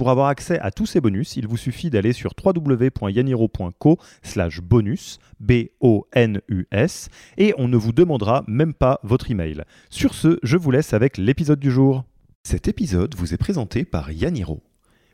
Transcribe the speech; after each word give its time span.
Pour 0.00 0.08
avoir 0.08 0.28
accès 0.28 0.58
à 0.60 0.70
tous 0.70 0.86
ces 0.86 1.02
bonus, 1.02 1.36
il 1.36 1.46
vous 1.46 1.58
suffit 1.58 1.90
d'aller 1.90 2.14
sur 2.14 2.32
www.yaniro.co 2.42 3.98
slash 4.22 4.62
bonus, 4.62 5.18
B-O-N-U-S, 5.40 7.10
et 7.36 7.52
on 7.58 7.68
ne 7.68 7.76
vous 7.76 7.92
demandera 7.92 8.42
même 8.46 8.72
pas 8.72 9.00
votre 9.02 9.30
email. 9.30 9.62
Sur 9.90 10.14
ce, 10.14 10.38
je 10.42 10.56
vous 10.56 10.70
laisse 10.70 10.94
avec 10.94 11.18
l'épisode 11.18 11.60
du 11.60 11.70
jour. 11.70 12.04
Cet 12.44 12.66
épisode 12.66 13.14
vous 13.14 13.34
est 13.34 13.36
présenté 13.36 13.84
par 13.84 14.10
Yaniro. 14.10 14.62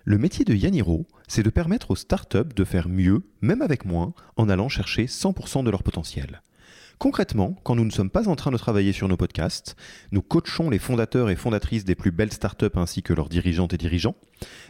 Le 0.04 0.18
métier 0.18 0.44
de 0.44 0.54
Yaniro, 0.54 1.08
c'est 1.26 1.42
de 1.42 1.50
permettre 1.50 1.90
aux 1.90 1.96
startups 1.96 2.54
de 2.54 2.64
faire 2.64 2.88
mieux, 2.88 3.24
même 3.40 3.62
avec 3.62 3.86
moins, 3.86 4.14
en 4.36 4.48
allant 4.48 4.68
chercher 4.68 5.06
100% 5.06 5.64
de 5.64 5.70
leur 5.70 5.82
potentiel. 5.82 6.42
Concrètement, 6.98 7.54
quand 7.62 7.74
nous 7.74 7.84
ne 7.84 7.90
sommes 7.90 8.08
pas 8.08 8.26
en 8.26 8.36
train 8.36 8.50
de 8.50 8.56
travailler 8.56 8.92
sur 8.92 9.06
nos 9.06 9.18
podcasts, 9.18 9.76
nous 10.12 10.22
coachons 10.22 10.70
les 10.70 10.78
fondateurs 10.78 11.28
et 11.28 11.36
fondatrices 11.36 11.84
des 11.84 11.94
plus 11.94 12.10
belles 12.10 12.32
startups 12.32 12.64
ainsi 12.74 13.02
que 13.02 13.12
leurs 13.12 13.28
dirigeantes 13.28 13.74
et 13.74 13.76
dirigeants. 13.76 14.14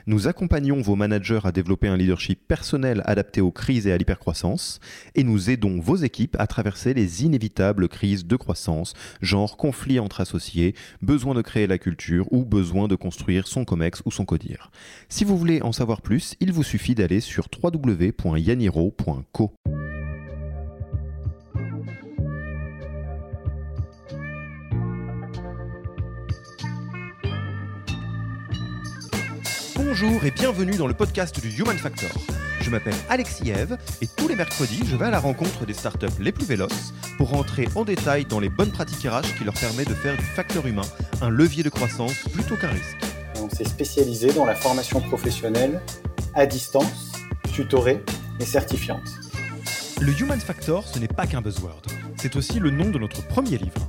Nous 0.08 0.26
accompagnons 0.26 0.80
vos 0.80 0.96
managers 0.96 1.38
à 1.44 1.52
développer 1.52 1.86
un 1.86 1.96
leadership 1.96 2.40
personnel 2.48 3.02
adapté 3.04 3.40
aux 3.40 3.52
crises 3.52 3.86
et 3.86 3.92
à 3.92 3.96
l'hypercroissance. 3.96 4.80
Et 5.14 5.22
nous 5.22 5.50
aidons 5.50 5.78
vos 5.80 5.94
équipes 5.96 6.36
à 6.40 6.48
traverser 6.48 6.94
les 6.94 7.24
inévitables 7.24 7.88
crises 7.88 8.26
de 8.26 8.36
croissance, 8.36 8.94
genre 9.22 9.56
conflit 9.56 10.00
entre 10.00 10.20
associés, 10.20 10.74
besoin 11.02 11.34
de 11.34 11.42
créer 11.42 11.68
la 11.68 11.78
culture 11.78 12.26
ou 12.32 12.44
besoin 12.44 12.88
de 12.88 12.96
construire 12.96 13.46
son 13.46 13.64
COMEX 13.64 14.02
ou 14.04 14.10
son 14.10 14.24
CODIR. 14.24 14.72
Si 15.08 15.24
vous 15.24 15.38
voulez 15.38 15.62
en 15.62 15.70
savoir 15.70 16.02
plus, 16.02 16.34
il 16.40 16.52
vous 16.52 16.64
suffit 16.64 16.96
d'aller 16.96 17.20
sur 17.20 17.46
www.yaniro.co. 17.62 19.52
Bonjour 29.98 30.26
et 30.26 30.30
bienvenue 30.30 30.76
dans 30.76 30.86
le 30.86 30.92
podcast 30.92 31.40
du 31.40 31.48
Human 31.48 31.78
Factor. 31.78 32.10
Je 32.60 32.68
m'appelle 32.68 32.94
Alexis 33.08 33.48
Eve 33.48 33.78
et 34.02 34.06
tous 34.06 34.28
les 34.28 34.36
mercredis, 34.36 34.82
je 34.84 34.94
vais 34.94 35.06
à 35.06 35.10
la 35.10 35.20
rencontre 35.20 35.64
des 35.64 35.72
startups 35.72 36.20
les 36.20 36.32
plus 36.32 36.44
véloces 36.44 36.92
pour 37.16 37.30
rentrer 37.30 37.66
en 37.74 37.82
détail 37.82 38.26
dans 38.26 38.38
les 38.38 38.50
bonnes 38.50 38.72
pratiques 38.72 39.08
RH 39.08 39.38
qui 39.38 39.44
leur 39.44 39.54
permet 39.54 39.86
de 39.86 39.94
faire 39.94 40.14
du 40.14 40.22
facteur 40.22 40.66
humain 40.66 40.84
un 41.22 41.30
levier 41.30 41.62
de 41.62 41.70
croissance 41.70 42.12
plutôt 42.30 42.56
qu'un 42.56 42.68
risque. 42.68 42.98
On 43.40 43.48
s'est 43.48 43.64
spécialisé 43.64 44.30
dans 44.34 44.44
la 44.44 44.54
formation 44.54 45.00
professionnelle 45.00 45.80
à 46.34 46.44
distance, 46.44 47.12
tutorée 47.54 48.02
et 48.38 48.44
certifiante. 48.44 49.08
Le 50.02 50.12
Human 50.20 50.40
Factor, 50.40 50.86
ce 50.86 50.98
n'est 50.98 51.08
pas 51.08 51.26
qu'un 51.26 51.40
buzzword, 51.40 51.80
c'est 52.18 52.36
aussi 52.36 52.60
le 52.60 52.70
nom 52.70 52.90
de 52.90 52.98
notre 52.98 53.26
premier 53.26 53.56
livre 53.56 53.88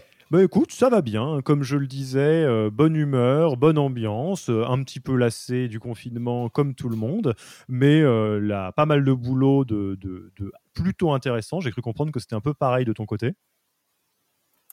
Bah 0.31 0.41
écoute, 0.43 0.71
ça 0.71 0.89
va 0.89 1.01
bien. 1.01 1.41
Comme 1.43 1.61
je 1.63 1.75
le 1.77 1.87
disais, 1.87 2.19
euh, 2.45 2.69
bonne 2.71 2.95
humeur, 2.95 3.57
bonne 3.57 3.77
ambiance, 3.77 4.49
euh, 4.49 4.63
un 4.65 4.81
petit 4.83 4.99
peu 5.01 5.15
lassé 5.17 5.67
du 5.67 5.79
confinement 5.79 6.47
comme 6.49 6.73
tout 6.73 6.87
le 6.89 6.95
monde, 6.95 7.35
mais 7.67 8.01
euh, 8.01 8.39
là, 8.39 8.71
pas 8.71 8.85
mal 8.85 9.03
de 9.03 9.11
boulot 9.13 9.65
de, 9.65 9.95
de 10.01 10.31
plutôt 10.73 11.11
intéressant. 11.11 11.59
J'ai 11.59 11.71
cru 11.71 11.81
comprendre 11.81 12.11
que 12.13 12.19
c'était 12.21 12.35
un 12.35 12.41
peu 12.41 12.53
pareil 12.53 12.85
de 12.85 12.93
ton 12.93 13.05
côté. 13.05 13.33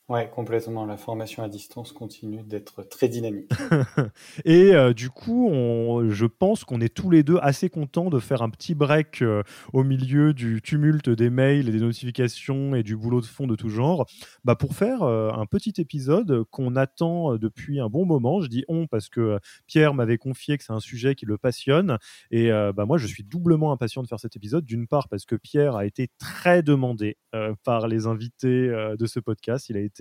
Ouais, 0.09 0.31
complètement. 0.35 0.87
La 0.87 0.97
formation 0.97 1.43
à 1.43 1.51
distance 1.51 1.93
continue 1.93 2.43
d'être 2.43 2.83
très 2.83 3.09
dynamique. 3.09 3.51
et 4.47 4.75
euh, 4.75 4.95
du 4.95 5.11
coup, 5.11 5.51
on, 5.51 6.09
je 6.09 6.25
pense 6.25 6.65
qu'on 6.65 6.81
est 6.81 6.89
tous 6.89 7.11
les 7.11 7.23
deux 7.23 7.37
assez 7.43 7.69
contents 7.69 8.09
de 8.09 8.19
faire 8.19 8.41
un 8.41 8.49
petit 8.49 8.75
break 8.75 9.21
euh, 9.21 9.43
au 9.75 9.85
milieu 9.85 10.33
du 10.33 10.63
tumulte 10.63 11.11
des 11.11 11.29
mails 11.29 11.69
et 11.69 11.73
des 11.73 11.81
notifications 11.81 12.75
et 12.75 12.83
du 12.83 12.97
boulot 12.97 13.21
de 13.21 13.27
fond 13.27 13.47
de 13.47 13.55
tout 13.55 13.69
genre, 13.69 14.07
bah, 14.45 14.57
pour 14.57 14.75
faire 14.75 15.03
euh, 15.03 15.31
un 15.31 15.45
petit 15.45 15.75
épisode 15.77 16.43
qu'on 16.45 16.75
attend 16.75 17.37
depuis 17.37 17.79
un 17.79 17.91
bon 17.91 18.07
moment. 18.07 18.41
Je 18.41 18.49
dis 18.49 18.65
on 18.67 18.87
parce 18.87 19.11
que 19.11 19.39
Pierre 19.67 19.93
m'avait 19.93 20.17
confié 20.17 20.57
que 20.57 20.65
c'est 20.65 20.73
un 20.73 20.81
sujet 20.81 21.17
qui 21.17 21.27
le 21.27 21.37
passionne. 21.37 21.99
Et 22.31 22.51
bah, 22.51 22.87
moi, 22.87 22.97
je 22.97 23.07
suis 23.07 23.25
doublement 23.25 23.73
impatient 23.73 24.03
de 24.03 24.09
faire 24.09 24.21
cet 24.21 24.37
épisode. 24.37 24.65
D'une 24.65 24.87
part, 24.87 25.09
parce 25.09 25.27
que 25.27 25.37
Pierre 25.37 25.77
a 25.77 25.85
été 25.85 26.09
très 26.19 26.63
demandé 26.63 27.19
par 27.65 27.89
les 27.89 28.07
invités 28.07 28.69
de 28.99 29.07
ce 29.07 29.21
podcast. 29.21 29.69
Il 29.69 29.77
a 29.77 29.81
été 29.81 29.98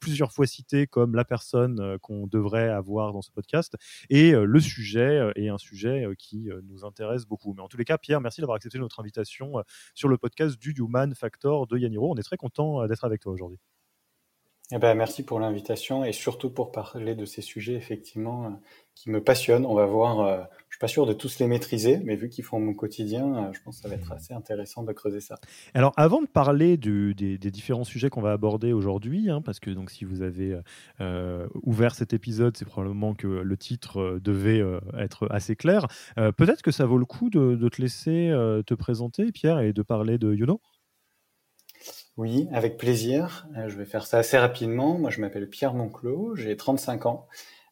plusieurs 0.00 0.32
fois 0.32 0.46
cité 0.46 0.86
comme 0.86 1.14
la 1.14 1.24
personne 1.24 1.80
euh, 1.80 1.98
qu'on 1.98 2.26
devrait 2.26 2.68
avoir 2.68 3.12
dans 3.12 3.22
ce 3.22 3.30
podcast. 3.30 3.76
Et 4.10 4.32
euh, 4.32 4.44
le 4.44 4.60
sujet 4.60 5.18
euh, 5.18 5.32
est 5.36 5.48
un 5.48 5.58
sujet 5.58 6.06
qui 6.18 6.48
nous 6.68 6.84
intéresse 6.84 7.26
beaucoup. 7.26 7.54
Mais 7.54 7.62
en 7.62 7.68
tous 7.68 7.76
les 7.76 7.84
cas, 7.84 7.98
Pierre, 7.98 8.20
merci 8.20 8.40
d'avoir 8.40 8.56
accepté 8.56 8.78
notre 8.78 9.00
invitation 9.00 9.54
sur 9.94 10.08
le 10.08 10.18
podcast 10.18 10.58
du 10.58 10.72
Human 10.72 11.14
Factor 11.14 11.66
de 11.66 11.78
Yaniro. 11.78 12.12
On 12.12 12.16
est 12.16 12.22
très 12.22 12.36
content 12.36 12.86
d'être 12.86 13.04
avec 13.04 13.20
toi 13.20 13.32
aujourd'hui. 13.32 13.58
Eh 14.70 14.78
ben, 14.78 14.94
merci 14.94 15.22
pour 15.22 15.40
l'invitation 15.40 16.04
et 16.04 16.12
surtout 16.12 16.50
pour 16.50 16.72
parler 16.72 17.14
de 17.14 17.24
ces 17.24 17.40
sujets 17.40 17.74
effectivement 17.74 18.60
qui 18.98 19.10
me 19.10 19.22
passionnent. 19.22 19.66
On 19.66 19.74
va 19.74 19.86
voir 19.86 20.48
suis 20.78 20.80
pas 20.80 20.88
sûr 20.88 21.06
de 21.06 21.12
tous 21.12 21.40
les 21.40 21.48
maîtriser, 21.48 22.00
mais 22.04 22.14
vu 22.14 22.28
qu'ils 22.28 22.44
font 22.44 22.60
mon 22.60 22.72
quotidien, 22.72 23.34
euh, 23.34 23.52
je 23.52 23.60
pense 23.62 23.76
que 23.76 23.82
ça 23.82 23.88
va 23.88 23.96
être 23.96 24.12
assez 24.12 24.32
intéressant 24.32 24.84
de 24.84 24.92
creuser 24.92 25.20
ça. 25.20 25.40
Alors, 25.74 25.92
avant 25.96 26.22
de 26.22 26.28
parler 26.28 26.76
des, 26.76 27.38
différents 27.38 27.82
sujets 27.82 28.10
qu'on 28.10 28.20
va 28.20 28.30
aborder 28.30 28.72
aujourd'hui, 28.72 29.28
hein, 29.28 29.42
parce 29.42 29.58
que 29.58 29.70
donc 29.70 29.90
si 29.90 30.04
vous 30.04 30.22
avez 30.22 30.56
euh, 31.00 31.48
ouvert 31.64 31.96
cet 31.96 32.12
épisode, 32.12 32.56
c'est 32.56 32.64
probablement 32.64 33.14
que 33.14 33.26
le 33.26 33.56
titre 33.56 33.98
euh, 33.98 34.20
devait 34.20 34.62
être 34.96 35.26
assez 35.30 35.56
clair. 35.56 35.86
Peut-être 36.16 36.62
que 36.62 36.70
ça 36.70 36.86
vaut 36.86 36.98
le 36.98 37.04
coup 37.04 37.30
de, 37.30 37.56
de 37.56 37.68
te 37.68 37.80
laisser 37.80 38.30
te 38.66 38.74
présenter, 38.74 39.32
Pierre, 39.32 39.60
et 39.60 39.72
de 39.72 39.82
parler 39.82 40.18
de 40.18 40.34
Yono? 40.34 40.60
Oui, 42.16 42.48
avec 42.52 42.76
plaisir. 42.76 43.46
Je 43.66 43.76
vais 43.76 43.84
faire 43.84 44.06
ça 44.06 44.18
assez 44.18 44.38
rapidement. 44.38 44.98
Moi, 44.98 45.10
je 45.10 45.20
m'appelle 45.20 45.48
Pierre 45.48 45.74
Monclos, 45.74 46.34
j'ai 46.36 46.56
35 46.56 47.06
ans. 47.06 47.28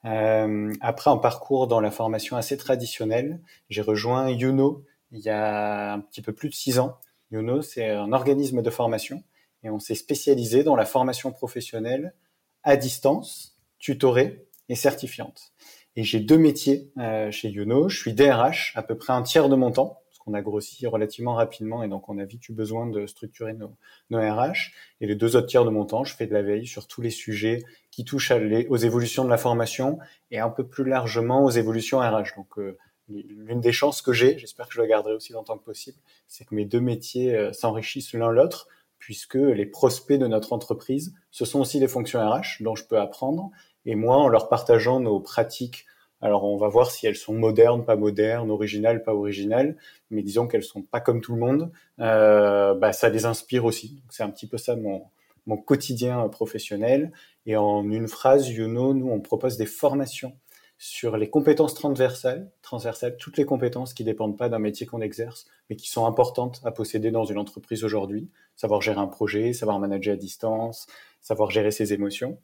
Euh, 0.07 0.73
après 0.81 1.11
un 1.11 1.17
parcours 1.17 1.67
dans 1.67 1.81
la 1.81 1.91
formation 1.91 2.37
assez 2.37 2.57
traditionnelle, 2.57 3.41
j'ai 3.69 3.83
rejoint 3.83 4.31
Youno 4.31 4.85
il 5.13 5.21
y 5.21 5.29
a 5.29 5.95
un 5.95 6.01
petit 6.01 6.23
peu 6.23 6.33
plus 6.33 6.49
de 6.49 6.55
six 6.55 6.79
ans. 6.79 6.99
Youno, 7.31 7.63
c'est 7.63 7.91
un 7.91 8.13
organisme 8.13 8.63
de 8.63 8.71
formation 8.71 9.23
et 9.63 9.71
on 9.71 9.79
s'est 9.79 9.95
spécialisé 9.95 10.63
dans 10.63 10.77
la 10.77 10.85
formation 10.85 11.33
professionnelle 11.33 12.15
à 12.63 12.77
distance, 12.77 13.57
tutorée 13.79 14.47
et 14.69 14.75
certifiante. 14.75 15.53
Et 15.97 16.05
j'ai 16.05 16.21
deux 16.21 16.39
métiers 16.39 16.93
euh, 16.99 17.31
chez 17.31 17.49
Youno. 17.49 17.89
Je 17.89 17.99
suis 17.99 18.13
DRH, 18.13 18.73
à 18.77 18.83
peu 18.83 18.97
près 18.97 19.13
un 19.13 19.23
tiers 19.23 19.49
de 19.49 19.57
mon 19.57 19.71
temps, 19.71 20.01
qu'on 20.27 20.35
a 20.35 20.43
grossi 20.43 20.87
relativement 20.89 21.35
rapidement 21.35 21.85
et 21.85 21.89
donc 21.89 22.09
on 22.09 22.19
a 22.19 22.25
vite 22.25 22.49
eu 22.49 22.53
besoin 22.53 22.87
de 22.87 23.07
structurer 23.07 23.53
nos, 23.53 23.77
nos 24.11 24.19
RH. 24.19 24.73
Et 25.01 25.07
les 25.07 25.15
deux 25.15 25.37
autres 25.37 25.47
tiers 25.47 25.65
de 25.65 25.71
mon 25.71 25.85
temps, 25.85 26.05
je 26.05 26.15
fais 26.15 26.27
de 26.27 26.35
la 26.35 26.43
veille 26.43 26.67
sur 26.67 26.89
tous 26.89 27.01
les 27.01 27.11
sujets 27.11 27.63
qui 27.93 28.05
touche 28.05 28.33
aux 28.69 28.77
évolutions 28.77 29.25
de 29.25 29.31
la 29.31 29.39
formation 29.39 29.99
et 30.33 30.41
un 30.41 30.51
peu 30.51 30.67
plus 30.67 30.85
largement 30.85 31.45
aux 31.45 31.51
évolutions 31.51 32.01
RH. 32.01 32.35
Donc, 32.37 32.59
euh, 32.59 32.77
l'une 33.09 33.61
des 33.61 33.73
chances 33.73 34.03
que 34.03 34.13
j'ai, 34.13 34.37
j'espère 34.37 34.67
que 34.67 34.75
je 34.75 34.81
le 34.81 34.87
garderai 34.89 35.15
aussi 35.15 35.33
longtemps 35.33 35.57
que 35.57 35.65
possible, 35.65 35.99
c'est 36.27 36.45
que 36.45 36.55
mes 36.55 36.65
deux 36.65 36.81
métiers 36.81 37.35
euh, 37.35 37.53
s'enrichissent 37.53 38.13
l'un 38.13 38.31
l'autre, 38.31 38.67
puisque 38.99 39.35
les 39.35 39.67
prospects 39.67 40.19
de 40.19 40.27
notre 40.27 40.53
entreprise, 40.53 41.15
ce 41.31 41.45
sont 41.45 41.61
aussi 41.61 41.79
les 41.79 41.87
fonctions 41.87 42.19
RH 42.19 42.63
dont 42.63 42.75
je 42.75 42.85
peux 42.85 42.99
apprendre. 42.99 43.51
Et 43.85 43.95
moi, 43.95 44.17
en 44.17 44.29
leur 44.29 44.49
partageant 44.49 44.99
nos 44.99 45.21
pratiques, 45.21 45.87
alors 46.27 46.45
on 46.45 46.57
va 46.57 46.69
voir 46.69 46.91
si 46.91 47.07
elles 47.07 47.17
sont 47.17 47.35
modernes, 47.35 47.85
pas 47.85 47.97
modernes, 47.97 48.51
originales, 48.51 49.03
pas 49.03 49.15
originales, 49.15 49.77
mais 50.11 50.23
disons 50.23 50.49
qu'elles 50.49 50.65
sont 50.65 50.83
pas 50.83 51.01
comme 51.01 51.21
tout 51.21 51.33
le 51.33 51.41
monde, 51.41 51.71
euh, 52.01 52.75
bah, 52.75 52.93
ça 52.93 53.09
les 53.09 53.25
inspire 53.27 53.65
aussi. 53.65 54.03
C'est 54.11 54.23
un 54.23 54.31
petit 54.31 54.49
peu 54.49 54.59
ça 54.59 54.75
mon, 54.77 55.05
mon 55.47 55.57
quotidien 55.57 56.29
professionnel. 56.29 57.13
Et 57.47 57.57
en 57.57 57.89
une 57.89 58.09
phrase, 58.09 58.49
Youno, 58.49 58.93
nous, 58.93 59.09
on 59.09 59.21
propose 59.21 59.57
des 59.57 59.67
formations 59.67 60.37
sur 60.79 61.17
les 61.17 61.31
compétences 61.31 61.75
transversales, 61.75 62.51
transversales, 62.61 63.17
toutes 63.17 63.39
les 63.39 63.47
compétences 63.47 63.95
qui 63.95 64.05
dépendent 64.05 64.37
pas 64.37 64.51
d'un 64.51 64.59
métier 64.59 64.85
qu'on 64.85 65.01
exerce, 65.01 65.47
mais 65.71 65.77
qui 65.77 65.89
sont 65.89 66.05
importantes 66.05 66.61
à 66.65 66.71
posséder 66.71 67.11
dans 67.11 67.25
une 67.25 67.39
entreprise 67.39 67.83
aujourd'hui. 67.83 68.29
Savoir 68.57 68.83
gérer 68.83 68.99
un 68.99 69.07
projet, 69.07 69.53
savoir 69.53 69.79
manager 69.79 70.15
à 70.15 70.17
distance, 70.17 70.87
savoir 71.23 71.51
gérer 71.51 71.71
ses 71.71 71.95
émotions. 71.95 72.39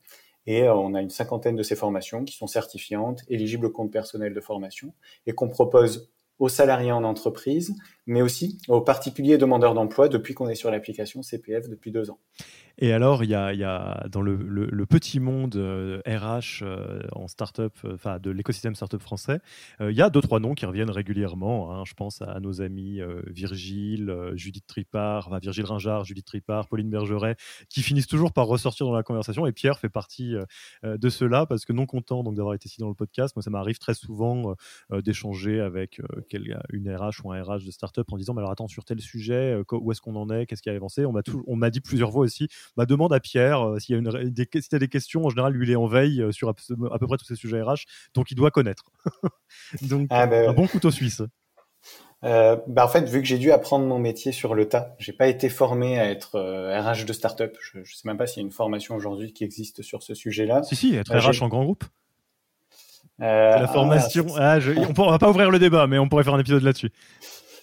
Et 0.46 0.62
euh, 0.62 0.74
on 0.74 0.94
a 0.94 1.00
une 1.00 1.10
cinquantaine 1.10 1.56
de 1.56 1.62
ces 1.62 1.76
formations 1.76 2.24
qui 2.24 2.36
sont 2.36 2.46
certifiantes, 2.46 3.22
éligibles 3.28 3.66
au 3.66 3.70
compte 3.70 3.92
personnel 3.92 4.34
de 4.34 4.40
formation, 4.40 4.92
et 5.26 5.32
qu'on 5.32 5.48
propose 5.48 6.10
aux 6.38 6.48
salariés 6.48 6.90
en 6.90 7.04
entreprise, 7.04 7.76
mais 8.06 8.20
aussi 8.20 8.58
aux 8.66 8.80
particuliers 8.80 9.38
demandeurs 9.38 9.74
d'emploi 9.74 10.08
depuis 10.08 10.34
qu'on 10.34 10.48
est 10.48 10.56
sur 10.56 10.70
l'application 10.70 11.22
CPF 11.22 11.68
depuis 11.68 11.92
deux 11.92 12.10
ans. 12.10 12.18
Et 12.78 12.92
alors, 12.92 13.22
il 13.22 13.30
y 13.30 13.34
a, 13.34 14.06
dans 14.08 14.22
le, 14.22 14.86
petit 14.86 15.20
monde 15.20 15.54
RH 15.54 15.58
euh, 15.58 16.42
euh, 16.62 17.00
en 17.12 17.28
startup, 17.28 17.72
euh, 17.84 17.94
enfin 17.94 18.18
de 18.18 18.30
l'écosystème 18.30 18.74
startup 18.74 19.00
français, 19.00 19.40
il 19.80 19.92
y 19.92 20.02
a 20.02 20.10
deux 20.10 20.20
trois 20.20 20.40
noms 20.40 20.54
qui 20.54 20.66
reviennent 20.66 20.90
régulièrement. 20.90 21.72
Hein. 21.72 21.84
Je 21.86 21.94
pense 21.94 22.20
à 22.22 22.40
nos 22.40 22.60
amis 22.60 23.00
Virgile, 23.26 24.32
Judith 24.34 24.66
Tripart, 24.66 25.28
enfin 25.28 25.38
Virgile 25.38 25.64
Ringard, 25.64 26.04
Judith 26.04 26.26
Tripart, 26.26 26.68
Pauline 26.68 26.90
Bergeret, 26.90 27.36
qui 27.68 27.82
finissent 27.82 28.06
toujours 28.06 28.32
par 28.32 28.46
ressortir 28.46 28.86
dans 28.86 28.92
la 28.92 29.02
conversation. 29.02 29.46
Et 29.46 29.52
Pierre 29.52 29.78
fait 29.78 29.88
partie 29.88 30.34
de 30.82 31.08
cela 31.08 31.46
parce 31.46 31.64
que 31.64 31.72
non 31.72 31.86
content 31.86 32.22
donc 32.22 32.34
d'avoir 32.34 32.54
été 32.54 32.68
ici 32.68 32.80
dans 32.80 32.88
le 32.88 32.94
podcast, 32.94 33.34
moi 33.36 33.42
ça 33.42 33.50
m'arrive 33.50 33.78
très 33.78 33.94
souvent 33.94 34.54
d'échanger 34.90 35.60
avec 35.60 36.00
une 36.70 36.94
RH 36.94 37.24
ou 37.24 37.32
un 37.32 37.42
RH 37.42 37.64
de 37.64 37.70
startup 37.70 38.10
en 38.12 38.16
disant 38.16 38.34
mais 38.34 38.40
alors 38.40 38.52
attends 38.52 38.68
sur 38.68 38.84
tel 38.84 39.00
sujet, 39.00 39.62
où 39.72 39.92
est-ce 39.92 40.00
qu'on 40.00 40.16
en 40.16 40.30
est, 40.30 40.46
qu'est-ce 40.46 40.62
qui 40.62 40.70
a 40.70 40.74
avancé? 40.74 41.04
On 41.06 41.56
m'a 41.56 41.70
dit 41.70 41.80
plusieurs 41.80 42.12
fois 42.12 42.22
aussi 42.22 42.48
bah, 42.76 42.86
demande 42.86 43.12
à 43.12 43.20
Pierre 43.20 43.66
euh, 43.66 43.78
s'il 43.78 43.94
y 43.94 43.96
a 43.96 44.00
une, 44.00 44.30
des, 44.30 44.48
si 44.60 44.78
des 44.78 44.88
questions. 44.88 45.24
En 45.24 45.30
général, 45.30 45.52
lui, 45.52 45.66
il 45.66 45.72
est 45.72 45.76
en 45.76 45.86
veille 45.86 46.22
euh, 46.22 46.32
sur 46.32 46.48
à, 46.48 46.54
peu 46.54 47.06
près 47.06 47.16
tous 47.16 47.24
ces 47.24 47.36
sujets 47.36 47.62
RH, 47.62 47.84
donc 48.14 48.30
il 48.30 48.34
doit 48.34 48.50
connaître. 48.50 48.84
donc, 49.82 50.08
ah, 50.10 50.26
bah, 50.26 50.50
un 50.50 50.52
bon 50.52 50.66
couteau 50.66 50.90
suisse. 50.90 51.22
Euh, 52.24 52.56
bah 52.68 52.84
en 52.84 52.88
fait, 52.88 53.08
vu 53.08 53.20
que 53.20 53.26
j'ai 53.26 53.38
dû 53.38 53.50
apprendre 53.50 53.84
mon 53.84 53.98
métier 53.98 54.30
sur 54.30 54.54
le 54.54 54.68
tas, 54.68 54.94
j'ai 54.98 55.12
pas 55.12 55.26
été 55.26 55.48
formé 55.48 55.98
à 55.98 56.08
être 56.08 56.38
RH 56.38 57.04
de 57.04 57.12
start-up. 57.12 57.56
Je, 57.60 57.80
ne 57.80 57.84
sais 57.84 58.02
même 58.04 58.16
pas 58.16 58.28
s'il 58.28 58.42
y 58.42 58.44
a 58.44 58.46
une 58.46 58.52
formation 58.52 58.94
aujourd'hui 58.94 59.32
qui 59.32 59.42
existe 59.42 59.82
sur 59.82 60.04
ce 60.04 60.14
sujet-là. 60.14 60.62
Si, 60.62 60.76
si, 60.76 60.94
être 60.94 61.12
RH 61.12 61.42
en 61.42 61.48
grand 61.48 61.64
groupe. 61.64 61.84
la 63.18 63.66
formation. 63.66 64.26
Ah, 64.38 64.58
on, 64.76 65.04
ne 65.04 65.10
va 65.10 65.18
pas 65.18 65.30
ouvrir 65.30 65.50
le 65.50 65.58
débat, 65.58 65.88
mais 65.88 65.98
on 65.98 66.08
pourrait 66.08 66.22
faire 66.22 66.34
un 66.34 66.40
épisode 66.40 66.62
là-dessus 66.62 66.92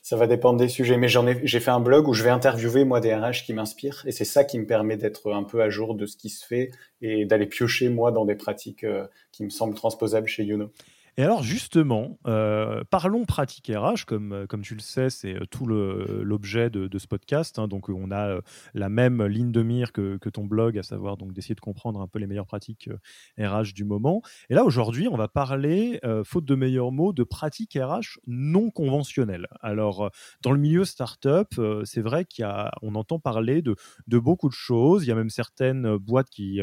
ça 0.10 0.16
va 0.16 0.26
dépendre 0.26 0.58
des 0.58 0.70
sujets. 0.70 0.98
Mais 0.98 1.08
j'en 1.08 1.28
ai, 1.28 1.40
j'ai 1.44 1.60
fait 1.60 1.70
un 1.70 1.80
blog 1.80 2.08
où 2.08 2.16
je 2.16 2.24
vais 2.24 2.32
interviewer 2.32 2.84
moi 2.84 3.00
des 3.00 3.14
RH 3.14 3.44
qui 3.46 3.54
m'inspirent, 3.54 4.02
et 4.08 4.12
c'est 4.12 4.26
ça 4.26 4.44
qui 4.44 4.58
me 4.58 4.66
permet 4.66 4.98
d'être 4.98 5.32
un 5.32 5.44
peu 5.44 5.62
à 5.62 5.70
jour 5.70 5.94
de 5.94 6.08
ce 6.08 6.18
qui 6.18 6.30
se 6.30 6.44
fait 6.44 6.72
et 7.04 7.26
d'aller 7.26 7.46
piocher 7.46 7.90
moi 7.90 8.12
dans 8.12 8.26
des 8.26 8.34
pratiques 8.34 8.84
euh, 8.84 9.06
qui 9.32 9.44
me 9.44 9.52
semblent 9.52 9.76
transposables 9.76 10.28
chez 10.28 10.44
Youno. 10.44 10.72
Et 11.20 11.22
alors 11.22 11.44
justement, 11.44 12.18
euh, 12.28 12.86
parlons 12.90 13.26
pratique 13.26 13.70
RH, 13.76 14.06
comme, 14.08 14.32
euh, 14.32 14.48
comme 14.48 14.62
tu 14.62 14.74
le 14.74 14.80
sais, 14.80 15.10
c'est 15.10 15.36
euh, 15.36 15.46
tout 15.52 15.66
l'objet 15.68 16.70
de, 16.70 16.98
ce 16.98 17.08
podcast. 17.08 17.60
Hein. 17.60 17.68
donc 17.68 17.90
on 17.90 18.10
a 18.10 18.40
la 18.74 18.88
même 18.88 19.26
ligne 19.26 19.52
de 19.52 19.62
mire 19.62 19.92
que, 19.92 20.18
ton 20.30 20.46
blog, 20.46 20.78
à 20.78 20.84
savoir 20.84 21.18
donc 21.18 21.34
d'essayer 21.34 21.56
de 21.56 21.60
comprendre 21.60 22.00
un 22.00 22.08
peu 22.08 22.20
les 22.20 22.28
meilleures 22.28 22.46
pratiques 22.46 22.90
RH 23.38 23.74
du 23.76 23.84
moment. 23.84 24.22
Et 24.50 24.54
là 24.54 24.64
aujourd'hui, 24.64 25.10
on 25.10 25.18
va 25.18 25.28
parler, 25.28 26.00
faute 26.24 26.46
de 26.46 26.56
meilleurs 26.56 26.94
mots, 26.94 27.12
de 27.12 27.24
pratiques 27.24 27.78
RH 27.78 28.20
non 28.26 28.70
conventionnelles. 28.70 29.48
Alors 29.62 30.12
dans 30.42 30.52
le 30.52 30.60
milieu 30.60 30.86
startup, 30.86 31.60
c'est 31.84 32.02
vrai 32.02 32.26
qu'on 32.26 32.96
entend 32.96 33.20
parler 33.20 33.62
de, 33.62 33.76
de, 34.08 34.20
beaucoup 34.20 34.48
de 34.48 34.54
choses. 34.54 35.04
Il 35.04 35.10
y 35.10 35.12
a 35.12 35.16
même 35.16 35.30
certaines 35.30 35.98
boîtes 35.98 36.30
qui 36.30 36.62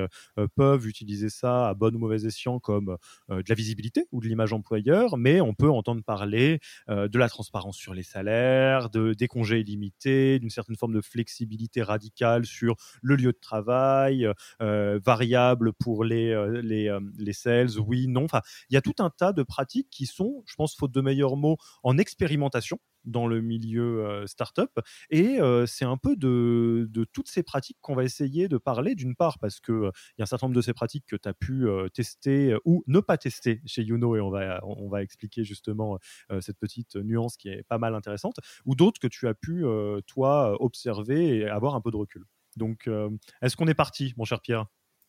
peuvent 0.55 0.87
utiliser 0.87 1.29
ça 1.29 1.69
à 1.69 1.75
bon 1.75 1.95
ou 1.95 1.99
mauvais 1.99 2.25
escient 2.25 2.59
comme 2.59 2.97
de 3.29 3.45
la 3.49 3.55
visibilité 3.55 4.07
ou 4.13 4.21
de 4.21 4.29
l'image 4.29 4.46
employeur, 4.53 5.17
mais 5.17 5.41
on 5.41 5.55
peut 5.55 5.71
entendre 5.71 6.03
parler 6.03 6.61
euh, 6.89 7.09
de 7.09 7.19
la 7.19 7.29
transparence 7.29 7.77
sur 7.77 7.95
les 7.95 8.03
salaires, 8.03 8.91
de, 8.91 9.15
des 9.15 9.29
congés 9.29 9.61
illimités, 9.61 10.39
d'une 10.39 10.51
certaine 10.51 10.77
forme 10.77 10.95
de 10.95 11.01
flexibilité 11.01 11.83
radicale 11.83 12.47
sur 12.47 12.77
le 13.03 13.17
lieu 13.17 13.33
de 13.33 13.39
travail, 13.41 14.29
euh, 14.63 15.01
variable 15.05 15.73
pour 15.73 16.05
les, 16.05 16.31
euh, 16.31 16.61
les, 16.63 16.97
les, 17.19 17.33
sales, 17.33 17.79
oui, 17.79 18.09
non. 18.09 18.25
Enfin, 18.25 18.41
il 18.71 18.75
y 18.75 18.77
a 18.77 18.83
tout 18.83 18.95
un 18.99 19.11
tas 19.11 19.33
de 19.33 19.43
pratiques 19.43 19.89
qui 19.91 20.07
sont, 20.07 20.43
je 20.47 20.55
pense, 20.55 20.75
faute 20.75 20.93
de 20.93 21.01
meilleurs 21.01 21.37
mots, 21.37 21.57
en 21.83 21.99
expérimentation 21.99 22.79
dans 23.07 23.27
le 23.27 23.41
milieu 23.41 24.05
euh, 24.05 24.27
startup. 24.27 24.71
Et 25.11 25.41
euh, 25.41 25.67
c'est 25.67 25.85
un 25.85 25.97
peu 25.97 26.17
de, 26.17 26.89
toutes 27.13 27.29
ces 27.29 27.43
pratiques 27.43 27.79
qu'on 27.81 27.95
va 27.95 28.05
essayer 28.05 28.49
de 28.49 28.59
parler, 28.59 28.95
d'une 28.95 29.17
part 29.17 29.39
parce 29.39 29.61
qu'il 29.61 29.75
euh, 29.75 29.91
il 30.17 30.21
y 30.21 30.23
a 30.23 30.25
un 30.25 30.27
certain 30.27 30.47
nombre 30.47 30.57
de 30.57 30.63
ces 30.63 30.75
pratiques 30.75 31.07
que 31.07 31.17
tu 31.17 31.29
as 31.29 31.35
pu 31.35 31.67
tester 31.95 32.57
ou 32.65 32.83
ne 32.87 33.01
pas 33.01 33.17
tester 33.17 33.61
chez 33.67 33.83
Youno, 33.83 34.17
et 34.17 34.21
on 34.21 34.31
va, 34.31 34.61
on 34.65 34.89
va 34.89 35.03
expliquer 35.03 35.45
justement 35.45 35.99
cette 36.41 36.59
petite 36.59 36.97
nuance 36.97 37.37
qui 37.37 37.49
est 37.49 37.63
pas 37.69 37.79
mal 37.79 37.95
intéressante, 37.95 38.37
ou 38.65 38.75
d'autres 38.75 39.01
que 39.01 39.07
tu 39.07 39.29
as 39.29 39.35
pu, 39.35 39.65
toi, 40.07 40.57
observer 40.61 41.39
et 41.39 41.49
avoir 41.49 41.75
un 41.75 41.81
peu 41.81 41.91
de 41.91 41.97
recul. 41.97 42.25
Donc, 42.57 42.89
est-ce 43.43 43.57
qu'on 43.57 43.69
est 43.69 43.75
parti, 43.75 44.15
mon 44.17 44.25
cher 44.25 44.41
Pierre? 44.41 44.67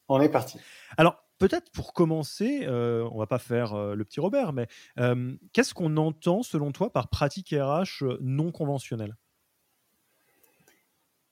On 0.09 0.21
est 0.21 0.29
parti. 0.29 0.59
Alors, 0.97 1.26
peut-être 1.37 1.71
pour 1.71 1.93
commencer, 1.93 2.61
euh, 2.63 3.07
on 3.11 3.17
va 3.17 3.27
pas 3.27 3.39
faire 3.39 3.73
euh, 3.73 3.95
le 3.95 4.03
petit 4.05 4.19
Robert, 4.19 4.53
mais 4.53 4.67
euh, 4.99 5.35
qu'est-ce 5.53 5.73
qu'on 5.73 5.97
entend 5.97 6.43
selon 6.43 6.71
toi 6.71 6.91
par 6.91 7.09
pratique 7.09 7.55
RH 7.57 8.03
non 8.21 8.51
conventionnelle? 8.51 9.15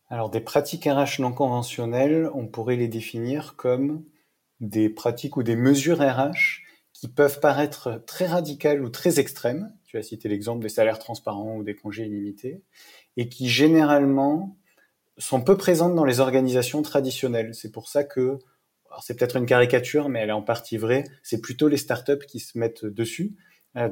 Alors 0.08 0.30
des 0.30 0.42
pratiques 0.42 0.86
RH 0.86 1.20
non 1.20 1.34
conventionnelles, 1.34 2.30
on 2.34 2.48
pourrait 2.48 2.76
les 2.76 2.88
définir 2.88 3.56
comme 3.56 4.06
des 4.60 4.90
pratiques 4.90 5.36
ou 5.36 5.44
des 5.44 5.56
mesures 5.56 6.00
RH 6.00 6.62
qui 6.94 7.08
peuvent 7.08 7.40
paraître 7.40 8.04
très 8.06 8.28
radicales 8.28 8.82
ou 8.84 8.90
très 8.90 9.20
extrêmes. 9.20 9.74
Tu 9.84 9.98
as 9.98 10.04
cité 10.04 10.30
l'exemple 10.30 10.62
des 10.62 10.70
salaires 10.70 11.00
transparents 11.00 11.58
ou 11.58 11.64
des 11.64 11.76
congés 11.76 12.06
illimités, 12.06 12.64
et 13.18 13.28
qui 13.28 13.50
généralement 13.50 14.58
sont 15.18 15.42
peu 15.42 15.58
présentes 15.58 15.96
dans 15.96 16.06
les 16.06 16.20
organisations 16.20 16.82
traditionnelles. 16.82 17.54
C'est 17.54 17.72
pour 17.72 17.90
ça 17.90 18.04
que 18.04 18.40
c'est 19.04 19.16
peut-être 19.16 19.36
une 19.36 19.46
caricature, 19.46 20.10
mais 20.10 20.20
elle 20.20 20.30
est 20.30 20.34
en 20.34 20.42
partie 20.42 20.78
vraie, 20.78 21.04
c'est 21.24 21.42
plutôt 21.42 21.68
les 21.68 21.78
startups 21.78 22.26
qui 22.28 22.40
se 22.40 22.58
mettent 22.58 22.86
dessus. 22.86 23.36
Euh, 23.78 23.90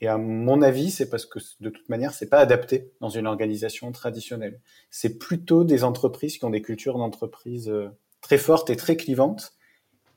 et 0.00 0.08
à 0.08 0.18
mon 0.18 0.62
avis, 0.62 0.90
c'est 0.90 1.08
parce 1.08 1.26
que 1.26 1.38
de 1.60 1.70
toute 1.70 1.88
manière, 1.88 2.12
c'est 2.12 2.28
pas 2.28 2.38
adapté 2.38 2.92
dans 3.00 3.08
une 3.08 3.26
organisation 3.26 3.90
traditionnelle. 3.92 4.60
C'est 4.90 5.18
plutôt 5.18 5.64
des 5.64 5.84
entreprises 5.84 6.38
qui 6.38 6.44
ont 6.44 6.50
des 6.50 6.62
cultures 6.62 6.98
d'entreprise 6.98 7.68
euh, 7.68 7.88
très 8.20 8.38
fortes 8.38 8.70
et 8.70 8.76
très 8.76 8.96
clivantes, 8.96 9.54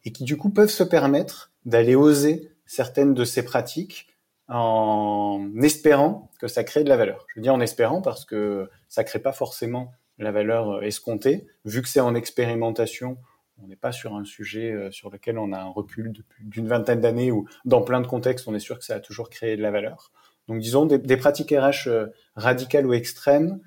et 0.03 0.11
qui 0.11 0.23
du 0.23 0.37
coup 0.37 0.49
peuvent 0.49 0.69
se 0.69 0.83
permettre 0.83 1.51
d'aller 1.65 1.95
oser 1.95 2.51
certaines 2.65 3.13
de 3.13 3.25
ces 3.25 3.43
pratiques 3.43 4.07
en 4.47 5.49
espérant 5.61 6.29
que 6.39 6.47
ça 6.47 6.63
crée 6.63 6.83
de 6.83 6.89
la 6.89 6.97
valeur. 6.97 7.25
Je 7.35 7.41
dis 7.41 7.49
en 7.49 7.59
espérant 7.59 8.01
parce 8.01 8.25
que 8.25 8.69
ça 8.87 9.03
crée 9.03 9.19
pas 9.19 9.31
forcément 9.31 9.91
la 10.19 10.31
valeur 10.31 10.83
escomptée, 10.83 11.47
vu 11.65 11.81
que 11.81 11.89
c'est 11.89 11.99
en 11.99 12.15
expérimentation 12.15 13.17
on 13.61 13.67
n'est 13.67 13.75
pas 13.75 13.91
sur 13.91 14.15
un 14.15 14.25
sujet 14.25 14.71
euh, 14.71 14.91
sur 14.91 15.09
lequel 15.09 15.37
on 15.37 15.51
a 15.51 15.59
un 15.59 15.69
recul 15.69 16.13
d'une 16.41 16.67
vingtaine 16.67 17.01
d'années 17.01 17.31
ou 17.31 17.47
dans 17.63 17.81
plein 17.81 18.01
de 18.01 18.07
contextes, 18.07 18.47
on 18.47 18.55
est 18.55 18.59
sûr 18.59 18.77
que 18.77 18.85
ça 18.85 18.95
a 18.95 18.99
toujours 18.99 19.29
créé 19.29 19.57
de 19.57 19.61
la 19.61 19.71
valeur. 19.71 20.11
Donc 20.47 20.59
disons 20.59 20.85
des, 20.85 21.17
pratiques 21.17 21.51
RH 21.51 21.87
euh, 21.87 22.07
radicales 22.35 22.85
ou 22.85 22.93
extrêmes 22.93 23.59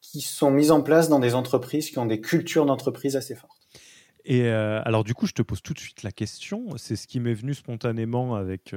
qui 0.00 0.20
sont 0.20 0.50
mises 0.50 0.70
en 0.70 0.82
place 0.82 1.08
dans 1.08 1.18
des 1.18 1.34
entreprises 1.34 1.90
qui 1.90 1.98
ont 1.98 2.06
des 2.06 2.20
cultures 2.20 2.66
d'entreprise 2.66 3.16
assez 3.16 3.34
fortes. 3.34 3.61
Et 4.24 4.44
euh, 4.44 4.80
alors 4.84 5.04
du 5.04 5.14
coup, 5.14 5.26
je 5.26 5.32
te 5.32 5.42
pose 5.42 5.62
tout 5.62 5.74
de 5.74 5.78
suite 5.78 6.02
la 6.02 6.12
question. 6.12 6.66
C'est 6.76 6.96
ce 6.96 7.06
qui 7.06 7.20
m'est 7.20 7.34
venu 7.34 7.54
spontanément 7.54 8.34
avec 8.34 8.74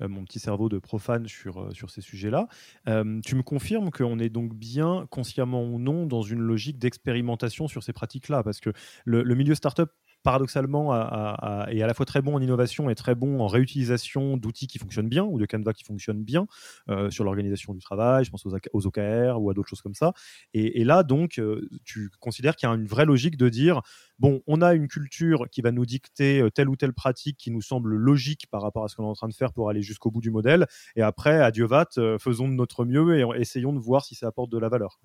mon 0.00 0.24
petit 0.24 0.38
cerveau 0.38 0.68
de 0.68 0.78
profane 0.78 1.26
sur, 1.26 1.74
sur 1.74 1.90
ces 1.90 2.00
sujets-là. 2.00 2.48
tu 2.86 3.34
me 3.34 3.42
confirmes 3.42 3.90
qu'on 3.90 4.18
est 4.18 4.28
donc 4.28 4.54
bien, 4.54 5.06
consciemment 5.10 5.64
ou 5.64 5.78
non, 5.78 6.06
dans 6.06 6.22
une 6.22 6.40
logique 6.40 6.78
d'expérimentation 6.78 7.68
sur 7.68 7.82
ces 7.82 7.92
pratiques-là? 7.92 8.42
Parce 8.42 8.60
que 8.60 8.70
le, 9.04 9.22
le 9.22 9.34
milieu 9.34 9.54
startup 9.54 9.90
paradoxalement 10.22 10.94
est 10.94 11.82
à 11.82 11.86
la 11.86 11.94
fois 11.94 12.06
très 12.06 12.22
bon 12.22 12.34
en 12.34 12.40
innovation 12.40 12.90
et 12.90 12.94
très 12.94 13.14
bon 13.14 13.40
en 13.40 13.46
réutilisation 13.46 14.36
d'outils 14.36 14.66
qui 14.66 14.78
fonctionnent 14.78 15.08
bien 15.08 15.24
ou 15.24 15.38
de 15.38 15.46
Canva 15.46 15.72
qui 15.72 15.84
fonctionnent 15.84 16.22
bien 16.22 16.46
euh, 16.88 17.10
sur 17.10 17.24
l'organisation 17.24 17.74
du 17.74 17.80
travail, 17.80 18.24
je 18.24 18.30
pense 18.30 18.44
aux, 18.46 18.54
aux 18.72 18.86
OKR 18.86 19.40
ou 19.40 19.50
à 19.50 19.54
d'autres 19.54 19.68
choses 19.68 19.82
comme 19.82 19.94
ça. 19.94 20.12
Et, 20.54 20.84
là, 20.84 21.02
donc, 21.02 21.38
euh, 21.38 21.68
tu 21.84 22.10
considères 22.20 22.56
qu'il 22.56 22.68
y 22.68 22.72
a 22.72 22.74
une 22.74 22.86
vraie 22.86 23.04
logique 23.04 23.36
de 23.36 23.48
dire, 23.48 23.82
bon, 24.18 24.42
on 24.46 24.62
a 24.62 24.74
une 24.74 24.88
culture 24.88 25.48
qui 25.50 25.62
va 25.62 25.72
nous 25.72 25.86
dicter 25.86 26.40
euh, 26.40 26.50
telle 26.50 26.68
ou 26.68 26.76
telle 26.76 26.92
pratique 26.92 27.36
qui 27.36 27.50
nous 27.50 27.62
semble 27.62 27.94
logique 27.94 28.46
par 28.50 28.62
rapport 28.62 28.84
à 28.84 28.88
ce 28.88 28.96
qu'on 28.96 29.04
est 29.04 29.08
en 29.08 29.14
train 29.14 29.28
de 29.28 29.34
faire 29.34 29.52
pour 29.52 29.70
aller 29.70 29.82
jusqu'au 29.82 30.10
bout 30.10 30.20
du 30.20 30.30
modèle. 30.30 30.66
Et 30.96 31.02
après, 31.02 31.40
adieu 31.40 31.66
vat, 31.66 31.88
faisons 32.18 32.48
de 32.48 32.54
notre 32.54 32.84
mieux 32.84 33.18
et 33.18 33.24
essayons 33.40 33.72
de 33.72 33.78
voir 33.78 34.04
si 34.04 34.14
ça 34.14 34.26
apporte 34.26 34.50
de 34.50 34.58
la 34.58 34.68
valeur. 34.68 35.00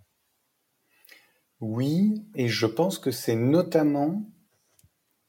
Oui, 1.60 2.25
et 2.36 2.50
je 2.50 2.65
pense 2.65 3.00
que 3.00 3.12
c'est 3.12 3.36
notamment 3.36 4.24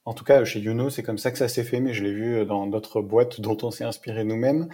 en 0.04 0.12
tout 0.12 0.24
cas, 0.24 0.44
chez 0.44 0.60
Youno, 0.60 0.90
c'est 0.90 1.02
comme 1.02 1.18
ça 1.18 1.30
que 1.30 1.38
ça 1.38 1.48
s'est 1.48 1.64
fait, 1.64 1.80
mais 1.80 1.94
je 1.94 2.04
l'ai 2.04 2.12
vu 2.12 2.44
dans 2.44 2.66
d'autres 2.66 3.00
boîtes 3.00 3.40
dont 3.40 3.56
on 3.62 3.70
s'est 3.70 3.84
inspiré 3.84 4.24
nous-mêmes, 4.24 4.68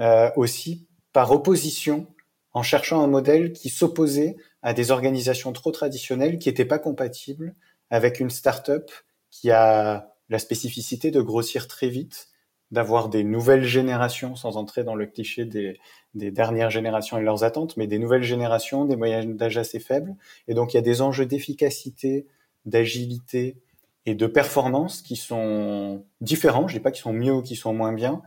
euh, 0.00 0.30
aussi 0.36 0.86
par 1.12 1.32
opposition, 1.32 2.06
en 2.52 2.62
cherchant 2.62 3.02
un 3.02 3.06
modèle 3.06 3.52
qui 3.52 3.68
s'opposait 3.68 4.36
à 4.62 4.74
des 4.74 4.90
organisations 4.90 5.52
trop 5.52 5.72
traditionnelles 5.72 6.38
qui 6.38 6.48
n'étaient 6.48 6.64
pas 6.64 6.78
compatibles 6.78 7.54
avec 7.90 8.20
une 8.20 8.30
start-up 8.30 8.90
qui 9.30 9.50
a 9.50 10.12
la 10.28 10.38
spécificité 10.38 11.10
de 11.10 11.20
grossir 11.20 11.68
très 11.68 11.88
vite, 11.88 12.28
d'avoir 12.70 13.08
des 13.08 13.24
nouvelles 13.24 13.64
générations, 13.64 14.34
sans 14.36 14.56
entrer 14.56 14.84
dans 14.84 14.94
le 14.94 15.06
cliché 15.06 15.44
des, 15.44 15.78
des, 16.14 16.30
dernières 16.30 16.70
générations 16.70 17.18
et 17.18 17.22
leurs 17.22 17.44
attentes, 17.44 17.76
mais 17.76 17.86
des 17.86 17.98
nouvelles 17.98 18.24
générations, 18.24 18.84
des 18.86 18.96
moyens 18.96 19.26
d'âge 19.36 19.58
assez 19.58 19.78
faibles. 19.78 20.16
Et 20.48 20.54
donc 20.54 20.72
il 20.72 20.76
y 20.76 20.80
a 20.80 20.82
des 20.82 21.00
enjeux 21.02 21.26
d'efficacité, 21.26 22.26
d'agilité 22.64 23.58
et 24.06 24.14
de 24.14 24.26
performance 24.26 25.02
qui 25.02 25.16
sont 25.16 26.04
différents. 26.20 26.68
Je 26.68 26.74
dis 26.74 26.80
pas 26.80 26.92
qu'ils 26.92 27.02
sont 27.02 27.12
mieux 27.12 27.32
ou 27.32 27.42
qu'ils 27.42 27.56
sont 27.56 27.74
moins 27.74 27.92
bien. 27.92 28.22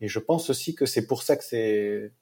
Et 0.00 0.08
je 0.08 0.18
pense 0.18 0.48
aussi 0.48 0.74
que 0.74 0.86
c'est 0.86 1.06
pour 1.06 1.22
ça 1.22 1.36
que 1.36 1.44
ces, 1.44 2.12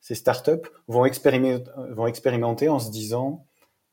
ces 0.00 0.14
startups 0.14 0.68
vont 0.88 1.04
expérimenter, 1.04 1.70
vont 1.90 2.06
expérimenter 2.06 2.68
en 2.68 2.78
se 2.78 2.90
disant, 2.90 3.46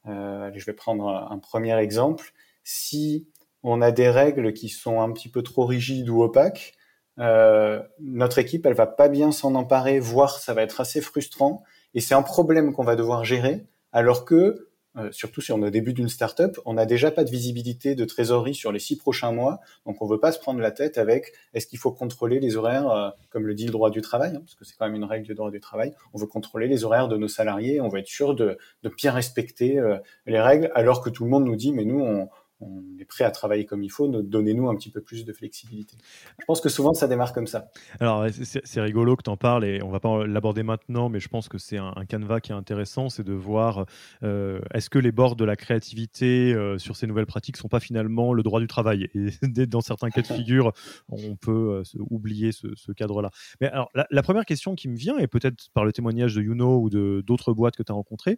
euh, 0.08 0.48
allez, 0.48 0.60
je 0.60 0.66
vais 0.66 0.74
prendre 0.74 1.08
un 1.08 1.38
premier 1.38 1.78
exemple. 1.78 2.32
Si 2.64 3.28
on 3.64 3.82
a 3.82 3.92
des 3.92 4.10
règles 4.10 4.54
qui 4.54 4.70
sont 4.70 5.02
un 5.02 5.12
petit 5.12 5.30
peu 5.30 5.44
trop 5.44 5.66
rigides 5.66 6.10
ou 6.10 6.24
opaques, 6.24 6.74
euh, 7.20 7.82
notre 8.00 8.40
équipe, 8.40 8.66
elle 8.66 8.74
va 8.74 8.88
pas 8.88 9.10
bien 9.10 9.32
s'en 9.32 9.56
emparer, 9.56 10.00
voire 10.00 10.40
ça 10.40 10.54
va 10.54 10.64
être 10.64 10.80
assez 10.80 11.02
frustrant. 11.02 11.64
Et 11.94 12.00
c'est 12.00 12.16
un 12.16 12.22
problème 12.22 12.74
qu'on 12.74 12.84
va 12.84 12.96
devoir 12.96 13.26
gérer, 13.26 13.66
alors 13.92 14.24
que, 14.26 14.69
euh, 14.98 15.12
surtout 15.12 15.42
si 15.42 15.52
on 15.52 15.62
est 15.62 15.68
au 15.68 15.70
début 15.70 15.94
d'une 15.94 16.10
startup, 16.10 16.60
on 16.66 16.74
n'a 16.74 16.86
déjà 16.86 17.12
pas 17.12 17.24
de 17.24 17.30
visibilité 17.30 17.96
de 17.96 18.06
trésorerie 18.06 18.56
sur 18.56 18.72
les 18.72 18.80
six 18.80 18.98
prochains 18.98 19.32
mois. 19.32 19.60
Donc 19.86 20.02
on 20.02 20.08
veut 20.08 20.20
pas 20.20 20.32
se 20.32 20.40
prendre 20.40 20.60
la 20.60 20.72
tête 20.72 20.98
avec 20.98 21.34
est-ce 21.54 21.68
qu'il 21.68 21.78
faut 21.78 21.92
contrôler 21.92 22.40
les 22.40 22.56
horaires, 22.56 22.90
euh, 22.90 23.10
comme 23.30 23.46
le 23.46 23.54
dit 23.54 23.66
le 23.66 23.72
droit 23.72 23.92
du 23.92 24.02
travail, 24.02 24.36
hein, 24.36 24.40
parce 24.40 24.56
que 24.56 24.66
c'est 24.66 24.76
quand 24.78 24.86
même 24.86 24.96
une 24.96 25.04
règle 25.04 25.26
du 25.26 25.36
droit 25.36 25.52
du 25.52 25.60
travail. 25.60 25.94
On 26.14 26.18
veut 26.18 26.28
contrôler 26.28 26.68
les 26.68 26.84
horaires 26.84 27.08
de 27.08 27.18
nos 27.18 27.28
salariés, 27.28 27.82
on 27.82 27.90
veut 27.90 28.00
être 28.00 28.08
sûr 28.08 28.34
de, 28.36 28.58
de 28.84 28.90
bien 28.90 29.12
respecter 29.12 29.80
les 30.26 30.40
règles, 30.40 30.72
alors 30.74 31.02
que 31.02 31.10
tout 31.10 31.24
le 31.24 31.30
monde 31.30 31.46
nous 31.46 31.56
dit 31.56 31.72
mais 31.72 31.86
nous 31.86 32.00
on 32.00 32.30
on 32.62 32.84
est 33.00 33.06
prêt 33.06 33.24
à 33.24 33.32
travailler 33.32 33.66
comme 33.66 33.84
il 33.84 33.90
faut, 33.90 34.08
donnez-nous 34.08 34.70
un 34.70 34.76
petit 34.76 34.90
peu 34.90 35.02
plus 35.02 35.26
de 35.26 35.34
flexibilité. 35.34 35.98
Je 36.40 36.46
pense 36.46 36.62
que 36.62 36.70
souvent 36.70 36.94
ça 36.94 37.08
démarre 37.08 37.34
comme 37.34 37.48
ça. 37.48 37.70
Alors 38.00 38.26
c'est 38.32 38.82
rigolo 38.82 39.16
que 39.16 39.24
tu 39.24 39.30
en 39.30 39.38
parles 39.38 39.66
et 39.66 39.82
on 39.84 39.90
va 39.90 40.00
pas 40.00 40.26
l'aborder 40.26 40.64
maintenant, 40.64 41.10
mais 41.10 41.20
je 41.20 41.28
pense 41.28 41.48
que 41.48 41.58
c'est 41.58 41.78
un, 41.78 41.94
canevas 42.08 42.40
qui 42.40 42.52
est 42.52 42.56
intéressant, 42.56 43.10
c'est 43.10 43.24
de 43.24 43.34
voir 43.34 43.86
euh, 44.24 44.60
est-ce 44.74 44.90
que 44.90 45.00
les 45.00 45.12
bords 45.12 45.36
de 45.36 45.46
la 45.46 45.56
créativité 45.56 46.54
euh, 46.54 46.78
sur 46.78 46.96
ces 46.96 47.08
nouvelles 47.08 47.26
pratiques 47.26 47.58
sont 47.58 47.68
pas 47.68 47.80
finalement 47.80 48.34
le 48.34 48.44
droit 48.44 48.60
du 48.60 48.68
travail? 48.68 49.10
Et 49.14 49.30
dans 49.68 49.82
certains 49.82 50.10
cas 50.10 50.22
de 50.22 50.28
figure, 50.28 50.74
on 51.10 51.36
peut 51.36 51.84
euh, 51.84 52.04
oublier 52.10 52.52
ce, 52.52 52.92
cadre-là. 52.92 53.30
Mais 53.62 53.68
alors 53.68 53.90
la, 53.94 54.24
première 54.24 54.46
question 54.46 54.76
qui 54.76 54.90
me 54.90 54.98
vient, 54.98 55.18
et 55.18 55.28
peut-être 55.28 55.70
par 55.74 55.86
le 55.86 55.94
témoignage 55.94 56.36
de 56.36 56.42
Youno 56.42 56.80
ou 56.80 56.90
de 56.90 57.24
d'autres 57.26 57.54
boîtes 57.54 57.76
que 57.76 57.84
tu 57.84 57.92
as 57.92 57.96
rencontrées, 57.96 58.38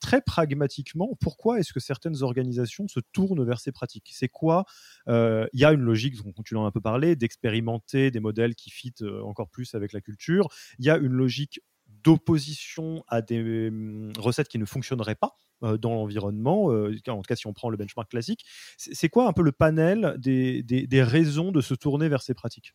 très 0.00 0.20
pragmatiquement, 0.20 1.10
pourquoi 1.20 1.60
est-ce 1.60 1.72
que 1.72 1.80
certaines 1.80 2.22
organisations 2.22 2.88
se 2.88 3.00
tournent 3.12 3.43
vers 3.44 3.60
ces 3.60 3.72
pratiques. 3.72 4.10
C'est 4.12 4.28
quoi 4.28 4.64
euh, 5.08 5.46
Il 5.52 5.60
y 5.60 5.64
a 5.64 5.72
une 5.72 5.80
logique, 5.80 6.16
dont 6.22 6.42
tu 6.44 6.56
en 6.56 6.64
as 6.64 6.68
un 6.68 6.70
peu 6.70 6.80
parlé, 6.80 7.16
d'expérimenter 7.16 8.10
des 8.10 8.20
modèles 8.20 8.54
qui 8.54 8.70
fit 8.70 8.94
euh, 9.02 9.22
encore 9.22 9.48
plus 9.48 9.74
avec 9.74 9.92
la 9.92 10.00
culture. 10.00 10.48
Il 10.78 10.84
y 10.84 10.90
a 10.90 10.96
une 10.96 11.12
logique 11.12 11.60
d'opposition 11.86 13.04
à 13.08 13.22
des 13.22 13.68
hum, 13.68 14.12
recettes 14.18 14.48
qui 14.48 14.58
ne 14.58 14.64
fonctionneraient 14.64 15.14
pas 15.14 15.36
euh, 15.62 15.78
dans 15.78 15.94
l'environnement, 15.94 16.66
en 16.66 17.16
tout 17.16 17.22
cas 17.28 17.36
si 17.36 17.46
on 17.46 17.52
prend 17.52 17.70
le 17.70 17.76
benchmark 17.76 18.10
classique. 18.10 18.44
C'est 18.76 19.08
quoi 19.08 19.28
un 19.28 19.32
peu 19.32 19.42
le 19.42 19.52
panel 19.52 20.16
des, 20.18 20.62
des, 20.62 21.02
raisons 21.02 21.52
de 21.52 21.60
se 21.60 21.74
tourner 21.74 22.08
vers 22.08 22.22
ces 22.22 22.34
pratiques? 22.34 22.74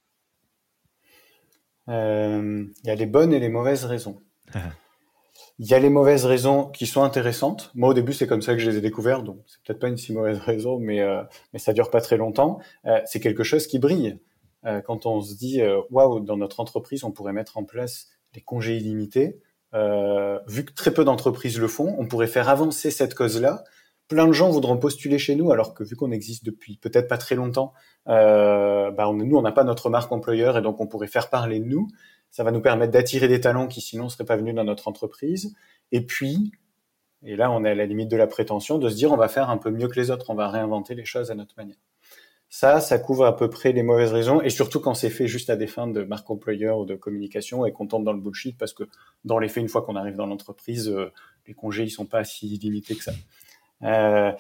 Il 1.88 2.72
y 2.84 2.90
a 2.90 2.96
les 2.96 3.08
bonnes 3.08 3.34
et 3.34 3.40
les 3.40 3.50
mauvaises 3.50 3.86
raisons. 3.86 4.22
Il 5.60 5.68
y 5.68 5.74
a 5.74 5.80
les 5.80 5.90
mauvaises 5.90 6.26
raisons 6.26 6.68
qui 6.68 6.88
sont 6.88 7.04
intéressantes. 7.04 7.72
Moi, 7.76 7.90
au 7.90 7.94
début, 7.94 8.14
c'est 8.14 8.28
comme 8.28 8.42
ça 8.42 8.54
que 8.54 8.60
je 8.60 8.70
les 8.70 8.78
ai 8.78 8.82
découvertes, 8.82 9.26
donc 9.26 9.40
c'est 9.46 9.62
peut-être 9.62 9.80
pas 9.80 9.90
une 9.90 9.98
si 9.98 10.14
mauvaise 10.14 10.40
raison, 10.46 10.80
mais 10.80 11.02
euh, 11.02 11.22
mais 11.54 11.60
ça 11.60 11.74
dure 11.74 11.90
pas 11.90 12.02
très 12.02 12.18
longtemps. 12.18 12.60
Euh, 12.86 13.00
c'est 13.06 13.20
quelque 13.20 13.44
chose 13.44 13.68
qui 13.68 13.78
brille. 13.78 14.20
Euh, 14.66 14.82
quand 14.82 15.06
on 15.06 15.22
se 15.22 15.36
dit, 15.36 15.62
euh, 15.62 15.82
waouh, 15.90 16.20
dans 16.20 16.38
notre 16.38 16.60
entreprise, 16.60 17.04
on 17.04 17.12
pourrait 17.12 17.34
mettre 17.34 17.58
en 17.58 17.64
place 17.64 18.08
des 18.34 18.42
congés 18.42 18.78
illimités. 18.78 19.40
Euh, 19.74 20.40
vu 20.48 20.66
que 20.66 20.74
très 20.74 20.92
peu 20.92 21.04
d'entreprises 21.06 21.60
le 21.60 21.68
font, 21.68 21.96
on 22.00 22.08
pourrait 22.08 22.28
faire 22.28 22.50
avancer 22.50 22.92
cette 22.92 23.16
cause-là. 23.16 23.64
Plein 24.08 24.28
de 24.28 24.32
gens 24.34 24.50
voudront 24.50 24.78
postuler 24.78 25.20
chez 25.20 25.36
nous, 25.36 25.52
alors 25.52 25.74
que 25.76 25.84
vu 25.84 25.96
qu'on 25.96 26.12
existe 26.12 26.44
depuis 26.44 26.78
peut-être 26.78 27.08
pas 27.08 27.20
très 27.20 27.36
longtemps, 27.36 27.74
bah 28.08 29.08
on, 29.08 29.14
nous, 29.14 29.38
on 29.38 29.42
n'a 29.44 29.52
pas 29.52 29.64
notre 29.64 29.92
marque 29.92 30.12
employeur, 30.12 30.58
et 30.58 30.64
donc 30.64 30.82
on 30.82 30.88
pourrait 30.88 31.08
faire 31.08 31.30
parler 31.30 31.60
de 31.60 31.66
nous. 31.66 31.88
Ça 32.32 32.44
va 32.44 32.52
nous 32.52 32.62
permettre 32.62 32.92
d'attirer 32.92 33.28
des 33.28 33.42
talents 33.42 33.68
qui 33.68 33.82
sinon 33.82 34.06
ne 34.06 34.10
seraient 34.10 34.26
pas 34.26 34.38
venus 34.38 34.56
dans 34.56 34.64
notre 34.64 34.88
entreprise. 34.88 35.56
Et 35.92 36.06
puis, 36.06 36.52
et 37.24 37.36
là 37.36 37.52
on 37.52 37.64
est 37.66 37.72
à 37.72 37.76
la 37.76 37.86
limite 37.86 38.10
de 38.10 38.18
la 38.18 38.28
prétention, 38.28 38.78
de 38.78 38.90
se 38.90 38.96
dire 38.96 39.12
on 39.12 39.18
va 39.18 39.28
faire 39.28 39.50
un 39.50 39.58
peu 39.58 39.72
mieux 39.72 39.88
que 39.88 40.00
les 40.00 40.12
autres, 40.12 40.30
on 40.30 40.36
va 40.36 40.50
réinventer 40.50 40.96
les 40.96 41.06
choses 41.06 41.32
à 41.32 41.36
notre 41.36 41.56
manière. 41.58 41.78
Ça, 42.52 42.82
ça 42.82 42.98
couvre 42.98 43.26
à 43.26 43.36
peu 43.36 43.48
près 43.48 43.74
les 43.74 43.84
mauvaises 43.84 44.12
raisons, 44.12 44.42
et 44.42 44.50
surtout 44.50 44.80
quand 44.80 44.96
c'est 44.96 45.12
fait 45.12 45.28
juste 45.28 45.52
à 45.52 45.56
des 45.56 45.68
fins 45.68 45.86
de 45.86 46.02
marque 46.04 46.30
employeur 46.32 46.80
ou 46.80 46.86
de 46.86 46.96
communication, 46.96 47.64
et 47.64 47.72
qu'on 47.72 47.86
tombe 47.86 48.04
dans 48.04 48.14
le 48.14 48.20
bullshit, 48.20 48.58
parce 48.58 48.74
que 48.74 48.86
dans 49.24 49.38
les 49.38 49.48
faits, 49.48 49.62
une 49.62 49.70
fois 49.70 49.84
qu'on 49.84 49.96
arrive 49.96 50.16
dans 50.16 50.26
l'entreprise, 50.26 50.90
euh, 50.90 51.12
les 51.46 51.54
congés, 51.54 51.84
ils 51.84 51.92
sont 51.92 52.08
pas 52.08 52.24
si 52.24 52.48
limités 52.48 52.96
que 52.96 53.04
ça. 53.04 53.12
Euh, 53.84 54.32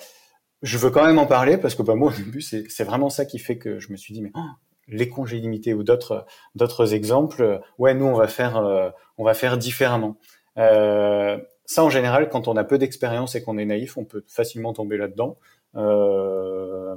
je 0.63 0.77
veux 0.79 0.89
quand 0.89 1.05
même 1.05 1.19
en 1.19 1.27
parler, 1.27 1.60
parce 1.60 1.75
que 1.75 1.84
bah, 1.84 1.93
moi, 1.93 2.12
au 2.12 2.15
début, 2.15 2.41
c'est 2.41 2.84
vraiment 2.84 3.12
ça 3.12 3.25
qui 3.25 3.38
fait 3.38 3.60
que 3.60 3.79
je 3.79 3.91
me 3.91 3.98
suis 3.98 4.15
dit, 4.15 4.24
mais 4.24 4.31
oh, 4.34 4.50
les 4.89 5.10
congés 5.10 5.39
limités 5.39 5.74
ou 5.74 5.84
d'autres 5.84 6.25
d'autres 6.55 6.93
exemples, 6.93 7.62
ouais, 7.77 7.93
nous 7.93 8.05
on 8.05 8.15
va 8.15 8.27
faire 8.27 8.58
euh, 8.58 8.89
on 9.17 9.24
va 9.24 9.34
faire 9.34 9.58
différemment. 9.58 10.17
Euh, 10.58 11.38
ça 11.65 11.84
en 11.84 11.89
général, 11.89 12.29
quand 12.29 12.48
on 12.48 12.58
a 12.58 12.63
peu 12.63 12.77
d'expérience 12.77 13.36
et 13.36 13.43
qu'on 13.43 13.58
est 13.58 13.65
naïf, 13.65 13.98
on 13.98 14.05
peut 14.05 14.24
facilement 14.27 14.74
tomber 14.74 14.98
là-dedans. 14.98 15.38
Euh, 15.75 16.96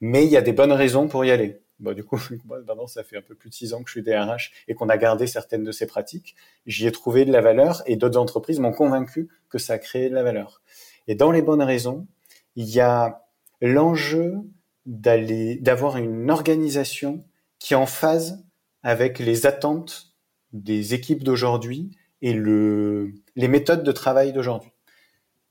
mais 0.00 0.24
il 0.24 0.30
y 0.30 0.36
a 0.36 0.42
des 0.42 0.52
bonnes 0.52 0.72
raisons 0.72 1.08
pour 1.08 1.24
y 1.24 1.30
aller. 1.30 1.62
Bon, 1.78 1.94
du 1.94 2.04
coup, 2.04 2.18
maintenant, 2.66 2.86
ça 2.86 3.04
fait 3.04 3.16
un 3.16 3.22
peu 3.22 3.34
plus 3.34 3.50
de 3.50 3.54
six 3.54 3.74
ans 3.74 3.82
que 3.82 3.88
je 3.88 3.92
suis 3.92 4.02
DRH 4.02 4.52
et 4.68 4.74
qu'on 4.74 4.88
a 4.88 4.96
gardé 4.96 5.26
certaines 5.26 5.64
de 5.64 5.72
ces 5.72 5.86
pratiques. 5.86 6.36
J'y 6.66 6.86
ai 6.86 6.92
trouvé 6.92 7.24
de 7.24 7.32
la 7.32 7.40
valeur 7.40 7.82
et 7.86 7.96
d'autres 7.96 8.18
entreprises 8.18 8.60
m'ont 8.60 8.72
convaincu 8.72 9.28
que 9.48 9.58
ça 9.58 9.74
a 9.74 9.78
créé 9.78 10.08
de 10.08 10.14
la 10.14 10.22
valeur. 10.22 10.62
Et 11.06 11.14
dans 11.14 11.30
les 11.30 11.42
bonnes 11.42 11.62
raisons, 11.62 12.06
il 12.56 12.68
y 12.68 12.80
a 12.80 13.26
l'enjeu 13.60 14.36
d'aller, 14.86 15.56
d'avoir 15.56 15.96
une 15.96 16.30
organisation 16.30 17.24
qui 17.58 17.74
est 17.74 17.76
en 17.76 17.86
phase 17.86 18.44
avec 18.82 19.18
les 19.18 19.46
attentes 19.46 20.14
des 20.52 20.94
équipes 20.94 21.22
d'aujourd'hui 21.22 21.96
et 22.22 22.32
le, 22.32 23.14
les 23.36 23.48
méthodes 23.48 23.84
de 23.84 23.92
travail 23.92 24.32
d'aujourd'hui. 24.32 24.70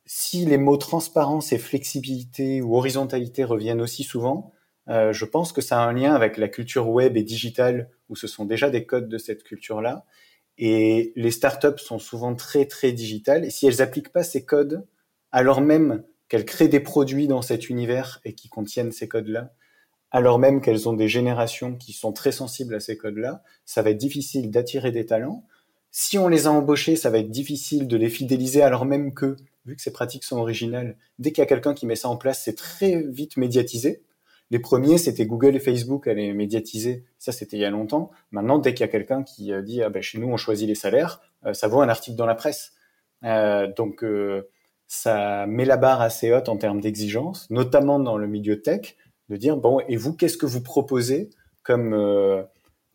Si 0.05 0.45
les 0.45 0.57
mots 0.57 0.77
transparence 0.77 1.53
et 1.53 1.59
flexibilité 1.59 2.61
ou 2.61 2.75
horizontalité 2.75 3.43
reviennent 3.43 3.81
aussi 3.81 4.03
souvent, 4.03 4.53
euh, 4.89 5.13
je 5.13 5.25
pense 5.25 5.53
que 5.53 5.61
ça 5.61 5.81
a 5.81 5.87
un 5.87 5.93
lien 5.93 6.15
avec 6.15 6.37
la 6.37 6.47
culture 6.47 6.89
web 6.89 7.15
et 7.15 7.23
digitale 7.23 7.91
où 8.09 8.15
ce 8.15 8.25
sont 8.27 8.45
déjà 8.45 8.69
des 8.69 8.85
codes 8.85 9.07
de 9.07 9.17
cette 9.19 9.43
culture-là. 9.43 10.05
Et 10.57 11.13
les 11.15 11.31
startups 11.31 11.77
sont 11.77 11.99
souvent 11.99 12.35
très 12.35 12.65
très 12.65 12.91
digitales. 12.91 13.45
Et 13.45 13.49
si 13.49 13.67
elles 13.67 13.77
n'appliquent 13.77 14.11
pas 14.11 14.23
ces 14.23 14.45
codes, 14.45 14.85
alors 15.31 15.61
même 15.61 16.03
qu'elles 16.29 16.45
créent 16.45 16.69
des 16.69 16.79
produits 16.79 17.27
dans 17.27 17.41
cet 17.41 17.69
univers 17.69 18.21
et 18.23 18.33
qui 18.33 18.49
contiennent 18.49 18.91
ces 18.91 19.07
codes-là, 19.07 19.51
alors 20.11 20.39
même 20.39 20.61
qu'elles 20.61 20.87
ont 20.87 20.93
des 20.93 21.07
générations 21.07 21.75
qui 21.75 21.93
sont 21.93 22.13
très 22.13 22.31
sensibles 22.31 22.75
à 22.75 22.79
ces 22.79 22.97
codes-là, 22.97 23.43
ça 23.65 23.81
va 23.81 23.91
être 23.91 23.97
difficile 23.97 24.49
d'attirer 24.49 24.91
des 24.91 25.05
talents. 25.05 25.45
Si 25.91 26.17
on 26.17 26.27
les 26.27 26.47
a 26.47 26.51
embauchés, 26.51 26.95
ça 26.95 27.09
va 27.09 27.19
être 27.19 27.29
difficile 27.29 27.87
de 27.87 27.97
les 27.97 28.09
fidéliser 28.09 28.61
alors 28.61 28.85
même 28.85 29.13
que, 29.13 29.35
vu 29.65 29.75
que 29.75 29.81
ces 29.81 29.91
pratiques 29.91 30.23
sont 30.23 30.37
originales, 30.37 30.97
dès 31.17 31.31
qu'il 31.31 31.41
y 31.41 31.43
a 31.43 31.47
quelqu'un 31.47 31.73
qui 31.73 31.85
met 31.85 31.95
ça 31.95 32.09
en 32.09 32.17
place, 32.17 32.41
c'est 32.43 32.55
très 32.55 33.01
vite 33.01 33.37
médiatisé. 33.37 34.03
Les 34.51 34.59
premiers, 34.59 34.97
c'était 34.97 35.27
Google 35.27 35.55
et 35.55 35.59
Facebook 35.59 36.07
à 36.07 36.13
les 36.13 36.33
médiatiser. 36.33 37.05
Ça, 37.19 37.31
c'était 37.31 37.57
il 37.57 37.59
y 37.59 37.65
a 37.65 37.69
longtemps. 37.69 38.09
Maintenant, 38.31 38.57
dès 38.57 38.73
qu'il 38.73 38.81
y 38.81 38.89
a 38.89 38.91
quelqu'un 38.91 39.21
qui 39.21 39.53
euh, 39.53 39.61
dit 39.61 39.83
ah 39.83 39.89
ben, 39.89 40.01
chez 40.01 40.17
nous 40.17 40.27
on 40.27 40.37
choisit 40.37 40.67
les 40.67 40.75
salaires, 40.75 41.21
euh, 41.45 41.53
ça 41.53 41.67
vaut 41.67 41.81
un 41.81 41.89
article 41.89 42.17
dans 42.17 42.25
la 42.25 42.35
presse. 42.35 42.73
Euh, 43.25 43.71
donc 43.75 44.03
ça 44.89 45.45
met 45.45 45.65
la 45.65 45.77
barre 45.77 46.01
assez 46.01 46.33
haute 46.33 46.49
en 46.49 46.57
termes 46.57 46.81
d'exigence, 46.81 47.47
notamment 47.51 47.99
dans 47.99 48.17
le 48.17 48.27
milieu 48.27 48.59
tech, 48.61 48.97
de 49.29 49.37
dire 49.37 49.55
bon 49.55 49.79
et 49.87 49.95
vous 49.95 50.15
qu'est-ce 50.15 50.35
que 50.35 50.47
vous 50.47 50.61
proposez 50.61 51.29
comme 51.61 51.93
euh, 51.93 52.41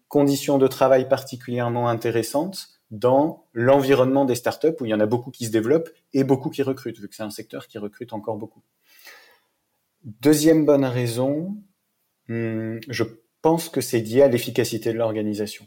conditions 0.09 0.59
de 0.59 0.67
travail 0.67 1.09
particulièrement 1.09 1.89
intéressantes 1.89 2.81
dans 2.91 3.47
l'environnement 3.53 4.25
des 4.25 4.35
startups 4.35 4.75
où 4.81 4.87
il 4.87 4.89
y 4.89 4.95
en 4.95 4.99
a 4.99 5.07
beaucoup 5.07 5.31
qui 5.31 5.47
se 5.47 5.53
développent 5.53 5.89
et 6.13 6.25
beaucoup 6.25 6.51
qui 6.51 6.65
recrutent 6.65 6.99
vu 6.99 7.09
que 7.09 7.15
c'est 7.15 7.23
un 7.23 7.31
secteur 7.31 7.69
qui 7.69 7.79
recrute 7.79 8.13
encore 8.13 8.37
beaucoup. 8.37 8.63
Deuxième 10.03 10.67
bonne 10.67 10.85
raison, 10.85 11.57
hmm, 12.29 12.79
je 12.89 13.05
pense 13.41 13.69
que 13.69 13.81
c'est 13.81 14.01
lié 14.01 14.23
à 14.23 14.29
l'efficacité 14.29 14.93
de 14.93 14.99
l'organisation. 14.99 15.65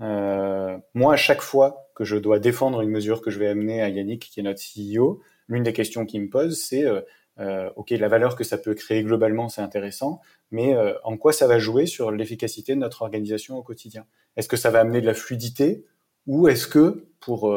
Euh, 0.00 0.76
moi, 0.94 1.14
à 1.14 1.16
chaque 1.16 1.42
fois 1.42 1.86
que 1.94 2.04
je 2.04 2.16
dois 2.16 2.40
défendre 2.40 2.80
une 2.80 2.90
mesure 2.90 3.22
que 3.22 3.30
je 3.30 3.38
vais 3.38 3.48
amener 3.48 3.82
à 3.82 3.88
Yannick, 3.88 4.30
qui 4.32 4.40
est 4.40 4.42
notre 4.42 4.60
CEO, 4.60 5.22
l'une 5.50 5.64
des 5.64 5.74
questions 5.74 6.06
qu'il 6.06 6.22
me 6.22 6.30
pose, 6.30 6.58
c'est 6.58 6.86
euh, 6.86 7.02
euh, 7.38 7.70
ok, 7.76 7.90
la 7.90 8.08
valeur 8.08 8.36
que 8.36 8.44
ça 8.44 8.56
peut 8.56 8.74
créer 8.74 9.02
globalement, 9.02 9.48
c'est 9.48 9.60
intéressant, 9.60 10.20
mais 10.50 10.74
euh, 10.74 10.94
en 11.04 11.16
quoi 11.16 11.32
ça 11.32 11.46
va 11.46 11.58
jouer 11.58 11.86
sur 11.86 12.10
l'efficacité 12.10 12.74
de 12.74 12.80
notre 12.80 13.02
organisation 13.02 13.58
au 13.58 13.62
quotidien? 13.62 14.06
Est-ce 14.36 14.48
que 14.48 14.56
ça 14.56 14.70
va 14.70 14.80
amener 14.80 15.00
de 15.00 15.06
la 15.06 15.14
fluidité 15.14 15.84
ou 16.26 16.48
est-ce 16.48 16.66
que 16.66 17.08
pour 17.18 17.52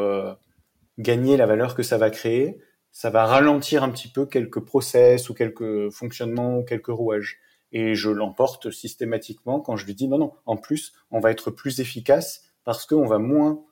gagner 0.98 1.38
la 1.38 1.46
valeur 1.46 1.76
que 1.76 1.84
ça 1.84 1.98
va 1.98 2.10
créer, 2.10 2.60
ça 2.92 3.10
va 3.10 3.26
ralentir 3.26 3.84
un 3.84 3.90
petit 3.90 4.08
peu 4.08 4.26
quelques 4.26 4.62
process 4.62 5.30
ou 5.30 5.34
quelques 5.34 5.92
fonctionnements 5.92 6.58
ou 6.58 6.64
quelques 6.64 6.88
rouages? 6.88 7.40
Et 7.74 7.94
je 7.94 8.10
l'emporte 8.10 8.72
systématiquement 8.72 9.60
quand 9.60 9.76
je 9.76 9.86
lui 9.86 9.94
dis 9.94 10.08
non, 10.08 10.18
non, 10.18 10.32
en 10.46 10.58
plus, 10.58 10.94
on 11.12 11.20
va 11.20 11.30
être 11.30 11.52
plus 11.52 11.82
efficace 11.82 12.46
parce 12.64 12.86
qu'on 12.86 13.06
va 13.06 13.20
moins 13.20 13.64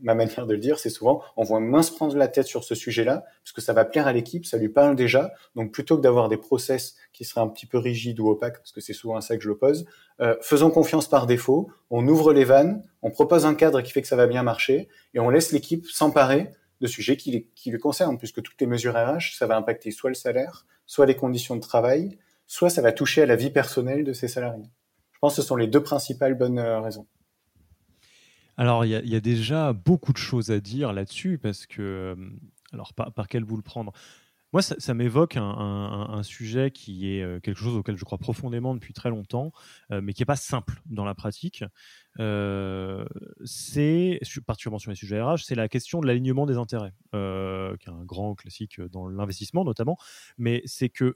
ma 0.00 0.14
manière 0.14 0.46
de 0.46 0.52
le 0.52 0.58
dire, 0.58 0.78
c'est 0.78 0.90
souvent, 0.90 1.22
on 1.36 1.60
moins 1.60 1.82
se 1.82 1.92
prendre 1.92 2.16
la 2.16 2.28
tête 2.28 2.46
sur 2.46 2.64
ce 2.64 2.74
sujet-là, 2.74 3.24
parce 3.42 3.52
que 3.52 3.60
ça 3.60 3.72
va 3.72 3.84
plaire 3.84 4.06
à 4.06 4.12
l'équipe, 4.12 4.46
ça 4.46 4.58
lui 4.58 4.68
parle 4.68 4.96
déjà. 4.96 5.32
Donc, 5.54 5.72
plutôt 5.72 5.96
que 5.96 6.02
d'avoir 6.02 6.28
des 6.28 6.36
process 6.36 6.96
qui 7.12 7.24
seraient 7.24 7.40
un 7.40 7.48
petit 7.48 7.66
peu 7.66 7.78
rigides 7.78 8.20
ou 8.20 8.28
opaques, 8.28 8.58
parce 8.58 8.72
que 8.72 8.80
c'est 8.80 8.92
souvent 8.92 9.16
à 9.16 9.20
ça 9.20 9.36
que 9.36 9.42
je 9.42 9.48
l'oppose, 9.48 9.86
euh, 10.20 10.36
faisons 10.42 10.70
confiance 10.70 11.08
par 11.08 11.26
défaut, 11.26 11.70
on 11.90 12.06
ouvre 12.06 12.32
les 12.32 12.44
vannes, 12.44 12.82
on 13.02 13.10
propose 13.10 13.46
un 13.46 13.54
cadre 13.54 13.80
qui 13.80 13.92
fait 13.92 14.02
que 14.02 14.08
ça 14.08 14.16
va 14.16 14.26
bien 14.26 14.42
marcher, 14.42 14.88
et 15.14 15.20
on 15.20 15.30
laisse 15.30 15.52
l'équipe 15.52 15.86
s'emparer 15.86 16.50
de 16.80 16.86
sujets 16.86 17.16
qui, 17.16 17.48
qui 17.54 17.70
le 17.70 17.78
concernent, 17.78 18.18
puisque 18.18 18.42
toutes 18.42 18.60
les 18.60 18.66
mesures 18.66 18.94
RH, 18.94 19.36
ça 19.36 19.46
va 19.46 19.56
impacter 19.56 19.90
soit 19.90 20.10
le 20.10 20.14
salaire, 20.14 20.66
soit 20.86 21.06
les 21.06 21.16
conditions 21.16 21.56
de 21.56 21.60
travail, 21.60 22.18
soit 22.46 22.70
ça 22.70 22.82
va 22.82 22.92
toucher 22.92 23.22
à 23.22 23.26
la 23.26 23.36
vie 23.36 23.50
personnelle 23.50 24.04
de 24.04 24.12
ses 24.12 24.28
salariés. 24.28 24.68
Je 25.12 25.18
pense 25.20 25.36
que 25.36 25.42
ce 25.42 25.48
sont 25.48 25.56
les 25.56 25.66
deux 25.66 25.82
principales 25.82 26.34
bonnes 26.34 26.58
euh, 26.58 26.80
raisons. 26.80 27.06
Alors, 28.56 28.84
il 28.84 28.90
y, 28.90 29.16
a 29.16 29.20
déjà 29.20 29.72
beaucoup 29.72 30.12
de 30.12 30.18
choses 30.18 30.50
à 30.50 30.60
dire 30.60 30.92
là-dessus, 30.92 31.38
parce 31.38 31.66
que, 31.66 31.82
euh, 32.16 32.30
alors, 32.72 32.94
par, 32.94 33.26
quel 33.28 33.44
bout 33.44 33.56
le 33.56 33.62
prendre? 33.62 33.92
Moi, 34.52 34.62
ça, 34.62 34.94
m'évoque 34.94 35.36
un, 35.36 36.22
sujet 36.22 36.70
qui 36.70 37.10
est 37.10 37.22
euh, 37.22 37.40
quelque 37.40 37.58
chose 37.58 37.74
auquel 37.74 37.96
je 37.96 38.04
crois 38.04 38.18
profondément 38.18 38.72
depuis 38.72 38.92
très 38.92 39.10
longtemps, 39.10 39.50
euh, 39.90 40.00
mais 40.00 40.12
qui 40.12 40.22
n'est 40.22 40.26
pas 40.26 40.36
simple 40.36 40.80
dans 40.86 41.04
la 41.04 41.16
pratique. 41.16 41.64
c'est, 43.44 44.20
particulièrement 44.46 44.78
sur 44.78 44.90
les 44.90 44.96
sujets 44.96 45.20
RH, 45.20 45.38
c'est 45.38 45.56
la 45.56 45.68
question 45.68 46.00
de 46.00 46.06
l'alignement 46.06 46.46
des 46.46 46.56
intérêts, 46.56 46.92
qui 47.10 47.16
est 47.16 47.92
un 47.92 48.04
grand 48.04 48.36
classique 48.36 48.80
dans 48.80 49.08
l'investissement 49.08 49.64
notamment, 49.64 49.98
mais 50.38 50.62
c'est 50.66 50.90
que 50.90 51.12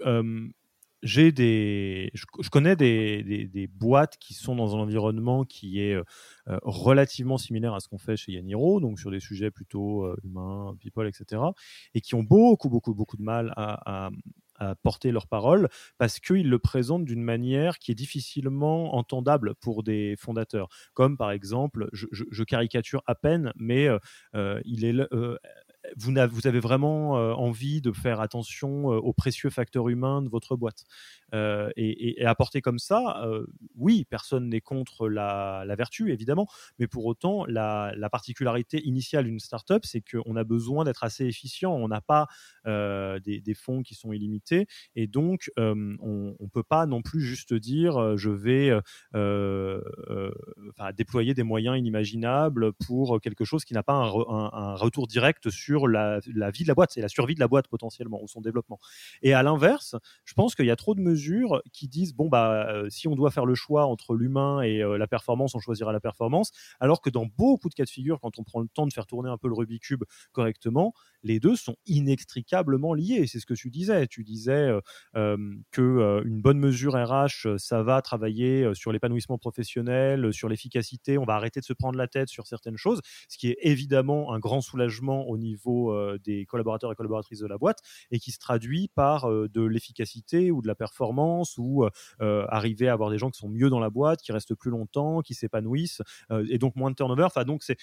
j'ai 1.03 1.33
des, 1.33 2.11
je, 2.15 2.25
connais 2.51 2.77
des, 2.77 3.23
des, 3.47 3.67
boîtes 3.67 4.17
qui 4.19 4.35
sont 4.35 4.57
dans 4.57 4.77
un 4.77 4.81
environnement 4.81 5.45
qui 5.45 5.81
est 5.81 5.95
euh, 5.95 6.03
relativement 6.63 7.39
similaire 7.39 7.75
à 7.75 7.81
ce 7.81 7.89
qu'on 7.89 7.99
fait 7.99 8.17
chez 8.17 8.33
Yaniro, 8.33 8.81
donc 8.81 8.99
sur 8.99 9.11
des 9.11 9.21
sujets 9.21 9.51
plutôt 9.51 10.05
euh, 10.05 10.17
humains, 10.25 10.75
people, 10.81 11.07
etc., 11.07 11.43
et 11.95 12.01
qui 12.01 12.15
ont 12.15 12.23
beaucoup, 12.23 12.69
beaucoup, 12.69 12.95
beaucoup 12.95 13.17
de 13.17 13.23
mal 13.23 13.53
à, 13.57 14.11
porter 14.83 15.13
leur 15.13 15.29
parole 15.29 15.69
parce 15.99 16.19
qu'ils 16.19 16.51
le 16.51 16.59
présentent 16.59 17.05
d'une 17.05 17.23
manière 17.23 17.79
qui 17.79 17.93
est 17.93 17.95
difficilement 17.95 18.97
entendable 18.97 19.55
pour 19.55 19.85
des 19.85 20.17
fondateurs. 20.19 20.67
Comme 20.95 21.17
par 21.17 21.31
exemple, 21.31 21.89
je, 21.93 22.43
caricature 22.43 23.05
à 23.07 23.15
peine, 23.15 23.53
mais 23.55 23.89
euh, 24.35 24.61
il 24.65 24.85
est 24.85 24.97
vous, 25.97 26.47
avez, 26.47 26.61
vraiment 26.61 27.19
euh, 27.19 27.33
envie 27.33 27.81
de 27.81 27.93
faire 27.93 28.21
attention 28.21 28.93
euh, 28.93 28.97
aux 28.97 29.13
précieux 29.13 29.51
facteurs 29.51 29.89
humains 29.89 30.23
de 30.23 30.29
votre 30.29 30.57
boîte. 30.57 30.85
Euh, 31.35 31.71
et, 31.77 32.25
apporter 32.25 32.61
comme 32.61 32.79
ça, 32.79 33.27
oui, 33.77 34.05
personne 34.09 34.49
n'est 34.49 34.61
contre 34.61 35.09
la, 35.09 35.65
vertu, 35.77 36.13
évidemment, 36.13 36.47
mais 36.79 36.87
pour 36.87 37.07
autant, 37.07 37.45
la, 37.47 37.95
particularité 38.11 38.83
initiale 38.87 39.25
d'une 39.25 39.39
startup, 39.39 39.85
c'est 39.85 40.03
qu'on 40.03 40.37
a 40.37 40.45
besoin 40.45 40.85
d'être 40.85 41.05
assez 41.05 41.27
efficient. 41.27 41.73
On 41.73 41.89
n'a 41.89 42.01
pas 42.01 42.27
des, 42.67 43.55
fonds 43.55 43.83
qui 43.83 43.95
sont 43.95 44.13
illimités, 44.13 44.67
et 44.95 45.07
donc 45.07 45.51
on 45.57 46.35
ne 46.39 46.49
peut 46.49 46.63
pas 46.63 46.87
non 46.87 47.03
plus 47.03 47.21
juste 47.21 47.55
dire 47.55 48.17
je 48.17 48.31
vais 48.31 48.79
déployer 50.97 51.35
des 51.35 51.43
moyens 51.43 51.79
inimaginables 51.79 52.73
pour 52.75 53.21
quelque 53.21 53.45
chose 53.45 53.65
qui 53.65 53.75
n'a 53.75 53.83
pas 53.83 53.95
un 53.95 54.75
retour 54.75 55.07
direct 55.07 55.51
sur 55.51 55.78
la, 55.87 56.21
vie 56.51 56.63
de 56.63 56.69
la 56.69 56.75
boîte, 56.75 56.91
c'est 56.93 57.01
la 57.01 57.09
survie 57.09 57.35
de 57.35 57.41
la 57.41 57.49
boîte 57.49 57.69
potentiellement 57.69 58.23
ou 58.23 58.29
son 58.29 58.41
développement. 58.41 58.79
Et 59.23 59.35
à 59.35 59.43
l'inverse, 59.43 59.97
je 60.25 60.35
pense 60.35 60.55
qu'il 60.55 60.67
y 60.67 60.71
a 60.71 60.77
trop 60.77 60.95
de 60.95 61.01
mesures 61.01 61.63
qui 61.73 61.89
disent 61.89 62.15
bon 62.15 62.29
bah 62.29 62.69
euh, 62.69 62.91
si 62.91 63.09
on 63.09 63.15
doit 63.15 63.31
faire 63.31 63.47
le 63.47 63.55
choix 63.55 63.87
entre 63.87 64.15
l'humain 64.15 64.63
et 64.63 64.83
euh, 64.83 64.99
la 64.99 65.07
performance, 65.07 65.55
on 65.55 65.61
choisira 65.61 65.93
la 65.93 66.01
performance, 66.01 66.53
alors 66.81 67.01
que 67.01 67.11
dans 67.11 67.27
beaucoup 67.27 67.69
de 67.69 67.75
cas 67.75 67.85
de 67.85 67.91
figure, 67.91 68.21
quand 68.21 68.39
on 68.39 68.45
prend 68.45 68.61
le 68.61 68.69
temps 68.69 68.87
de 68.87 68.93
faire 68.93 69.07
tourner 69.07 69.31
un 69.31 69.39
peu 69.39 69.49
le 69.49 69.55
Rubik's 69.55 69.79
cube 69.79 70.05
correctement, 70.33 70.93
les 71.23 71.41
deux 71.41 71.57
sont 71.57 71.77
inextricablement 71.87 72.95
liés. 72.95 73.27
C'est 73.27 73.41
ce 73.41 73.47
que 73.47 73.55
tu 73.55 73.71
disais. 73.71 74.07
Tu 74.07 74.25
disais 74.25 74.71
euh, 75.17 75.37
que 75.71 76.23
une 76.25 76.41
bonne 76.41 76.59
mesure 76.59 76.95
RH, 76.95 77.59
ça 77.59 77.83
va 77.83 78.03
travailler 78.03 78.75
sur 78.75 78.93
l'épanouissement 78.93 79.39
professionnel, 79.39 80.33
sur 80.33 80.49
l'efficacité. 80.49 81.19
On 81.19 81.25
va 81.25 81.35
arrêter 81.35 81.61
de 81.61 81.65
se 81.65 81.73
prendre 81.73 81.99
la 81.99 82.09
tête 82.09 82.29
sur 82.29 82.47
certaines 82.47 82.77
choses, 82.77 83.01
ce 83.29 83.39
qui 83.39 83.49
est 83.49 83.59
évidemment 83.61 84.33
un 84.33 84.39
grand 84.39 84.61
soulagement 84.61 85.29
au 85.29 85.39
niveau 85.39 85.93
euh, 85.93 86.19
des 86.25 86.47
collaborateurs 86.47 86.93
et 86.93 86.95
collaboratrices 86.95 87.41
de 87.41 87.47
la 87.47 87.59
boîte 87.59 87.81
et 88.11 88.19
qui 88.19 88.33
se 88.33 88.39
traduit 88.39 88.89
par 88.95 89.31
euh, 89.31 89.49
de 89.49 89.63
l'efficacité 89.63 90.51
ou 90.51 90.63
de 90.63 90.67
la 90.67 90.75
performance 90.75 91.57
ou 91.59 91.85
euh, 92.21 92.47
arriver 92.49 92.89
à 92.89 92.93
avoir 92.93 93.11
des 93.11 93.19
gens 93.19 93.31
qui 93.31 93.39
sont 93.39 93.49
mieux 93.49 93.71
dans 93.71 93.81
la 93.81 93.91
boîte, 93.91 94.21
qui 94.21 94.33
restent 94.33 94.55
plus 94.55 94.71
longtemps, 94.71 95.21
qui 95.21 95.35
s'épanouissent 95.35 96.03
et 96.49 96.59
donc 96.59 96.77
moins 96.77 96.91
de 96.91 96.97
turnover. 96.97 97.25
Enfin, 97.25 97.45
donc 97.45 97.63
c'est 97.63 97.77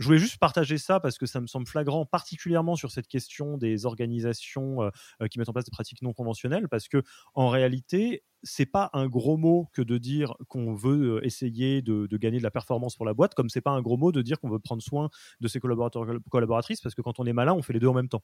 je 0.00 0.06
voulais 0.06 0.18
juste 0.18 0.38
partager 0.38 0.78
ça 0.78 0.98
parce 0.98 1.18
que 1.18 1.26
ça 1.26 1.42
me 1.42 1.46
semble 1.46 1.66
flagrant, 1.66 2.06
particulièrement 2.06 2.74
sur 2.74 2.90
cette 2.90 3.06
question 3.06 3.58
des 3.58 3.84
organisations 3.84 4.90
qui 5.30 5.38
mettent 5.38 5.50
en 5.50 5.52
place 5.52 5.66
des 5.66 5.70
pratiques 5.70 6.00
non 6.00 6.14
conventionnelles, 6.14 6.68
parce 6.68 6.88
que 6.88 7.02
en 7.34 7.50
réalité, 7.50 8.24
c'est 8.42 8.64
pas 8.64 8.88
un 8.94 9.08
gros 9.08 9.36
mot 9.36 9.68
que 9.74 9.82
de 9.82 9.98
dire 9.98 10.36
qu'on 10.48 10.74
veut 10.74 11.20
essayer 11.22 11.82
de, 11.82 12.08
gagner 12.16 12.38
de 12.38 12.42
la 12.42 12.50
performance 12.50 12.96
pour 12.96 13.04
la 13.04 13.12
boîte, 13.12 13.34
comme 13.34 13.50
c'est 13.50 13.60
pas 13.60 13.72
un 13.72 13.82
gros 13.82 13.98
mot 13.98 14.10
de 14.10 14.22
dire 14.22 14.40
qu'on 14.40 14.48
veut 14.48 14.58
prendre 14.58 14.82
soin 14.82 15.10
de 15.40 15.48
ses 15.48 15.60
collaborateurs 15.60 16.06
collaboratrices, 16.30 16.80
parce 16.80 16.94
que 16.94 17.02
quand 17.02 17.20
on 17.20 17.26
est 17.26 17.34
malin, 17.34 17.52
on 17.52 17.60
fait 17.60 17.74
les 17.74 17.80
deux 17.80 17.88
en 17.88 17.94
même 17.94 18.08
temps. 18.08 18.22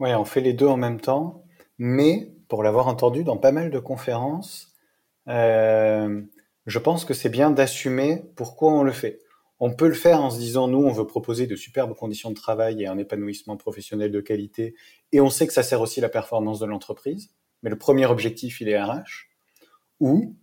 Ouais, 0.00 0.16
on 0.16 0.24
fait 0.24 0.40
les 0.40 0.54
deux 0.54 0.66
en 0.66 0.76
même 0.76 1.00
temps, 1.00 1.44
mais 1.78 2.34
pour 2.48 2.64
l'avoir 2.64 2.88
entendu 2.88 3.22
dans 3.22 3.36
pas 3.36 3.52
mal 3.52 3.70
de 3.70 3.78
conférences, 3.78 4.74
je 5.28 6.78
pense 6.82 7.04
que 7.04 7.14
c'est 7.14 7.28
bien 7.28 7.52
d'assumer 7.52 8.24
pourquoi 8.34 8.72
on 8.72 8.82
le 8.82 8.90
fait. 8.90 9.20
On 9.60 9.72
peut 9.72 9.88
le 9.88 9.94
faire 9.94 10.20
en 10.20 10.30
se 10.30 10.38
disant, 10.38 10.68
nous, 10.68 10.84
on 10.84 10.92
veut 10.92 11.06
proposer 11.06 11.46
de 11.46 11.56
superbes 11.56 11.94
conditions 11.94 12.30
de 12.30 12.34
travail 12.34 12.82
et 12.82 12.86
un 12.86 12.98
épanouissement 12.98 13.56
professionnel 13.56 14.10
de 14.10 14.20
qualité, 14.20 14.74
et 15.12 15.20
on 15.20 15.30
sait 15.30 15.46
que 15.46 15.52
ça 15.52 15.62
sert 15.62 15.80
aussi 15.80 16.00
la 16.00 16.08
performance 16.08 16.58
de 16.58 16.66
l'entreprise, 16.66 17.30
mais 17.62 17.70
le 17.70 17.78
premier 17.78 18.06
objectif, 18.06 18.60
il 18.60 18.68
est 18.68 18.80
RH. 18.80 19.28
Ou, 20.00 20.34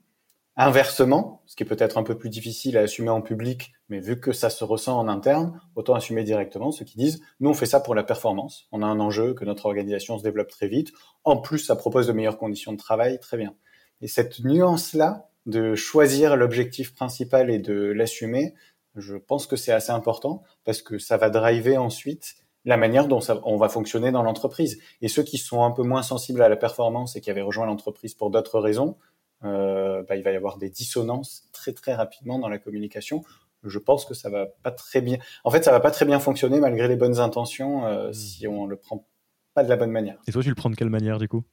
inversement, 0.55 1.43
ce 1.45 1.55
qui 1.55 1.63
est 1.63 1.65
peut-être 1.65 1.97
un 1.97 2.03
peu 2.03 2.17
plus 2.17 2.29
difficile 2.29 2.77
à 2.77 2.81
assumer 2.81 3.09
en 3.09 3.21
public, 3.21 3.73
mais 3.89 3.99
vu 3.99 4.19
que 4.19 4.31
ça 4.31 4.49
se 4.49 4.63
ressent 4.63 4.97
en 4.97 5.07
interne, 5.07 5.59
autant 5.75 5.93
assumer 5.93 6.23
directement 6.23 6.71
ceux 6.71 6.85
qui 6.85 6.97
disent, 6.97 7.21
nous, 7.39 7.49
on 7.49 7.53
fait 7.53 7.65
ça 7.65 7.79
pour 7.79 7.95
la 7.95 8.03
performance, 8.03 8.67
on 8.71 8.81
a 8.81 8.85
un 8.85 8.99
enjeu, 8.99 9.33
que 9.33 9.43
notre 9.43 9.65
organisation 9.65 10.17
se 10.17 10.23
développe 10.23 10.49
très 10.49 10.67
vite, 10.67 10.93
en 11.25 11.37
plus, 11.37 11.59
ça 11.59 11.75
propose 11.75 12.07
de 12.07 12.13
meilleures 12.13 12.37
conditions 12.37 12.71
de 12.71 12.77
travail, 12.77 13.19
très 13.19 13.37
bien. 13.37 13.55
Et 14.01 14.07
cette 14.07 14.39
nuance-là, 14.39 15.27
de 15.45 15.75
choisir 15.75 16.35
l'objectif 16.35 16.93
principal 16.93 17.49
et 17.49 17.59
de 17.59 17.73
l'assumer, 17.73 18.53
je 18.95 19.15
pense 19.15 19.47
que 19.47 19.55
c'est 19.55 19.71
assez 19.71 19.91
important 19.91 20.43
parce 20.63 20.81
que 20.81 20.97
ça 20.97 21.17
va 21.17 21.29
driver 21.29 21.77
ensuite 21.77 22.35
la 22.65 22.77
manière 22.77 23.07
dont 23.07 23.21
ça, 23.21 23.39
on 23.43 23.57
va 23.57 23.69
fonctionner 23.69 24.11
dans 24.11 24.23
l'entreprise. 24.23 24.79
Et 25.01 25.07
ceux 25.07 25.23
qui 25.23 25.37
sont 25.37 25.63
un 25.63 25.71
peu 25.71 25.83
moins 25.83 26.03
sensibles 26.03 26.41
à 26.41 26.49
la 26.49 26.55
performance 26.55 27.15
et 27.15 27.21
qui 27.21 27.31
avaient 27.31 27.41
rejoint 27.41 27.65
l'entreprise 27.65 28.13
pour 28.13 28.29
d'autres 28.29 28.59
raisons, 28.59 28.97
euh, 29.43 30.03
bah, 30.03 30.15
il 30.15 30.23
va 30.23 30.31
y 30.31 30.35
avoir 30.35 30.57
des 30.57 30.69
dissonances 30.69 31.49
très 31.51 31.73
très 31.73 31.95
rapidement 31.95 32.37
dans 32.37 32.49
la 32.49 32.59
communication. 32.59 33.23
Je 33.63 33.79
pense 33.79 34.05
que 34.05 34.13
ça 34.13 34.29
va 34.29 34.47
pas 34.63 34.71
très 34.71 35.01
bien. 35.01 35.17
En 35.43 35.51
fait, 35.51 35.63
ça 35.63 35.71
va 35.71 35.79
pas 35.79 35.91
très 35.91 36.05
bien 36.05 36.19
fonctionner 36.19 36.59
malgré 36.59 36.87
les 36.87 36.95
bonnes 36.95 37.19
intentions 37.19 37.85
euh, 37.85 38.09
mmh. 38.09 38.13
si 38.13 38.47
on 38.47 38.65
le 38.65 38.75
prend 38.75 39.07
pas 39.53 39.63
de 39.63 39.69
la 39.69 39.75
bonne 39.75 39.91
manière. 39.91 40.17
Et 40.27 40.31
toi, 40.31 40.41
tu 40.41 40.49
le 40.49 40.55
prends 40.55 40.69
de 40.69 40.75
quelle 40.75 40.89
manière 40.89 41.17
du 41.17 41.27
coup? 41.27 41.43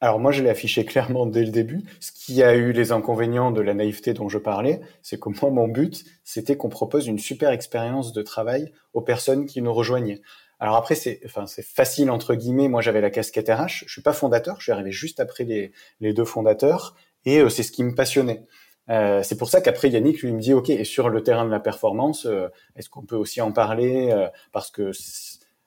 Alors 0.00 0.20
moi, 0.20 0.30
je 0.30 0.42
l'ai 0.44 0.50
affiché 0.50 0.84
clairement 0.84 1.26
dès 1.26 1.44
le 1.44 1.50
début. 1.50 1.82
Ce 1.98 2.12
qui 2.12 2.42
a 2.44 2.54
eu 2.54 2.70
les 2.70 2.92
inconvénients 2.92 3.50
de 3.50 3.60
la 3.60 3.74
naïveté 3.74 4.14
dont 4.14 4.28
je 4.28 4.38
parlais, 4.38 4.80
c'est 5.02 5.18
que 5.18 5.28
moi, 5.28 5.50
mon 5.50 5.66
but, 5.66 6.04
c'était 6.22 6.56
qu'on 6.56 6.68
propose 6.68 7.08
une 7.08 7.18
super 7.18 7.50
expérience 7.50 8.12
de 8.12 8.22
travail 8.22 8.72
aux 8.92 9.00
personnes 9.00 9.46
qui 9.46 9.60
nous 9.60 9.72
rejoignaient. 9.72 10.20
Alors 10.60 10.76
après, 10.76 10.94
c'est, 10.94 11.20
enfin, 11.24 11.44
facile 11.62 12.10
entre 12.10 12.34
guillemets. 12.34 12.68
Moi, 12.68 12.80
j'avais 12.80 13.00
la 13.00 13.10
casquette 13.10 13.48
RH. 13.48 13.84
Je 13.86 13.92
suis 13.92 14.02
pas 14.02 14.12
fondateur. 14.12 14.56
Je 14.58 14.64
suis 14.64 14.72
arrivé 14.72 14.92
juste 14.92 15.18
après 15.18 15.44
les, 15.44 15.72
deux 16.12 16.24
fondateurs, 16.24 16.94
et 17.24 17.40
euh, 17.40 17.48
c'est 17.48 17.64
ce 17.64 17.72
qui 17.72 17.82
me 17.82 17.94
passionnait. 17.94 18.46
Euh, 18.90 19.22
c'est 19.22 19.36
pour 19.36 19.50
ça 19.50 19.60
qu'après 19.60 19.90
Yannick 19.90 20.22
lui 20.22 20.32
me 20.32 20.40
dit 20.40 20.54
ok 20.54 20.70
et 20.70 20.84
sur 20.84 21.10
le 21.10 21.22
terrain 21.22 21.44
de 21.44 21.50
la 21.50 21.60
performance 21.60 22.24
euh, 22.24 22.48
est-ce 22.74 22.88
qu'on 22.88 23.04
peut 23.04 23.16
aussi 23.16 23.42
en 23.42 23.52
parler 23.52 24.10
parce 24.50 24.70
que 24.70 24.92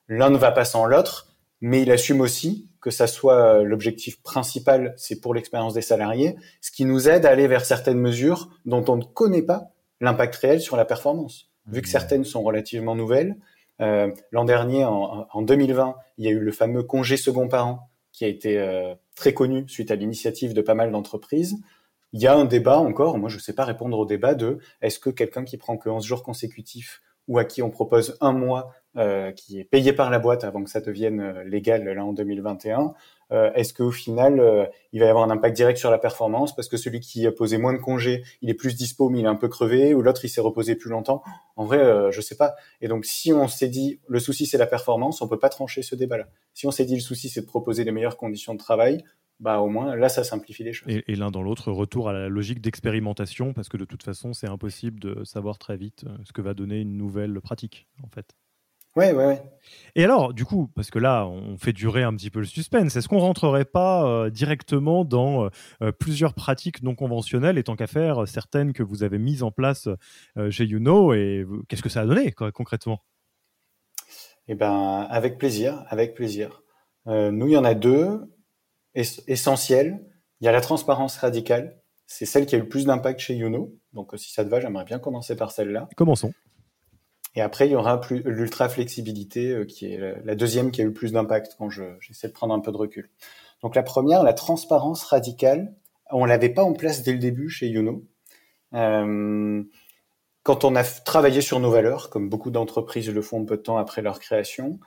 l'un 0.08 0.32
ne 0.32 0.38
va 0.38 0.52
pas 0.52 0.66
sans 0.66 0.88
l'autre? 0.88 1.31
Mais 1.62 1.84
il 1.84 1.92
assume 1.92 2.22
aussi 2.22 2.68
que 2.82 2.90
ça 2.90 3.08
soit 3.08 3.60
euh, 3.60 3.64
l'objectif 3.64 4.22
principal, 4.22 4.94
c'est 4.98 5.22
pour 5.22 5.34
l'expérience 5.34 5.76
des 5.76 5.82
salariés, 5.82 6.36
ce 6.62 6.72
qui 6.72 6.86
nous 6.86 7.08
aide 7.08 7.26
à 7.26 7.30
aller 7.30 7.48
vers 7.48 7.64
certaines 7.64 8.00
mesures 8.00 8.50
dont 8.66 8.84
on 8.88 8.98
ne 8.98 9.04
connaît 9.04 9.44
pas 9.44 9.72
l'impact 10.00 10.36
réel 10.36 10.62
sur 10.62 10.76
la 10.76 10.86
performance. 10.86 11.52
Vu 11.68 11.82
que 11.82 11.88
mmh. 11.88 11.92
certaines 11.92 12.24
sont 12.24 12.42
relativement 12.42 12.96
nouvelles, 12.96 13.38
euh, 13.82 14.12
l'an 14.32 14.46
dernier, 14.46 14.84
en, 14.84 15.28
en, 15.32 15.42
2020, 15.42 15.96
il 16.18 16.26
y 16.26 16.28
a 16.28 16.32
eu 16.32 16.40
le 16.40 16.52
fameux 16.52 16.84
congé 16.84 17.18
second 17.18 17.48
parent 17.48 17.90
qui 18.12 18.26
a 18.26 18.28
été 18.28 18.58
euh, 18.58 18.94
très 19.16 19.34
connu 19.34 19.68
suite 19.68 19.92
à 19.92 19.96
l'initiative 19.96 20.54
de 20.54 20.62
pas 20.62 20.74
mal 20.74 20.92
d'entreprises. 20.92 21.58
Il 22.14 22.22
y 22.22 22.28
a 22.28 22.36
un 22.36 22.46
débat 22.46 22.78
encore, 22.78 23.18
moi 23.18 23.30
je 23.30 23.38
ne 23.38 23.42
sais 23.42 23.54
pas 23.54 23.64
répondre 23.64 23.98
au 23.98 24.06
débat 24.06 24.36
de 24.36 24.60
est-ce 24.82 25.00
que 25.00 25.10
quelqu'un 25.10 25.46
qui 25.46 25.58
prend 25.58 25.78
que 25.78 25.90
11 25.90 26.04
jours 26.04 26.24
consécutifs 26.24 27.02
ou 27.28 27.38
à 27.38 27.46
qui 27.46 27.62
on 27.62 27.70
propose 27.70 28.18
un 28.22 28.34
mois 28.34 28.74
euh, 28.98 29.32
qui 29.32 29.60
est 29.60 29.64
payé 29.64 29.94
par 29.94 30.10
la 30.10 30.20
boîte 30.20 30.44
avant 30.44 30.64
que 30.64 30.70
ça 30.70 30.82
devienne 30.82 31.22
euh, 31.22 31.44
légal 31.44 31.86
là 31.86 32.04
en 32.04 32.12
2021 32.12 32.94
euh, 33.32 33.52
Est-ce 33.54 33.74
qu'au 33.74 33.92
final, 33.92 34.40
euh, 34.40 34.66
il 34.92 35.00
va 35.00 35.06
y 35.06 35.10
avoir 35.10 35.24
un 35.24 35.30
impact 35.30 35.56
direct 35.56 35.80
sur 35.80 35.90
la 35.90 35.98
performance? 35.98 36.54
Parce 36.56 36.68
que 36.68 36.76
celui 36.76 37.00
qui 37.00 37.26
a 37.26 37.32
posé 37.32 37.58
moins 37.58 37.74
de 37.74 37.78
congés, 37.78 38.24
il 38.42 38.50
est 38.50 38.54
plus 38.54 38.76
dispo 38.76 39.10
mais 39.10 39.20
il 39.20 39.26
est 39.26 39.30
un 39.30 39.36
peu 39.36 39.48
crevé, 39.48 39.94
ou 39.94 40.02
l'autre 40.02 40.26
il 40.26 40.30
s'est 40.30 40.42
reposé 40.42 40.76
plus 40.76 40.90
longtemps? 40.90 41.24
En 41.56 41.66
vrai, 41.66 41.78
euh, 41.78 42.12
je 42.12 42.20
sais 42.20 42.36
pas. 42.36 42.56
Et 42.82 42.88
donc, 42.88 43.06
si 43.06 43.32
on 43.32 43.48
s'est 43.48 43.70
dit 43.70 44.02
le 44.08 44.20
souci 44.20 44.46
c'est 44.46 44.58
la 44.58 44.68
performance, 44.68 45.22
on 45.22 45.28
peut 45.28 45.40
pas 45.40 45.50
trancher 45.50 45.82
ce 45.82 45.96
débat-là. 45.96 46.28
Si 46.54 46.68
on 46.68 46.72
s'est 46.72 46.86
dit 46.86 46.96
le 46.96 47.02
souci 47.02 47.30
c'est 47.30 47.42
de 47.42 47.48
proposer 47.48 47.86
les 47.86 47.92
meilleures 47.92 48.18
conditions 48.18 48.54
de 48.54 48.60
travail, 48.60 49.04
bah 49.42 49.60
au 49.60 49.68
moins 49.68 49.96
là 49.96 50.08
ça 50.08 50.24
simplifie 50.24 50.64
les 50.64 50.72
choses. 50.72 50.88
Et, 50.88 51.04
et 51.12 51.16
l'un 51.16 51.32
dans 51.32 51.42
l'autre, 51.42 51.72
retour 51.72 52.08
à 52.08 52.14
la 52.14 52.30
logique 52.30 52.62
d'expérimentation 52.62 53.54
parce 53.54 53.68
que 53.68 53.78
de 53.78 53.86
toute 53.86 54.04
façon, 54.04 54.34
c'est 54.34 54.48
impossible 54.48 55.00
de 55.00 55.24
savoir 55.24 55.58
très 55.58 55.76
vite 55.76 56.06
ce 56.24 56.32
que 56.32 56.42
va 56.42 56.54
donner 56.54 56.80
une 56.80 56.96
nouvelle 56.96 57.42
pratique 57.42 57.88
en 58.04 58.08
fait. 58.08 58.36
Ouais, 58.98 59.14
ouais, 59.14 59.26
ouais. 59.26 59.42
Et 59.96 60.04
alors, 60.04 60.34
du 60.34 60.44
coup, 60.44 60.70
parce 60.76 60.92
que 60.92 61.00
là, 61.00 61.26
on 61.26 61.58
fait 61.58 61.72
durer 61.72 62.04
un 62.04 62.14
petit 62.14 62.30
peu 62.30 62.40
le 62.40 62.46
suspense, 62.46 62.94
est-ce 62.98 63.08
qu'on 63.08 63.20
rentrerait 63.20 63.64
pas 63.64 64.06
euh, 64.06 64.30
directement 64.30 65.06
dans 65.06 65.50
euh, 65.82 65.92
plusieurs 65.94 66.34
pratiques 66.34 66.84
non 66.84 66.94
conventionnelles 66.94 67.58
et 67.58 67.64
tant 67.64 67.78
qu'à 67.78 67.88
faire, 67.88 68.28
certaines 68.28 68.74
que 68.74 68.84
vous 68.84 69.04
avez 69.04 69.18
mises 69.18 69.44
en 69.44 69.52
place 69.52 69.88
euh, 70.38 70.52
chez 70.52 70.66
YouKnow 70.66 71.14
et 71.14 71.46
qu'est-ce 71.70 71.82
que 71.82 71.88
ça 71.88 72.02
a 72.02 72.06
donné 72.06 72.34
quoi, 72.34 72.52
concrètement? 72.52 73.00
Eh 74.50 74.56
ben, 74.56 75.08
avec 75.10 75.38
plaisir, 75.38 75.86
avec 75.88 76.14
plaisir. 76.14 76.62
nous, 77.06 77.48
il 77.48 77.54
y 77.54 77.58
en 77.58 77.64
a 77.64 77.76
deux 77.76 78.20
ess 78.96 79.22
essentielles. 79.28 80.00
Il 80.40 80.46
y 80.46 80.48
a 80.48 80.52
la 80.52 80.62
transparence 80.62 81.18
radicale. 81.18 81.78
C'est 82.08 82.26
celle 82.26 82.46
qui 82.46 82.56
a 82.56 82.58
eu 82.58 82.62
le 82.62 82.68
plus 82.68 82.86
d'impact 82.86 83.20
chez 83.20 83.36
YouKnow. 83.36 83.74
Donc, 83.94 84.12
si 84.18 84.32
ça 84.32 84.44
te 84.44 84.50
va, 84.50 84.60
j'aimerais 84.60 84.86
bien 84.86 85.00
commencer 85.00 85.36
par 85.36 85.52
celle-là. 85.52 85.88
Commençons. 85.96 86.34
Et 87.36 87.42
après, 87.42 87.68
il 87.68 87.72
y 87.72 87.76
aura 87.76 88.02
l'ultra 88.26 88.68
flexibilité, 88.68 89.52
euh, 89.52 89.66
qui 89.66 89.94
est 89.94 90.24
la 90.24 90.36
deuxième 90.36 90.72
qui 90.72 90.82
a 90.82 90.84
eu 90.84 90.88
le 90.88 90.94
plus 90.94 91.14
d'impact 91.14 91.56
quand 91.58 91.70
j'essaie 91.70 92.28
de 92.28 92.34
prendre 92.34 92.54
un 92.54 92.60
peu 92.60 92.72
de 92.72 92.78
recul. 92.78 93.10
Donc 93.62 93.76
la 93.76 93.84
première, 93.84 94.24
la 94.24 94.34
transparence 94.34 95.04
radicale, 95.04 95.74
on 96.12 96.26
l'avait 96.26 96.50
pas 96.50 96.64
en 96.64 96.74
place 96.74 97.04
dès 97.04 97.14
le 97.14 97.20
début 97.20 97.50
chez 97.50 97.68
Youno. 97.68 98.04
Euh, 98.74 99.64
quand 100.44 100.66
on 100.66 100.76
a 100.76 100.84
travaillé 100.84 101.42
sur 101.42 101.60
nos 101.60 101.70
valeurs, 101.70 102.10
comme 102.10 102.30
beaucoup 102.30 102.52
d'entreprises 102.52 103.10
le 103.10 103.22
font 103.22 103.46
peu 103.46 103.58
de 103.58 103.62
temps 103.62 103.78
après 103.78 104.02
leur 104.02 104.20
création, 104.20 104.80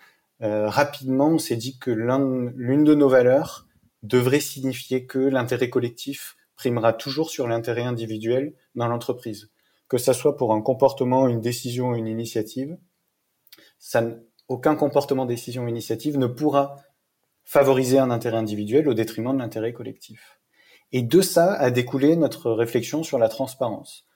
euh, 0.43 0.69
rapidement, 0.69 1.29
on 1.29 1.38
s'est 1.38 1.57
dit 1.57 1.79
que 1.79 1.90
l'une 1.90 2.85
de 2.85 2.95
nos 2.95 3.09
valeurs 3.09 3.67
devrait 4.05 4.40
signifier 4.40 5.07
que 5.07 5.19
l'intérêt 5.19 5.69
collectif 5.69 6.37
primera 6.55 6.93
toujours 6.93 7.31
sur 7.31 7.49
l'intérêt 7.49 7.83
individuel 7.83 8.55
dans 8.77 8.87
l'entreprise 8.87 9.51
que 9.88 9.99
ça 9.99 10.12
soit 10.12 10.37
pour 10.37 10.53
un 10.53 10.61
comportement, 10.61 11.29
une 11.29 11.40
décision, 11.40 11.95
une 11.95 12.07
initiative, 12.07 12.77
aucun 14.49 14.77
comportement, 14.77 15.27
décision, 15.27 15.69
initiative 15.69 16.19
ne 16.19 16.27
pourra 16.27 16.77
favoriser 17.45 17.99
un 17.99 18.11
intérêt 18.11 18.38
individuel 18.38 18.88
au 18.88 18.95
détriment 18.95 19.35
de 19.35 19.38
l'intérêt 19.38 19.73
collectif. 19.73 20.40
Et 20.93 21.03
de 21.03 21.21
ça 21.21 21.55
a 21.55 21.71
découlé 21.71 22.17
notre 22.17 22.51
réflexion 22.51 23.03
sur 23.03 23.19
la 23.19 23.29
transparence. 23.29 24.07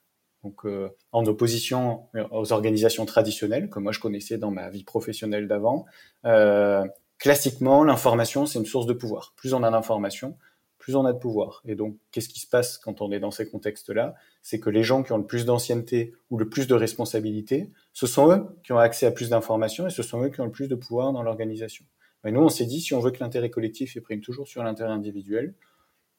Donc, 0.44 0.64
euh, 0.64 0.90
en 1.12 1.26
opposition 1.26 2.08
aux 2.30 2.52
organisations 2.52 3.04
traditionnelles, 3.04 3.68
que 3.68 3.80
moi 3.80 3.92
je 3.92 4.00
connaissais 4.00 4.38
dans 4.38 4.50
ma 4.50 4.70
vie 4.70 4.84
professionnelle 4.84 5.48
d'avant, 5.48 5.84
euh, 6.24 6.84
classiquement, 7.18 7.84
l'information, 7.84 8.46
c'est 8.46 8.58
une 8.58 8.66
source 8.66 8.86
de 8.86 8.92
pouvoir. 8.92 9.32
Plus 9.36 9.54
on 9.54 9.62
a 9.62 9.70
d'informations, 9.70 10.36
plus 10.78 10.94
on 10.94 11.04
a 11.04 11.12
de 11.12 11.18
pouvoir. 11.18 11.62
Et 11.66 11.74
donc, 11.74 11.96
qu'est-ce 12.12 12.28
qui 12.28 12.40
se 12.40 12.46
passe 12.46 12.78
quand 12.78 13.00
on 13.00 13.10
est 13.12 13.20
dans 13.20 13.30
ces 13.30 13.48
contextes-là? 13.48 14.14
C'est 14.42 14.60
que 14.60 14.70
les 14.70 14.82
gens 14.82 15.02
qui 15.02 15.12
ont 15.12 15.18
le 15.18 15.26
plus 15.26 15.44
d'ancienneté 15.44 16.14
ou 16.30 16.38
le 16.38 16.48
plus 16.48 16.66
de 16.66 16.74
responsabilité, 16.74 17.70
ce 17.92 18.06
sont 18.06 18.30
eux 18.30 18.46
qui 18.64 18.72
ont 18.72 18.78
accès 18.78 19.06
à 19.06 19.10
plus 19.10 19.30
d'informations 19.30 19.86
et 19.86 19.90
ce 19.90 20.02
sont 20.02 20.22
eux 20.22 20.30
qui 20.30 20.40
ont 20.40 20.46
le 20.46 20.52
plus 20.52 20.68
de 20.68 20.74
pouvoir 20.74 21.12
dans 21.12 21.22
l'organisation. 21.22 21.84
Mais 22.24 22.32
nous, 22.32 22.40
on 22.40 22.48
s'est 22.48 22.66
dit, 22.66 22.80
si 22.80 22.94
on 22.94 23.00
veut 23.00 23.10
que 23.10 23.20
l'intérêt 23.20 23.50
collectif 23.50 24.00
prime 24.00 24.20
toujours 24.20 24.48
sur 24.48 24.62
l'intérêt 24.62 24.90
individuel, 24.90 25.54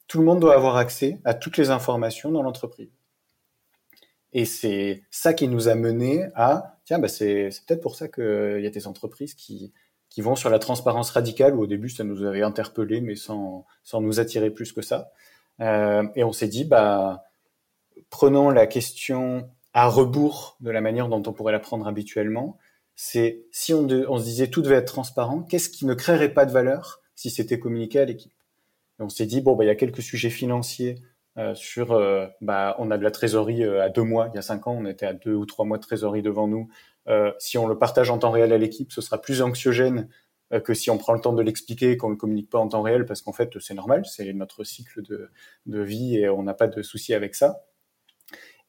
tout 0.06 0.18
le 0.18 0.24
monde 0.24 0.40
doit 0.40 0.54
avoir 0.54 0.76
accès 0.76 1.20
à 1.24 1.34
toutes 1.34 1.56
les 1.56 1.70
informations 1.70 2.30
dans 2.30 2.42
l'entreprise. 2.42 2.90
Et 4.32 4.44
c'est 4.44 5.02
ça 5.10 5.34
qui 5.34 5.48
nous 5.48 5.68
a 5.68 5.74
mené 5.74 6.28
à, 6.34 6.78
tiens, 6.84 6.98
bah 6.98 7.08
c'est 7.08 7.50
peut-être 7.66 7.80
pour 7.80 7.96
ça 7.96 8.08
qu'il 8.08 8.60
y 8.60 8.66
a 8.66 8.70
des 8.70 8.86
entreprises 8.86 9.34
qui 9.34 9.72
qui 10.10 10.20
vont 10.20 10.36
sur 10.36 10.50
la 10.50 10.58
transparence 10.58 11.10
radicale, 11.10 11.54
où 11.54 11.62
au 11.62 11.66
début 11.66 11.88
ça 11.88 12.04
nous 12.04 12.24
avait 12.24 12.42
interpellé, 12.42 13.00
mais 13.00 13.14
sans, 13.14 13.64
sans 13.82 14.00
nous 14.00 14.20
attirer 14.20 14.50
plus 14.50 14.72
que 14.72 14.82
ça. 14.82 15.10
Euh, 15.60 16.06
et 16.16 16.24
on 16.24 16.32
s'est 16.32 16.48
dit, 16.48 16.64
bah, 16.64 17.22
prenons 18.10 18.50
la 18.50 18.66
question 18.66 19.48
à 19.72 19.88
rebours 19.88 20.56
de 20.60 20.70
la 20.70 20.80
manière 20.80 21.08
dont 21.08 21.22
on 21.26 21.32
pourrait 21.32 21.52
la 21.52 21.60
prendre 21.60 21.86
habituellement. 21.86 22.58
C'est 22.96 23.44
si 23.52 23.72
on, 23.72 23.86
on 23.86 24.18
se 24.18 24.24
disait 24.24 24.48
tout 24.48 24.62
devait 24.62 24.76
être 24.76 24.92
transparent, 24.92 25.42
qu'est-ce 25.42 25.70
qui 25.70 25.86
ne 25.86 25.94
créerait 25.94 26.34
pas 26.34 26.44
de 26.44 26.52
valeur 26.52 27.00
si 27.14 27.30
c'était 27.30 27.58
communiqué 27.58 28.00
à 28.00 28.04
l'équipe? 28.04 28.32
Et 28.98 29.02
on 29.02 29.08
s'est 29.08 29.26
dit, 29.26 29.40
bon, 29.40 29.54
bah, 29.54 29.64
il 29.64 29.68
y 29.68 29.70
a 29.70 29.76
quelques 29.76 30.02
sujets 30.02 30.30
financiers 30.30 30.96
euh, 31.38 31.54
sur, 31.54 31.92
euh, 31.92 32.26
bah, 32.40 32.74
on 32.78 32.90
a 32.90 32.98
de 32.98 33.04
la 33.04 33.10
trésorerie 33.10 33.64
euh, 33.64 33.82
à 33.82 33.88
deux 33.88 34.02
mois. 34.02 34.28
Il 34.32 34.36
y 34.36 34.38
a 34.38 34.42
cinq 34.42 34.66
ans, 34.66 34.76
on 34.78 34.84
était 34.84 35.06
à 35.06 35.14
deux 35.14 35.34
ou 35.34 35.46
trois 35.46 35.64
mois 35.64 35.78
de 35.78 35.82
trésorerie 35.82 36.22
devant 36.22 36.48
nous. 36.48 36.68
Euh, 37.08 37.32
si 37.38 37.58
on 37.58 37.66
le 37.66 37.78
partage 37.78 38.10
en 38.10 38.18
temps 38.18 38.30
réel 38.30 38.52
à 38.52 38.58
l'équipe, 38.58 38.92
ce 38.92 39.00
sera 39.00 39.20
plus 39.20 39.42
anxiogène 39.42 40.08
euh, 40.52 40.60
que 40.60 40.74
si 40.74 40.90
on 40.90 40.98
prend 40.98 41.12
le 41.12 41.20
temps 41.20 41.32
de 41.32 41.42
l'expliquer 41.42 41.92
et 41.92 41.96
qu'on 41.96 42.08
ne 42.08 42.12
le 42.14 42.18
communique 42.18 42.50
pas 42.50 42.58
en 42.58 42.68
temps 42.68 42.82
réel, 42.82 43.06
parce 43.06 43.22
qu'en 43.22 43.32
fait, 43.32 43.58
c'est 43.60 43.74
normal, 43.74 44.04
c'est 44.04 44.32
notre 44.32 44.64
cycle 44.64 45.02
de, 45.02 45.30
de, 45.66 45.80
vie 45.80 46.16
et 46.16 46.28
on 46.28 46.42
n'a 46.42 46.54
pas 46.54 46.66
de 46.66 46.82
souci 46.82 47.14
avec 47.14 47.34
ça. 47.34 47.64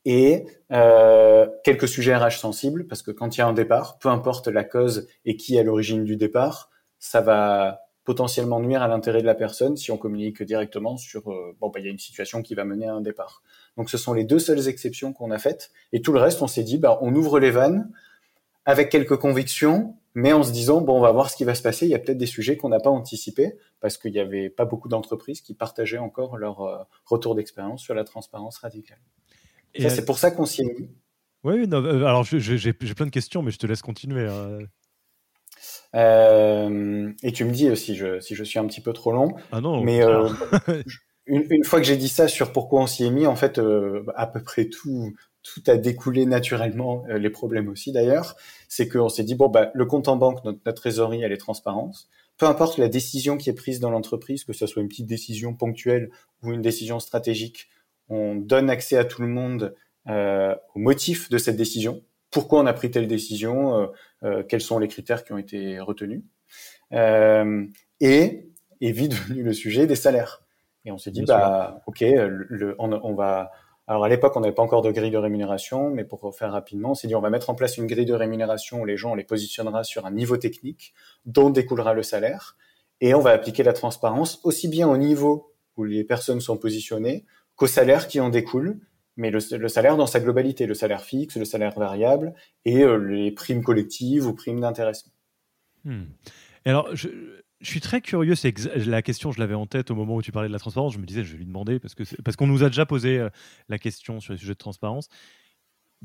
Et 0.05 0.45
euh, 0.71 1.47
quelques 1.63 1.87
sujets 1.87 2.15
RH 2.15 2.39
sensibles, 2.39 2.87
parce 2.87 3.01
que 3.01 3.11
quand 3.11 3.35
il 3.35 3.39
y 3.39 3.41
a 3.41 3.47
un 3.47 3.53
départ, 3.53 3.99
peu 3.99 4.09
importe 4.09 4.47
la 4.47 4.63
cause 4.63 5.07
et 5.25 5.37
qui 5.37 5.55
est 5.55 5.59
à 5.59 5.63
l'origine 5.63 6.03
du 6.03 6.15
départ, 6.15 6.69
ça 6.97 7.21
va 7.21 7.81
potentiellement 8.03 8.59
nuire 8.59 8.81
à 8.81 8.87
l'intérêt 8.87 9.21
de 9.21 9.27
la 9.27 9.35
personne 9.35 9.77
si 9.77 9.91
on 9.91 9.97
communique 9.97 10.41
directement 10.41 10.97
sur 10.97 11.31
euh, 11.31 11.55
bon 11.59 11.69
bah 11.69 11.79
il 11.79 11.85
y 11.85 11.87
a 11.87 11.91
une 11.91 11.99
situation 11.99 12.41
qui 12.41 12.55
va 12.55 12.65
mener 12.65 12.87
à 12.87 12.93
un 12.93 13.01
départ. 13.01 13.43
Donc 13.77 13.91
ce 13.91 13.97
sont 13.97 14.13
les 14.13 14.23
deux 14.23 14.39
seules 14.39 14.67
exceptions 14.67 15.13
qu'on 15.13 15.29
a 15.29 15.37
faites 15.37 15.71
et 15.93 16.01
tout 16.01 16.11
le 16.11 16.19
reste 16.19 16.41
on 16.41 16.47
s'est 16.47 16.63
dit 16.63 16.79
bah 16.79 16.97
on 17.01 17.13
ouvre 17.13 17.39
les 17.39 17.51
vannes, 17.51 17.91
avec 18.65 18.89
quelques 18.89 19.17
convictions, 19.17 19.95
mais 20.13 20.33
en 20.33 20.43
se 20.43 20.51
disant 20.51 20.81
bon, 20.81 20.97
on 20.97 21.01
va 21.01 21.11
voir 21.11 21.29
ce 21.29 21.35
qui 21.35 21.43
va 21.43 21.55
se 21.55 21.61
passer. 21.61 21.85
Il 21.85 21.89
y 21.89 21.95
a 21.95 21.99
peut-être 21.99 22.17
des 22.17 22.25
sujets 22.25 22.57
qu'on 22.57 22.69
n'a 22.69 22.79
pas 22.79 22.89
anticipés 22.89 23.53
parce 23.79 23.97
qu'il 23.97 24.11
n'y 24.11 24.19
avait 24.19 24.49
pas 24.49 24.65
beaucoup 24.65 24.89
d'entreprises 24.89 25.41
qui 25.41 25.53
partageaient 25.53 25.97
encore 25.97 26.37
leur 26.37 26.61
euh, 26.61 26.77
retour 27.05 27.35
d'expérience 27.35 27.81
sur 27.81 27.93
la 27.93 28.03
transparence 28.03 28.57
radicale. 28.57 28.99
Et 29.73 29.89
c'est 29.89 30.05
pour 30.05 30.17
ça 30.17 30.31
qu'on 30.31 30.45
s'y 30.45 30.61
est 30.61 30.79
mis. 30.79 30.89
Oui, 31.43 31.67
non, 31.67 31.83
euh, 31.83 32.05
alors 32.05 32.23
j'ai 32.23 32.73
plein 32.73 33.05
de 33.05 33.11
questions, 33.11 33.41
mais 33.41 33.51
je 33.51 33.57
te 33.57 33.65
laisse 33.65 33.81
continuer. 33.81 34.27
Hein. 34.27 34.59
Euh, 35.95 37.11
et 37.23 37.31
tu 37.31 37.45
me 37.45 37.51
dis 37.51 37.75
si 37.75 37.95
je, 37.95 38.19
si 38.19 38.35
je 38.35 38.43
suis 38.43 38.59
un 38.59 38.65
petit 38.65 38.81
peu 38.81 38.93
trop 38.93 39.11
long. 39.11 39.35
Ah 39.51 39.61
non. 39.61 39.81
Mais 39.81 40.03
euh, 40.03 40.29
une, 41.25 41.45
une, 41.49 41.63
fois 41.63 41.79
que 41.79 41.85
j'ai 41.85 41.97
dit 41.97 42.09
ça 42.09 42.27
sur 42.27 42.51
pourquoi 42.51 42.81
on 42.81 42.87
s'y 42.87 43.05
est 43.05 43.11
mis, 43.11 43.27
en 43.27 43.35
fait, 43.35 43.59
euh, 43.59 44.03
à 44.15 44.27
peu 44.27 44.41
près 44.41 44.65
tout, 44.65 45.13
tout 45.43 45.63
a 45.67 45.77
découlé 45.77 46.25
naturellement, 46.25 47.03
euh, 47.09 47.17
les 47.17 47.29
problèmes 47.29 47.67
aussi 47.67 47.91
d'ailleurs, 47.91 48.35
c'est 48.67 48.87
qu'on 48.87 49.09
s'est 49.09 49.23
dit, 49.23 49.35
bon, 49.35 49.49
bah, 49.49 49.71
le 49.73 49.85
compte 49.85 50.07
en 50.07 50.15
banque, 50.15 50.43
notre, 50.43 50.59
notre, 50.65 50.81
trésorerie, 50.81 51.23
elle 51.23 51.31
est 51.31 51.37
transparente. 51.37 52.07
Peu 52.37 52.45
importe 52.45 52.77
la 52.77 52.87
décision 52.87 53.37
qui 53.37 53.49
est 53.49 53.53
prise 53.53 53.79
dans 53.79 53.91
l'entreprise, 53.91 54.43
que 54.43 54.53
ce 54.53 54.65
soit 54.67 54.81
une 54.81 54.87
petite 54.87 55.07
décision 55.07 55.53
ponctuelle 55.53 56.11
ou 56.43 56.51
une 56.51 56.61
décision 56.61 56.99
stratégique, 56.99 57.69
on 58.09 58.35
donne 58.35 58.69
accès 58.69 58.97
à 58.97 59.05
tout 59.05 59.21
le 59.21 59.27
monde 59.27 59.75
euh, 60.07 60.55
au 60.75 60.79
motif 60.79 61.29
de 61.29 61.37
cette 61.37 61.55
décision. 61.55 62.01
Pourquoi 62.29 62.59
on 62.59 62.65
a 62.65 62.73
pris 62.73 62.91
telle 62.91 63.07
décision 63.07 63.75
euh, 63.75 63.87
euh 64.23 64.43
Quels 64.43 64.61
sont 64.61 64.79
les 64.79 64.87
critères 64.87 65.23
qui 65.23 65.33
ont 65.33 65.37
été 65.37 65.79
retenus 65.79 66.23
euh, 66.93 67.65
Et 67.99 68.49
est 68.81 68.91
vite 68.91 69.13
venu 69.13 69.43
le 69.43 69.53
sujet 69.53 69.85
des 69.85 69.95
salaires. 69.95 70.43
Et 70.85 70.91
on 70.91 70.97
s'est 70.97 71.11
dit, 71.11 71.21
Bien 71.21 71.37
bah, 71.37 71.67
sûr. 71.75 71.83
ok, 71.85 72.01
le, 72.01 72.75
on, 72.79 72.91
on 72.91 73.13
va 73.13 73.51
alors 73.87 74.05
à 74.05 74.09
l'époque, 74.09 74.33
on 74.35 74.41
n'avait 74.41 74.53
pas 74.53 74.61
encore 74.61 74.81
de 74.81 74.91
grille 74.91 75.11
de 75.11 75.17
rémunération, 75.17 75.89
mais 75.89 76.03
pour 76.03 76.35
faire 76.35 76.51
rapidement, 76.51 76.91
on 76.91 76.95
s'est 76.95 77.07
dit 77.07 77.15
on 77.15 77.21
va 77.21 77.29
mettre 77.29 77.49
en 77.49 77.55
place 77.55 77.77
une 77.77 77.87
grille 77.87 78.05
de 78.05 78.13
rémunération 78.13 78.81
où 78.81 78.85
les 78.85 78.95
gens 78.95 79.11
on 79.11 79.15
les 79.15 79.23
positionnera 79.23 79.83
sur 79.83 80.05
un 80.05 80.11
niveau 80.11 80.37
technique 80.37 80.93
dont 81.25 81.49
découlera 81.49 81.93
le 81.93 82.03
salaire, 82.03 82.55
et 83.01 83.13
on 83.13 83.19
va 83.19 83.31
appliquer 83.31 83.63
la 83.63 83.73
transparence 83.73 84.39
aussi 84.43 84.67
bien 84.67 84.87
au 84.87 84.97
niveau 84.97 85.51
où 85.77 85.83
les 85.83 86.03
personnes 86.03 86.41
sont 86.41 86.57
positionnées 86.57 87.25
qu'au 87.55 87.67
salaire 87.67 88.07
qui 88.07 88.19
en 88.19 88.29
découle, 88.29 88.79
mais 89.17 89.29
le, 89.29 89.39
salaire 89.39 89.97
dans 89.97 90.07
sa 90.07 90.19
globalité, 90.19 90.65
le 90.65 90.73
salaire 90.73 91.03
fixe, 91.03 91.35
le 91.35 91.45
salaire 91.45 91.77
variable 91.77 92.33
et 92.65 92.83
euh, 92.83 92.95
les 92.95 93.31
primes 93.31 93.63
collectives 93.63 94.25
ou 94.25 94.33
primes 94.33 94.61
d'intéressement. 94.61 95.13
Hmm. 95.83 96.05
Alors, 96.65 96.95
je, 96.95 97.09
je 97.61 97.69
suis 97.69 97.79
très 97.79 98.01
curieux. 98.01 98.35
C'est 98.35 98.53
la 98.75 99.01
question, 99.01 99.31
je 99.31 99.39
l'avais 99.39 99.53
en 99.53 99.67
tête 99.67 99.91
au 99.91 99.95
moment 99.95 100.15
où 100.15 100.21
tu 100.21 100.31
parlais 100.31 100.47
de 100.47 100.53
la 100.53 100.59
transparence. 100.59 100.93
Je 100.93 100.99
me 100.99 101.05
disais, 101.05 101.23
je 101.23 101.31
vais 101.31 101.37
lui 101.37 101.45
demander 101.45 101.79
parce 101.79 101.95
que 101.95 102.03
parce 102.23 102.35
qu'on 102.35 102.47
nous 102.47 102.63
a 102.63 102.67
déjà 102.67 102.85
posé 102.85 103.19
euh, 103.19 103.29
la 103.69 103.77
question 103.77 104.19
sur 104.19 104.33
les 104.33 104.39
sujets 104.39 104.53
de 104.53 104.57
transparence. 104.57 105.07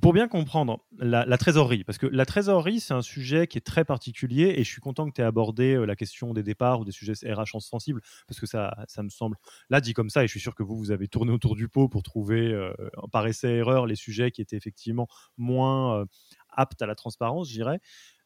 Pour 0.03 0.13
bien 0.13 0.29
comprendre 0.29 0.85
la, 0.99 1.25
trésorerie, 1.39 1.83
parce 1.83 1.97
que 1.97 2.05
la 2.05 2.27
trésorerie, 2.27 2.81
c'est 2.81 2.93
un 2.93 3.01
sujet 3.01 3.47
qui 3.47 3.57
est 3.57 3.63
très 3.63 3.83
particulier 3.83 4.53
et 4.59 4.63
je 4.63 4.71
suis 4.71 4.83
content 4.83 5.09
que 5.09 5.15
tu 5.15 5.23
aies 5.23 5.25
abordé 5.25 5.75
euh, 5.75 5.87
la 5.87 5.97
question 5.97 6.35
des 6.35 6.43
départs 6.43 6.81
ou 6.81 6.85
des 6.85 6.93
sujets 6.93 7.15
RH 7.25 7.59
sensibles 7.61 8.03
parce 8.29 8.39
que 8.39 8.45
ça, 8.45 8.77
ça 8.89 9.03
me 9.03 9.09
semble, 9.09 9.39
là 9.71 9.81
dit 9.81 9.95
comme 9.95 10.11
ça, 10.11 10.23
et 10.23 10.27
je 10.27 10.33
suis 10.33 10.41
sûr 10.41 10.55
que 10.55 10.63
vous, 10.63 10.77
vous 10.77 10.91
avez 10.91 11.09
tourné 11.09 11.33
autour 11.33 11.57
du 11.57 11.71
pot 11.71 11.89
pour 11.89 12.03
trouver, 12.03 12.53
euh, 12.53 12.75
par 13.11 13.27
essai-erreur, 13.27 13.87
les 13.87 13.97
sujets 13.97 14.31
qui 14.31 14.43
étaient 14.43 14.59
effectivement 14.59 15.09
moins 15.39 16.05
apte 16.51 16.83
à 16.83 16.87
la 16.87 16.95
transparence, 16.95 17.49
je 17.49 17.55
dirais. 17.55 17.81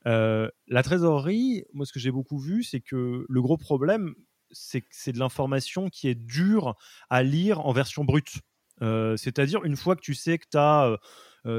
La 0.04 0.82
trésorerie, 0.82 1.64
moi, 1.72 1.86
ce 1.86 1.92
que 1.92 2.00
j'ai 2.00 2.10
beaucoup 2.10 2.38
vu, 2.38 2.62
c'est 2.62 2.80
que 2.80 3.26
le 3.28 3.42
gros 3.42 3.56
problème, 3.56 4.14
c'est 4.50 4.80
que 4.80 4.88
c'est 4.90 5.12
de 5.12 5.18
l'information 5.18 5.88
qui 5.88 6.08
est 6.08 6.14
dure 6.14 6.74
à 7.08 7.22
lire 7.22 7.64
en 7.66 7.72
version 7.72 8.04
brute. 8.04 8.40
C'est-à-dire, 8.80 9.62
une 9.64 9.76
fois 9.76 9.94
que 9.94 10.00
tu 10.00 10.14
sais 10.14 10.38
que 10.38 10.46
tu 10.50 10.56
as 10.58 10.96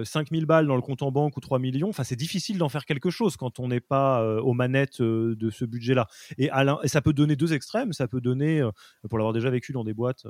5000 0.04 0.46
balles 0.46 0.68
dans 0.68 0.76
le 0.76 0.82
compte 0.82 1.02
en 1.02 1.12
banque 1.12 1.38
ou 1.38 1.40
3 1.40 1.60
millions, 1.60 1.92
c'est 1.92 2.16
difficile 2.16 2.58
d'en 2.58 2.70
faire 2.70 2.86
quelque 2.86 3.10
chose 3.10 3.38
quand 3.38 3.60
on 3.60 3.68
n'est 3.68 3.80
pas 3.80 4.26
aux 4.42 4.54
manettes 4.54 5.02
de 5.02 5.50
ce 5.50 5.66
budget-là. 5.66 6.08
Et, 6.38 6.50
et, 6.84 6.88
ça 6.88 7.02
peut 7.02 7.14
donner 7.14 7.36
deux 7.36 7.54
extrêmes. 7.54 7.94
Ça 7.94 8.08
peut 8.08 8.22
donner, 8.22 8.68
pour 9.10 9.18
l'avoir 9.18 9.34
déjà 9.34 9.50
vécu 9.50 9.72
dans 9.72 9.84
des 9.84 9.94
boîtes 9.94 10.26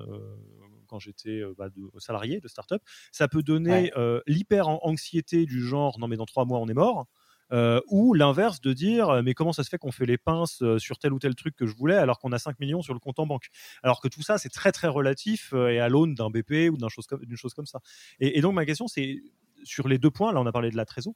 quand 0.88 1.00
j'étais 1.00 1.42
bah, 1.58 1.70
salarié 2.00 2.42
de 2.42 2.50
start-up, 2.50 2.82
ça 3.14 3.30
peut 3.30 3.44
donner 3.44 3.92
l'hyper-anxiété 4.28 5.46
du 5.46 5.66
genre 5.66 5.98
non, 6.00 6.08
mais 6.08 6.18
dans 6.18 6.26
trois 6.26 6.46
mois, 6.46 6.60
on 6.60 6.68
est 6.68 6.74
mort. 6.74 7.08
Euh, 7.52 7.82
ou 7.88 8.14
l'inverse 8.14 8.62
de 8.62 8.72
dire 8.72 9.10
euh, 9.10 9.22
mais 9.24 9.34
comment 9.34 9.52
ça 9.52 9.64
se 9.64 9.70
fait 9.70 9.78
qu'on 9.78 9.92
fait 9.92 10.06
les 10.06 10.18
pinces 10.18 10.62
euh, 10.62 10.80
sur 10.80 10.98
tel 10.98 11.12
ou 11.12 11.20
tel 11.20 11.36
truc 11.36 11.54
que 11.56 11.68
je 11.68 11.76
voulais 11.76 11.98
alors 11.98 12.18
qu'on 12.18 12.32
a 12.32 12.40
5 12.40 12.58
millions 12.62 12.82
sur 12.82 12.94
le 12.94 13.00
compte 13.00 13.20
en 13.20 13.26
banque? 13.26 13.50
Alors 13.84 14.00
que 14.00 14.08
tout 14.08 14.22
ça 14.22 14.38
c'est 14.38 14.50
très 14.50 14.72
très 14.72 14.88
relatif 14.88 15.54
et 15.54 15.80
à 15.80 15.90
l'aune 15.90 16.16
d'un 16.16 16.30
BP 16.30 16.72
ou 16.72 16.78
d'une 16.78 16.90
chose, 17.36 17.54
comme, 17.54 17.66
ça. 17.66 17.82
Et, 18.20 18.40
donc 18.42 18.54
ma 18.54 18.66
question 18.66 18.88
c'est 18.88 19.22
sur 19.64 19.88
les 19.88 19.98
deux 19.98 20.12
points 20.12 20.32
là 20.32 20.40
on 20.40 20.46
a 20.46 20.52
parlé 20.52 20.72
de 20.72 20.78
la 20.78 20.86
trésor 20.86 21.14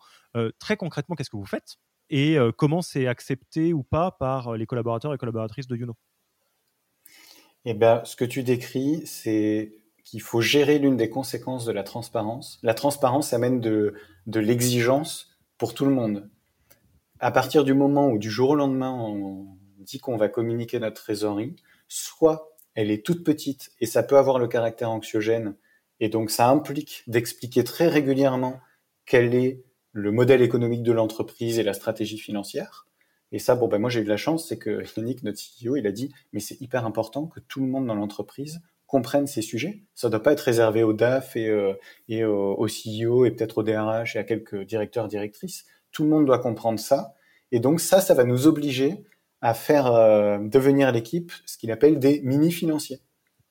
très 0.60 0.78
concrètement 0.78 1.16
qu'est-ce 1.16 1.30
que 1.30 1.38
vous 1.38 1.46
faites? 1.46 1.78
Et 2.10 2.38
comment 2.58 2.82
c'est 2.82 3.08
accepté 3.08 3.74
ou 3.74 3.84
pas 3.84 4.12
par 4.12 4.58
les 4.58 4.66
collaborateurs 4.66 5.14
et 5.14 5.18
collaboratrices 5.18 5.68
de 5.68 5.76
Youno? 5.76 5.96
Eh 7.64 7.74
ben, 7.74 8.02
ce 8.04 8.16
que 8.16 8.26
tu 8.26 8.44
décris, 8.44 9.08
c'est 9.08 9.72
qu'il 10.04 10.22
faut 10.22 10.42
gérer 10.42 10.78
l'une 10.78 10.98
des 10.98 11.10
conséquences 11.10 11.66
de 11.66 11.72
la 11.72 11.82
transparence. 11.82 12.60
La 12.62 12.76
transparence 12.76 13.34
amène 13.34 13.60
de 13.60 13.96
l'exigence 14.28 15.35
pour 15.58 15.74
tout 15.74 15.86
le 15.86 15.92
monde. 15.92 16.30
À 17.20 17.32
partir 17.32 17.64
du 17.64 17.74
moment 17.74 18.10
où 18.10 18.18
du 18.18 18.30
jour 18.30 18.52
au 18.52 18.56
lendemain 18.56 18.92
on 18.92 19.58
dit 19.80 20.00
qu'on 20.00 20.18
va 20.18 20.28
communiquer 20.28 20.80
notre 20.80 21.02
trésorerie, 21.02 21.56
soit 21.88 22.56
elle 22.74 22.92
est 22.92 23.06
toute 23.06 23.24
petite 23.24 23.72
et 23.80 23.86
ça 23.86 24.04
peut 24.04 24.18
avoir 24.18 24.40
le 24.40 24.48
caractère 24.48 24.92
anxiogène 24.92 25.56
et 26.00 26.10
donc 26.10 26.30
ça 26.30 26.50
implique 26.50 27.04
d'expliquer 27.08 27.64
très 27.64 27.88
régulièrement 27.88 28.60
quel 29.06 29.34
est 29.34 29.64
le 29.94 30.12
modèle 30.12 30.42
économique 30.42 30.84
de 30.84 30.92
l'entreprise 30.92 31.58
et 31.58 31.64
la 31.64 31.74
stratégie 31.74 32.18
financière. 32.18 32.86
Et 33.32 33.40
ça, 33.40 33.56
bon, 33.56 33.68
ben 33.68 33.80
moi 33.80 33.90
j'ai 33.90 34.02
eu 34.02 34.04
de 34.04 34.10
la 34.10 34.18
chance, 34.18 34.48
c'est 34.48 34.58
que 34.58 34.84
Yannick, 34.98 35.24
notre 35.24 35.40
CEO, 35.40 35.78
il 35.78 35.88
a 35.88 35.92
dit, 35.92 36.14
mais 36.34 36.40
c'est 36.42 36.60
hyper 36.60 36.86
important 36.86 37.28
que 37.28 37.40
tout 37.40 37.62
le 37.62 37.68
monde 37.68 37.88
dans 37.88 37.96
l'entreprise 37.96 38.62
comprenne 38.96 39.28
ces 39.28 39.42
sujets. 39.42 39.84
Ça 39.94 40.08
ne 40.08 40.12
doit 40.12 40.24
pas 40.24 40.32
être 40.32 40.40
réservé 40.40 40.82
au 40.82 40.94
DAF 40.94 41.36
et, 41.36 41.50
euh, 41.50 41.74
et 42.08 42.24
au, 42.24 42.66
CEO 42.66 43.26
et 43.26 43.32
peut-être 43.32 43.58
au 43.58 43.64
DRH 43.64 44.16
et 44.16 44.20
à 44.20 44.24
quelques 44.24 44.64
directeurs, 44.64 45.10
directrices. 45.10 45.66
Tout 45.92 46.04
le 46.04 46.10
monde 46.10 46.26
doit 46.26 46.40
comprendre 46.40 46.80
ça. 46.80 47.14
Et 47.52 47.60
donc 47.60 47.82
ça, 47.82 48.00
ça 48.00 48.14
va 48.14 48.24
nous 48.24 48.48
obliger 48.48 49.04
à 49.42 49.54
faire 49.54 49.88
euh, 49.88 50.38
devenir 50.40 50.94
l'équipe 50.94 51.34
ce 51.46 51.58
qu'il 51.58 51.74
appelle 51.74 52.00
des 52.00 52.22
mini-financiers. 52.22 53.02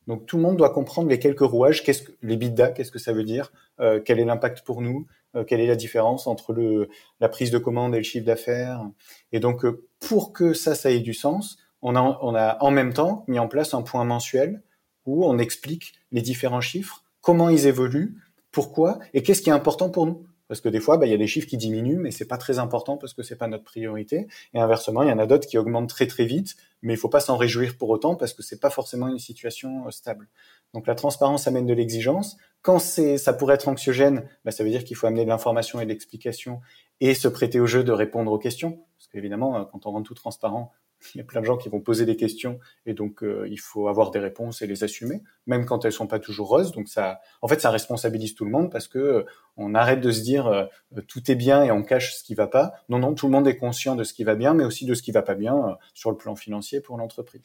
Donc 0.06 0.24
tout 0.24 0.38
le 0.38 0.42
monde 0.42 0.56
doit 0.56 0.70
comprendre 0.70 1.10
les 1.10 1.18
quelques 1.18 1.40
rouages, 1.40 1.84
qu'est-ce 1.84 2.04
que 2.04 2.12
les 2.22 2.38
bidas, 2.38 2.70
qu'est-ce 2.70 2.90
que 2.90 2.98
ça 2.98 3.12
veut 3.12 3.24
dire, 3.24 3.52
euh, 3.80 4.00
quel 4.02 4.18
est 4.18 4.24
l'impact 4.24 4.62
pour 4.62 4.80
nous, 4.80 5.06
quelle 5.46 5.60
est 5.60 5.66
la 5.66 5.76
différence 5.76 6.26
entre 6.26 6.54
le, 6.54 6.88
la 7.20 7.28
prise 7.28 7.50
de 7.50 7.58
commande 7.58 7.92
et 7.94 7.98
le 7.98 8.04
chiffre 8.04 8.24
d'affaires. 8.24 8.88
Et 9.32 9.40
donc 9.40 9.66
pour 10.00 10.32
que 10.32 10.54
ça, 10.54 10.74
ça 10.74 10.90
ait 10.90 11.00
du 11.00 11.12
sens, 11.12 11.58
on 11.82 11.96
a, 11.96 12.18
on 12.22 12.34
a 12.34 12.56
en 12.60 12.70
même 12.70 12.94
temps 12.94 13.24
mis 13.26 13.38
en 13.38 13.48
place 13.48 13.74
un 13.74 13.82
point 13.82 14.04
mensuel 14.04 14.62
où 15.06 15.24
on 15.24 15.38
explique 15.38 15.94
les 16.12 16.22
différents 16.22 16.60
chiffres, 16.60 17.04
comment 17.20 17.48
ils 17.48 17.66
évoluent, 17.66 18.16
pourquoi 18.50 18.98
et 19.12 19.22
qu'est-ce 19.22 19.42
qui 19.42 19.50
est 19.50 19.54
important 19.54 19.90
pour 19.90 20.06
nous. 20.06 20.26
Parce 20.46 20.60
que 20.60 20.68
des 20.68 20.80
fois, 20.80 20.98
bah, 20.98 21.06
il 21.06 21.10
y 21.10 21.14
a 21.14 21.18
des 21.18 21.26
chiffres 21.26 21.48
qui 21.48 21.56
diminuent, 21.56 21.98
mais 21.98 22.10
c'est 22.10 22.26
pas 22.26 22.36
très 22.36 22.58
important 22.58 22.98
parce 22.98 23.14
que 23.14 23.22
c'est 23.22 23.36
pas 23.36 23.48
notre 23.48 23.64
priorité. 23.64 24.26
Et 24.52 24.60
inversement, 24.60 25.02
il 25.02 25.08
y 25.08 25.12
en 25.12 25.18
a 25.18 25.26
d'autres 25.26 25.48
qui 25.48 25.56
augmentent 25.56 25.88
très 25.88 26.06
très 26.06 26.26
vite, 26.26 26.56
mais 26.82 26.92
il 26.92 26.96
faut 26.98 27.08
pas 27.08 27.20
s'en 27.20 27.36
réjouir 27.36 27.78
pour 27.78 27.88
autant 27.88 28.14
parce 28.14 28.34
que 28.34 28.42
c'est 28.42 28.60
pas 28.60 28.70
forcément 28.70 29.08
une 29.08 29.18
situation 29.18 29.86
euh, 29.86 29.90
stable. 29.90 30.28
Donc 30.74 30.86
la 30.86 30.94
transparence 30.94 31.48
amène 31.48 31.66
de 31.66 31.72
l'exigence. 31.72 32.36
Quand 32.60 32.78
ça 32.78 33.32
pourrait 33.32 33.54
être 33.54 33.68
anxiogène, 33.68 34.28
bah, 34.44 34.50
ça 34.50 34.64
veut 34.64 34.70
dire 34.70 34.84
qu'il 34.84 34.96
faut 34.96 35.06
amener 35.06 35.24
de 35.24 35.30
l'information 35.30 35.80
et 35.80 35.84
de 35.84 35.90
l'explication 35.90 36.60
et 37.00 37.14
se 37.14 37.28
prêter 37.28 37.58
au 37.58 37.66
jeu 37.66 37.82
de 37.82 37.92
répondre 37.92 38.30
aux 38.30 38.38
questions. 38.38 38.84
Parce 38.98 39.08
qu'évidemment, 39.08 39.56
euh, 39.56 39.64
quand 39.64 39.86
on 39.86 39.92
rend 39.92 40.02
tout 40.02 40.14
transparent, 40.14 40.72
il 41.14 41.18
y 41.18 41.20
a 41.20 41.24
plein 41.24 41.40
de 41.40 41.46
gens 41.46 41.56
qui 41.56 41.68
vont 41.68 41.80
poser 41.80 42.06
des 42.06 42.16
questions 42.16 42.58
et 42.86 42.94
donc 42.94 43.22
euh, 43.22 43.46
il 43.50 43.58
faut 43.58 43.88
avoir 43.88 44.10
des 44.10 44.18
réponses 44.18 44.62
et 44.62 44.66
les 44.66 44.84
assumer, 44.84 45.22
même 45.46 45.66
quand 45.66 45.84
elles 45.84 45.92
sont 45.92 46.06
pas 46.06 46.18
toujours 46.18 46.48
roses. 46.48 46.72
Donc 46.72 46.88
ça, 46.88 47.20
en 47.42 47.48
fait, 47.48 47.60
ça 47.60 47.70
responsabilise 47.70 48.34
tout 48.34 48.44
le 48.44 48.50
monde 48.50 48.70
parce 48.70 48.88
que 48.88 48.98
euh, 48.98 49.24
on 49.56 49.74
arrête 49.74 50.00
de 50.00 50.10
se 50.10 50.22
dire 50.22 50.46
euh, 50.46 50.64
tout 51.06 51.30
est 51.30 51.34
bien 51.34 51.62
et 51.64 51.70
on 51.70 51.82
cache 51.82 52.14
ce 52.14 52.24
qui 52.24 52.34
va 52.34 52.46
pas. 52.46 52.74
Non, 52.88 52.98
non, 52.98 53.14
tout 53.14 53.26
le 53.26 53.32
monde 53.32 53.46
est 53.46 53.56
conscient 53.56 53.96
de 53.96 54.04
ce 54.04 54.14
qui 54.14 54.24
va 54.24 54.34
bien, 54.34 54.54
mais 54.54 54.64
aussi 54.64 54.86
de 54.86 54.94
ce 54.94 55.02
qui 55.02 55.12
va 55.12 55.22
pas 55.22 55.34
bien 55.34 55.76
sur 55.92 56.10
le 56.10 56.16
plan 56.16 56.34
financier 56.34 56.80
pour 56.80 56.96
l'entreprise. 56.96 57.42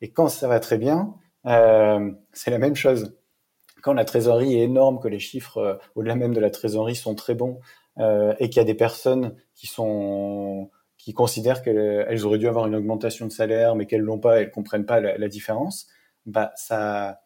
Et 0.00 0.10
quand 0.10 0.28
ça 0.28 0.48
va 0.48 0.60
très 0.60 0.78
bien, 0.78 1.14
c'est 1.44 2.50
la 2.50 2.58
même 2.58 2.76
chose. 2.76 3.16
Quand 3.82 3.92
la 3.92 4.04
trésorerie 4.04 4.56
est 4.56 4.64
énorme, 4.64 5.00
que 5.00 5.08
les 5.08 5.18
chiffres 5.18 5.80
au-delà 5.94 6.14
même 6.14 6.34
de 6.34 6.40
la 6.40 6.50
trésorerie 6.50 6.96
sont 6.96 7.14
très 7.14 7.34
bons 7.34 7.60
et 7.98 8.48
qu'il 8.48 8.56
y 8.56 8.60
a 8.60 8.64
des 8.64 8.74
personnes 8.74 9.34
qui 9.54 9.66
sont 9.66 10.70
qui 11.04 11.14
considèrent 11.14 11.62
qu'elles 11.62 12.26
auraient 12.26 12.38
dû 12.38 12.48
avoir 12.48 12.66
une 12.66 12.74
augmentation 12.74 13.26
de 13.26 13.32
salaire, 13.32 13.74
mais 13.74 13.86
qu'elles 13.86 14.02
l'ont 14.02 14.18
pas, 14.18 14.40
elles 14.40 14.50
comprennent 14.50 14.84
pas 14.84 15.00
la, 15.00 15.28
différence, 15.28 15.88
bah 16.26 16.52
ça 16.56 17.22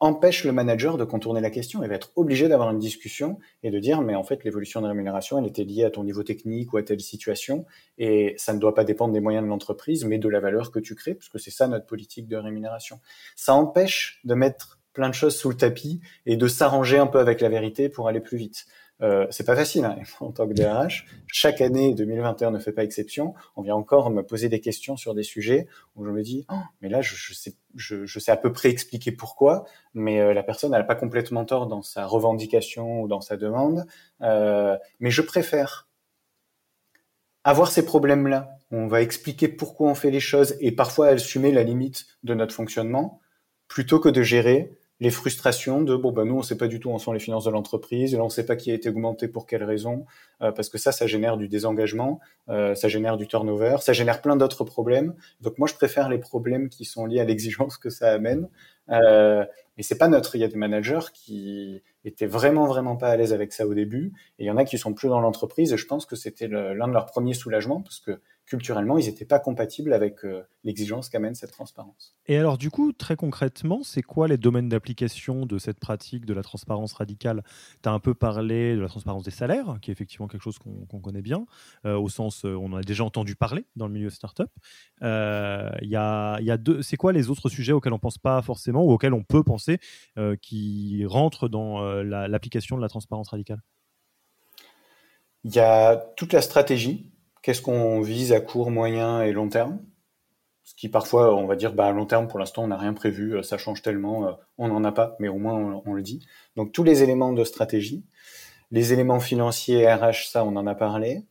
empêche 0.00 0.44
le 0.44 0.52
manager 0.52 0.98
de 0.98 1.04
contourner 1.04 1.40
la 1.40 1.50
question. 1.50 1.82
Il 1.82 1.88
va 1.88 1.94
être 1.94 2.12
obligé 2.16 2.48
d'avoir 2.48 2.70
une 2.70 2.78
discussion 2.78 3.38
et 3.62 3.70
de 3.70 3.78
dire, 3.78 4.02
mais 4.02 4.14
en 4.14 4.24
fait, 4.24 4.44
l'évolution 4.44 4.82
de 4.82 4.86
rémunération, 4.86 5.38
elle 5.38 5.46
était 5.46 5.64
liée 5.64 5.84
à 5.84 5.90
ton 5.90 6.04
niveau 6.04 6.22
technique 6.22 6.72
ou 6.74 6.76
à 6.76 6.82
telle 6.82 7.00
situation, 7.00 7.64
et 7.96 8.34
ça 8.36 8.52
ne 8.52 8.58
doit 8.58 8.74
pas 8.74 8.84
dépendre 8.84 9.14
des 9.14 9.20
moyens 9.20 9.42
de 9.42 9.48
l'entreprise, 9.48 10.04
mais 10.04 10.18
de 10.18 10.28
la 10.28 10.40
valeur 10.40 10.70
que 10.70 10.78
tu 10.78 10.94
crées, 10.94 11.14
parce 11.14 11.30
que 11.30 11.38
c'est 11.38 11.50
ça 11.50 11.66
notre 11.66 11.86
politique 11.86 12.28
de 12.28 12.36
rémunération. 12.36 13.00
Ça 13.36 13.54
empêche 13.54 14.20
de 14.24 14.34
mettre 14.34 14.80
plein 14.92 15.08
de 15.08 15.14
choses 15.14 15.36
sous 15.36 15.48
le 15.48 15.56
tapis 15.56 16.00
et 16.26 16.36
de 16.36 16.46
s'arranger 16.46 16.98
un 16.98 17.06
peu 17.06 17.18
avec 17.18 17.40
la 17.40 17.48
vérité 17.48 17.88
pour 17.88 18.08
aller 18.08 18.20
plus 18.20 18.36
vite. 18.36 18.66
Euh, 19.02 19.26
c'est 19.30 19.44
pas 19.44 19.56
facile 19.56 19.84
hein, 19.84 19.98
en 20.20 20.30
tant 20.30 20.46
que 20.46 20.52
DRH. 20.52 21.06
Chaque 21.26 21.60
année 21.60 21.94
2021 21.94 22.52
ne 22.52 22.58
fait 22.58 22.72
pas 22.72 22.84
exception. 22.84 23.34
On 23.56 23.62
vient 23.62 23.74
encore 23.74 24.10
me 24.10 24.22
poser 24.22 24.48
des 24.48 24.60
questions 24.60 24.96
sur 24.96 25.14
des 25.14 25.22
sujets 25.22 25.66
où 25.96 26.04
je 26.04 26.10
me 26.10 26.22
dis, 26.22 26.46
oh, 26.50 26.56
mais 26.80 26.88
là 26.88 27.00
je, 27.02 28.18
sais 28.18 28.30
à 28.30 28.36
peu 28.36 28.52
près 28.52 28.70
expliquer 28.70 29.12
pourquoi, 29.12 29.64
mais 29.94 30.20
euh, 30.20 30.32
la 30.32 30.42
personne 30.42 30.70
n'a 30.70 30.82
pas 30.84 30.94
complètement 30.94 31.44
tort 31.44 31.66
dans 31.66 31.82
sa 31.82 32.06
revendication 32.06 33.02
ou 33.02 33.08
dans 33.08 33.20
sa 33.20 33.36
demande. 33.36 33.86
Euh, 34.22 34.76
mais 35.00 35.10
je 35.10 35.22
préfère 35.22 35.88
avoir 37.42 37.70
ces 37.70 37.84
problèmes-là. 37.84 38.50
On 38.70 38.86
va 38.86 39.02
expliquer 39.02 39.48
pourquoi 39.48 39.90
on 39.90 39.94
fait 39.94 40.10
les 40.10 40.20
choses 40.20 40.56
et 40.60 40.72
parfois 40.72 41.08
assumer 41.08 41.52
la 41.52 41.62
limite 41.62 42.06
de 42.22 42.34
notre 42.34 42.54
fonctionnement, 42.54 43.20
plutôt 43.68 44.00
que 44.00 44.08
de 44.08 44.22
gérer 44.22 44.72
les 45.00 45.10
frustrations 45.10 45.82
de 45.82 45.96
bon 45.96 46.12
ben 46.12 46.24
nous 46.24 46.36
on 46.36 46.42
sait 46.42 46.56
pas 46.56 46.68
du 46.68 46.78
tout 46.78 46.90
où 46.90 46.98
sont 46.98 47.12
les 47.12 47.18
finances 47.18 47.44
de 47.44 47.50
l'entreprise 47.50 48.14
là 48.14 48.22
on 48.22 48.28
sait 48.28 48.46
pas 48.46 48.54
qui 48.54 48.70
a 48.70 48.74
été 48.74 48.88
augmenté 48.88 49.26
pour 49.26 49.46
quelle 49.46 49.64
raison 49.64 50.06
euh, 50.40 50.52
parce 50.52 50.68
que 50.68 50.78
ça 50.78 50.92
ça 50.92 51.06
génère 51.06 51.36
du 51.36 51.48
désengagement 51.48 52.20
euh, 52.48 52.74
ça 52.74 52.88
génère 52.88 53.16
du 53.16 53.26
turnover 53.26 53.76
ça 53.80 53.92
génère 53.92 54.20
plein 54.20 54.36
d'autres 54.36 54.64
problèmes. 54.64 55.14
Donc 55.40 55.58
moi 55.58 55.66
je 55.68 55.74
préfère 55.74 56.08
les 56.08 56.18
problèmes 56.18 56.68
qui 56.68 56.84
sont 56.84 57.06
liés 57.06 57.20
à 57.20 57.24
l'exigence 57.24 57.76
que 57.76 57.90
ça 57.90 58.12
amène 58.12 58.48
euh, 58.90 59.44
mais 59.76 59.82
c'est 59.82 59.98
pas 59.98 60.08
neutre. 60.08 60.36
Il 60.36 60.40
y 60.40 60.44
a 60.44 60.48
des 60.48 60.56
managers 60.56 61.10
qui 61.12 61.82
étaient 62.04 62.26
vraiment 62.26 62.66
vraiment 62.66 62.96
pas 62.96 63.08
à 63.08 63.16
l'aise 63.16 63.32
avec 63.32 63.52
ça 63.52 63.66
au 63.66 63.74
début 63.74 64.12
et 64.38 64.44
il 64.44 64.46
y 64.46 64.50
en 64.50 64.56
a 64.56 64.64
qui 64.64 64.78
sont 64.78 64.94
plus 64.94 65.08
dans 65.08 65.20
l'entreprise 65.20 65.72
et 65.72 65.76
je 65.76 65.86
pense 65.86 66.06
que 66.06 66.16
c'était 66.16 66.48
l'un 66.48 66.86
de 66.86 66.92
leurs 66.92 67.06
premiers 67.06 67.34
soulagements 67.34 67.80
parce 67.80 67.98
que 67.98 68.20
culturellement, 68.46 68.98
ils 68.98 69.06
n'étaient 69.06 69.24
pas 69.24 69.38
compatibles 69.38 69.92
avec 69.92 70.24
euh, 70.24 70.42
l'exigence 70.64 71.08
qu'amène 71.08 71.34
cette 71.34 71.52
transparence. 71.52 72.14
Et 72.26 72.36
alors, 72.36 72.58
du 72.58 72.70
coup, 72.70 72.92
très 72.92 73.16
concrètement, 73.16 73.82
c'est 73.82 74.02
quoi 74.02 74.28
les 74.28 74.36
domaines 74.36 74.68
d'application 74.68 75.46
de 75.46 75.58
cette 75.58 75.80
pratique 75.80 76.26
de 76.26 76.34
la 76.34 76.42
transparence 76.42 76.92
radicale? 76.92 77.42
Tu 77.82 77.88
as 77.88 77.92
un 77.92 77.98
peu 78.00 78.14
parlé 78.14 78.76
de 78.76 78.80
la 78.80 78.88
transparence 78.88 79.22
des 79.22 79.30
salaires, 79.30 79.78
qui 79.80 79.90
est 79.90 79.92
effectivement 79.92 80.28
quelque 80.28 80.42
chose 80.42 80.58
qu'on 80.58 81.00
connaît 81.00 81.22
bien, 81.22 81.46
euh, 81.86 81.96
au 81.96 82.08
sens, 82.08 82.44
euh, 82.44 82.54
on 82.54 82.72
en 82.72 82.76
a 82.76 82.82
déjà 82.82 83.04
entendu 83.04 83.34
parler 83.34 83.64
dans 83.76 83.86
le 83.86 83.92
milieu 83.92 84.10
startup. 84.10 84.50
Il 85.00 85.88
y 85.88 85.96
a, 85.96 86.40
y 86.40 86.50
a 86.50 86.56
deux, 86.56 86.82
c'est 86.82 86.96
quoi 86.96 87.12
les 87.12 87.30
autres 87.30 87.48
sujets 87.48 87.72
auxquels 87.72 87.92
on 87.92 87.98
pense 87.98 88.18
pas 88.18 88.40
forcément 88.42 88.84
ou 88.84 88.92
auxquels 88.92 89.14
on 89.14 89.22
peut 89.22 89.42
penser 89.42 89.78
qui 90.40 91.04
rentrent 91.06 91.48
dans 91.48 91.82
l'application 92.02 92.76
de 92.76 92.82
la 92.82 92.88
transparence 92.88 93.28
radicale? 93.28 93.60
Il 95.44 95.54
y 95.54 95.58
a 95.58 95.96
toute 96.16 96.32
la 96.32 96.40
stratégie 96.40 97.13
qu'est-ce 97.44 97.60
qu'on 97.60 98.00
vise 98.00 98.32
à 98.32 98.40
court, 98.40 98.70
moyen 98.70 99.22
et 99.22 99.30
long 99.30 99.50
terme? 99.50 99.78
Ce 100.62 100.74
qui 100.74 100.88
parfois, 100.88 101.36
on 101.36 101.46
va 101.46 101.56
dire, 101.56 101.74
bah, 101.74 101.86
à 101.86 101.92
long 101.92 102.06
terme, 102.06 102.26
pour 102.26 102.38
l'instant, 102.38 102.64
on 102.64 102.68
n'a 102.68 102.78
rien 102.78 102.94
prévu, 102.94 103.36
euh, 103.36 103.42
ça 103.42 103.58
change 103.58 103.82
tellement, 103.82 104.26
euh, 104.26 104.32
on 104.56 104.68
n'en 104.68 104.82
a 104.82 104.92
pas, 104.92 105.14
mais 105.20 105.28
au 105.28 105.36
moins 105.36 105.82
on, 105.84 105.92
le 105.92 106.00
dit. 106.00 106.26
Donc 106.56 106.72
tous 106.72 106.84
les 106.84 107.02
éléments 107.02 107.34
de 107.34 107.44
stratégie, 107.44 108.02
les 108.70 108.94
éléments 108.94 109.20
financiers, 109.20 109.86
RH, 109.92 110.30
ça, 110.30 110.42
on 110.42 110.56
en 110.56 110.66
a 110.66 110.74
parlé. 110.74 111.22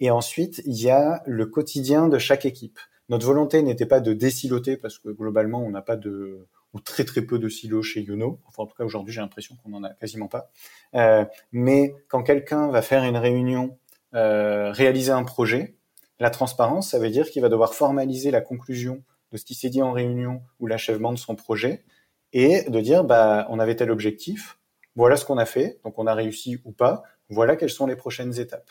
Et 0.00 0.10
ensuite, 0.10 0.62
il 0.64 0.80
y 0.80 0.88
a 0.88 1.22
le 1.26 1.44
quotidien 1.44 2.08
de 2.08 2.16
chaque 2.16 2.46
équipe. 2.46 2.78
Notre 3.10 3.26
volonté 3.26 3.60
n'était 3.62 3.84
pas 3.84 4.00
de 4.00 4.14
désiloter, 4.14 4.78
parce 4.78 4.98
que 4.98 5.10
globalement, 5.10 5.62
on 5.62 5.68
n'a 5.68 5.82
pas 5.82 5.96
de, 5.96 6.48
ou 6.72 6.80
très 6.80 7.04
très 7.04 7.20
peu 7.20 7.38
de 7.38 7.50
silos 7.50 7.82
chez 7.82 8.00
Youno. 8.00 8.40
Enfin, 8.46 8.62
en 8.62 8.66
tout 8.66 8.76
cas, 8.76 8.84
aujourd'hui, 8.84 9.12
j'ai 9.12 9.20
l'impression 9.20 9.56
qu'on 9.56 9.68
n'en 9.68 9.84
a 9.84 9.90
quasiment 9.90 10.28
pas. 10.28 10.50
Euh, 10.94 11.26
mais 11.52 11.94
quand 12.08 12.22
quelqu'un 12.22 12.70
va 12.70 12.80
faire 12.80 13.04
une 13.04 13.18
réunion 13.18 13.76
réaliser 14.12 15.12
un 15.12 15.24
projet. 15.24 15.76
La 16.18 16.30
transparence, 16.30 16.90
ça 16.90 16.98
veut 16.98 17.10
dire 17.10 17.30
qu'il 17.30 17.42
va 17.42 17.48
devoir 17.48 17.74
formaliser 17.74 18.30
la 18.30 18.40
conclusion 18.40 19.02
de 19.32 19.36
ce 19.36 19.44
qui 19.44 19.54
s'est 19.54 19.70
dit 19.70 19.82
en 19.82 19.92
réunion 19.92 20.42
ou 20.58 20.66
l'achèvement 20.66 21.12
de 21.12 21.18
son 21.18 21.36
projet 21.36 21.84
et 22.32 22.62
de 22.68 22.80
dire 22.80 23.04
bah 23.04 23.46
on 23.48 23.58
avait 23.58 23.76
tel 23.76 23.90
objectif, 23.90 24.58
voilà 24.96 25.16
ce 25.16 25.24
qu'on 25.24 25.38
a 25.38 25.46
fait, 25.46 25.80
donc 25.84 25.98
on 25.98 26.06
a 26.06 26.14
réussi 26.14 26.58
ou 26.64 26.72
pas, 26.72 27.02
voilà 27.28 27.56
quelles 27.56 27.70
sont 27.70 27.86
les 27.86 27.96
prochaines 27.96 28.38
étapes. 28.38 28.70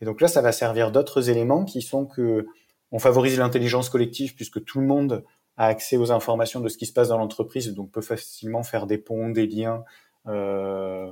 Et 0.00 0.04
donc 0.04 0.20
là, 0.20 0.28
ça 0.28 0.42
va 0.42 0.52
servir 0.52 0.92
d'autres 0.92 1.30
éléments 1.30 1.64
qui 1.64 1.82
sont 1.82 2.04
que 2.06 2.46
on 2.92 2.98
favorise 2.98 3.38
l'intelligence 3.38 3.88
collective 3.88 4.34
puisque 4.34 4.62
tout 4.64 4.80
le 4.80 4.86
monde 4.86 5.24
a 5.56 5.66
accès 5.66 5.96
aux 5.96 6.12
informations 6.12 6.60
de 6.60 6.68
ce 6.68 6.76
qui 6.76 6.86
se 6.86 6.92
passe 6.92 7.08
dans 7.08 7.18
l'entreprise, 7.18 7.72
donc 7.72 7.90
peut 7.90 8.02
facilement 8.02 8.62
faire 8.62 8.86
des 8.86 8.98
ponts, 8.98 9.30
des 9.30 9.46
liens. 9.46 9.84
Euh, 10.26 11.10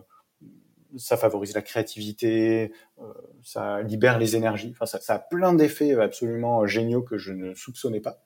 ça 0.96 1.16
favorise 1.16 1.54
la 1.54 1.62
créativité, 1.62 2.72
euh, 3.00 3.12
ça 3.42 3.82
libère 3.82 4.18
les 4.18 4.36
énergies. 4.36 4.70
Enfin, 4.72 4.86
ça, 4.86 5.00
ça 5.00 5.14
a 5.14 5.18
plein 5.18 5.54
d'effets 5.54 5.94
absolument 5.94 6.66
géniaux 6.66 7.02
que 7.02 7.18
je 7.18 7.32
ne 7.32 7.54
soupçonnais 7.54 8.00
pas. 8.00 8.22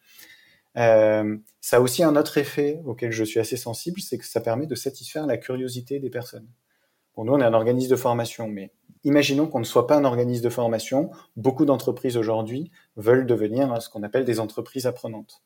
Euh, 0.77 1.37
ça 1.61 1.79
a 1.79 1.81
aussi 1.81 2.05
un 2.05 2.15
autre 2.17 2.39
effet 2.39 2.81
auquel 2.85 3.11
je 3.11 3.25
suis 3.25 3.41
assez 3.41 3.57
sensible, 3.57 4.01
c'est 4.01 4.19
que 4.19 4.27
ça 4.27 4.41
permet 4.41 4.67
de 4.67 4.75
satisfaire 4.75 5.27
la 5.27 5.37
curiosité 5.37 5.99
des 5.99 6.11
personnes. 6.11 6.47
Bon, 7.17 7.25
nous, 7.25 7.33
on 7.33 7.41
est 7.41 7.45
un 7.45 7.55
organisme 7.55 7.91
de 7.91 7.97
formation, 7.97 8.49
mais 8.49 8.71
imaginons 9.03 9.49
qu'on 9.49 9.59
ne 9.59 9.65
soit 9.65 9.87
pas 9.87 9.97
un 9.97 10.05
organisme 10.05 10.45
de 10.45 10.51
formation. 10.51 11.11
Beaucoup 11.37 11.65
d'entreprises 11.65 12.17
aujourd'hui 12.17 12.71
veulent 12.97 13.27
devenir 13.27 13.73
hein, 13.73 13.81
ce 13.81 13.89
qu'on 13.89 14.05
appelle 14.05 14.25
des 14.25 14.39
entreprises 14.39 14.87
apprenantes. 14.87 15.43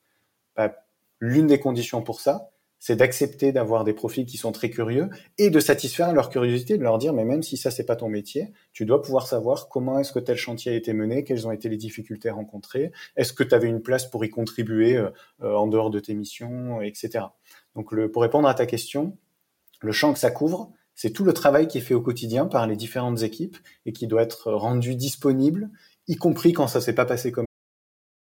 Bah, 0.55 0.75
L'une 1.19 1.47
des 1.47 1.61
conditions 1.61 2.03
pour 2.03 2.21
ça, 2.21 2.51
c'est 2.85 2.97
d'accepter 2.97 3.53
d'avoir 3.53 3.85
des 3.85 3.93
profils 3.93 4.27
qui 4.27 4.37
sont 4.37 4.51
très 4.51 4.69
curieux 4.69 5.09
et 5.39 5.51
de 5.51 5.61
satisfaire 5.61 6.13
leur 6.13 6.31
curiosité, 6.31 6.77
de 6.77 6.83
leur 6.83 6.99
dire 6.99 7.13
mais 7.13 7.25
même 7.25 7.45
si 7.45 7.57
ça 7.57 7.71
c'est 7.71 7.85
pas 7.85 7.95
ton 7.95 8.09
métier, 8.09 8.53
tu 8.73 8.85
dois 8.87 9.01
pouvoir 9.01 9.29
savoir 9.29 9.69
comment 9.69 10.01
est-ce 10.01 10.13
que 10.13 10.19
tel 10.19 10.37
chantier 10.37 10.73
a 10.73 10.75
été 10.75 10.93
mené, 10.93 11.23
quelles 11.23 11.47
ont 11.47 11.53
été 11.53 11.69
les 11.69 11.77
difficultés 11.77 12.29
rencontrées, 12.31 12.91
est-ce 13.15 13.33
que 13.33 13.45
tu 13.45 13.55
avais 13.55 13.69
une 13.69 13.83
place 13.83 14.11
pour 14.11 14.25
y 14.25 14.31
contribuer 14.31 14.97
euh, 14.97 15.11
euh, 15.45 15.55
en 15.55 15.69
dehors 15.69 15.91
de 15.91 16.01
tes 16.01 16.13
missions, 16.13 16.83
etc. 16.83 17.27
Donc 17.77 17.95
pour 18.09 18.23
répondre 18.23 18.49
à 18.49 18.55
ta 18.55 18.67
question, 18.67 19.17
le 19.81 19.93
champ 19.93 20.13
que 20.13 20.19
ça 20.19 20.33
couvre, 20.33 20.73
c'est 20.97 21.11
tout 21.11 21.23
le 21.23 21.33
travail 21.33 21.69
qui 21.69 21.79
est 21.79 21.83
fait 21.83 21.95
au 21.95 22.03
quotidien 22.03 22.47
par 22.47 22.67
les 22.67 22.75
différentes 22.75 23.23
équipes 23.23 23.59
et 23.87 23.93
qui 23.93 24.09
doit 24.09 24.23
être 24.23 24.51
rendu 24.51 24.97
disponible, 24.97 25.71
y 26.09 26.17
compris 26.17 26.53
quand 26.53 26.67
ça 26.67 26.81
s'est 26.81 26.97
pas 26.97 27.05
passé 27.07 27.31
comme 27.31 27.47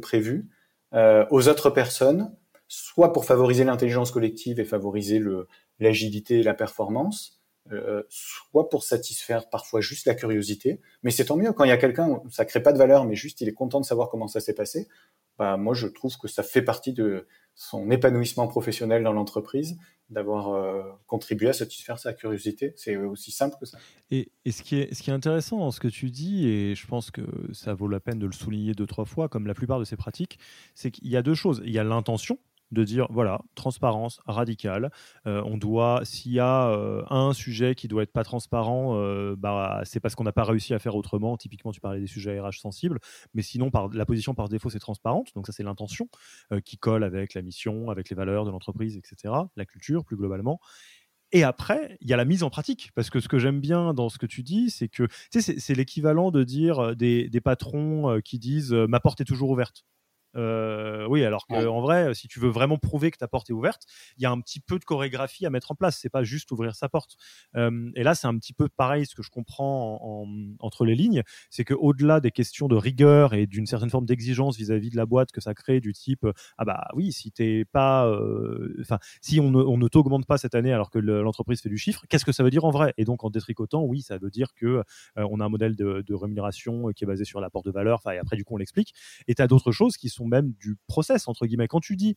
prévu 0.00 0.48
euh, 0.94 1.26
aux 1.30 1.48
autres 1.48 1.70
personnes, 1.70 2.34
soit 2.68 3.12
pour 3.12 3.24
favoriser 3.24 3.64
l'intelligence 3.64 4.10
collective 4.10 4.60
et 4.60 4.64
favoriser 4.64 5.22
l'agilité 5.78 6.40
et 6.40 6.42
la 6.42 6.54
performance, 6.54 7.40
euh, 7.72 8.02
soit 8.08 8.68
pour 8.68 8.84
satisfaire 8.84 9.48
parfois 9.48 9.80
juste 9.80 10.06
la 10.06 10.14
curiosité. 10.14 10.80
Mais 11.02 11.10
c'est 11.10 11.26
tant 11.26 11.36
mieux 11.36 11.52
quand 11.52 11.64
il 11.64 11.68
y 11.68 11.72
a 11.72 11.76
quelqu'un, 11.76 12.20
ça 12.30 12.44
crée 12.44 12.62
pas 12.62 12.72
de 12.72 12.78
valeur, 12.78 13.04
mais 13.04 13.14
juste 13.14 13.40
il 13.40 13.48
est 13.48 13.54
content 13.54 13.80
de 13.80 13.86
savoir 13.86 14.08
comment 14.08 14.28
ça 14.28 14.40
s'est 14.40 14.54
passé. 14.54 14.88
Bah, 15.38 15.56
moi, 15.56 15.74
je 15.74 15.86
trouve 15.86 16.16
que 16.16 16.28
ça 16.28 16.42
fait 16.42 16.62
partie 16.62 16.92
de 16.92 17.26
son 17.54 17.90
épanouissement 17.90 18.46
professionnel 18.46 19.02
dans 19.02 19.12
l'entreprise 19.12 19.78
d'avoir 20.08 20.50
euh, 20.50 20.82
contribué 21.06 21.48
à 21.48 21.52
satisfaire 21.52 21.98
sa 21.98 22.12
curiosité. 22.12 22.72
C'est 22.76 22.96
aussi 22.96 23.32
simple 23.32 23.56
que 23.58 23.66
ça. 23.66 23.78
Et, 24.10 24.30
ce, 24.48 24.62
qui 24.62 24.76
est, 24.76 24.94
ce 24.94 25.02
qui 25.02 25.10
est 25.10 25.12
intéressant 25.12 25.58
dans 25.58 25.72
ce 25.72 25.80
que 25.80 25.88
tu 25.88 26.10
dis, 26.10 26.46
et 26.46 26.74
je 26.74 26.86
pense 26.86 27.10
que 27.10 27.22
ça 27.52 27.74
vaut 27.74 27.88
la 27.88 27.98
peine 27.98 28.18
de 28.18 28.26
le 28.26 28.32
souligner 28.32 28.72
deux, 28.72 28.86
trois 28.86 29.04
fois, 29.04 29.28
comme 29.28 29.46
la 29.46 29.54
plupart 29.54 29.80
de 29.80 29.84
ces 29.84 29.96
pratiques, 29.96 30.38
c'est 30.74 30.92
qu'il 30.92 31.08
y 31.08 31.16
a 31.16 31.22
deux 31.22 31.34
choses. 31.34 31.60
Il 31.64 31.72
y 31.72 31.78
a 31.78 31.84
l'intention, 31.84 32.38
de 32.72 32.84
dire 32.84 33.06
voilà, 33.10 33.40
transparence 33.54 34.20
radicale. 34.26 34.90
Euh, 35.26 35.42
on 35.44 35.56
doit, 35.56 36.00
s'il 36.04 36.32
y 36.32 36.40
a 36.40 36.68
euh, 36.68 37.02
un 37.10 37.32
sujet 37.32 37.74
qui 37.74 37.88
doit 37.88 38.02
être 38.02 38.12
pas 38.12 38.24
transparent, 38.24 38.96
euh, 38.96 39.36
bah, 39.36 39.82
c'est 39.84 40.00
parce 40.00 40.14
qu'on 40.14 40.24
n'a 40.24 40.32
pas 40.32 40.44
réussi 40.44 40.74
à 40.74 40.78
faire 40.78 40.96
autrement. 40.96 41.36
Typiquement, 41.36 41.72
tu 41.72 41.80
parlais 41.80 42.00
des 42.00 42.06
sujets 42.06 42.40
RH 42.40 42.58
sensibles, 42.60 42.98
mais 43.34 43.42
sinon, 43.42 43.70
par, 43.70 43.88
la 43.88 44.06
position 44.06 44.34
par 44.34 44.48
défaut, 44.48 44.70
c'est 44.70 44.78
transparente. 44.78 45.28
Donc, 45.34 45.46
ça, 45.46 45.52
c'est 45.52 45.62
l'intention 45.62 46.08
qui 46.64 46.78
colle 46.78 47.04
avec 47.04 47.34
la 47.34 47.42
mission, 47.42 47.90
avec 47.90 48.10
les 48.10 48.16
valeurs 48.16 48.44
de 48.44 48.50
l'entreprise, 48.50 48.96
etc., 48.96 49.34
la 49.56 49.64
culture 49.64 50.04
plus 50.04 50.16
globalement. 50.16 50.60
Et 51.32 51.42
après, 51.42 51.98
il 52.00 52.08
y 52.08 52.12
a 52.12 52.16
la 52.16 52.24
mise 52.24 52.42
en 52.42 52.50
pratique, 52.50 52.90
parce 52.94 53.10
que 53.10 53.20
ce 53.20 53.28
que 53.28 53.38
j'aime 53.38 53.60
bien 53.60 53.94
dans 53.94 54.08
ce 54.08 54.18
que 54.18 54.26
tu 54.26 54.42
dis, 54.42 54.70
c'est 54.70 54.88
que 54.88 55.08
c'est 55.30 55.74
l'équivalent 55.74 56.30
de 56.30 56.44
dire 56.44 56.94
des, 56.94 57.28
des 57.28 57.40
patrons 57.40 58.20
qui 58.24 58.38
disent 58.38 58.72
ma 58.72 59.00
porte 59.00 59.20
est 59.20 59.24
toujours 59.24 59.50
ouverte. 59.50 59.84
Euh, 60.36 61.06
oui, 61.08 61.24
alors 61.24 61.46
qu'en 61.46 61.80
vrai, 61.80 62.14
si 62.14 62.28
tu 62.28 62.40
veux 62.40 62.48
vraiment 62.48 62.78
prouver 62.78 63.10
que 63.10 63.18
ta 63.18 63.28
porte 63.28 63.50
est 63.50 63.52
ouverte, 63.52 63.82
il 64.16 64.22
y 64.22 64.26
a 64.26 64.30
un 64.30 64.40
petit 64.40 64.60
peu 64.60 64.78
de 64.78 64.84
chorégraphie 64.84 65.46
à 65.46 65.50
mettre 65.50 65.72
en 65.72 65.74
place. 65.74 65.98
C'est 66.00 66.10
pas 66.10 66.24
juste 66.24 66.50
ouvrir 66.52 66.74
sa 66.74 66.88
porte. 66.88 67.16
Euh, 67.56 67.90
et 67.94 68.02
là, 68.02 68.14
c'est 68.14 68.26
un 68.26 68.36
petit 68.38 68.52
peu 68.52 68.68
pareil. 68.68 69.06
Ce 69.06 69.14
que 69.14 69.22
je 69.22 69.30
comprends 69.30 70.26
entre 70.60 70.84
les 70.84 70.94
lignes, 70.94 71.22
c'est 71.50 71.64
que 71.64 71.74
au-delà 71.74 72.20
des 72.20 72.30
questions 72.30 72.68
de 72.68 72.76
rigueur 72.76 73.34
et 73.34 73.46
d'une 73.46 73.66
certaine 73.66 73.90
forme 73.90 74.06
d'exigence 74.06 74.56
vis-à-vis 74.56 74.90
de 74.90 74.96
la 74.96 75.06
boîte 75.06 75.32
que 75.32 75.40
ça 75.40 75.54
crée, 75.54 75.80
du 75.80 75.92
type 75.92 76.26
ah 76.58 76.64
bah 76.64 76.88
oui, 76.94 77.12
si 77.12 77.30
t'es 77.32 77.64
pas, 77.64 78.06
euh, 78.06 78.76
enfin, 78.80 78.98
si 79.20 79.40
on 79.40 79.50
ne, 79.50 79.88
t'augmente 79.88 80.26
pas 80.26 80.38
cette 80.38 80.54
année 80.54 80.72
alors 80.72 80.90
que 80.90 80.98
l'entreprise 80.98 81.60
fait 81.60 81.68
du 81.68 81.78
chiffre, 81.78 82.04
qu'est-ce 82.08 82.24
que 82.24 82.32
ça 82.32 82.42
veut 82.42 82.50
dire 82.50 82.64
en 82.64 82.70
vrai? 82.70 82.92
Et 82.98 83.04
donc 83.04 83.24
en 83.24 83.30
détricotant, 83.30 83.82
oui, 83.82 84.02
ça 84.02 84.18
veut 84.18 84.30
dire 84.30 84.54
que 84.54 84.82
on 85.16 85.40
a 85.40 85.44
un 85.44 85.48
modèle 85.48 85.76
de, 85.76 86.02
de 86.06 86.14
rémunération 86.14 86.92
qui 86.94 87.04
est 87.04 87.06
basé 87.06 87.24
sur 87.24 87.40
l'apport 87.40 87.62
de 87.62 87.70
valeur. 87.70 87.98
Enfin, 87.98 88.12
et 88.12 88.18
après 88.18 88.36
du 88.36 88.44
coup, 88.44 88.54
on 88.54 88.58
l'explique. 88.58 88.94
Et 89.28 89.34
tu 89.34 89.42
as 89.42 89.46
d'autres 89.46 89.72
choses 89.72 89.96
qui 89.96 90.08
sont 90.08 90.25
même 90.26 90.52
du 90.60 90.76
process, 90.86 91.28
entre 91.28 91.46
guillemets. 91.46 91.68
Quand 91.68 91.80
tu 91.80 91.96
dis 91.96 92.16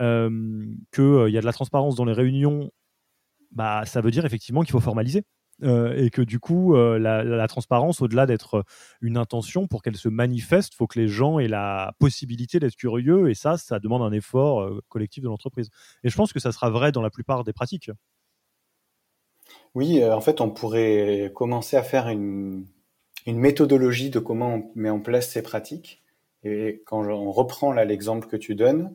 euh, 0.00 0.64
qu'il 0.92 1.04
euh, 1.04 1.30
y 1.30 1.38
a 1.38 1.40
de 1.40 1.46
la 1.46 1.52
transparence 1.52 1.96
dans 1.96 2.04
les 2.04 2.12
réunions, 2.12 2.70
bah, 3.52 3.84
ça 3.86 4.00
veut 4.00 4.10
dire 4.10 4.24
effectivement 4.24 4.62
qu'il 4.62 4.72
faut 4.72 4.80
formaliser. 4.80 5.24
Euh, 5.64 5.92
et 5.96 6.10
que 6.10 6.22
du 6.22 6.38
coup, 6.38 6.76
la, 6.76 7.48
transparence, 7.48 8.00
au-delà 8.00 8.26
d'être 8.26 8.64
une 9.00 9.16
intention, 9.16 9.66
pour 9.66 9.82
qu'elle 9.82 9.96
se 9.96 10.08
manifeste, 10.08 10.74
il 10.74 10.76
faut 10.76 10.86
que 10.86 11.00
les 11.00 11.08
gens 11.08 11.40
aient 11.40 11.48
la 11.48 11.94
possibilité 11.98 12.60
d'être 12.60 12.76
curieux, 12.76 13.28
et 13.28 13.34
ça, 13.34 13.56
ça 13.56 13.80
demande 13.80 14.02
un 14.02 14.12
effort 14.12 14.70
collectif 14.88 15.24
de 15.24 15.28
l'entreprise. 15.28 15.68
Et 16.04 16.10
je 16.10 16.16
pense 16.16 16.32
que 16.32 16.38
ça 16.38 16.52
sera 16.52 16.70
vrai 16.70 16.92
dans 16.92 17.02
la 17.02 17.10
plupart 17.10 17.42
des 17.42 17.52
pratiques. 17.52 17.90
Oui, 19.74 20.04
en 20.04 20.20
fait, 20.20 20.40
on 20.40 20.50
pourrait 20.50 21.32
commencer 21.34 21.76
à 21.76 21.82
faire 21.82 22.08
une, 22.08 22.64
une 23.28 23.38
méthodologie 23.38 24.10
de 24.10 24.18
comment 24.18 24.54
on 24.54 24.70
met 24.74 24.90
en 24.90 25.00
place 25.00 25.30
ces 25.30 25.42
pratiques. 25.42 26.02
Et 26.44 26.82
quand 26.86 27.04
on 27.06 27.30
reprend 27.32 27.72
là 27.72 27.84
l'exemple 27.84 28.28
que 28.28 28.36
tu 28.36 28.54
donnes, 28.54 28.94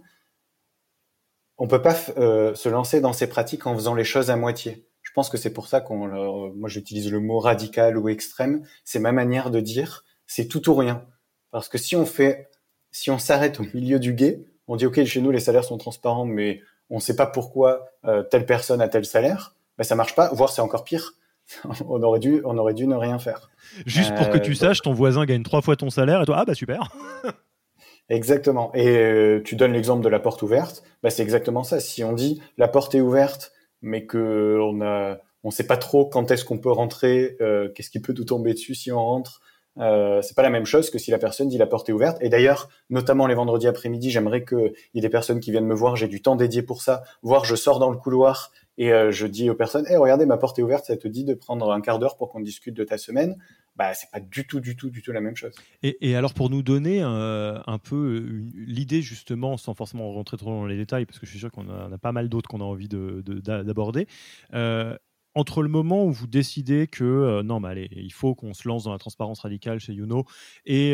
on 1.58 1.68
peut 1.68 1.82
pas 1.82 1.96
euh, 2.18 2.56
se 2.56 2.70
lancer 2.70 3.02
dans 3.02 3.14
ces 3.14 3.28
pratiques 3.28 3.68
en 3.68 3.76
faisant 3.76 3.96
les 3.96 4.04
choses 4.04 4.30
à 4.30 4.36
moitié. 4.36 4.88
Je 5.02 5.12
pense 5.14 5.30
que 5.30 5.38
c'est 5.38 5.54
pour 5.54 5.68
ça 5.68 5.82
qu'on, 5.82 6.08
moi 6.56 6.70
j'utilise 6.70 7.12
le 7.12 7.20
mot 7.20 7.40
radical 7.40 7.98
ou 7.98 8.10
extrême. 8.10 8.66
C'est 8.84 9.00
ma 9.00 9.12
manière 9.12 9.52
de 9.52 9.60
dire, 9.60 10.04
c'est 10.26 10.48
tout 10.48 10.70
ou 10.70 10.76
rien. 10.76 11.06
Parce 11.52 11.70
que 11.70 11.78
si 11.78 11.96
on 11.96 12.06
fait, 12.06 12.50
si 12.92 13.12
on 13.12 13.20
s'arrête 13.20 13.60
au 13.60 13.64
milieu 13.74 14.00
du 14.00 14.14
guet, 14.14 14.46
on 14.68 14.76
dit 14.76 14.86
ok 14.86 15.04
chez 15.04 15.22
nous 15.22 15.32
les 15.32 15.40
salaires 15.40 15.66
sont 15.66 15.78
transparents, 15.78 16.26
mais 16.26 16.62
on 16.90 16.96
ne 16.96 17.02
sait 17.02 17.16
pas 17.16 17.28
pourquoi 17.28 17.86
euh, 18.06 18.24
telle 18.24 18.46
personne 18.46 18.82
a 18.82 18.88
tel 18.88 19.06
salaire, 19.06 19.56
ben 19.78 19.84
ça 19.84 19.96
marche 19.96 20.16
pas. 20.16 20.30
Voire 20.34 20.50
c'est 20.50 20.62
encore 20.62 20.84
pire. 20.84 21.14
on 21.88 22.02
aurait 22.04 22.20
dû, 22.20 22.42
on 22.46 22.58
aurait 22.58 22.74
dû 22.74 22.88
ne 22.88 22.96
rien 22.96 23.20
faire. 23.20 23.50
Juste 23.86 24.16
pour 24.16 24.30
que 24.30 24.38
tu 24.38 24.52
euh, 24.52 24.56
saches, 24.56 24.82
ton 24.82 24.94
voisin 24.94 25.26
gagne 25.26 25.44
trois 25.44 25.62
fois 25.62 25.76
ton 25.76 25.90
salaire 25.90 26.22
et 26.22 26.26
toi, 26.26 26.38
ah 26.40 26.46
bah 26.46 26.54
super. 26.54 26.90
exactement. 28.10 28.72
Et 28.74 28.88
euh, 28.98 29.42
tu 29.44 29.56
donnes 29.56 29.74
l'exemple 29.74 30.04
de 30.04 30.10
la 30.10 30.20
porte 30.20 30.42
ouverte, 30.42 30.84
bah 31.02 31.10
c'est 31.10 31.24
exactement 31.24 31.64
ça. 31.64 31.80
Si 31.80 32.04
on 32.04 32.14
dit 32.14 32.42
la 32.58 32.68
porte 32.68 32.96
est 32.96 33.02
ouverte, 33.02 33.52
mais 33.82 34.06
que 34.06 34.60
on 34.62 34.82
a, 34.82 35.18
on 35.44 35.52
sait 35.52 35.68
pas 35.68 35.78
trop 35.78 36.06
quand 36.06 36.32
est-ce 36.32 36.46
qu'on 36.46 36.58
peut 36.58 36.72
rentrer, 36.72 37.38
euh, 37.42 37.70
qu'est-ce 37.70 37.90
qui 37.90 38.00
peut 38.00 38.14
nous 38.18 38.26
tomber 38.26 38.54
dessus 38.54 38.76
si 38.76 38.92
on 38.92 39.04
rentre. 39.04 39.42
Euh, 39.80 40.22
c'est 40.22 40.36
pas 40.36 40.44
la 40.44 40.50
même 40.50 40.66
chose 40.66 40.90
que 40.90 41.00
si 41.00 41.12
la 41.12 41.18
personne 41.18 41.48
dit 41.48 41.58
la 41.58 41.68
porte 41.68 41.90
est 41.90 41.94
ouverte. 41.94 42.18
Et 42.22 42.30
d'ailleurs, 42.30 42.70
notamment 42.90 43.28
les 43.28 43.36
vendredis 43.36 43.68
après-midi, 43.68 44.12
j'aimerais 44.12 44.46
qu'il 44.46 44.74
y 44.94 45.00
ait 45.00 45.02
des 45.02 45.10
personnes 45.10 45.40
qui 45.40 45.52
viennent 45.52 45.66
me 45.66 45.76
voir. 45.76 45.96
J'ai 45.96 46.08
du 46.08 46.22
temps 46.22 46.36
dédié 46.36 46.62
pour 46.62 46.82
ça. 46.82 47.04
Voir, 47.22 47.46
je 47.46 47.56
sors 47.56 47.80
dans 47.80 47.90
le 47.90 47.98
couloir 47.98 48.52
et 48.78 48.92
euh, 48.92 49.12
je 49.12 49.28
dis 49.28 49.50
aux 49.50 49.56
personnes, 49.56 49.86
hey, 49.88 49.98
regardez, 49.98 50.26
ma 50.26 50.38
porte 50.38 50.58
est 50.60 50.64
ouverte, 50.64 50.86
ça 50.86 50.98
te 50.98 51.08
dit 51.08 51.26
de 51.26 51.34
prendre 51.34 51.72
un 51.72 51.82
quart 51.82 52.00
d'heure 52.00 52.18
pour 52.18 52.30
qu'on 52.30 52.40
discute 52.40 52.76
de 52.76 52.84
ta 52.84 52.98
semaine? 52.98 53.38
Bah, 53.76 53.94
c'est 53.96 54.10
pas 54.12 54.20
du 54.20 54.46
tout, 54.46 54.60
du 54.60 54.76
tout, 54.76 54.92
du 54.92 55.02
tout 55.02 55.12
la 55.12 55.22
même 55.22 55.36
chose. 55.36 55.56
Et, 55.82 56.16
alors, 56.16 56.36
pour 56.36 56.52
nous 56.52 56.62
donner 56.62 57.02
un, 57.02 57.80
peu 57.84 58.24
l'idée, 58.54 59.02
justement, 59.02 59.58
sans 59.58 59.74
forcément 59.74 60.12
rentrer 60.14 60.38
trop 60.38 60.52
dans 60.52 60.68
les 60.68 60.78
détails, 60.78 61.08
parce 61.08 61.18
que 61.18 61.26
je 61.26 61.32
suis 61.32 61.40
sûr 61.40 61.52
qu'on 61.52 61.68
a, 61.70 61.90
a, 61.92 61.98
pas 61.98 62.12
mal 62.12 62.30
d'autres 62.30 62.48
qu'on 62.48 62.62
a 62.62 62.66
envie 62.66 62.88
d'aborder, 62.88 64.06
de, 64.06 64.10
euh, 64.54 64.96
entre 65.36 65.64
le 65.64 65.70
moment 65.70 66.06
où 66.06 66.12
vous 66.12 66.28
décidez 66.28 66.88
que 66.88 67.42
non, 67.42 67.60
mais 67.60 67.70
allez, 67.70 67.90
il 67.92 68.14
faut 68.14 68.36
qu'on 68.36 68.54
se 68.54 68.68
lance 68.68 68.84
dans 68.84 68.92
la 68.92 69.00
transparence 69.00 69.40
radicale 69.40 69.80
chez 69.80 69.94
Youno 69.94 70.26
et 70.66 70.94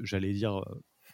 j'allais 0.00 0.32
dire 0.32 0.62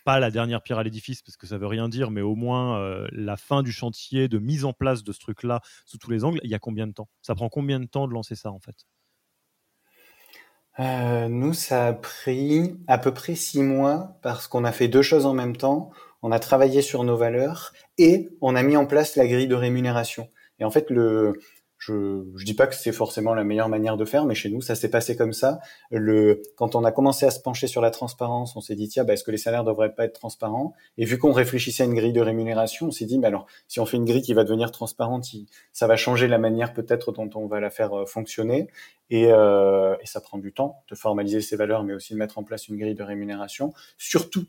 pas 0.05 0.19
la 0.19 0.31
dernière 0.31 0.63
pierre 0.63 0.79
à 0.79 0.83
l'édifice 0.83 1.23
parce 1.23 1.37
que 1.37 1.47
ça 1.47 1.59
veut 1.59 1.67
rien 1.67 1.89
dire, 1.89 2.11
mais 2.11 2.23
au 2.23 2.35
moins 2.35 3.07
la 3.13 3.37
fin 3.37 3.63
du 3.63 3.73
chantier 3.73 4.29
de 4.29 4.39
mise 4.39 4.65
en 4.65 4.73
place 4.73 5.03
de 5.03 5.13
ce 5.13 5.21
truc-là 5.21 5.61
sous 5.85 5.99
tous 5.99 6.11
les 6.11 6.25
angles, 6.25 6.41
il 6.43 6.51
y 6.51 6.55
a 6.55 6.59
combien 6.59 6.87
de 6.87 6.93
temps? 6.93 7.09
Ça 7.23 7.35
prend 7.35 7.49
combien 7.49 7.81
de 7.81 7.87
temps 7.87 8.07
de 8.07 8.13
lancer 8.13 8.35
ça 8.35 8.51
en 8.51 8.61
fait? 8.61 8.87
Nous, 10.79 11.53
ça 11.53 11.89
a 11.89 11.93
pris 11.93 12.75
à 12.87 12.97
peu 12.97 13.13
près 13.13 13.35
six 13.35 13.63
mois 13.63 14.17
parce 14.23 14.47
qu'on 14.49 14.65
a 14.65 14.73
fait 14.73 14.89
deux 14.89 15.03
choses 15.03 15.27
en 15.27 15.35
même 15.35 15.57
temps. 15.57 15.91
On 16.23 16.33
a 16.33 16.39
travaillé 16.39 16.81
sur 16.81 17.05
nos 17.05 17.17
valeurs 17.17 17.73
et 17.99 18.31
on 18.41 18.55
a 18.55 18.63
mis 18.63 18.77
en 18.77 18.87
place 18.87 19.17
la 19.17 19.27
grille 19.27 19.49
de 19.49 19.55
rémunération. 19.55 20.29
Et 20.59 20.65
en 20.65 20.71
fait, 20.71 20.89
le, 20.91 21.41
je 21.81 21.95
ne 21.95 22.45
dis 22.45 22.53
pas 22.53 22.67
que 22.67 22.75
c'est 22.75 22.93
forcément 22.93 23.33
la 23.33 23.43
meilleure 23.43 23.71
manière 23.71 23.97
de 23.97 24.05
faire, 24.05 24.27
mais 24.27 24.35
chez 24.35 24.51
nous, 24.51 24.61
ça 24.61 24.75
s'est 24.75 24.91
passé 24.91 25.17
comme 25.17 25.33
ça. 25.33 25.61
Le, 25.91 26.43
quand 26.57 26.75
on 26.75 26.85
a 26.85 26.93
commencé 26.93 27.25
à 27.25 27.31
se 27.31 27.41
pencher 27.41 27.69
sur 27.69 27.81
la 27.81 27.91
transparence, 27.91 28.55
on 28.55 28.61
s'est 28.61 28.75
dit, 28.75 28.87
tiens, 28.87 29.05
bah, 29.05 29.15
est-ce 29.15 29.25
que 29.25 29.31
les 29.31 29.39
salaires 29.39 29.65
devraient 29.65 29.95
pas 29.95 30.05
être 30.05 30.13
transparents? 30.13 30.75
Et 30.99 31.07
vu 31.07 31.17
qu'on 31.17 31.33
réfléchissait 31.33 31.83
à 31.83 31.87
une 31.87 31.95
grille 31.95 32.13
de 32.13 32.21
rémunération, 32.21 32.89
on 32.89 32.91
s'est 32.91 33.07
dit, 33.07 33.19
mais 33.19 33.29
alors, 33.29 33.47
si 33.67 33.81
on 33.81 33.87
fait 33.87 33.97
une 33.97 34.05
grille 34.05 34.21
qui 34.21 34.35
va 34.35 34.45
devenir 34.45 34.73
transparente, 34.73 35.25
ça 35.73 35.87
va 35.87 35.97
changer 35.97 36.29
la 36.29 36.37
manière 36.37 36.75
peut-être 36.75 37.13
dont 37.13 37.31
on 37.35 37.47
va 37.47 37.61
la 37.61 37.71
faire 37.71 37.99
euh, 37.99 38.05
fonctionner. 38.05 38.69
Et, 39.09 39.33
euh, 39.33 39.97
et 40.03 40.07
ça 40.07 40.21
prend 40.21 40.37
du 40.37 40.53
temps 40.53 40.83
de 40.91 40.95
formaliser 40.95 41.41
ces 41.41 41.57
valeurs, 41.57 41.83
mais 41.83 41.95
aussi 41.95 42.13
de 42.13 42.19
mettre 42.19 42.37
en 42.37 42.45
place 42.45 42.69
une 42.69 42.77
grille 42.77 42.95
de 42.95 43.03
rémunération. 43.03 43.73
Surtout 43.97 44.45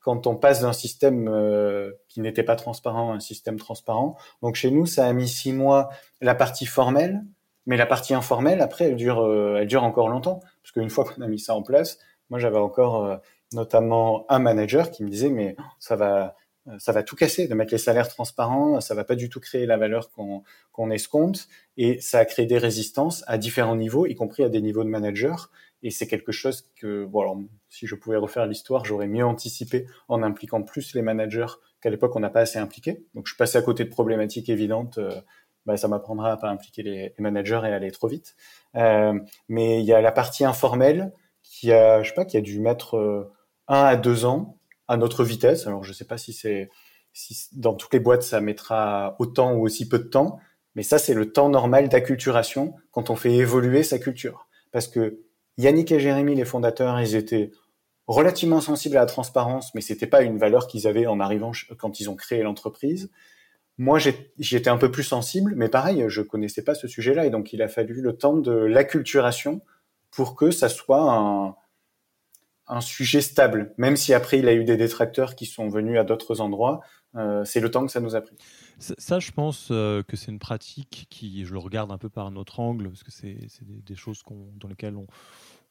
quand 0.00 0.26
on 0.26 0.36
passe 0.36 0.62
d'un 0.62 0.72
système 0.72 1.28
euh, 1.28 1.92
qui 2.08 2.20
n'était 2.20 2.42
pas 2.42 2.56
transparent 2.56 3.12
à 3.12 3.16
un 3.16 3.20
système 3.20 3.58
transparent. 3.58 4.16
Donc 4.42 4.56
chez 4.56 4.70
nous, 4.70 4.86
ça 4.86 5.06
a 5.06 5.12
mis 5.12 5.28
six 5.28 5.52
mois 5.52 5.90
la 6.20 6.34
partie 6.34 6.66
formelle, 6.66 7.22
mais 7.66 7.76
la 7.76 7.86
partie 7.86 8.14
informelle, 8.14 8.60
après, 8.60 8.86
elle 8.86 8.96
dure, 8.96 9.20
euh, 9.20 9.58
elle 9.60 9.66
dure 9.66 9.84
encore 9.84 10.08
longtemps, 10.08 10.40
parce 10.62 10.72
qu'une 10.72 10.90
fois 10.90 11.04
qu'on 11.04 11.20
a 11.22 11.28
mis 11.28 11.38
ça 11.38 11.54
en 11.54 11.62
place, 11.62 11.98
moi 12.30 12.38
j'avais 12.38 12.58
encore 12.58 13.04
euh, 13.04 13.16
notamment 13.52 14.24
un 14.28 14.38
manager 14.38 14.90
qui 14.90 15.04
me 15.04 15.10
disait 15.10 15.28
mais 15.28 15.56
ça 15.78 15.96
va, 15.96 16.36
ça 16.78 16.92
va 16.92 17.02
tout 17.02 17.16
casser 17.16 17.48
de 17.48 17.54
mettre 17.54 17.72
les 17.72 17.78
salaires 17.78 18.08
transparents, 18.08 18.80
ça 18.80 18.94
va 18.94 19.04
pas 19.04 19.16
du 19.16 19.28
tout 19.28 19.40
créer 19.40 19.66
la 19.66 19.76
valeur 19.76 20.10
qu'on 20.10 20.44
qu'on 20.72 20.90
escompte, 20.90 21.48
et 21.76 22.00
ça 22.00 22.20
a 22.20 22.24
créé 22.24 22.46
des 22.46 22.58
résistances 22.58 23.24
à 23.26 23.38
différents 23.38 23.76
niveaux, 23.76 24.06
y 24.06 24.14
compris 24.14 24.44
à 24.44 24.48
des 24.48 24.62
niveaux 24.62 24.84
de 24.84 24.88
manager. 24.88 25.50
Et 25.82 25.90
c'est 25.90 26.06
quelque 26.06 26.32
chose 26.32 26.68
que, 26.76 27.04
bon, 27.04 27.48
si 27.68 27.86
je 27.86 27.94
pouvais 27.94 28.16
refaire 28.16 28.46
l'histoire, 28.46 28.84
j'aurais 28.84 29.08
mieux 29.08 29.24
anticipé 29.24 29.86
en 30.08 30.22
impliquant 30.22 30.62
plus 30.62 30.94
les 30.94 31.02
managers 31.02 31.46
qu'à 31.80 31.90
l'époque 31.90 32.14
on 32.16 32.20
n'a 32.20 32.30
pas 32.30 32.40
assez 32.40 32.58
impliqué. 32.58 33.04
Donc 33.14 33.26
je 33.26 33.32
suis 33.32 33.38
passé 33.38 33.58
à 33.58 33.62
côté 33.62 33.84
de 33.84 33.90
problématiques 33.90 34.48
évidentes. 34.48 34.98
Euh, 34.98 35.20
bah, 35.66 35.76
ça 35.76 35.88
m'apprendra 35.88 36.32
à 36.32 36.36
pas 36.36 36.48
impliquer 36.48 36.82
les, 36.82 37.14
managers 37.18 37.60
et 37.64 37.68
aller 37.68 37.90
trop 37.90 38.08
vite. 38.08 38.34
Euh, 38.76 39.18
mais 39.48 39.80
il 39.80 39.86
y 39.86 39.92
a 39.92 40.00
la 40.00 40.12
partie 40.12 40.44
informelle 40.44 41.12
qui 41.42 41.72
a, 41.72 42.02
je 42.02 42.08
sais 42.08 42.14
pas, 42.14 42.24
qui 42.24 42.36
a 42.36 42.40
dû 42.40 42.60
mettre 42.60 42.96
euh, 42.96 43.32
un 43.68 43.84
à 43.84 43.96
deux 43.96 44.24
ans 44.24 44.58
à 44.88 44.96
notre 44.96 45.24
vitesse. 45.24 45.66
Alors 45.66 45.84
je 45.84 45.92
sais 45.92 46.06
pas 46.06 46.18
si 46.18 46.32
c'est 46.32 46.70
si 47.12 47.48
dans 47.52 47.74
toutes 47.74 47.92
les 47.92 48.00
boîtes 48.00 48.22
ça 48.22 48.40
mettra 48.40 49.16
autant 49.18 49.54
ou 49.54 49.64
aussi 49.64 49.88
peu 49.88 49.98
de 49.98 50.04
temps, 50.04 50.38
mais 50.74 50.82
ça 50.82 50.98
c'est 50.98 51.14
le 51.14 51.32
temps 51.32 51.48
normal 51.48 51.88
d'acculturation 51.88 52.74
quand 52.90 53.10
on 53.10 53.16
fait 53.16 53.34
évoluer 53.34 53.82
sa 53.82 53.98
culture. 53.98 54.48
Parce 54.72 54.88
que 54.88 55.20
Yannick 55.60 55.92
et 55.92 56.00
Jérémy, 56.00 56.34
les 56.34 56.44
fondateurs, 56.44 57.00
ils 57.00 57.14
étaient 57.14 57.50
relativement 58.06 58.60
sensibles 58.60 58.96
à 58.96 59.00
la 59.00 59.06
transparence, 59.06 59.74
mais 59.74 59.80
c'était 59.80 60.06
pas 60.06 60.22
une 60.22 60.38
valeur 60.38 60.66
qu'ils 60.66 60.86
avaient 60.86 61.06
en 61.06 61.20
arrivant 61.20 61.52
quand 61.78 62.00
ils 62.00 62.10
ont 62.10 62.16
créé 62.16 62.42
l'entreprise. 62.42 63.10
Moi, 63.78 63.98
j'étais 64.38 64.70
un 64.70 64.76
peu 64.76 64.90
plus 64.90 65.04
sensible, 65.04 65.54
mais 65.56 65.68
pareil, 65.68 66.04
je 66.08 66.22
connaissais 66.22 66.62
pas 66.62 66.74
ce 66.74 66.88
sujet-là, 66.88 67.26
et 67.26 67.30
donc 67.30 67.52
il 67.52 67.62
a 67.62 67.68
fallu 67.68 68.00
le 68.00 68.16
temps 68.16 68.36
de 68.36 68.52
l'acculturation 68.52 69.62
pour 70.10 70.34
que 70.34 70.50
ça 70.50 70.68
soit 70.68 71.12
un, 71.12 71.54
un 72.70 72.80
sujet 72.80 73.20
stable, 73.20 73.74
même 73.78 73.96
si 73.96 74.14
après 74.14 74.38
il 74.38 74.48
a 74.48 74.54
eu 74.54 74.64
des 74.64 74.76
détracteurs 74.76 75.34
qui 75.34 75.44
sont 75.44 75.68
venus 75.68 75.98
à 75.98 76.04
d'autres 76.04 76.40
endroits. 76.40 76.80
Euh, 77.16 77.44
c'est 77.44 77.58
le 77.58 77.70
temps 77.70 77.84
que 77.84 77.90
ça 77.90 78.00
nous 78.00 78.14
a 78.14 78.20
pris. 78.20 78.36
Ça, 78.78 79.18
je 79.18 79.32
pense 79.32 79.68
euh, 79.72 80.04
que 80.04 80.16
c'est 80.16 80.30
une 80.30 80.38
pratique 80.38 81.08
qui, 81.10 81.44
je 81.44 81.52
le 81.52 81.58
regarde 81.58 81.90
un 81.90 81.98
peu 81.98 82.08
par 82.08 82.30
notre 82.30 82.60
angle, 82.60 82.88
parce 82.88 83.02
que 83.02 83.10
c'est 83.10 83.36
des, 83.62 83.96
choses 83.96 84.22
dans 84.28 84.68
lesquelles 84.68 84.96
on, 84.96 85.08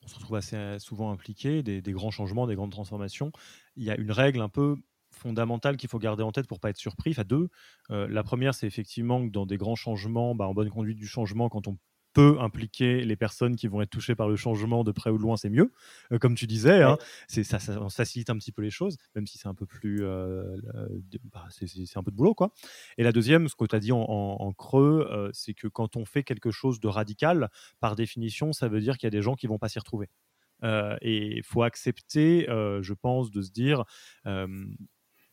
se 0.08 0.16
retrouve 0.16 0.38
assez 0.38 0.56
euh, 0.56 0.80
souvent 0.80 1.12
impliqué, 1.12 1.64
des, 1.64 1.82
grands 1.92 2.12
changements, 2.12 2.48
des 2.48 2.56
grandes 2.56 2.72
transformations. 2.72 3.32
Il 3.76 3.84
y 3.84 3.92
a 3.92 3.98
une 3.98 4.12
règle 4.12 4.42
un 4.42 4.50
peu 4.50 4.78
fondamentale 5.12 5.78
qu'il 5.78 5.90
faut 5.90 6.00
garder 6.00 6.24
en 6.24 6.32
tête 6.32 6.48
pour 6.48 6.60
pas 6.60 6.70
être 6.70 6.78
surpris. 6.78 7.12
Enfin, 7.12 7.24
deux. 7.24 7.50
la 7.90 8.24
première, 8.24 8.54
c'est 8.54 8.68
effectivement 8.68 9.26
que 9.26 9.32
dans 9.32 9.46
des 9.46 9.58
grands 9.58 9.76
changements, 9.76 10.36
bah, 10.36 10.46
en 10.46 10.54
bonne 10.54 10.70
conduite 10.70 10.98
du 10.98 11.08
changement, 11.08 11.50
quand 11.50 11.68
on 11.68 11.78
peut 12.14 12.38
impliquer 12.40 13.04
les 13.06 13.16
personnes 13.16 13.56
qui 13.56 13.68
vont 13.68 13.82
être 13.82 13.90
touchées 13.90 14.16
par 14.16 14.28
le 14.28 14.36
changement 14.36 14.84
de 14.84 14.92
près 14.92 15.10
ou 15.10 15.18
de 15.18 15.22
loin, 15.22 15.38
c'est 15.38 15.50
mieux. 15.50 15.72
Euh, 16.12 16.18
comme 16.18 16.36
tu 16.36 16.48
disais, 16.48 16.82
hein, 16.82 16.98
c'est 17.28 17.44
ça, 17.44 17.60
ça, 17.60 17.80
facilite 17.90 18.30
un 18.30 18.38
petit 18.38 18.52
peu 18.52 18.62
les 18.62 18.72
choses, 18.72 18.98
même 19.16 19.28
si 19.28 19.38
c'est 19.38 19.48
un 19.48 19.54
peu 19.54 19.66
plus, 19.66 20.04
euh, 20.04 20.58
bah, 21.32 21.46
c'est 21.50 21.98
un 21.98 22.04
peu 22.04 22.12
de 22.12 22.16
boulot, 22.16 22.34
quoi. 22.34 22.52
Et 22.98 23.04
la 23.04 23.12
deuxième, 23.12 23.48
ce 23.48 23.56
que 23.56 23.66
tu 23.66 23.76
as 23.76 23.80
dit 23.80 23.92
en, 23.92 24.54
creux, 24.58 25.08
euh, 25.12 25.30
c'est 25.34 25.54
que 25.54 25.68
quand 25.68 25.96
on 25.96 26.06
fait 26.06 26.24
quelque 26.24 26.52
chose 26.52 26.80
de 26.80 26.88
radical, 26.88 27.50
par 27.80 27.96
définition, 27.96 28.54
ça 28.54 28.68
veut 28.68 28.80
dire 28.80 28.98
qu'il 28.98 29.08
y 29.08 29.08
a 29.08 29.12
des 29.12 29.22
gens 29.22 29.36
qui 29.36 29.48
vont 29.48 29.60
pas 29.60 29.70
s'y 29.70 29.80
retrouver. 29.80 30.10
et 30.64 31.38
il 31.38 31.44
faut 31.44 31.64
accepter, 31.64 32.46
je 32.48 32.94
pense, 32.94 33.32
de 33.32 33.42
se 33.42 33.52
dire 33.52 33.86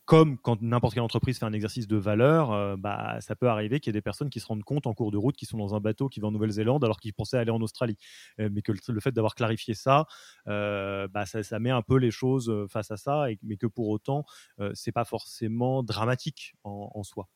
comme 0.07 0.37
quand 0.37 0.61
n'importe 0.61 0.93
quelle 0.93 1.03
entreprise 1.03 1.37
fait 1.37 1.45
un 1.45 1.51
exercice 1.51 1.85
de 1.85 1.97
valeur, 1.97 2.53
euh, 2.53 2.77
bah, 2.77 3.17
ça 3.19 3.35
peut 3.35 3.49
arriver 3.49 3.81
qu'il 3.81 3.91
y 3.91 3.95
ait 3.95 3.99
des 3.99 4.01
personnes 4.01 4.29
qui 4.29 4.39
se 4.39 4.45
rendent 4.45 4.63
compte 4.63 4.87
en 4.87 4.93
cours 4.93 5.11
de 5.11 5.17
route 5.17 5.35
qui 5.35 5.45
sont 5.45 5.57
dans 5.57 5.75
un 5.75 5.81
bateau 5.81 6.07
qui 6.07 6.21
va 6.21 6.29
en 6.29 6.31
Nouvelle-Zélande 6.31 6.81
alors 6.85 7.01
qu'ils 7.01 7.13
pensaient 7.13 7.37
aller 7.37 7.51
en 7.51 7.59
Australie. 7.59 7.97
Euh, 8.39 8.47
mais 8.49 8.61
que 8.61 8.71
le, 8.71 9.01
fait 9.01 9.11
d'avoir 9.11 9.35
clarifié 9.35 9.73
ça, 9.73 10.05
euh, 10.47 11.09
bah, 11.09 11.25
ça, 11.25 11.59
met 11.59 11.71
un 11.71 11.81
peu 11.81 11.97
les 11.97 12.09
choses 12.09 12.51
face 12.69 12.89
à 12.89 12.95
ça, 12.95 13.27
mais 13.43 13.57
que 13.57 13.67
pour 13.67 13.89
autant, 13.89 14.23
c'est 14.73 14.93
pas 14.93 15.03
forcément 15.03 15.83
dramatique 15.83 16.55
en, 16.63 16.89
en 16.95 17.03
soi. 17.03 17.27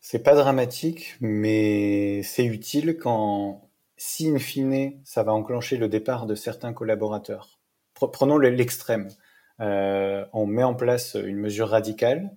C'est 0.00 0.22
pas 0.22 0.34
dramatique, 0.34 1.16
mais 1.20 2.22
c'est 2.22 2.44
utile 2.44 2.98
quand, 2.98 3.70
si 3.96 4.28
in 4.28 4.38
fine, 4.38 5.00
ça 5.04 5.22
va 5.22 5.32
enclencher 5.32 5.78
le 5.78 5.88
départ 5.88 6.26
de 6.26 6.34
certains 6.34 6.74
collaborateurs. 6.74 7.58
Prenons 7.94 8.38
l'extrême 8.38 9.08
euh, 9.60 10.24
on 10.32 10.46
met 10.46 10.62
en 10.62 10.74
place 10.74 11.14
une 11.14 11.38
mesure 11.38 11.68
radicale 11.68 12.30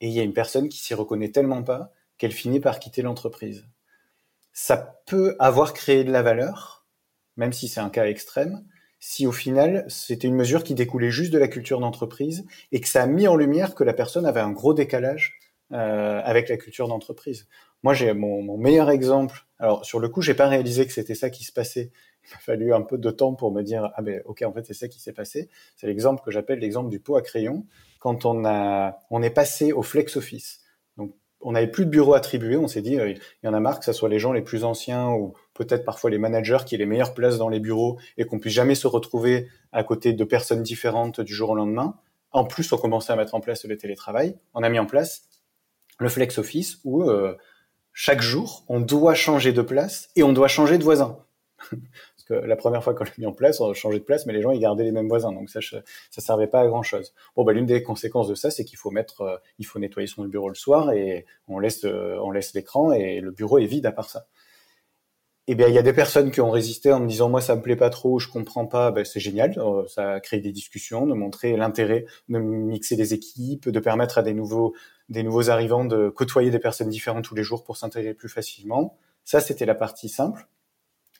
et 0.00 0.08
il 0.08 0.12
y 0.12 0.20
a 0.20 0.24
une 0.24 0.32
personne 0.32 0.68
qui 0.68 0.78
s'y 0.78 0.94
reconnaît 0.94 1.30
tellement 1.30 1.62
pas 1.62 1.92
qu'elle 2.18 2.32
finit 2.32 2.60
par 2.60 2.78
quitter 2.78 3.02
l'entreprise. 3.02 3.66
Ça 4.52 5.02
peut 5.06 5.36
avoir 5.38 5.72
créé 5.72 6.04
de 6.04 6.12
la 6.12 6.22
valeur, 6.22 6.86
même 7.36 7.52
si 7.52 7.68
c'est 7.68 7.80
un 7.80 7.90
cas 7.90 8.06
extrême, 8.06 8.64
si 9.00 9.26
au 9.26 9.32
final 9.32 9.84
c'était 9.88 10.28
une 10.28 10.36
mesure 10.36 10.64
qui 10.64 10.74
découlait 10.74 11.10
juste 11.10 11.32
de 11.32 11.38
la 11.38 11.48
culture 11.48 11.80
d'entreprise 11.80 12.46
et 12.72 12.80
que 12.80 12.88
ça 12.88 13.02
a 13.02 13.06
mis 13.06 13.28
en 13.28 13.36
lumière 13.36 13.74
que 13.74 13.84
la 13.84 13.92
personne 13.92 14.26
avait 14.26 14.40
un 14.40 14.52
gros 14.52 14.74
décalage 14.74 15.38
euh, 15.72 16.20
avec 16.24 16.48
la 16.48 16.56
culture 16.56 16.88
d'entreprise. 16.88 17.48
Moi, 17.82 17.94
j'ai 17.94 18.12
mon, 18.14 18.42
mon, 18.42 18.56
meilleur 18.56 18.90
exemple. 18.90 19.46
Alors 19.58 19.84
sur 19.84 19.98
le 19.98 20.08
coup, 20.08 20.22
j'ai 20.22 20.34
pas 20.34 20.48
réalisé 20.48 20.86
que 20.86 20.92
c'était 20.92 21.14
ça 21.14 21.30
qui 21.30 21.44
se 21.44 21.52
passait 21.52 21.90
m'a 22.32 22.38
fallu 22.40 22.72
un 22.72 22.82
peu 22.82 22.98
de 22.98 23.10
temps 23.10 23.34
pour 23.34 23.52
me 23.52 23.62
dire 23.62 23.90
ah 23.94 24.02
ben 24.02 24.22
ok 24.24 24.42
en 24.42 24.52
fait 24.52 24.64
c'est 24.64 24.74
ça 24.74 24.88
qui 24.88 25.00
s'est 25.00 25.12
passé. 25.12 25.48
C'est 25.76 25.86
l'exemple 25.86 26.22
que 26.24 26.30
j'appelle 26.30 26.58
l'exemple 26.58 26.90
du 26.90 27.00
pot 27.00 27.16
à 27.16 27.22
crayon. 27.22 27.66
Quand 27.98 28.24
on 28.24 28.44
a 28.44 28.98
on 29.10 29.22
est 29.22 29.30
passé 29.30 29.72
au 29.72 29.82
flex 29.82 30.16
office. 30.16 30.60
Donc 30.96 31.14
on 31.40 31.52
n'avait 31.52 31.70
plus 31.70 31.84
de 31.84 31.90
bureaux 31.90 32.14
attribués. 32.14 32.56
On 32.56 32.68
s'est 32.68 32.82
dit 32.82 32.98
euh, 32.98 33.10
il 33.10 33.46
y 33.46 33.48
en 33.48 33.54
a 33.54 33.60
marre 33.60 33.78
que 33.78 33.84
ce 33.84 33.92
soit 33.92 34.08
les 34.08 34.18
gens 34.18 34.32
les 34.32 34.42
plus 34.42 34.64
anciens 34.64 35.10
ou 35.10 35.34
peut-être 35.54 35.84
parfois 35.84 36.10
les 36.10 36.18
managers 36.18 36.64
qui 36.66 36.74
aient 36.74 36.78
les 36.78 36.86
meilleures 36.86 37.14
places 37.14 37.38
dans 37.38 37.48
les 37.48 37.60
bureaux 37.60 37.98
et 38.16 38.24
qu'on 38.24 38.38
puisse 38.38 38.54
jamais 38.54 38.74
se 38.74 38.86
retrouver 38.86 39.48
à 39.72 39.84
côté 39.84 40.12
de 40.12 40.24
personnes 40.24 40.62
différentes 40.62 41.20
du 41.20 41.34
jour 41.34 41.50
au 41.50 41.54
lendemain. 41.54 41.96
En 42.32 42.44
plus, 42.44 42.72
on 42.72 42.78
commençait 42.78 43.12
à 43.12 43.16
mettre 43.16 43.34
en 43.36 43.40
place 43.40 43.64
le 43.64 43.76
télétravail. 43.76 44.36
On 44.54 44.62
a 44.64 44.68
mis 44.68 44.80
en 44.80 44.86
place 44.86 45.28
le 46.00 46.08
flex 46.08 46.38
office 46.38 46.78
où 46.84 47.02
euh, 47.02 47.36
chaque 47.92 48.20
jour, 48.20 48.64
on 48.68 48.80
doit 48.80 49.14
changer 49.14 49.52
de 49.52 49.62
place 49.62 50.10
et 50.16 50.24
on 50.24 50.32
doit 50.32 50.48
changer 50.48 50.78
de 50.78 50.84
voisin. 50.84 51.18
Que 52.24 52.34
la 52.34 52.56
première 52.56 52.82
fois 52.82 52.94
qu'on 52.94 53.04
l'a 53.04 53.10
mis 53.18 53.26
en 53.26 53.32
place, 53.32 53.60
on 53.60 53.70
a 53.70 53.74
changé 53.74 53.98
de 53.98 54.04
place, 54.04 54.26
mais 54.26 54.32
les 54.32 54.42
gens 54.42 54.50
ils 54.50 54.60
gardaient 54.60 54.84
les 54.84 54.92
mêmes 54.92 55.08
voisins, 55.08 55.32
donc 55.32 55.50
ça 55.50 55.60
ça 55.60 56.20
servait 56.20 56.46
pas 56.46 56.60
à 56.60 56.66
grand 56.66 56.82
chose. 56.82 57.14
Bon 57.36 57.44
bah 57.44 57.52
l'une 57.52 57.66
des 57.66 57.82
conséquences 57.82 58.28
de 58.28 58.34
ça, 58.34 58.50
c'est 58.50 58.64
qu'il 58.64 58.78
faut 58.78 58.92
euh, 58.94 59.36
faut 59.64 59.78
nettoyer 59.78 60.06
son 60.06 60.24
bureau 60.24 60.48
le 60.48 60.54
soir 60.54 60.92
et 60.92 61.26
on 61.48 61.58
laisse 61.58 61.84
euh, 61.84 62.18
on 62.22 62.30
laisse 62.30 62.54
l'écran 62.54 62.92
et 62.92 63.20
le 63.20 63.30
bureau 63.30 63.58
est 63.58 63.66
vide 63.66 63.86
à 63.86 63.92
part 63.92 64.10
ça. 64.10 64.26
Eh 65.46 65.54
bien, 65.54 65.68
il 65.68 65.74
y 65.74 65.78
a 65.78 65.82
des 65.82 65.92
personnes 65.92 66.30
qui 66.30 66.40
ont 66.40 66.50
résisté 66.50 66.90
en 66.90 67.00
me 67.00 67.06
disant 67.06 67.28
moi 67.28 67.42
ça 67.42 67.54
me 67.54 67.60
plaît 67.60 67.76
pas 67.76 67.90
trop, 67.90 68.18
je 68.18 68.28
comprends 68.28 68.66
pas. 68.66 68.90
Ben, 68.90 69.04
c'est 69.04 69.20
génial, 69.20 69.54
euh, 69.58 69.86
ça 69.88 70.12
a 70.12 70.20
créé 70.20 70.40
des 70.40 70.52
discussions, 70.52 71.06
de 71.06 71.12
montrer 71.12 71.56
l'intérêt 71.56 72.06
de 72.30 72.38
mixer 72.38 72.96
les 72.96 73.12
équipes, 73.12 73.68
de 73.68 73.80
permettre 73.80 74.16
à 74.18 74.22
des 74.22 74.32
nouveaux 74.32 74.74
des 75.10 75.22
nouveaux 75.22 75.50
arrivants 75.50 75.84
de 75.84 76.08
côtoyer 76.08 76.50
des 76.50 76.58
personnes 76.58 76.88
différentes 76.88 77.24
tous 77.24 77.34
les 77.34 77.42
jours 77.42 77.62
pour 77.62 77.76
s'intégrer 77.76 78.14
plus 78.14 78.30
facilement. 78.30 78.96
Ça, 79.24 79.40
c'était 79.40 79.66
la 79.66 79.74
partie 79.74 80.08
simple. 80.08 80.48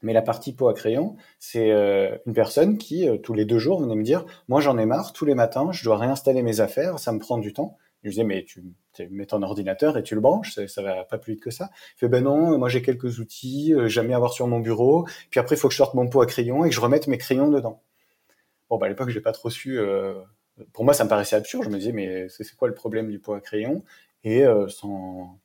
Mais 0.04 0.12
la 0.12 0.22
partie 0.22 0.52
pot 0.52 0.68
à 0.68 0.74
crayon, 0.74 1.16
c'est 1.38 1.72
euh, 1.72 2.16
une 2.26 2.34
personne 2.34 2.76
qui, 2.78 3.08
euh, 3.08 3.16
tous 3.16 3.32
les 3.32 3.46
deux 3.46 3.58
jours, 3.58 3.80
venait 3.80 3.96
me 3.96 4.02
dire, 4.02 4.26
moi 4.48 4.60
j'en 4.60 4.76
ai 4.78 4.84
marre, 4.84 5.12
tous 5.14 5.24
les 5.24 5.34
matins, 5.34 5.72
je 5.72 5.82
dois 5.82 5.96
réinstaller 5.96 6.42
mes 6.42 6.60
affaires, 6.60 6.98
ça 6.98 7.10
me 7.10 7.18
prend 7.18 7.38
du 7.38 7.52
temps. 7.52 7.78
Je 8.04 8.10
disais, 8.10 8.24
mais 8.24 8.44
tu, 8.44 8.62
mets 9.10 9.24
ton 9.24 9.42
ordinateur 9.42 9.96
et 9.96 10.02
tu 10.02 10.14
le 10.14 10.20
branches, 10.20 10.54
ça, 10.54 10.68
ça 10.68 10.82
va 10.82 11.04
pas 11.04 11.16
plus 11.16 11.34
vite 11.34 11.42
que 11.42 11.50
ça. 11.50 11.70
Il 11.96 12.00
fait, 12.00 12.08
ben 12.08 12.22
non, 12.22 12.58
moi 12.58 12.68
j'ai 12.68 12.82
quelques 12.82 13.18
outils, 13.18 13.72
euh, 13.72 13.88
j'aime 13.88 14.08
bien 14.08 14.16
avoir 14.16 14.34
sur 14.34 14.46
mon 14.46 14.60
bureau, 14.60 15.06
puis 15.30 15.40
après 15.40 15.56
il 15.56 15.58
faut 15.58 15.68
que 15.68 15.72
je 15.72 15.78
sorte 15.78 15.94
mon 15.94 16.06
pot 16.06 16.20
à 16.20 16.26
crayon 16.26 16.66
et 16.66 16.68
que 16.68 16.74
je 16.74 16.80
remette 16.80 17.08
mes 17.08 17.16
crayons 17.16 17.50
dedans. 17.50 17.82
Bon, 18.68 18.76
bah, 18.76 18.86
à 18.86 18.88
l'époque, 18.90 19.08
j'ai 19.08 19.22
pas 19.22 19.32
trop 19.32 19.48
su. 19.48 19.78
Euh, 19.78 20.14
pour 20.74 20.84
moi, 20.84 20.92
ça 20.92 21.04
me 21.04 21.08
paraissait 21.08 21.36
absurde. 21.36 21.64
Je 21.64 21.70
me 21.70 21.78
disais, 21.78 21.92
mais 21.92 22.28
c'est 22.28 22.54
quoi 22.56 22.68
le 22.68 22.74
problème 22.74 23.10
du 23.10 23.18
pot 23.18 23.32
à 23.32 23.40
crayon? 23.40 23.82
Et 24.22 24.44
sans, 24.68 25.38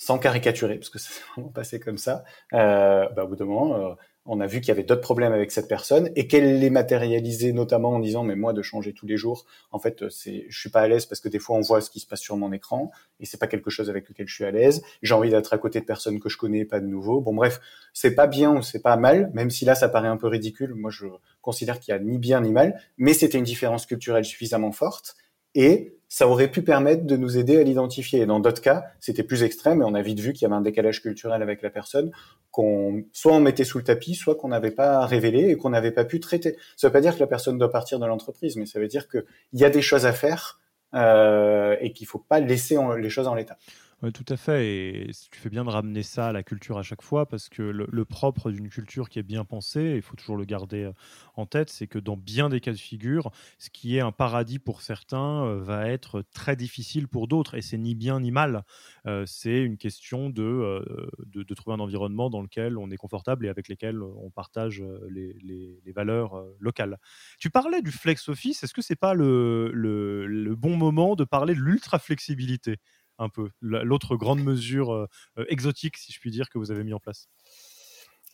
sans 0.00 0.18
caricaturer, 0.18 0.76
parce 0.76 0.88
que 0.88 0.98
ça 0.98 1.10
s'est 1.10 1.20
vraiment 1.36 1.50
passé 1.50 1.78
comme 1.78 1.98
ça, 1.98 2.24
euh, 2.54 3.06
bah, 3.10 3.24
au 3.24 3.28
bout 3.28 3.36
d'un 3.36 3.44
moment, 3.44 3.76
euh, 3.76 3.94
on 4.24 4.40
a 4.40 4.46
vu 4.46 4.60
qu'il 4.60 4.68
y 4.68 4.70
avait 4.70 4.82
d'autres 4.82 5.02
problèmes 5.02 5.34
avec 5.34 5.50
cette 5.50 5.68
personne 5.68 6.08
et 6.16 6.26
qu'elle 6.26 6.58
les 6.58 6.70
matérialisait 6.70 7.52
notamment 7.52 7.90
en 7.90 7.98
disant 7.98 8.22
mais 8.22 8.36
moi 8.36 8.52
de 8.52 8.62
changer 8.62 8.92
tous 8.92 9.06
les 9.06 9.16
jours 9.16 9.46
en 9.72 9.78
fait 9.78 10.08
c'est 10.10 10.44
je 10.48 10.60
suis 10.60 10.68
pas 10.68 10.82
à 10.82 10.88
l'aise 10.88 11.06
parce 11.06 11.20
que 11.20 11.28
des 11.30 11.38
fois 11.38 11.56
on 11.56 11.62
voit 11.62 11.80
ce 11.80 11.88
qui 11.88 12.00
se 12.00 12.06
passe 12.06 12.20
sur 12.20 12.36
mon 12.36 12.52
écran 12.52 12.90
et 13.18 13.24
c'est 13.24 13.38
pas 13.38 13.46
quelque 13.46 13.70
chose 13.70 13.88
avec 13.88 14.08
lequel 14.10 14.28
je 14.28 14.34
suis 14.34 14.44
à 14.44 14.50
l'aise. 14.50 14.82
J'ai 15.02 15.14
envie 15.14 15.30
d'être 15.30 15.54
à 15.54 15.58
côté 15.58 15.80
de 15.80 15.86
personnes 15.86 16.20
que 16.20 16.28
je 16.28 16.36
connais 16.36 16.66
pas 16.66 16.80
de 16.80 16.86
nouveau. 16.86 17.22
Bon 17.22 17.34
bref 17.34 17.60
c'est 17.94 18.14
pas 18.14 18.26
bien 18.26 18.54
ou 18.54 18.62
c'est 18.62 18.82
pas 18.82 18.96
mal 18.96 19.30
même 19.32 19.48
si 19.48 19.64
là 19.64 19.74
ça 19.74 19.88
paraît 19.88 20.08
un 20.08 20.18
peu 20.18 20.28
ridicule. 20.28 20.74
Moi 20.74 20.90
je 20.90 21.06
considère 21.40 21.80
qu'il 21.80 21.92
y 21.92 21.96
a 21.96 21.98
ni 21.98 22.18
bien 22.18 22.42
ni 22.42 22.52
mal 22.52 22.78
mais 22.98 23.14
c'était 23.14 23.38
une 23.38 23.44
différence 23.44 23.86
culturelle 23.86 24.26
suffisamment 24.26 24.72
forte 24.72 25.16
et 25.54 25.96
ça 26.08 26.26
aurait 26.26 26.50
pu 26.50 26.62
permettre 26.62 27.04
de 27.04 27.16
nous 27.16 27.38
aider 27.38 27.56
à 27.58 27.62
l'identifier. 27.62 28.26
Dans 28.26 28.40
d'autres 28.40 28.60
cas, 28.60 28.86
c'était 28.98 29.22
plus 29.22 29.44
extrême 29.44 29.80
et 29.80 29.84
on 29.84 29.94
a 29.94 30.02
vite 30.02 30.18
vu 30.18 30.32
qu'il 30.32 30.42
y 30.42 30.46
avait 30.46 30.56
un 30.56 30.60
décalage 30.60 31.02
culturel 31.02 31.40
avec 31.40 31.62
la 31.62 31.70
personne 31.70 32.10
qu'on 32.50 33.04
soit 33.12 33.32
on 33.32 33.38
mettait 33.38 33.62
sous 33.62 33.78
le 33.78 33.84
tapis, 33.84 34.16
soit 34.16 34.34
qu'on 34.34 34.48
n'avait 34.48 34.72
pas 34.72 35.06
révélé 35.06 35.50
et 35.50 35.56
qu'on 35.56 35.70
n'avait 35.70 35.92
pas 35.92 36.04
pu 36.04 36.18
traiter. 36.18 36.56
Ça 36.76 36.88
veut 36.88 36.92
pas 36.92 37.00
dire 37.00 37.14
que 37.14 37.20
la 37.20 37.28
personne 37.28 37.58
doit 37.58 37.70
partir 37.70 38.00
de 38.00 38.06
l'entreprise, 38.06 38.56
mais 38.56 38.66
ça 38.66 38.80
veut 38.80 38.88
dire 38.88 39.08
qu'il 39.08 39.24
y 39.52 39.64
a 39.64 39.70
des 39.70 39.82
choses 39.82 40.04
à 40.04 40.12
faire 40.12 40.60
euh, 40.94 41.76
et 41.80 41.92
qu'il 41.92 42.08
faut 42.08 42.18
pas 42.18 42.40
laisser 42.40 42.76
les 42.98 43.08
choses 43.08 43.28
en 43.28 43.36
l'état. 43.36 43.56
Oui, 44.02 44.12
tout 44.12 44.24
à 44.30 44.36
fait. 44.38 44.66
Et 44.66 45.10
tu 45.30 45.38
fais 45.38 45.50
bien 45.50 45.62
de 45.62 45.68
ramener 45.68 46.02
ça 46.02 46.28
à 46.28 46.32
la 46.32 46.42
culture 46.42 46.78
à 46.78 46.82
chaque 46.82 47.02
fois, 47.02 47.26
parce 47.28 47.50
que 47.50 47.60
le, 47.62 48.04
propre 48.06 48.50
d'une 48.50 48.70
culture 48.70 49.10
qui 49.10 49.18
est 49.18 49.22
bien 49.22 49.44
pensée, 49.44 49.92
il 49.96 50.00
faut 50.00 50.16
toujours 50.16 50.36
le 50.38 50.46
garder 50.46 50.84
euh, 50.84 50.92
en 51.36 51.44
tête, 51.44 51.68
c'est 51.68 51.86
que 51.86 51.98
dans 51.98 52.16
bien 52.16 52.48
des 52.48 52.60
cas 52.60 52.72
de 52.72 52.78
figure, 52.78 53.30
ce 53.58 53.68
qui 53.68 53.96
est 53.96 54.00
un 54.00 54.10
paradis 54.10 54.58
pour 54.58 54.80
certains 54.80 55.44
euh, 55.44 55.60
va 55.60 55.86
être 55.88 56.22
très 56.32 56.56
difficile 56.56 57.08
pour 57.08 57.28
d'autres. 57.28 57.54
Et 57.56 57.60
c'est 57.62 57.76
ni 57.76 57.94
bien 57.94 58.20
ni 58.20 58.30
mal. 58.30 58.64
Euh, 59.06 59.24
c'est 59.26 59.62
une 59.62 59.76
question 59.76 60.30
de, 60.30 60.82
de, 61.26 61.54
trouver 61.54 61.76
un 61.76 61.80
environnement 61.80 62.30
dans 62.30 62.40
lequel 62.40 62.78
on 62.78 62.90
est 62.90 62.96
confortable 62.96 63.44
et 63.44 63.48
avec 63.50 63.68
lequel 63.68 64.02
on 64.02 64.30
partage 64.30 64.82
les, 65.10 65.34
les, 65.42 65.92
valeurs 65.92 66.42
locales. 66.58 66.98
Tu 67.38 67.50
parlais 67.50 67.82
du 67.82 67.90
flex 67.90 68.28
office. 68.28 68.62
Est-ce 68.62 68.72
que 68.72 68.80
c'est 68.80 68.96
pas 68.96 69.12
le, 69.12 69.70
le, 69.74 70.26
le 70.26 70.54
bon 70.56 70.76
moment 70.76 71.16
de 71.16 71.24
parler 71.24 71.54
de 71.54 71.60
l'ultra 71.60 71.98
flexibilité 71.98 72.78
un 73.20 73.28
peu 73.28 73.50
l'autre 73.60 74.16
grande 74.16 74.42
mesure 74.42 74.92
euh, 74.92 75.06
euh, 75.38 75.44
exotique, 75.48 75.96
si 75.96 76.12
je 76.12 76.18
puis 76.18 76.30
dire, 76.30 76.48
que 76.48 76.58
vous 76.58 76.70
avez 76.70 76.82
mis 76.82 76.94
en 76.94 76.98
place? 76.98 77.28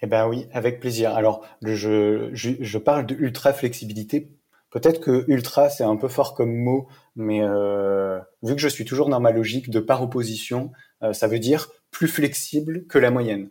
Eh 0.02 0.06
ben 0.06 0.28
oui, 0.28 0.46
avec 0.52 0.80
plaisir. 0.80 1.14
Alors, 1.14 1.46
je, 1.62 2.30
je, 2.32 2.78
parle 2.78 3.06
de 3.06 3.14
ultra 3.14 3.52
flexibilité. 3.52 4.30
Peut-être 4.70 5.00
que 5.00 5.24
ultra 5.28 5.70
c'est 5.70 5.84
un 5.84 5.96
peu 5.96 6.08
fort 6.08 6.34
comme 6.34 6.54
mot, 6.54 6.88
mais 7.14 7.40
euh, 7.42 8.20
vu 8.42 8.54
que 8.54 8.60
je 8.60 8.68
suis 8.68 8.84
toujours 8.84 9.08
dans 9.08 9.20
ma 9.20 9.32
logique 9.32 9.70
de 9.70 9.80
par 9.80 10.02
opposition, 10.02 10.72
ça 11.12 11.28
veut 11.28 11.38
dire 11.38 11.68
plus 11.90 12.08
flexible 12.08 12.86
que 12.86 12.98
la 12.98 13.10
moyenne. 13.10 13.50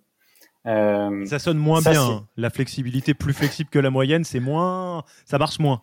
ça 0.66 1.40
sonne 1.40 1.58
moins 1.58 1.82
bien. 1.82 2.28
La 2.38 2.52
flexibilité 2.52 3.16
plus 3.16 3.34
flexible 3.34 3.70
que 3.72 3.80
la 3.80 3.90
moyenne, 3.90 4.24
c'est 4.24 4.40
moins, 4.40 5.04
ça 5.26 5.40
marche 5.40 5.58
moins. 5.58 5.80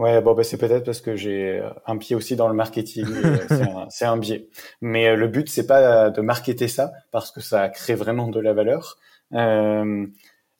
Ouais, 0.00 0.22
bon, 0.22 0.32
bah, 0.32 0.44
c'est 0.44 0.56
peut-être 0.56 0.86
parce 0.86 1.02
que 1.02 1.14
j'ai 1.14 1.62
un 1.84 1.98
pied 1.98 2.16
aussi 2.16 2.34
dans 2.34 2.48
le 2.48 2.54
marketing. 2.54 3.04
Euh, 3.06 3.84
c'est 3.90 4.06
un, 4.06 4.16
biais. 4.16 4.48
Mais 4.80 5.08
euh, 5.08 5.14
le 5.14 5.28
but, 5.28 5.50
c'est 5.50 5.66
pas 5.66 6.08
de 6.08 6.22
marketer 6.22 6.68
ça 6.68 6.90
parce 7.10 7.30
que 7.30 7.42
ça 7.42 7.68
crée 7.68 7.94
vraiment 7.94 8.28
de 8.28 8.40
la 8.40 8.54
valeur. 8.54 8.96
Euh, 9.34 10.06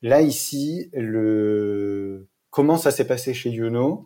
là, 0.03 0.20
ici, 0.20 0.91
le 0.93 2.28
comment 2.51 2.76
ça 2.76 2.91
s'est 2.91 3.07
passé 3.07 3.32
chez 3.32 3.49
Youno 3.49 4.05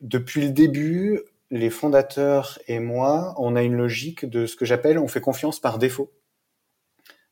Depuis 0.00 0.42
le 0.42 0.50
début, 0.50 1.20
les 1.52 1.70
fondateurs 1.70 2.58
et 2.66 2.80
moi, 2.80 3.32
on 3.38 3.54
a 3.54 3.62
une 3.62 3.76
logique 3.76 4.28
de 4.28 4.46
ce 4.46 4.56
que 4.56 4.64
j'appelle 4.64 4.98
on 4.98 5.06
fait 5.06 5.20
confiance 5.20 5.60
par 5.60 5.78
défaut. 5.78 6.10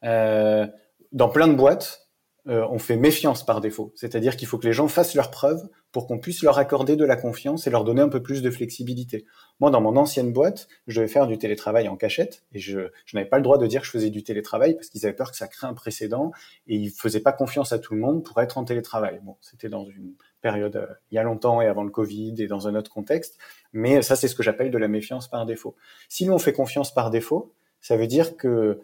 Euh, 0.04 0.68
dans 1.10 1.28
plein 1.28 1.48
de 1.48 1.54
boîtes, 1.54 2.03
euh, 2.46 2.66
on 2.70 2.78
fait 2.78 2.96
méfiance 2.96 3.44
par 3.44 3.62
défaut. 3.62 3.92
C'est-à-dire 3.94 4.36
qu'il 4.36 4.46
faut 4.46 4.58
que 4.58 4.66
les 4.66 4.74
gens 4.74 4.86
fassent 4.86 5.14
leurs 5.14 5.30
preuves 5.30 5.66
pour 5.92 6.06
qu'on 6.06 6.18
puisse 6.18 6.42
leur 6.42 6.58
accorder 6.58 6.94
de 6.94 7.04
la 7.04 7.16
confiance 7.16 7.66
et 7.66 7.70
leur 7.70 7.84
donner 7.84 8.02
un 8.02 8.08
peu 8.10 8.22
plus 8.22 8.42
de 8.42 8.50
flexibilité. 8.50 9.24
Moi, 9.60 9.70
dans 9.70 9.80
mon 9.80 9.96
ancienne 9.96 10.30
boîte, 10.30 10.68
je 10.86 11.00
devais 11.00 11.10
faire 11.10 11.26
du 11.26 11.38
télétravail 11.38 11.88
en 11.88 11.96
cachette 11.96 12.44
et 12.52 12.58
je, 12.58 12.90
n'avais 13.14 13.26
pas 13.26 13.38
le 13.38 13.42
droit 13.42 13.56
de 13.56 13.66
dire 13.66 13.80
que 13.80 13.86
je 13.86 13.92
faisais 13.92 14.10
du 14.10 14.22
télétravail 14.22 14.74
parce 14.74 14.88
qu'ils 14.88 15.06
avaient 15.06 15.14
peur 15.14 15.30
que 15.30 15.38
ça 15.38 15.48
crée 15.48 15.66
un 15.66 15.72
précédent 15.72 16.32
et 16.66 16.76
ils 16.76 16.90
faisaient 16.90 17.20
pas 17.20 17.32
confiance 17.32 17.72
à 17.72 17.78
tout 17.78 17.94
le 17.94 18.00
monde 18.00 18.22
pour 18.22 18.38
être 18.42 18.58
en 18.58 18.64
télétravail. 18.64 19.20
Bon, 19.22 19.36
c'était 19.40 19.70
dans 19.70 19.86
une 19.86 20.12
période 20.42 20.76
euh, 20.76 20.86
il 21.10 21.14
y 21.14 21.18
a 21.18 21.22
longtemps 21.22 21.62
et 21.62 21.66
avant 21.66 21.84
le 21.84 21.90
Covid 21.90 22.34
et 22.42 22.46
dans 22.46 22.68
un 22.68 22.74
autre 22.74 22.90
contexte, 22.90 23.38
mais 23.72 24.02
ça, 24.02 24.16
c'est 24.16 24.28
ce 24.28 24.34
que 24.34 24.42
j'appelle 24.42 24.70
de 24.70 24.78
la 24.78 24.88
méfiance 24.88 25.28
par 25.28 25.46
défaut. 25.46 25.76
Si 26.10 26.26
nous, 26.26 26.34
on 26.34 26.38
fait 26.38 26.52
confiance 26.52 26.92
par 26.92 27.10
défaut, 27.10 27.54
ça 27.80 27.96
veut 27.96 28.06
dire 28.06 28.36
que 28.36 28.80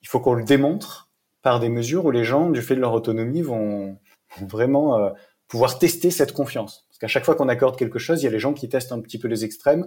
il 0.00 0.08
faut 0.08 0.20
qu'on 0.20 0.34
le 0.34 0.44
démontre 0.44 1.11
par 1.42 1.60
des 1.60 1.68
mesures 1.68 2.04
où 2.04 2.10
les 2.10 2.24
gens, 2.24 2.50
du 2.50 2.62
fait 2.62 2.76
de 2.76 2.80
leur 2.80 2.92
autonomie, 2.92 3.42
vont, 3.42 3.98
vraiment 4.40 4.98
euh, 4.98 5.10
pouvoir 5.48 5.78
tester 5.78 6.10
cette 6.10 6.32
confiance. 6.32 6.86
Parce 6.88 6.98
qu'à 6.98 7.08
chaque 7.08 7.24
fois 7.24 7.34
qu'on 7.34 7.48
accorde 7.48 7.76
quelque 7.76 7.98
chose, 7.98 8.22
il 8.22 8.24
y 8.24 8.28
a 8.28 8.30
les 8.30 8.38
gens 8.38 8.54
qui 8.54 8.68
testent 8.68 8.92
un 8.92 9.00
petit 9.00 9.18
peu 9.18 9.28
les 9.28 9.44
extrêmes, 9.44 9.86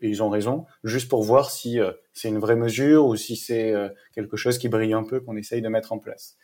et 0.00 0.08
ils 0.08 0.22
ont 0.22 0.28
raison, 0.28 0.66
juste 0.82 1.08
pour 1.08 1.22
voir 1.22 1.50
si 1.50 1.78
euh, 1.78 1.92
c'est 2.12 2.28
une 2.28 2.38
vraie 2.38 2.56
mesure 2.56 3.06
ou 3.06 3.14
si 3.14 3.36
c'est 3.36 3.72
euh, 3.72 3.88
quelque 4.12 4.36
chose 4.36 4.58
qui 4.58 4.68
brille 4.68 4.94
un 4.94 5.04
peu 5.04 5.20
qu'on 5.20 5.36
essaye 5.36 5.62
de 5.62 5.68
mettre 5.68 5.92
en 5.92 5.98
place. 5.98 6.36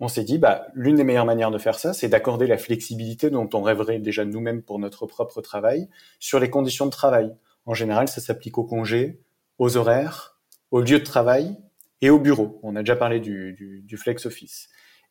on 0.00 0.08
s'est 0.08 0.24
dit, 0.24 0.38
bah, 0.38 0.68
l'une 0.74 0.96
des 0.96 1.04
meilleures 1.04 1.26
manières 1.26 1.50
de 1.50 1.58
faire 1.58 1.78
ça, 1.78 1.92
c'est 1.92 2.08
d'accorder 2.08 2.46
la 2.46 2.56
flexibilité 2.56 3.30
dont 3.30 3.48
on 3.52 3.62
rêverait 3.62 3.98
déjà 3.98 4.24
nous-mêmes 4.24 4.62
pour 4.62 4.78
notre 4.78 5.06
propre 5.06 5.40
travail 5.42 5.88
sur 6.20 6.40
les 6.40 6.50
conditions 6.50 6.86
de 6.86 6.90
travail. 6.90 7.34
En 7.66 7.74
général, 7.74 8.08
ça 8.08 8.20
s'applique 8.20 8.58
aux 8.58 8.64
congés, 8.64 9.20
aux 9.58 9.76
horaires, 9.76 10.38
aux 10.70 10.80
lieux 10.80 11.00
de 11.00 11.04
travail 11.04 11.56
et 12.00 12.10
au 12.10 12.18
bureau. 12.18 12.60
On 12.62 12.76
a 12.76 12.80
déjà 12.80 12.96
parlé 12.96 13.20
du, 13.20 13.82
du, 13.84 13.96
flex 13.96 14.26
office. 14.26 14.68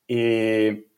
Et 0.10 0.90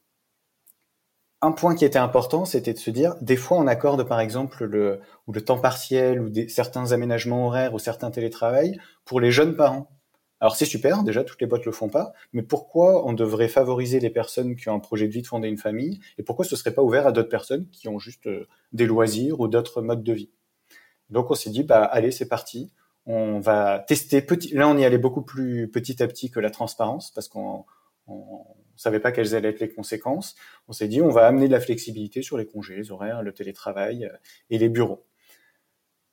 un 1.41 1.51
point 1.51 1.75
qui 1.75 1.85
était 1.85 1.99
important, 1.99 2.45
c'était 2.45 2.73
de 2.73 2.79
se 2.79 2.91
dire, 2.91 3.15
des 3.21 3.37
fois 3.37 3.57
on 3.57 3.67
accorde 3.67 4.07
par 4.07 4.19
exemple 4.19 4.65
le, 4.65 4.99
ou 5.27 5.31
le 5.31 5.41
temps 5.41 5.59
partiel 5.59 6.21
ou 6.21 6.29
des, 6.29 6.49
certains 6.49 6.91
aménagements 6.91 7.47
horaires 7.47 7.73
ou 7.73 7.79
certains 7.79 8.11
télétravail 8.11 8.77
pour 9.05 9.19
les 9.19 9.31
jeunes 9.31 9.55
parents. 9.55 9.89
Alors 10.41 10.55
c'est 10.55 10.65
super, 10.65 11.03
déjà 11.03 11.23
toutes 11.23 11.41
les 11.41 11.47
boîtes 11.47 11.65
le 11.65 11.71
font 11.71 11.89
pas, 11.89 12.13
mais 12.31 12.43
pourquoi 12.43 13.05
on 13.05 13.13
devrait 13.13 13.49
favoriser 13.49 13.99
les 13.99 14.09
personnes 14.09 14.55
qui 14.55 14.69
ont 14.69 14.75
un 14.75 14.79
projet 14.79 15.07
de 15.07 15.11
vie 15.11 15.21
de 15.21 15.27
fonder 15.27 15.49
une 15.49 15.57
famille 15.57 15.99
et 16.17 16.23
pourquoi 16.23 16.45
ce 16.45 16.55
serait 16.55 16.73
pas 16.73 16.81
ouvert 16.81 17.07
à 17.07 17.11
d'autres 17.11 17.29
personnes 17.29 17.67
qui 17.71 17.89
ont 17.89 17.99
juste 17.99 18.27
euh, 18.27 18.47
des 18.71 18.85
loisirs 18.85 19.39
ou 19.39 19.47
d'autres 19.47 19.81
modes 19.81 20.03
de 20.03 20.13
vie? 20.13 20.31
Donc 21.09 21.31
on 21.31 21.35
s'est 21.35 21.49
dit 21.49 21.63
bah 21.63 21.83
allez 21.83 22.11
c'est 22.11 22.27
parti, 22.27 22.71
on 23.05 23.39
va 23.39 23.79
tester 23.87 24.21
petit. 24.21 24.53
Là, 24.53 24.67
on 24.67 24.77
y 24.77 24.85
allait 24.85 24.97
beaucoup 24.97 25.21
plus 25.21 25.69
petit 25.69 26.01
à 26.03 26.07
petit 26.07 26.29
que 26.29 26.39
la 26.39 26.49
transparence 26.49 27.11
parce 27.11 27.27
qu'on 27.27 27.65
on 28.07 28.45
savait 28.75 28.99
pas 28.99 29.11
quelles 29.11 29.35
allaient 29.35 29.49
être 29.49 29.59
les 29.59 29.69
conséquences. 29.69 30.35
On 30.67 30.73
s'est 30.73 30.87
dit, 30.87 31.01
on 31.01 31.09
va 31.09 31.27
amener 31.27 31.47
de 31.47 31.53
la 31.53 31.59
flexibilité 31.59 32.21
sur 32.21 32.37
les 32.37 32.45
congés, 32.45 32.75
les 32.75 32.91
horaires, 32.91 33.21
le 33.21 33.33
télétravail 33.33 34.05
euh, 34.05 34.15
et 34.49 34.57
les 34.57 34.69
bureaux. 34.69 35.05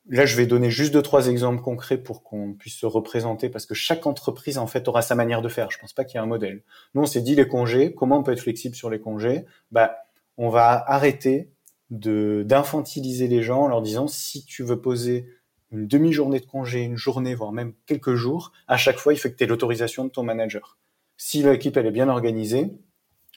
Là, 0.09 0.25
je 0.25 0.37
vais 0.37 0.47
donner 0.47 0.71
juste 0.71 0.93
deux, 0.93 1.03
trois 1.03 1.27
exemples 1.29 1.61
concrets 1.63 1.99
pour 1.99 2.23
qu'on 2.23 2.55
puisse 2.55 2.77
se 2.77 2.87
représenter 2.87 3.49
parce 3.49 3.67
que 3.67 3.75
chaque 3.75 4.07
entreprise, 4.07 4.57
en 4.57 4.69
fait, 4.69 4.87
aura 4.87 5.03
sa 5.03 5.17
manière 5.17 5.43
de 5.43 5.49
faire. 5.49 5.71
Je 5.71 5.79
pense 5.79 5.93
pas 5.93 6.05
qu'il 6.05 6.15
y 6.15 6.19
ait 6.19 6.23
un 6.23 6.27
modèle. 6.27 6.63
Nous, 6.95 7.03
on 7.03 7.07
s'est 7.07 7.23
dit, 7.23 7.35
les 7.35 7.49
congés, 7.49 7.93
comment 7.93 8.19
on 8.19 8.23
peut 8.23 8.33
être 8.33 8.41
flexible 8.41 8.77
sur 8.77 8.89
les 8.89 9.01
congés? 9.01 9.45
Bah, 9.73 9.97
on 10.37 10.49
va 10.49 10.85
arrêter 10.87 11.51
de, 11.91 12.45
d'infantiliser 12.47 13.27
les 13.27 13.43
gens 13.43 13.63
en 13.63 13.69
leur 13.69 13.83
disant, 13.83 14.07
si 14.07 14.45
tu 14.45 14.63
veux 14.63 14.81
poser 14.81 15.29
une 15.71 15.87
demi-journée 15.87 16.41
de 16.41 16.47
congé, 16.47 16.83
une 16.83 16.97
journée, 16.97 17.35
voire 17.35 17.53
même 17.53 17.75
quelques 17.87 18.15
jours, 18.15 18.53
à 18.69 18.77
chaque 18.77 18.99
fois, 18.99 19.13
il 19.13 19.17
faut 19.17 19.29
que 19.29 19.35
tu 19.35 19.45
aies 19.45 19.47
l'autorisation 19.47 20.05
de 20.05 20.11
ton 20.11 20.23
manager. 20.23 20.79
Si 21.17 21.43
l'équipe 21.43 21.77
elle 21.77 21.87
est 21.87 21.93
bien 21.93 22.09
organisée, 22.09 22.71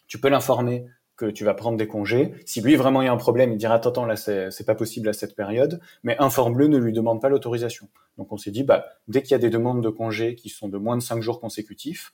tu 0.08 0.20
peux 0.20 0.30
l'informer 0.30 0.86
que 1.16 1.26
tu 1.26 1.44
vas 1.44 1.54
prendre 1.54 1.78
des 1.78 1.88
congés. 1.88 2.34
Si 2.46 2.62
lui 2.62 2.76
vraiment 2.76 3.02
il 3.02 3.06
y 3.06 3.08
a 3.10 3.12
un 3.12 3.18
problème, 3.18 3.52
il 3.52 3.58
dira 3.58 3.76
attends, 3.76 3.90
attends 3.90 4.06
là 4.06 4.16
c'est 4.16 4.66
pas 4.66 4.76
possible 4.76 5.10
à 5.10 5.14
cette 5.14 5.36
période, 5.36 5.82
mais 6.04 6.18
informe-le, 6.18 6.68
ne 6.68 6.78
lui 6.78 6.94
demande 6.94 7.22
pas 7.22 7.28
l'autorisation. 7.28 7.90
Donc 8.18 8.32
on 8.32 8.38
s'est 8.38 8.52
dit 8.52 8.64
bah 8.64 8.86
dès 9.08 9.22
qu'il 9.22 9.32
y 9.32 9.36
a 9.36 9.40
des 9.40 9.50
demandes 9.50 9.84
de 9.84 9.90
congés 9.90 10.36
qui 10.36 10.48
sont 10.48 10.70
de 10.70 10.78
moins 10.78 10.96
de 10.96 11.02
cinq 11.02 11.22
jours 11.22 11.42
consécutifs, 11.42 12.14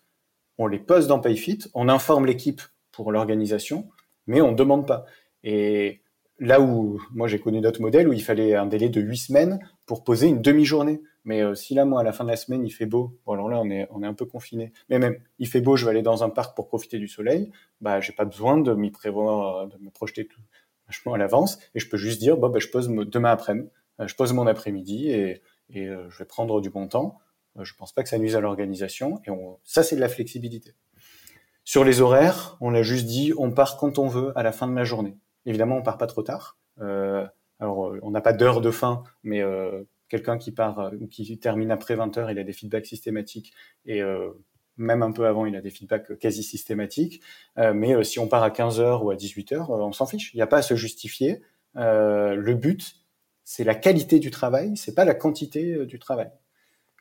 on 0.57 0.65
les 0.65 0.79
pose 0.79 1.07
dans 1.07 1.19
PayFit, 1.19 1.59
on 1.73 1.87
informe 1.87 2.25
l'équipe 2.25 2.61
pour 2.91 3.11
l'organisation, 3.11 3.89
mais 4.25 4.41
on 4.41 4.51
ne 4.51 4.55
demande 4.55 4.87
pas. 4.87 5.05
Et 5.43 6.01
là 6.39 6.59
où 6.61 7.01
moi 7.13 7.27
j'ai 7.27 7.39
connu 7.39 7.61
d'autres 7.61 7.81
modèles 7.81 8.07
où 8.07 8.13
il 8.13 8.23
fallait 8.23 8.55
un 8.55 8.65
délai 8.65 8.89
de 8.89 9.01
huit 9.01 9.17
semaines 9.17 9.59
pour 9.85 10.03
poser 10.03 10.27
une 10.27 10.41
demi-journée. 10.41 11.01
Mais 11.23 11.41
euh, 11.41 11.55
si 11.55 11.73
là, 11.73 11.85
moi, 11.85 12.01
à 12.01 12.03
la 12.03 12.13
fin 12.13 12.23
de 12.23 12.29
la 12.29 12.35
semaine, 12.35 12.65
il 12.65 12.69
fait 12.69 12.85
beau, 12.85 13.17
bon, 13.25 13.33
alors 13.33 13.49
là, 13.49 13.59
on 13.59 13.69
est, 13.69 13.87
on 13.91 14.03
est 14.03 14.07
un 14.07 14.13
peu 14.13 14.25
confiné. 14.25 14.71
Mais 14.89 14.99
même, 14.99 15.17
il 15.39 15.47
fait 15.47 15.59
beau, 15.59 15.75
je 15.75 15.85
vais 15.85 15.91
aller 15.91 16.03
dans 16.03 16.23
un 16.23 16.29
parc 16.29 16.55
pour 16.55 16.67
profiter 16.67 16.99
du 16.99 17.07
soleil. 17.07 17.51
Bah, 17.81 17.99
j'ai 17.99 18.13
pas 18.13 18.25
besoin 18.25 18.59
de 18.59 18.73
m'y 18.75 18.91
prévoir, 18.91 19.67
de 19.67 19.77
me 19.79 19.89
projeter 19.89 20.27
tout 20.27 20.39
vachement 20.85 21.13
à 21.15 21.17
l'avance. 21.17 21.57
Et 21.73 21.79
je 21.79 21.89
peux 21.89 21.97
juste 21.97 22.19
dire, 22.19 22.37
bon, 22.37 22.49
bah, 22.49 22.59
je 22.59 22.67
pose 22.67 22.87
demain 22.89 23.31
après-midi. 23.31 23.69
je 24.05 24.13
pose 24.13 24.33
mon 24.33 24.45
après-midi 24.45 25.09
et, 25.09 25.41
et 25.71 25.87
je 25.87 26.17
vais 26.19 26.25
prendre 26.25 26.61
du 26.61 26.69
bon 26.69 26.87
temps. 26.87 27.17
je 27.59 27.73
pense 27.73 27.91
pas 27.91 28.03
que 28.03 28.09
ça 28.09 28.19
nuise 28.19 28.35
à 28.35 28.39
l'organisation. 28.39 29.19
Et 29.25 29.31
on, 29.31 29.57
ça, 29.63 29.81
c'est 29.81 29.95
de 29.95 30.01
la 30.01 30.09
flexibilité. 30.09 30.75
Sur 31.63 31.83
les 31.83 32.01
horaires, 32.01 32.55
on 32.61 32.75
a 32.75 32.83
juste 32.83 33.07
dit 33.07 33.33
on 33.35 33.51
part 33.51 33.77
quand 33.77 33.97
on 33.97 34.07
veut 34.07 34.31
à 34.37 34.43
la 34.43 34.51
fin 34.51 34.67
de 34.67 34.75
la 34.75 34.83
journée. 34.83 35.17
Évidemment, 35.45 35.77
on 35.77 35.83
part 35.83 35.97
pas 35.97 36.07
trop 36.07 36.23
tard. 36.23 36.57
Euh, 36.81 37.25
alors, 37.59 37.93
on 38.01 38.11
n'a 38.11 38.21
pas 38.21 38.33
d'heure 38.33 38.61
de 38.61 38.71
fin, 38.71 39.03
mais 39.23 39.41
euh, 39.41 39.83
quelqu'un 40.09 40.37
qui 40.37 40.51
part 40.51 40.91
ou 40.99 41.07
qui 41.07 41.37
termine 41.39 41.71
après 41.71 41.95
20 41.95 42.17
heures, 42.17 42.31
il 42.31 42.39
a 42.39 42.43
des 42.43 42.53
feedbacks 42.53 42.85
systématiques 42.85 43.53
et 43.85 44.01
même 44.77 45.03
un 45.03 45.11
peu 45.11 45.25
avant, 45.25 45.45
il 45.45 45.55
a 45.55 45.61
des 45.61 45.69
feedbacks 45.69 46.17
quasi 46.19 46.43
systématiques. 46.43 47.21
Euh, 47.57 47.73
mais 47.73 47.93
euh, 47.93 48.03
si 48.03 48.19
on 48.19 48.27
part 48.27 48.43
à 48.43 48.49
15h 48.49 49.03
ou 49.03 49.09
à 49.11 49.15
18h, 49.15 49.53
euh, 49.53 49.83
on 49.83 49.91
s'en 49.91 50.05
fiche. 50.05 50.33
Il 50.33 50.37
n'y 50.37 50.43
a 50.43 50.47
pas 50.47 50.57
à 50.57 50.61
se 50.61 50.75
justifier. 50.75 51.41
le 51.75 52.53
but, 52.53 52.95
c'est 53.43 53.63
la 53.63 53.75
qualité 53.75 54.19
du 54.19 54.31
travail, 54.31 54.75
c'est 54.75 54.95
pas 54.95 55.05
la 55.05 55.13
quantité 55.13 55.85
du 55.85 55.99
travail. 55.99 56.29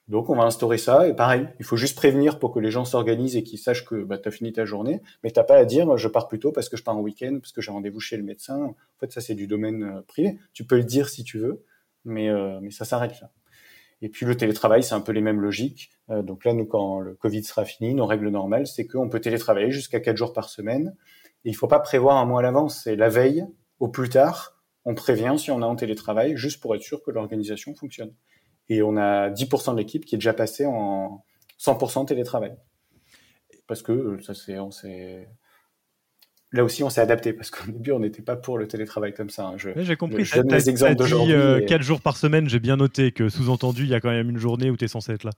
Donc 0.09 0.29
on 0.29 0.37
va 0.37 0.45
instaurer 0.45 0.77
ça 0.77 1.09
et 1.09 1.15
pareil, 1.15 1.49
il 1.59 1.65
faut 1.65 1.77
juste 1.77 1.97
prévenir 1.97 2.39
pour 2.39 2.53
que 2.53 2.61
les 2.61 2.71
gens 2.71 2.85
s'organisent 2.85 3.37
et 3.37 3.43
qu'ils 3.43 3.59
sachent 3.59 3.87
que 3.87 4.05
bah, 4.05 4.19
tu 4.19 4.29
as 4.29 4.31
fini 4.31 4.53
ta 4.53 4.67
journée, 4.67 5.01
mais 5.23 5.31
t'as 5.31 5.45
pas 5.45 5.57
à 5.57 5.65
dire 5.65 5.97
je 5.97 6.09
pars 6.09 6.29
plus 6.29 6.39
tôt 6.39 6.53
parce 6.53 6.69
que 6.69 6.77
je 6.77 6.83
pars 6.83 6.97
en 6.97 7.01
week-end, 7.01 7.39
parce 7.41 7.53
que 7.53 7.63
j'ai 7.63 7.71
rendez-vous 7.71 8.01
chez 8.01 8.17
le 8.19 8.23
médecin. 8.23 8.63
En 8.65 8.77
fait, 9.01 9.13
ça 9.13 9.21
c'est 9.21 9.35
du 9.35 9.47
domaine 9.47 10.03
privé. 10.07 10.39
Tu 10.53 10.65
peux 10.65 10.77
le 10.77 10.85
dire 10.85 11.09
si 11.09 11.25
tu 11.25 11.39
veux, 11.39 11.65
mais, 12.05 12.29
mais 12.61 12.71
ça 12.71 12.85
s'arrête 12.85 13.21
là. 13.21 13.31
Et 14.05 14.11
puis 14.11 14.27
le 14.27 14.37
télétravail, 14.37 14.83
c'est 14.83 14.95
un 14.95 15.01
peu 15.01 15.13
les 15.13 15.23
mêmes 15.23 15.41
logiques. 15.41 15.91
Euh, 16.11 16.21
donc 16.21 16.45
là, 16.45 16.53
nous, 16.53 16.67
quand 16.67 17.01
le 17.01 17.15
Covid 17.15 17.43
sera 17.43 17.65
fini, 17.65 17.95
nos 17.95 18.05
règles 18.05 18.29
normales, 18.29 18.67
c'est 18.67 18.87
qu'on 18.87 19.09
peut 19.09 19.19
télétravailler 19.19 19.71
jusqu'à 19.71 19.99
quatre 19.99 20.19
jours 20.19 20.35
par 20.35 20.51
semaine. 20.51 20.95
Et 21.47 21.49
il 21.49 21.55
faut 21.55 21.69
pas 21.69 21.81
prévoir 21.81 22.19
un 22.19 22.27
mois 22.27 22.41
à 22.41 22.43
l'avance. 22.43 22.83
C'est 22.85 22.97
la 22.97 23.09
veille, 23.09 23.47
au 23.79 23.89
plus 23.89 24.11
tard, 24.11 24.63
on 24.85 24.95
prévient 24.95 25.35
si 25.39 25.51
on 25.51 25.61
est 25.61 25.65
en 25.65 25.75
télétravail, 25.75 26.37
juste 26.37 26.61
pour 26.61 26.75
être 26.75 26.83
sûr 26.83 27.03
que 27.03 27.11
l'organisation 27.11 27.75
fonctionne. 27.75 28.13
Et 28.69 28.83
on 28.83 28.97
a 28.97 29.31
10% 29.31 29.73
de 29.73 29.79
l'équipe 29.79 30.05
qui 30.05 30.15
est 30.15 30.19
déjà 30.19 30.33
passé 30.33 30.67
en 30.67 31.25
100% 31.61 32.07
télétravail. 32.07 32.55
Parce 33.67 33.83
que 33.83 33.93
euh, 33.93 34.23
ça, 34.23 34.35
c'est, 34.35 34.59
on 34.59 34.71
s'est 34.71 35.29
là 36.55 36.65
aussi, 36.65 36.83
on 36.85 36.91
s'est 36.91 37.01
adapté 37.01 37.33
parce 37.33 37.51
qu'au 37.51 37.71
début, 37.71 37.93
on 37.93 37.99
n'était 37.99 38.23
pas 38.23 38.37
pour 38.37 38.57
le 38.57 38.69
télétravail 38.69 39.13
comme 39.13 39.29
ça. 39.29 39.47
Hein. 39.47 39.57
j'ai 39.59 39.97
compris. 39.97 40.25
Je, 40.25 40.37
donne 40.37 40.53
les 40.53 40.71
exemples 40.71 40.95
d'aujourd'hui. 40.95 41.35
Euh, 41.35 41.67
4 41.67 41.83
jours 41.83 42.01
par 42.01 42.17
semaine, 42.17 42.49
j'ai 42.49 42.61
bien 42.61 42.77
noté 42.77 43.13
que 43.13 43.29
sous-entendu, 43.29 43.83
il 43.83 43.91
y 43.91 43.95
a 43.95 44.01
quand 44.01 44.11
même 44.11 44.31
une 44.31 44.39
journée 44.39 44.71
où 44.71 44.77
tu 44.77 44.85
es 44.85 44.89
censé 44.89 45.13
être 45.13 45.25
là. 45.25 45.33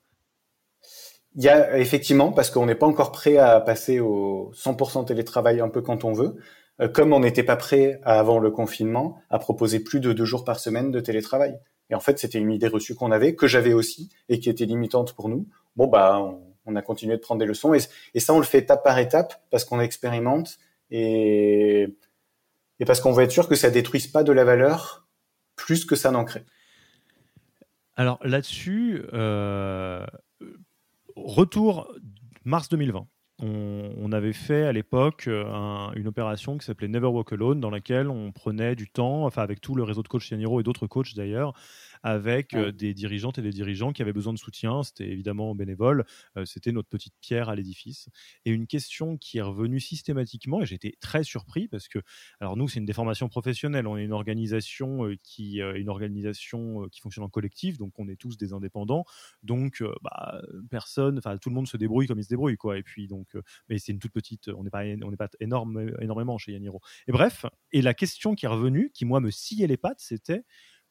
Il 1.34 1.42
y 1.42 1.48
a 1.48 1.78
effectivement, 1.78 2.32
parce 2.32 2.50
qu'on 2.50 2.66
n'est 2.66 2.74
pas 2.74 2.86
encore 2.86 3.12
prêt 3.12 3.36
à 3.36 3.60
passer 3.60 3.98
au 4.00 4.52
100% 4.54 5.06
télétravail 5.06 5.60
un 5.60 5.68
peu 5.68 5.82
quand 5.82 6.04
on 6.04 6.12
veut, 6.12 6.36
euh, 6.80 6.88
comme 6.88 7.12
on 7.12 7.20
n'était 7.20 7.42
pas 7.42 7.56
prêt 7.56 8.00
avant 8.04 8.38
le 8.38 8.50
confinement 8.50 9.18
à 9.30 9.38
proposer 9.38 9.80
plus 9.80 10.00
de 10.00 10.12
deux 10.12 10.24
jours 10.24 10.44
par 10.44 10.60
semaine 10.60 10.90
de 10.90 11.00
télétravail. 11.00 11.58
Et 11.90 11.94
en 11.94 12.00
fait, 12.00 12.18
c'était 12.18 12.38
une 12.38 12.52
idée 12.52 12.68
reçue 12.68 12.94
qu'on 12.94 13.12
avait, 13.12 13.34
que 13.34 13.46
j'avais 13.46 13.72
aussi, 13.72 14.10
et 14.28 14.40
qui 14.40 14.50
était 14.50 14.64
limitante 14.64 15.14
pour 15.14 15.28
nous. 15.28 15.46
Bon, 15.76 15.86
bah, 15.86 16.20
on, 16.64 16.76
a 16.76 16.82
continué 16.82 17.16
de 17.16 17.20
prendre 17.20 17.38
des 17.38 17.46
leçons, 17.46 17.74
et, 17.74 18.20
ça, 18.20 18.34
on 18.34 18.38
le 18.38 18.44
fait 18.44 18.58
étape 18.58 18.82
par 18.82 18.98
étape, 18.98 19.40
parce 19.50 19.64
qu'on 19.64 19.80
expérimente, 19.80 20.58
et, 20.90 21.88
et 22.80 22.84
parce 22.84 23.00
qu'on 23.00 23.12
veut 23.12 23.24
être 23.24 23.30
sûr 23.32 23.48
que 23.48 23.54
ça 23.54 23.70
détruise 23.70 24.08
pas 24.08 24.24
de 24.24 24.32
la 24.32 24.44
valeur 24.44 25.06
plus 25.54 25.84
que 25.84 25.96
ça 25.96 26.10
n'en 26.10 26.24
crée. 26.24 26.44
Alors 27.96 28.18
là-dessus, 28.22 29.02
euh, 29.14 30.06
retour 31.16 31.92
mars 32.44 32.68
2020. 32.68 33.06
On, 33.38 34.12
avait 34.12 34.32
fait 34.32 34.64
à 34.64 34.72
l'époque 34.72 35.26
une 35.26 36.06
opération 36.06 36.56
qui 36.56 36.64
s'appelait 36.64 36.88
Never 36.88 37.08
Walk 37.08 37.32
Alone, 37.32 37.60
dans 37.60 37.68
laquelle 37.68 38.08
on 38.08 38.32
prenait 38.32 38.74
du 38.74 38.88
temps, 38.88 39.26
enfin 39.26 39.42
avec 39.42 39.60
tout 39.60 39.74
le 39.74 39.82
réseau 39.82 40.02
de 40.02 40.08
coachs 40.08 40.30
Yaniro 40.30 40.60
et 40.60 40.62
d'autres 40.62 40.86
coachs 40.86 41.14
d'ailleurs, 41.14 41.52
avec 42.06 42.54
euh, 42.54 42.70
des 42.70 42.94
dirigeantes 42.94 43.36
et 43.38 43.42
des 43.42 43.50
dirigeants 43.50 43.92
qui 43.92 44.00
avaient 44.00 44.12
besoin 44.12 44.32
de 44.32 44.38
soutien. 44.38 44.84
C'était 44.84 45.08
évidemment 45.08 45.56
bénévole. 45.56 46.04
Euh, 46.36 46.44
c'était 46.44 46.70
notre 46.70 46.88
petite 46.88 47.14
pierre 47.20 47.48
à 47.48 47.56
l'édifice. 47.56 48.08
Et 48.44 48.52
une 48.52 48.68
question 48.68 49.16
qui 49.16 49.38
est 49.38 49.42
revenue 49.42 49.80
systématiquement, 49.80 50.62
et 50.62 50.66
j'étais 50.66 50.94
très 51.00 51.24
surpris 51.24 51.66
parce 51.66 51.88
que, 51.88 51.98
alors 52.38 52.56
nous, 52.56 52.68
c'est 52.68 52.78
une 52.78 52.86
déformation 52.86 53.28
professionnelle. 53.28 53.88
On 53.88 53.96
est 53.96 54.04
une 54.04 54.12
organisation 54.12 55.04
euh, 55.04 55.16
qui, 55.24 55.56
une 55.58 55.88
organisation 55.88 56.88
qui 56.92 57.00
fonctionne 57.00 57.24
en 57.24 57.28
collectif, 57.28 57.76
donc 57.76 57.98
on 57.98 58.06
est 58.06 58.14
tous 58.14 58.36
des 58.36 58.52
indépendants. 58.52 59.04
Donc, 59.42 59.82
bah, 60.02 60.40
personne, 60.70 61.18
enfin, 61.18 61.36
tout 61.38 61.48
le 61.48 61.56
monde 61.56 61.66
se 61.66 61.76
débrouille 61.76 62.06
comme 62.06 62.20
il 62.20 62.24
se 62.24 62.28
débrouille, 62.28 62.56
quoi. 62.56 62.78
Et 62.78 62.84
puis, 62.84 63.08
donc, 63.08 63.26
mais 63.68 63.78
c'est 63.78 63.90
une 63.90 63.98
toute 63.98 64.12
petite, 64.12 64.48
on 64.48 64.62
n'est 64.62 64.70
pas, 64.70 64.84
on 65.02 65.10
n'est 65.10 65.16
pas 65.16 65.28
énorme, 65.40 65.90
énormément 66.00 66.38
chez 66.38 66.52
Yaniro. 66.52 66.80
Et 67.08 67.12
bref, 67.12 67.46
et 67.72 67.82
la 67.82 67.94
question 67.94 68.36
qui 68.36 68.46
est 68.46 68.48
revenue, 68.48 68.92
qui 68.94 69.04
moi 69.04 69.18
me 69.18 69.30
sciait 69.30 69.66
les 69.66 69.76
pattes, 69.76 70.00
c'était 70.00 70.44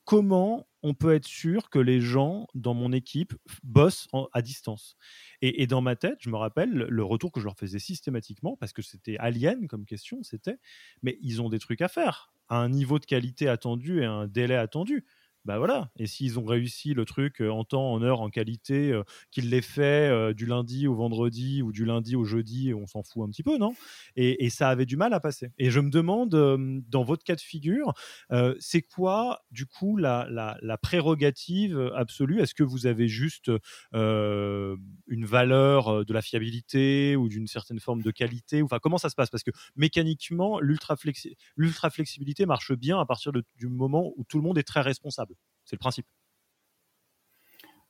comment 0.06 0.68
on 0.84 0.94
peut 0.94 1.14
être 1.16 1.26
sûr 1.26 1.70
que 1.70 1.80
les 1.80 2.00
gens 2.00 2.48
dans 2.54 2.74
mon 2.76 2.92
équipe 2.94 3.34
bossent 3.64 4.08
à 4.34 4.42
distance? 4.42 4.96
Et, 5.42 5.68
dans 5.68 5.82
ma 5.82 5.96
tête, 5.96 6.18
je 6.22 6.30
me 6.30 6.38
rappelle 6.38 6.72
le 6.72 7.04
retour 7.04 7.32
que 7.32 7.40
je 7.40 7.46
leur 7.46 7.58
faisais 7.58 7.80
systématiquement, 7.80 8.56
parce 8.58 8.72
que 8.74 8.82
c'était 8.82 9.18
alien 9.18 9.68
comme 9.68 9.86
question, 9.86 10.24
c'était, 10.24 10.58
mais 11.04 11.18
ils 11.22 11.42
ont 11.42 11.50
des 11.50 11.60
trucs 11.60 11.82
à 11.82 11.88
faire, 11.88 12.32
un 12.50 12.70
niveau 12.70 13.00
de 13.00 13.06
qualité 13.06 13.50
attendu 13.50 14.02
et 14.02 14.06
un 14.06 14.28
délai 14.28 14.56
attendu 14.56 15.06
bah 15.46 15.60
voilà. 15.60 15.92
Et 16.00 16.08
s'ils 16.08 16.40
ont 16.40 16.46
réussi 16.46 16.96
le 16.96 17.06
truc 17.06 17.40
euh, 17.40 17.52
en 17.52 17.64
temps, 17.64 17.94
en 17.94 18.02
heure, 18.02 18.22
en 18.22 18.30
qualité, 18.32 18.92
euh, 18.92 19.04
qu'ils 19.30 19.52
l'aient 19.52 19.62
fait 19.62 20.10
euh, 20.10 20.34
du 20.34 20.48
lundi 20.48 20.88
au 20.88 20.96
vendredi 20.96 21.62
ou 21.62 21.72
du 21.72 21.86
lundi 21.86 22.16
au 22.16 22.26
jeudi, 22.26 22.74
on 22.74 22.88
s'en 22.88 23.04
fout 23.04 23.24
un 23.24 23.30
petit 23.30 23.44
peu, 23.44 23.58
non? 23.60 23.76
Et, 24.16 24.50
ça 24.50 24.70
avait 24.70 24.86
du 24.86 24.96
mal 24.96 25.14
à 25.14 25.20
passer. 25.20 25.52
Et 25.58 25.70
je 25.70 25.80
me 25.80 25.90
demande, 25.90 26.30
dans 26.90 27.04
votre 27.04 27.24
cas 27.24 27.36
de 27.36 27.42
figure, 27.42 27.94
c'est 28.60 28.82
quoi, 28.82 29.42
du 29.52 29.66
coup, 29.66 29.98
la, 29.98 30.80
prérogative 30.82 31.92
absolue? 31.94 32.40
Est-ce 32.40 32.54
que 32.54 32.64
vous 32.64 32.88
avez 32.88 33.10
juste 33.10 33.52
une 33.92 35.26
valeur 35.26 36.06
de 36.06 36.14
la 36.14 36.22
fiabilité 36.22 37.18
ou 37.18 37.28
d'une 37.28 37.48
certaine 37.48 37.80
forme 37.80 38.02
de 38.02 38.12
qualité? 38.12 38.62
Enfin, 38.62 38.80
comment 38.82 38.98
ça 38.98 39.10
se 39.10 39.16
passe? 39.16 39.30
Parce 39.30 39.44
que 39.44 39.52
mécaniquement, 39.76 40.62
l'ultra-flexibilité 40.62 42.46
marche 42.46 42.72
bien 42.74 43.00
à 43.00 43.06
partir 43.06 43.34
du 43.34 43.68
moment 43.68 44.14
où 44.16 44.24
tout 44.24 44.38
le 44.38 44.44
monde 44.44 44.58
est 44.58 44.64
très 44.64 44.82
responsable. 44.82 45.35
C'est 45.66 45.76
le 45.76 45.80
principe. 45.80 46.06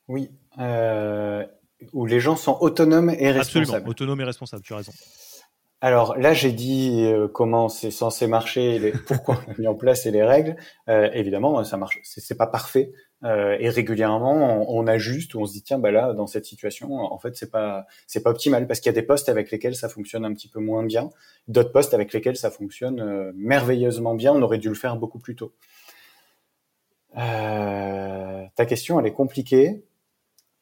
Oui, 0.07 0.31
euh, 0.59 1.45
où 1.93 2.05
les 2.05 2.19
gens 2.19 2.35
sont 2.35 2.57
autonomes 2.61 3.09
et 3.09 3.31
responsables. 3.31 3.65
Absolument, 3.65 3.89
autonomes 3.89 4.21
et 4.21 4.23
responsables, 4.23 4.63
tu 4.63 4.73
as 4.73 4.77
raison. 4.77 4.91
Alors 5.81 6.17
là, 6.17 6.33
j'ai 6.33 6.51
dit 6.51 7.03
euh, 7.03 7.27
comment 7.27 7.69
c'est 7.69 7.91
censé 7.91 8.27
marcher, 8.27 8.79
les, 8.79 8.91
pourquoi 9.07 9.41
on 9.47 9.51
a 9.51 9.55
mis 9.57 9.67
en 9.67 9.75
place 9.75 10.05
et 10.05 10.11
les 10.11 10.23
règles. 10.23 10.55
Euh, 10.89 11.09
évidemment, 11.13 11.63
ça 11.63 11.77
marche. 11.77 11.99
C'est 12.03 12.37
pas 12.37 12.47
parfait 12.47 12.91
et 13.23 13.69
régulièrement, 13.69 14.69
on, 14.69 14.85
ajuste 14.85 15.33
ou 15.33 15.39
on 15.39 15.45
se 15.47 15.53
dit 15.53 15.63
tiens, 15.63 15.79
bah 15.79 15.89
là, 15.89 16.13
dans 16.13 16.27
cette 16.27 16.45
situation, 16.45 16.93
en 16.93 17.17
fait, 17.17 17.35
c'est 17.35 17.49
pas 17.49 17.87
c'est 18.05 18.21
pas 18.21 18.29
optimal 18.29 18.67
parce 18.67 18.79
qu'il 18.79 18.91
y 18.91 18.93
a 18.95 19.01
des 19.01 19.01
postes 19.01 19.29
avec 19.29 19.49
lesquels 19.49 19.75
ça 19.75 19.89
fonctionne 19.89 20.25
un 20.25 20.33
petit 20.35 20.47
peu 20.47 20.59
moins 20.59 20.83
bien, 20.83 21.09
d'autres 21.47 21.71
postes 21.71 21.95
avec 21.95 22.13
lesquels 22.13 22.37
ça 22.37 22.51
fonctionne 22.51 23.33
merveilleusement 23.35 24.13
bien. 24.13 24.31
On 24.31 24.43
aurait 24.43 24.59
dû 24.59 24.69
le 24.69 24.75
faire 24.75 24.97
beaucoup 24.97 25.17
plus 25.17 25.35
tôt. 25.35 25.55
Euh, 27.17 28.45
ta 28.55 28.65
question, 28.65 28.99
elle 28.99 29.07
est 29.07 29.13
compliquée. 29.13 29.83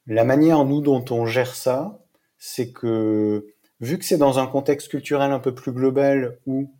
La 0.08 0.24
manière, 0.24 0.66
nous, 0.66 0.82
dont 0.82 1.04
on 1.12 1.26
gère 1.26 1.56
ça, 1.56 2.00
c'est 2.38 2.72
que, 2.72 3.48
vu 3.80 3.98
que 3.98 4.06
c'est 4.06 4.18
dans 4.18 4.40
un 4.40 4.48
contexte 4.48 4.90
culturel 4.90 5.32
un 5.32 5.40
peu 5.40 5.56
plus 5.56 5.72
global 5.72 6.40
où 6.46 6.72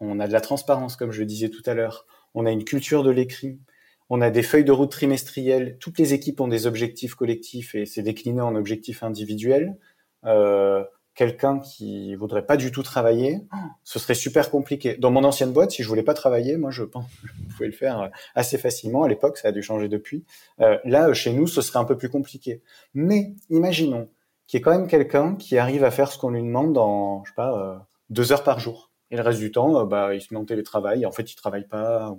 on 0.00 0.20
a 0.20 0.26
de 0.26 0.32
la 0.32 0.40
transparence, 0.40 0.96
comme 0.96 1.12
je 1.12 1.20
le 1.20 1.26
disais 1.26 1.48
tout 1.48 1.62
à 1.66 1.74
l'heure, 1.74 2.06
on 2.34 2.46
a 2.46 2.50
une 2.50 2.64
culture 2.64 3.02
de 3.02 3.10
l'écrit, 3.10 3.60
on 4.08 4.20
a 4.20 4.30
des 4.30 4.42
feuilles 4.42 4.64
de 4.64 4.72
route 4.72 4.90
trimestrielles, 4.90 5.78
toutes 5.78 5.98
les 5.98 6.12
équipes 6.12 6.40
ont 6.40 6.48
des 6.48 6.66
objectifs 6.66 7.14
collectifs 7.14 7.74
et 7.74 7.86
c'est 7.86 8.02
décliné 8.02 8.40
en 8.40 8.54
objectifs 8.56 9.02
individuels. 9.02 9.76
Euh, 10.24 10.84
quelqu'un 11.14 11.58
qui 11.58 12.14
voudrait 12.14 12.46
pas 12.46 12.56
du 12.56 12.70
tout 12.70 12.82
travailler, 12.82 13.42
ce 13.84 13.98
serait 13.98 14.14
super 14.14 14.50
compliqué. 14.50 14.96
Dans 14.96 15.10
mon 15.10 15.24
ancienne 15.24 15.52
boîte, 15.52 15.72
si 15.72 15.82
je 15.82 15.88
voulais 15.88 16.02
pas 16.02 16.14
travailler, 16.14 16.56
moi 16.56 16.70
je 16.70 16.84
pense 16.84 17.06
que 17.06 17.28
je 17.28 17.54
pouvais 17.54 17.66
le 17.66 17.72
faire 17.72 18.00
euh, 18.00 18.08
assez 18.34 18.58
facilement. 18.58 19.04
À 19.04 19.08
l'époque, 19.08 19.36
ça 19.36 19.48
a 19.48 19.52
dû 19.52 19.62
changer 19.62 19.88
depuis. 19.88 20.24
Euh, 20.60 20.78
là, 20.84 21.12
chez 21.12 21.32
nous, 21.32 21.46
ce 21.46 21.60
serait 21.60 21.78
un 21.78 21.84
peu 21.84 21.96
plus 21.96 22.08
compliqué. 22.08 22.62
Mais 22.94 23.34
imaginons 23.50 24.08
qu'il 24.46 24.58
y 24.58 24.60
ait 24.60 24.62
quand 24.62 24.72
même 24.72 24.88
quelqu'un 24.88 25.36
qui 25.36 25.58
arrive 25.58 25.84
à 25.84 25.90
faire 25.90 26.10
ce 26.10 26.18
qu'on 26.18 26.30
lui 26.30 26.42
demande 26.42 26.72
dans, 26.72 27.24
je 27.24 27.30
sais 27.30 27.36
pas, 27.36 27.58
euh, 27.58 27.78
deux 28.10 28.32
heures 28.32 28.44
par 28.44 28.58
jour. 28.58 28.90
Et 29.10 29.16
le 29.16 29.22
reste 29.22 29.38
du 29.38 29.52
temps, 29.52 29.84
bah, 29.84 30.14
il 30.14 30.22
se 30.22 30.32
met 30.32 30.40
en 30.40 30.44
télétravail. 30.44 31.04
En 31.04 31.12
fait, 31.12 31.30
il 31.30 31.36
travaille 31.36 31.68
pas. 31.68 32.16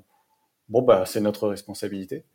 Bon, 0.70 0.84
bah, 0.84 1.06
c'est 1.08 1.22
notre 1.22 1.48
responsabilité. 1.48 2.26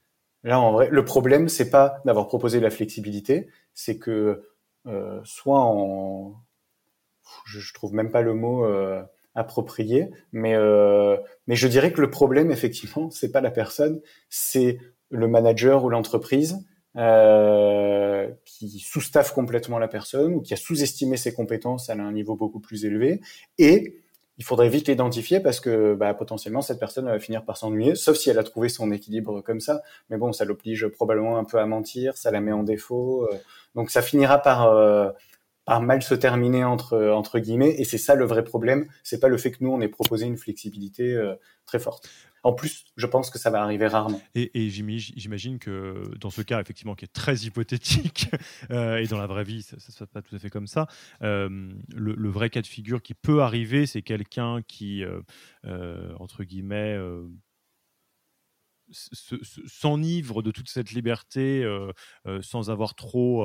Là, 0.43 0.61
en 0.61 0.73
vrai, 0.73 0.89
le 0.91 1.05
problème, 1.05 1.49
c'est 1.49 1.71
pas 1.71 2.01
d'avoir 2.05 2.27
proposé 2.27 2.61
la 2.61 2.71
flexibilité, 2.71 3.49
c'est 3.75 3.99
que 3.99 4.43
euh, 4.87 5.21
soit 5.25 5.61
en 5.61 6.41
je, 7.45 7.61
je 7.61 7.75
trouve 7.75 7.95
même 7.95 8.11
pas 8.11 8.23
le 8.23 8.35
mot 8.35 8.65
euh, 8.65 9.03
approprié, 9.35 10.11
mais 10.33 10.55
euh, 10.55 11.17
mais 11.47 11.57
je 11.57 11.69
dirais 11.69 11.93
que 11.93 12.01
le 12.01 12.11
problème 12.11 12.51
effectivement, 12.51 13.11
c'est 13.11 13.31
pas 13.31 13.41
la 13.41 13.51
personne, 13.51 14.01
c'est 14.29 14.79
le 15.11 15.29
manager 15.29 15.85
ou 15.85 15.91
l'entreprise 15.91 16.67
euh, 16.97 18.29
qui 18.45 18.81
sous-staffe 18.81 19.33
complètement 19.33 19.79
la 19.79 19.89
personne 19.89 20.35
ou 20.35 20.41
qui 20.41 20.55
a 20.55 20.57
sous-estimé 20.57 21.17
ses 21.17 21.33
compétences 21.33 21.91
à 21.91 21.95
un 21.95 22.13
niveau 22.13 22.35
beaucoup 22.35 22.61
plus 22.61 22.85
élevé 22.85 23.21
et 23.59 24.03
il 24.39 24.45
faudrait 24.45 24.69
vite 24.69 24.87
l'identifier 24.87 25.41
parce 25.41 25.59
que 25.59 25.95
bah, 25.95 26.15
potentiellement 26.15 26.63
cette 26.63 26.79
personne 26.79 27.07
va 27.07 27.19
finir 27.19 27.45
par 27.45 27.57
s'ennuyer, 27.57 27.97
sauf 27.97 28.17
si 28.17 28.31
elle 28.31 28.39
a 28.39 28.45
trouvé 28.45 28.69
son 28.69 28.93
équilibre 28.93 29.41
comme 29.41 29.59
ça. 29.59 29.83
Mais 30.11 30.17
bon, 30.17 30.33
ça 30.33 30.45
l'oblige 30.45 30.87
probablement 30.87 31.39
un 31.39 31.45
peu 31.45 31.59
à 31.59 31.67
mentir, 31.67 32.17
ça 32.17 32.31
la 32.31 32.41
met 32.41 32.53
en 32.53 32.63
défaut. 32.63 33.29
Donc 33.75 33.91
ça 33.91 34.01
finira 34.01 34.39
par, 34.39 34.73
par 35.69 35.83
mal 35.83 36.03
se 36.03 36.15
terminer 36.15 36.65
entre, 36.65 37.11
entre 37.11 37.39
guillemets. 37.39 37.75
Et 37.77 37.85
c'est 37.85 37.99
ça 37.99 38.15
le 38.15 38.25
vrai 38.25 38.43
problème. 38.43 38.89
C'est 39.03 39.21
pas 39.21 39.29
le 39.29 39.37
fait 39.37 39.51
que 39.51 39.59
nous, 39.61 39.71
on 39.71 39.83
ait 39.83 39.89
proposé 39.89 40.25
une 40.25 40.39
flexibilité 40.39 41.13
euh, 41.13 41.35
très 41.67 41.79
forte. 41.79 42.09
En 42.43 42.55
plus, 42.55 42.87
je 42.97 43.07
pense 43.07 43.29
que 43.29 43.39
ça 43.39 43.51
va 43.51 43.63
arriver 43.63 43.87
rarement. 43.87 44.19
Et, 44.35 44.71
j'imagine 44.71 45.59
que 45.59 46.05
dans 46.19 46.31
ce 46.31 46.41
cas, 46.41 46.59
effectivement, 46.63 46.95
qui 46.95 47.05
est 47.05 47.13
très 47.13 47.37
hypothétique, 47.41 48.31
euh, 48.71 48.97
et 48.97 49.09
dans 49.09 49.19
la 49.19 49.27
vraie 49.27 49.45
vie, 49.45 49.61
ça 49.61 49.77
ne 49.77 49.81
se 49.81 49.93
passe 49.93 50.09
pas 50.09 50.23
tout 50.23 50.35
à 50.35 50.39
fait 50.39 50.49
comme 50.49 50.67
ça, 50.67 50.87
euh, 51.21 51.71
le, 51.95 52.31
vrai 52.31 52.49
cas 52.49 52.63
de 52.63 52.67
figure 52.67 53.03
qui 53.03 53.13
peut 53.13 53.43
arriver, 53.43 53.85
c'est 53.85 54.01
quelqu'un 54.01 54.63
qui, 54.67 55.05
entre 56.19 56.45
guillemets, 56.45 56.97
s'enivre 58.91 60.41
de 60.41 60.51
toute 60.51 60.71
cette 60.71 60.93
liberté 60.93 61.63
sans 62.41 62.71
avoir 62.71 62.95
trop 62.95 63.45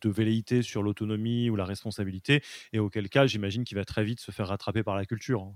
de 0.00 0.10
velléité 0.10 0.62
sur 0.62 0.82
l'autonomie 0.82 1.50
ou 1.50 1.56
la 1.56 1.64
responsabilité, 1.64 2.42
et 2.72 2.78
auquel 2.78 3.08
cas, 3.08 3.26
j'imagine 3.26 3.64
qu'il 3.64 3.76
va 3.76 3.84
très 3.84 4.04
vite 4.04 4.20
se 4.20 4.30
faire 4.30 4.48
rattraper 4.48 4.82
par 4.82 4.96
la 4.96 5.04
culture. 5.04 5.42
Hein. 5.42 5.54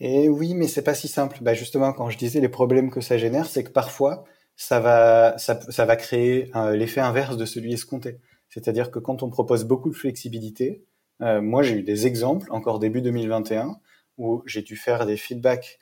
Et 0.00 0.28
oui, 0.28 0.54
mais 0.54 0.66
c'est 0.66 0.82
pas 0.82 0.94
si 0.94 1.08
simple. 1.08 1.38
Bah 1.42 1.52
justement, 1.54 1.92
quand 1.92 2.08
je 2.08 2.16
disais 2.16 2.40
les 2.40 2.48
problèmes 2.48 2.90
que 2.90 3.02
ça 3.02 3.18
génère, 3.18 3.46
c'est 3.46 3.64
que 3.64 3.70
parfois 3.70 4.24
ça 4.56 4.80
va 4.80 5.96
créer 5.96 6.50
l'effet 6.72 7.00
inverse 7.00 7.36
de 7.36 7.44
celui 7.44 7.72
escompté. 7.72 8.18
C'est-à-dire 8.48 8.90
que 8.90 8.98
quand 8.98 9.22
on 9.22 9.30
propose 9.30 9.64
beaucoup 9.64 9.90
de 9.90 9.94
flexibilité, 9.94 10.84
euh, 11.22 11.40
moi 11.40 11.62
j'ai 11.62 11.76
eu 11.76 11.82
des 11.82 12.06
exemples 12.06 12.50
encore 12.50 12.78
début 12.78 13.02
2021 13.02 13.78
où 14.18 14.42
j'ai 14.46 14.62
dû 14.62 14.76
faire 14.76 15.06
des 15.06 15.16
feedbacks 15.16 15.78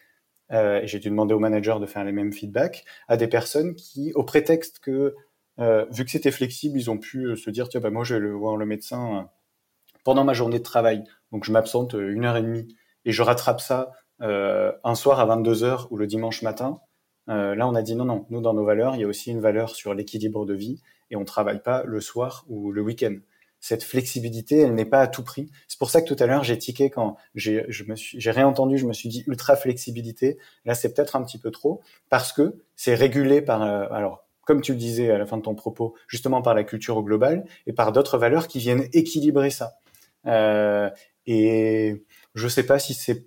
euh, 0.53 0.81
et 0.81 0.87
j'ai 0.87 0.99
dû 0.99 1.09
demander 1.11 1.35
au 1.35 1.39
manager 1.39 1.81
de 1.81 1.87
faire 1.87 2.05
les 2.05 2.13
mêmes 2.13 2.33
feedbacks 2.33 2.85
à 3.09 3.17
des 3.17 3.29
personnes 3.29 3.75
qui, 3.75 4.13
au 4.15 4.23
prétexte 4.23 4.81
que 4.81 4.91
euh, 4.91 5.15
vu 5.59 6.05
que 6.05 6.11
c'était 6.11 6.31
flexible, 6.31 6.79
ils 6.79 6.91
ont 6.91 6.99
pu 6.99 7.37
se 7.37 7.51
dire 7.51 7.69
tiens 7.69 7.81
bah 7.81 7.91
moi 7.91 8.05
je 8.05 8.15
vais 8.15 8.21
le 8.21 8.33
voir 8.33 8.57
le 8.57 8.65
médecin 8.65 9.29
pendant 10.05 10.25
ma 10.25 10.33
journée 10.33 10.59
de 10.59 10.65
travail, 10.65 11.05
donc 11.33 11.45
je 11.45 11.53
m'absente 11.53 11.95
une 11.95 12.25
heure 12.25 12.37
et 12.37 12.43
demie 12.43 12.77
et 13.05 13.13
je 13.13 13.23
rattrape 13.23 13.61
ça 13.61 13.93
euh, 14.21 14.73
un 14.83 14.95
soir 14.95 15.21
à 15.21 15.27
22 15.27 15.65
heures 15.65 15.89
ou 15.91 15.97
le 15.97 16.07
dimanche 16.07 16.43
matin. 16.43 16.81
Euh, 17.29 17.55
là, 17.55 17.69
on 17.69 17.75
a 17.75 17.83
dit 17.83 17.95
non, 17.95 18.05
non. 18.05 18.27
Nous, 18.31 18.41
dans 18.41 18.55
nos 18.55 18.65
valeurs, 18.65 18.97
il 18.97 19.01
y 19.01 19.05
a 19.05 19.07
aussi 19.07 19.31
une 19.31 19.41
valeur 19.41 19.75
sur 19.75 19.95
l'équilibre 19.95 20.45
de 20.45 20.55
vie 20.55 20.83
et 21.11 21.17
on 21.17 21.25
travaille 21.25 21.63
pas 21.63 21.85
le 21.85 22.01
soir 22.01 22.45
ou 22.49 22.73
le 22.73 22.83
week-end. 22.83 23.17
Cette 23.61 23.83
flexibilité, 23.83 24.61
elle 24.61 24.75
n'est 24.75 24.85
pas 24.85 25.01
à 25.01 25.09
tout 25.09 25.25
prix. 25.25 25.51
C'est 25.67 25.79
pour 25.79 25.91
ça 25.91 26.01
que 26.01 26.13
tout 26.13 26.23
à 26.23 26.27
l'heure, 26.27 26.45
j'ai 26.45 26.59
tiqué 26.59 26.91
quand 26.91 27.17
j'ai 27.35 27.65
réentendu, 28.27 28.79
je 28.79 28.87
me 28.87 28.93
suis 28.93 29.09
dit 29.09 29.25
ultra 29.27 29.57
flexibilité. 29.57 30.39
Là, 30.65 30.75
c'est 30.75 30.95
peut-être 30.95 31.17
un 31.17 31.25
petit 31.25 31.39
peu 31.39 31.51
trop 31.51 31.81
parce 32.09 32.33
que 32.33 32.63
c'est 32.77 32.95
régulé 32.95 33.43
par, 33.43 33.63
euh, 33.63 33.87
alors, 33.91 34.28
comme 34.49 34.63
tu 34.63 34.73
le 34.73 34.79
disais 34.79 35.11
à 35.11 35.19
la 35.19 35.27
fin 35.27 35.37
de 35.37 35.43
ton 35.43 35.55
propos, 35.55 35.95
justement 36.07 36.41
par 36.41 36.55
la 36.55 36.65
culture 36.65 36.97
au 36.97 37.03
global 37.03 37.45
et 37.67 37.75
par 37.75 37.93
d'autres 37.93 38.17
valeurs 38.17 38.49
qui 38.49 38.59
viennent 38.59 38.89
équilibrer 38.95 39.51
ça. 39.51 39.75
Euh, 40.25 40.89
et 41.27 42.03
je 42.35 42.49
sais 42.49 42.63
pas 42.63 42.79
si 42.79 42.95
c'est 42.95 43.27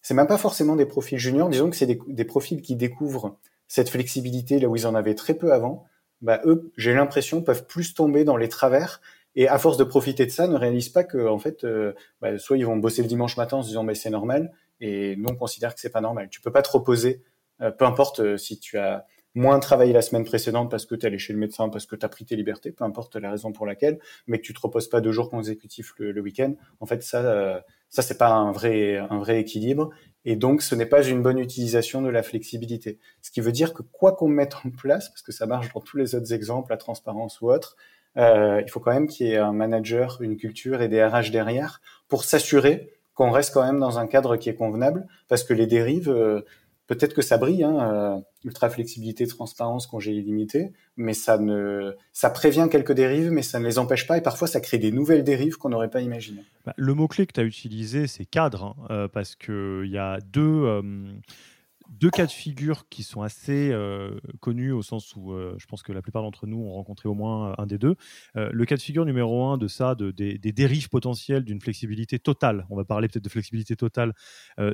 c'est 0.00 0.14
même 0.14 0.26
pas 0.26 0.38
forcément 0.38 0.74
des 0.74 0.86
profils 0.86 1.18
juniors, 1.18 1.50
disons 1.50 1.68
que 1.68 1.76
c'est 1.76 1.98
des, 2.06 2.24
profils 2.24 2.62
qui 2.62 2.76
découvrent 2.76 3.36
cette 3.66 3.90
flexibilité 3.90 4.58
là 4.58 4.68
où 4.68 4.76
ils 4.76 4.86
en 4.86 4.94
avaient 4.94 5.14
très 5.14 5.34
peu 5.34 5.52
avant. 5.52 5.84
Bah, 6.22 6.40
eux, 6.46 6.72
j'ai 6.78 6.94
l'impression, 6.94 7.42
peuvent 7.42 7.66
plus 7.66 7.92
tomber 7.92 8.24
dans 8.24 8.38
les 8.38 8.48
travers 8.48 9.02
et 9.36 9.48
à 9.48 9.58
force 9.58 9.76
de 9.76 9.84
profiter 9.84 10.24
de 10.24 10.30
ça, 10.30 10.48
ne 10.48 10.56
réalisent 10.56 10.88
pas 10.88 11.04
que 11.04 11.28
en 11.28 11.38
fait, 11.38 11.64
euh, 11.64 11.92
bah, 12.22 12.38
soit 12.38 12.56
ils 12.56 12.64
vont 12.64 12.78
bosser 12.78 13.02
le 13.02 13.08
dimanche 13.08 13.36
matin 13.36 13.58
en 13.58 13.62
se 13.62 13.68
disant 13.68 13.82
mais 13.82 13.94
c'est 13.94 14.08
normal, 14.08 14.50
et 14.80 15.14
nous 15.16 15.28
on 15.28 15.36
considère 15.36 15.74
que 15.74 15.80
c'est 15.82 15.92
pas 15.92 16.00
normal. 16.00 16.30
Tu 16.30 16.40
peux 16.40 16.52
pas 16.52 16.62
te 16.62 16.70
reposer, 16.70 17.22
euh, 17.60 17.70
peu 17.70 17.84
importe 17.84 18.38
si 18.38 18.58
tu 18.58 18.78
as 18.78 19.04
moins 19.34 19.58
travaillé 19.60 19.92
la 19.92 20.02
semaine 20.02 20.24
précédente 20.24 20.70
parce 20.70 20.86
que 20.86 20.94
tu 20.94 21.04
es 21.04 21.06
allé 21.06 21.18
chez 21.18 21.32
le 21.32 21.38
médecin, 21.38 21.68
parce 21.68 21.86
que 21.86 21.96
tu 21.96 22.04
as 22.04 22.08
pris 22.08 22.24
tes 22.24 22.36
libertés, 22.36 22.72
peu 22.72 22.84
importe 22.84 23.16
la 23.16 23.30
raison 23.30 23.52
pour 23.52 23.66
laquelle, 23.66 23.98
mais 24.26 24.38
que 24.38 24.42
tu 24.42 24.54
te 24.54 24.60
reposes 24.60 24.88
pas 24.88 25.00
deux 25.00 25.12
jours 25.12 25.30
consécutifs 25.30 25.94
le, 25.98 26.12
le 26.12 26.20
week-end. 26.20 26.54
En 26.80 26.86
fait, 26.86 27.02
ça, 27.02 27.62
ça, 27.90 28.02
c'est 28.02 28.18
pas 28.18 28.30
un 28.30 28.52
vrai, 28.52 28.96
un 28.96 29.18
vrai 29.18 29.40
équilibre. 29.40 29.90
Et 30.24 30.36
donc, 30.36 30.62
ce 30.62 30.74
n'est 30.74 30.86
pas 30.86 31.02
une 31.02 31.22
bonne 31.22 31.38
utilisation 31.38 32.02
de 32.02 32.08
la 32.08 32.22
flexibilité. 32.22 32.98
Ce 33.22 33.30
qui 33.30 33.40
veut 33.40 33.52
dire 33.52 33.72
que 33.72 33.82
quoi 33.82 34.12
qu'on 34.12 34.28
mette 34.28 34.56
en 34.64 34.70
place, 34.70 35.08
parce 35.08 35.22
que 35.22 35.32
ça 35.32 35.46
marche 35.46 35.72
dans 35.72 35.80
tous 35.80 35.96
les 35.96 36.14
autres 36.14 36.32
exemples, 36.32 36.70
la 36.70 36.76
transparence 36.76 37.40
ou 37.40 37.50
autre, 37.50 37.76
euh, 38.16 38.60
il 38.64 38.70
faut 38.70 38.80
quand 38.80 38.92
même 38.92 39.06
qu'il 39.06 39.28
y 39.28 39.32
ait 39.32 39.38
un 39.38 39.52
manager, 39.52 40.18
une 40.20 40.36
culture 40.36 40.82
et 40.82 40.88
des 40.88 41.02
RH 41.02 41.30
derrière 41.30 41.80
pour 42.08 42.24
s'assurer 42.24 42.92
qu'on 43.14 43.30
reste 43.30 43.54
quand 43.54 43.64
même 43.64 43.80
dans 43.80 43.98
un 43.98 44.06
cadre 44.06 44.36
qui 44.36 44.48
est 44.48 44.54
convenable, 44.54 45.06
parce 45.28 45.42
que 45.44 45.54
les 45.54 45.66
dérives, 45.66 46.10
euh, 46.10 46.42
peut-être 46.88 47.14
que 47.14 47.22
ça 47.22 47.38
brille, 47.38 47.62
hein, 47.62 47.78
euh, 47.78 48.18
ultra 48.44 48.68
flexibilité, 48.68 49.26
transparence, 49.28 49.86
congé 49.86 50.12
illimité, 50.12 50.72
mais 50.96 51.14
ça 51.14 51.38
ne, 51.38 51.94
ça 52.12 52.30
prévient 52.30 52.66
quelques 52.70 52.92
dérives, 52.92 53.30
mais 53.30 53.42
ça 53.42 53.60
ne 53.60 53.66
les 53.66 53.78
empêche 53.78 54.08
pas, 54.08 54.18
et 54.18 54.22
parfois 54.22 54.48
ça 54.48 54.60
crée 54.60 54.78
des 54.78 54.90
nouvelles 54.90 55.22
dérives 55.22 55.56
qu'on 55.56 55.68
n'aurait 55.68 55.90
pas 55.90 56.00
imaginées. 56.00 56.44
Bah, 56.66 56.74
le 56.76 56.94
mot 56.94 57.06
clé 57.06 57.26
que 57.26 57.34
tu 57.34 57.40
as 57.40 57.44
utilisé, 57.44 58.08
c'est 58.08 58.24
cadre, 58.24 58.64
hein, 58.64 58.86
euh, 58.90 59.08
parce 59.08 59.36
que 59.36 59.82
il 59.84 59.92
y 59.92 59.98
a 59.98 60.18
deux. 60.32 60.82
Euh, 61.88 61.98
deux 61.98 62.10
cas 62.10 62.26
de 62.26 62.30
figure 62.30 62.88
qui 62.88 63.02
sont 63.02 63.22
assez 63.22 63.70
euh, 63.72 64.18
connus 64.40 64.72
au 64.72 64.82
sens 64.82 65.14
où 65.16 65.32
euh, 65.32 65.54
je 65.58 65.66
pense 65.66 65.82
que 65.82 65.92
la 65.92 66.02
plupart 66.02 66.22
d'entre 66.22 66.46
nous 66.46 66.58
ont 66.58 66.72
rencontré 66.72 67.08
au 67.08 67.14
moins 67.14 67.54
un 67.58 67.66
des 67.66 67.78
deux. 67.78 67.96
Euh, 68.36 68.50
le 68.52 68.64
cas 68.64 68.76
de 68.76 68.80
figure 68.80 69.04
numéro 69.04 69.44
un 69.44 69.58
de 69.58 69.68
ça, 69.68 69.94
de, 69.94 70.10
des, 70.10 70.38
dérives 70.38 70.88
potentielles 70.88 71.44
d'une 71.44 71.60
flexibilité 71.60 72.18
totale, 72.18 72.66
on 72.70 72.76
va 72.76 72.84
parler 72.84 73.08
peut-être 73.08 73.24
de 73.24 73.28
flexibilité 73.28 73.76
totale, 73.76 74.14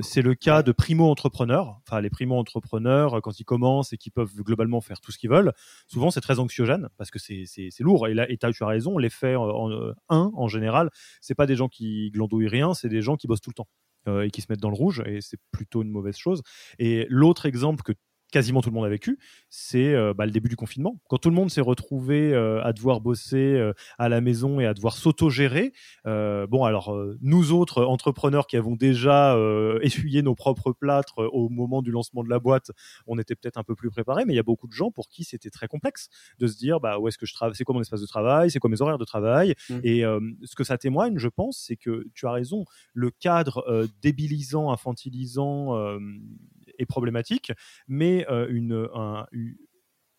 c'est 0.00 0.22
le 0.22 0.34
cas 0.34 0.62
de 0.62 0.72
primo-entrepreneurs. 0.72 1.80
Enfin, 1.86 2.00
les 2.00 2.10
primo-entrepreneurs, 2.10 3.20
quand 3.22 3.38
ils 3.38 3.44
commencent 3.44 3.92
et 3.92 3.98
qui 3.98 4.10
peuvent 4.10 4.34
globalement 4.36 4.80
faire 4.80 5.00
tout 5.00 5.12
ce 5.12 5.18
qu'ils 5.18 5.30
veulent, 5.30 5.52
souvent 5.86 6.10
c'est 6.10 6.20
très 6.20 6.38
anxiogène 6.38 6.88
parce 6.96 7.10
que 7.10 7.18
c'est 7.18 7.70
lourd. 7.80 8.08
Et 8.08 8.14
là, 8.14 8.30
et 8.30 8.38
tu 8.38 8.46
as 8.46 8.66
raison, 8.66 8.98
l'effet 8.98 9.36
en, 9.36 9.92
un, 10.08 10.30
en 10.34 10.48
général, 10.48 10.90
c'est 11.20 11.34
pas 11.34 11.46
des 11.46 11.56
gens 11.56 11.68
qui 11.68 12.10
glandouillent 12.12 12.48
rien, 12.48 12.74
c'est 12.74 12.88
des 12.88 13.02
gens 13.02 13.16
qui 13.16 13.26
bossent 13.26 13.42
tout 13.42 13.50
le 13.50 13.54
temps. 13.54 13.68
Euh, 14.08 14.22
et 14.22 14.30
qui 14.30 14.42
se 14.42 14.46
mettent 14.50 14.60
dans 14.60 14.68
le 14.70 14.76
rouge, 14.76 15.02
et 15.06 15.20
c'est 15.22 15.38
plutôt 15.50 15.82
une 15.82 15.90
mauvaise 15.90 16.16
chose. 16.16 16.42
Et 16.78 17.06
l'autre 17.08 17.46
exemple 17.46 17.82
que 17.82 17.92
quasiment 18.34 18.62
tout 18.62 18.70
le 18.70 18.74
monde 18.74 18.84
a 18.84 18.88
vécu, 18.88 19.16
c'est 19.48 19.94
euh, 19.94 20.12
bah, 20.12 20.26
le 20.26 20.32
début 20.32 20.48
du 20.48 20.56
confinement. 20.56 21.00
Quand 21.08 21.18
tout 21.18 21.30
le 21.30 21.36
monde 21.36 21.52
s'est 21.52 21.60
retrouvé 21.60 22.32
euh, 22.32 22.60
à 22.64 22.72
devoir 22.72 23.00
bosser 23.00 23.36
euh, 23.36 23.72
à 23.96 24.08
la 24.08 24.20
maison 24.20 24.58
et 24.58 24.66
à 24.66 24.74
devoir 24.74 24.96
s'auto-gérer, 24.96 25.72
bon, 26.04 26.64
alors 26.64 26.92
nous 27.20 27.52
autres 27.52 27.84
entrepreneurs 27.84 28.48
qui 28.48 28.56
avons 28.56 28.74
déjà 28.74 29.38
essuyé 29.82 30.22
nos 30.22 30.34
propres 30.34 30.72
plâtres 30.72 31.18
au 31.32 31.48
moment 31.48 31.80
du 31.80 31.92
lancement 31.92 32.24
de 32.24 32.28
la 32.28 32.40
boîte, 32.40 32.72
on 33.06 33.20
était 33.20 33.36
peut-être 33.36 33.56
un 33.56 33.62
peu 33.62 33.76
plus 33.76 33.90
préparés, 33.90 34.24
mais 34.24 34.32
il 34.32 34.36
y 34.36 34.40
a 34.40 34.42
beaucoup 34.42 34.66
de 34.66 34.72
gens 34.72 34.90
pour 34.90 35.08
qui 35.08 35.22
c'était 35.22 35.50
très 35.50 35.68
complexe 35.68 36.08
de 36.40 36.48
se 36.48 36.56
dire 36.56 36.80
bah, 36.80 36.98
où 36.98 37.06
est-ce 37.06 37.18
que 37.18 37.26
je 37.26 37.34
travaille, 37.34 37.54
c'est 37.54 37.62
quoi 37.62 37.74
mon 37.74 37.82
espace 37.82 38.00
de 38.00 38.06
travail, 38.06 38.50
c'est 38.50 38.58
quoi 38.58 38.68
mes 38.68 38.82
horaires 38.82 38.98
de 38.98 39.04
travail. 39.04 39.54
Mmh. 39.70 39.78
Et 39.84 40.02
ce 40.42 40.56
que 40.56 40.64
ça 40.64 40.76
témoigne, 40.76 41.18
je 41.18 41.28
pense, 41.28 41.62
c'est 41.64 41.76
que 41.76 42.04
tu 42.14 42.26
as 42.26 42.32
raison, 42.32 42.64
le 42.94 43.12
cadre 43.12 43.86
débilisant, 44.02 44.72
infantilisant, 44.72 45.98
est 46.78 46.86
problématique, 46.86 47.52
mais 47.88 48.26
euh, 48.30 48.46
une, 48.50 48.88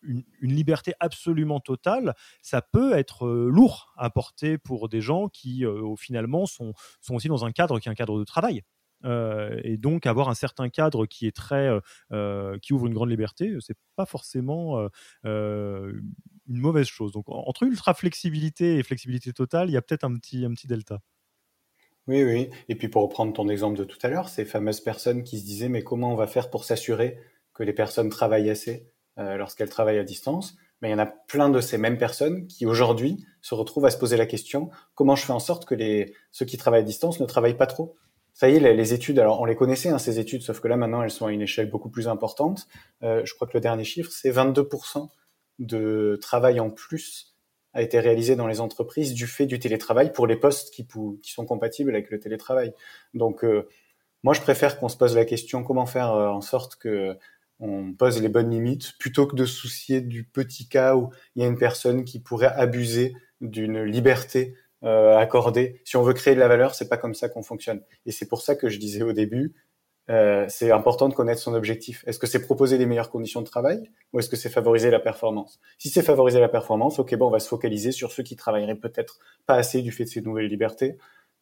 une, 0.02 0.24
liberté 0.42 0.94
absolument 1.00 1.60
totale, 1.60 2.14
ça 2.42 2.62
peut 2.62 2.94
être 2.94 3.26
euh, 3.26 3.48
lourd 3.50 3.92
à 3.96 4.10
porter 4.10 4.58
pour 4.58 4.88
des 4.88 5.00
gens 5.00 5.28
qui, 5.28 5.64
euh, 5.64 5.94
finalement, 5.96 6.46
sont, 6.46 6.74
sont 7.00 7.14
aussi 7.14 7.28
dans 7.28 7.44
un 7.44 7.52
cadre 7.52 7.78
qui 7.78 7.88
est 7.88 7.92
un 7.92 7.96
cadre 7.96 8.18
de 8.18 8.24
travail. 8.24 8.62
et 9.62 9.76
donc 9.76 10.06
avoir 10.06 10.28
un 10.30 10.34
certain 10.34 10.68
cadre 10.70 11.06
qui 11.06 11.26
est 11.26 11.36
très 11.36 11.68
qui 12.62 12.72
ouvre 12.72 12.86
une 12.86 12.94
grande 12.94 13.10
liberté 13.10 13.54
c'est 13.60 13.76
pas 13.94 14.06
forcément 14.06 14.88
une 15.24 16.00
mauvaise 16.48 16.88
chose 16.88 17.12
donc 17.12 17.26
entre 17.28 17.64
ultra 17.64 17.92
flexibilité 17.94 18.78
et 18.78 18.82
flexibilité 18.82 19.32
totale 19.32 19.68
il 19.68 19.74
y 19.74 19.76
a 19.76 19.82
peut-être 19.82 20.04
un 20.04 20.14
petit 20.16 20.44
un 20.46 20.54
petit 20.54 20.66
delta 20.66 21.00
oui, 22.08 22.22
oui. 22.22 22.50
Et 22.68 22.76
puis 22.76 22.88
pour 22.88 23.02
reprendre 23.02 23.32
ton 23.32 23.48
exemple 23.48 23.78
de 23.78 23.84
tout 23.84 23.98
à 24.02 24.08
l'heure, 24.08 24.28
ces 24.28 24.44
fameuses 24.44 24.80
personnes 24.80 25.24
qui 25.24 25.38
se 25.40 25.44
disaient 25.44 25.68
mais 25.68 25.82
comment 25.82 26.12
on 26.12 26.16
va 26.16 26.26
faire 26.26 26.50
pour 26.50 26.64
s'assurer 26.64 27.18
que 27.52 27.64
les 27.64 27.72
personnes 27.72 28.10
travaillent 28.10 28.50
assez 28.50 28.92
euh, 29.18 29.36
lorsqu'elles 29.36 29.70
travaillent 29.70 29.98
à 29.98 30.04
distance? 30.04 30.56
Mais 30.80 30.88
il 30.88 30.92
y 30.92 30.94
en 30.94 30.98
a 30.98 31.06
plein 31.06 31.48
de 31.48 31.60
ces 31.60 31.78
mêmes 31.78 31.98
personnes 31.98 32.46
qui 32.46 32.66
aujourd'hui 32.66 33.24
se 33.40 33.54
retrouvent 33.54 33.86
à 33.86 33.90
se 33.90 33.98
poser 33.98 34.16
la 34.16 34.26
question 34.26 34.70
comment 34.94 35.16
je 35.16 35.24
fais 35.24 35.32
en 35.32 35.40
sorte 35.40 35.64
que 35.64 35.74
les 35.74 36.14
ceux 36.30 36.44
qui 36.44 36.58
travaillent 36.58 36.82
à 36.82 36.84
distance 36.84 37.18
ne 37.18 37.26
travaillent 37.26 37.56
pas 37.56 37.66
trop? 37.66 37.96
Ça 38.34 38.50
y 38.50 38.56
est, 38.56 38.74
les, 38.74 38.92
études, 38.92 39.18
alors 39.18 39.40
on 39.40 39.46
les 39.46 39.56
connaissait, 39.56 39.88
hein, 39.88 39.98
ces 39.98 40.18
études, 40.20 40.42
sauf 40.42 40.60
que 40.60 40.68
là 40.68 40.76
maintenant 40.76 41.02
elles 41.02 41.10
sont 41.10 41.26
à 41.26 41.32
une 41.32 41.40
échelle 41.40 41.70
beaucoup 41.70 41.88
plus 41.88 42.06
importante. 42.06 42.68
Euh, 43.02 43.22
je 43.24 43.34
crois 43.34 43.48
que 43.48 43.56
le 43.56 43.60
dernier 43.60 43.84
chiffre, 43.84 44.10
c'est 44.12 44.30
22% 44.30 45.08
de 45.58 46.18
travail 46.20 46.60
en 46.60 46.68
plus 46.68 47.35
a 47.76 47.82
été 47.82 48.00
réalisé 48.00 48.36
dans 48.36 48.46
les 48.46 48.60
entreprises 48.60 49.12
du 49.12 49.26
fait 49.26 49.44
du 49.44 49.58
télétravail 49.58 50.12
pour 50.12 50.26
les 50.26 50.36
postes 50.36 50.72
qui, 50.72 50.86
sont 51.22 51.44
compatibles 51.44 51.90
avec 51.90 52.10
le 52.10 52.18
télétravail. 52.18 52.72
Donc, 53.12 53.44
euh, 53.44 53.68
moi, 54.22 54.32
je 54.32 54.40
préfère 54.40 54.78
qu'on 54.78 54.88
se 54.88 54.96
pose 54.96 55.14
la 55.14 55.26
question 55.26 55.62
comment 55.62 55.84
faire 55.84 56.12
euh, 56.12 56.28
en 56.28 56.40
sorte 56.40 56.76
que 56.76 57.16
on 57.60 57.92
pose 57.92 58.20
les 58.20 58.28
bonnes 58.28 58.50
limites 58.50 58.98
plutôt 58.98 59.26
que 59.26 59.36
de 59.36 59.44
soucier 59.44 60.00
du 60.00 60.24
petit 60.24 60.68
cas 60.68 60.94
où 60.94 61.10
il 61.34 61.42
y 61.42 61.44
a 61.44 61.48
une 61.48 61.58
personne 61.58 62.04
qui 62.04 62.18
pourrait 62.18 62.52
abuser 62.54 63.14
d'une 63.40 63.82
liberté 63.82 64.54
euh, 64.82 65.16
accorder. 65.16 65.80
Si 65.84 65.96
on 65.96 66.02
veut 66.02 66.12
créer 66.14 66.34
de 66.34 66.40
la 66.40 66.48
valeur, 66.48 66.74
c'est 66.74 66.88
pas 66.88 66.96
comme 66.96 67.14
ça 67.14 67.28
qu'on 67.28 67.42
fonctionne. 67.42 67.82
Et 68.06 68.12
c'est 68.12 68.26
pour 68.26 68.40
ça 68.40 68.56
que 68.56 68.68
je 68.68 68.78
disais 68.78 69.02
au 69.02 69.12
début, 69.12 69.54
euh, 70.08 70.46
c'est 70.48 70.70
important 70.70 71.08
de 71.08 71.14
connaître 71.14 71.40
son 71.40 71.54
objectif. 71.54 72.04
Est-ce 72.06 72.18
que 72.18 72.26
c'est 72.26 72.40
proposer 72.40 72.78
des 72.78 72.86
meilleures 72.86 73.10
conditions 73.10 73.40
de 73.40 73.46
travail 73.46 73.90
ou 74.12 74.20
est-ce 74.20 74.28
que 74.28 74.36
c'est 74.36 74.50
favoriser 74.50 74.90
la 74.90 75.00
performance? 75.00 75.60
Si 75.78 75.88
c'est 75.88 76.02
favoriser 76.02 76.40
la 76.40 76.48
performance, 76.48 76.98
ok, 76.98 77.14
bon, 77.16 77.26
on 77.26 77.30
va 77.30 77.40
se 77.40 77.48
focaliser 77.48 77.92
sur 77.92 78.12
ceux 78.12 78.22
qui 78.22 78.36
travailleraient 78.36 78.76
peut-être 78.76 79.18
pas 79.46 79.54
assez 79.54 79.82
du 79.82 79.90
fait 79.90 80.04
de 80.04 80.08
ces 80.08 80.22
nouvelles 80.22 80.46
libertés. 80.46 80.96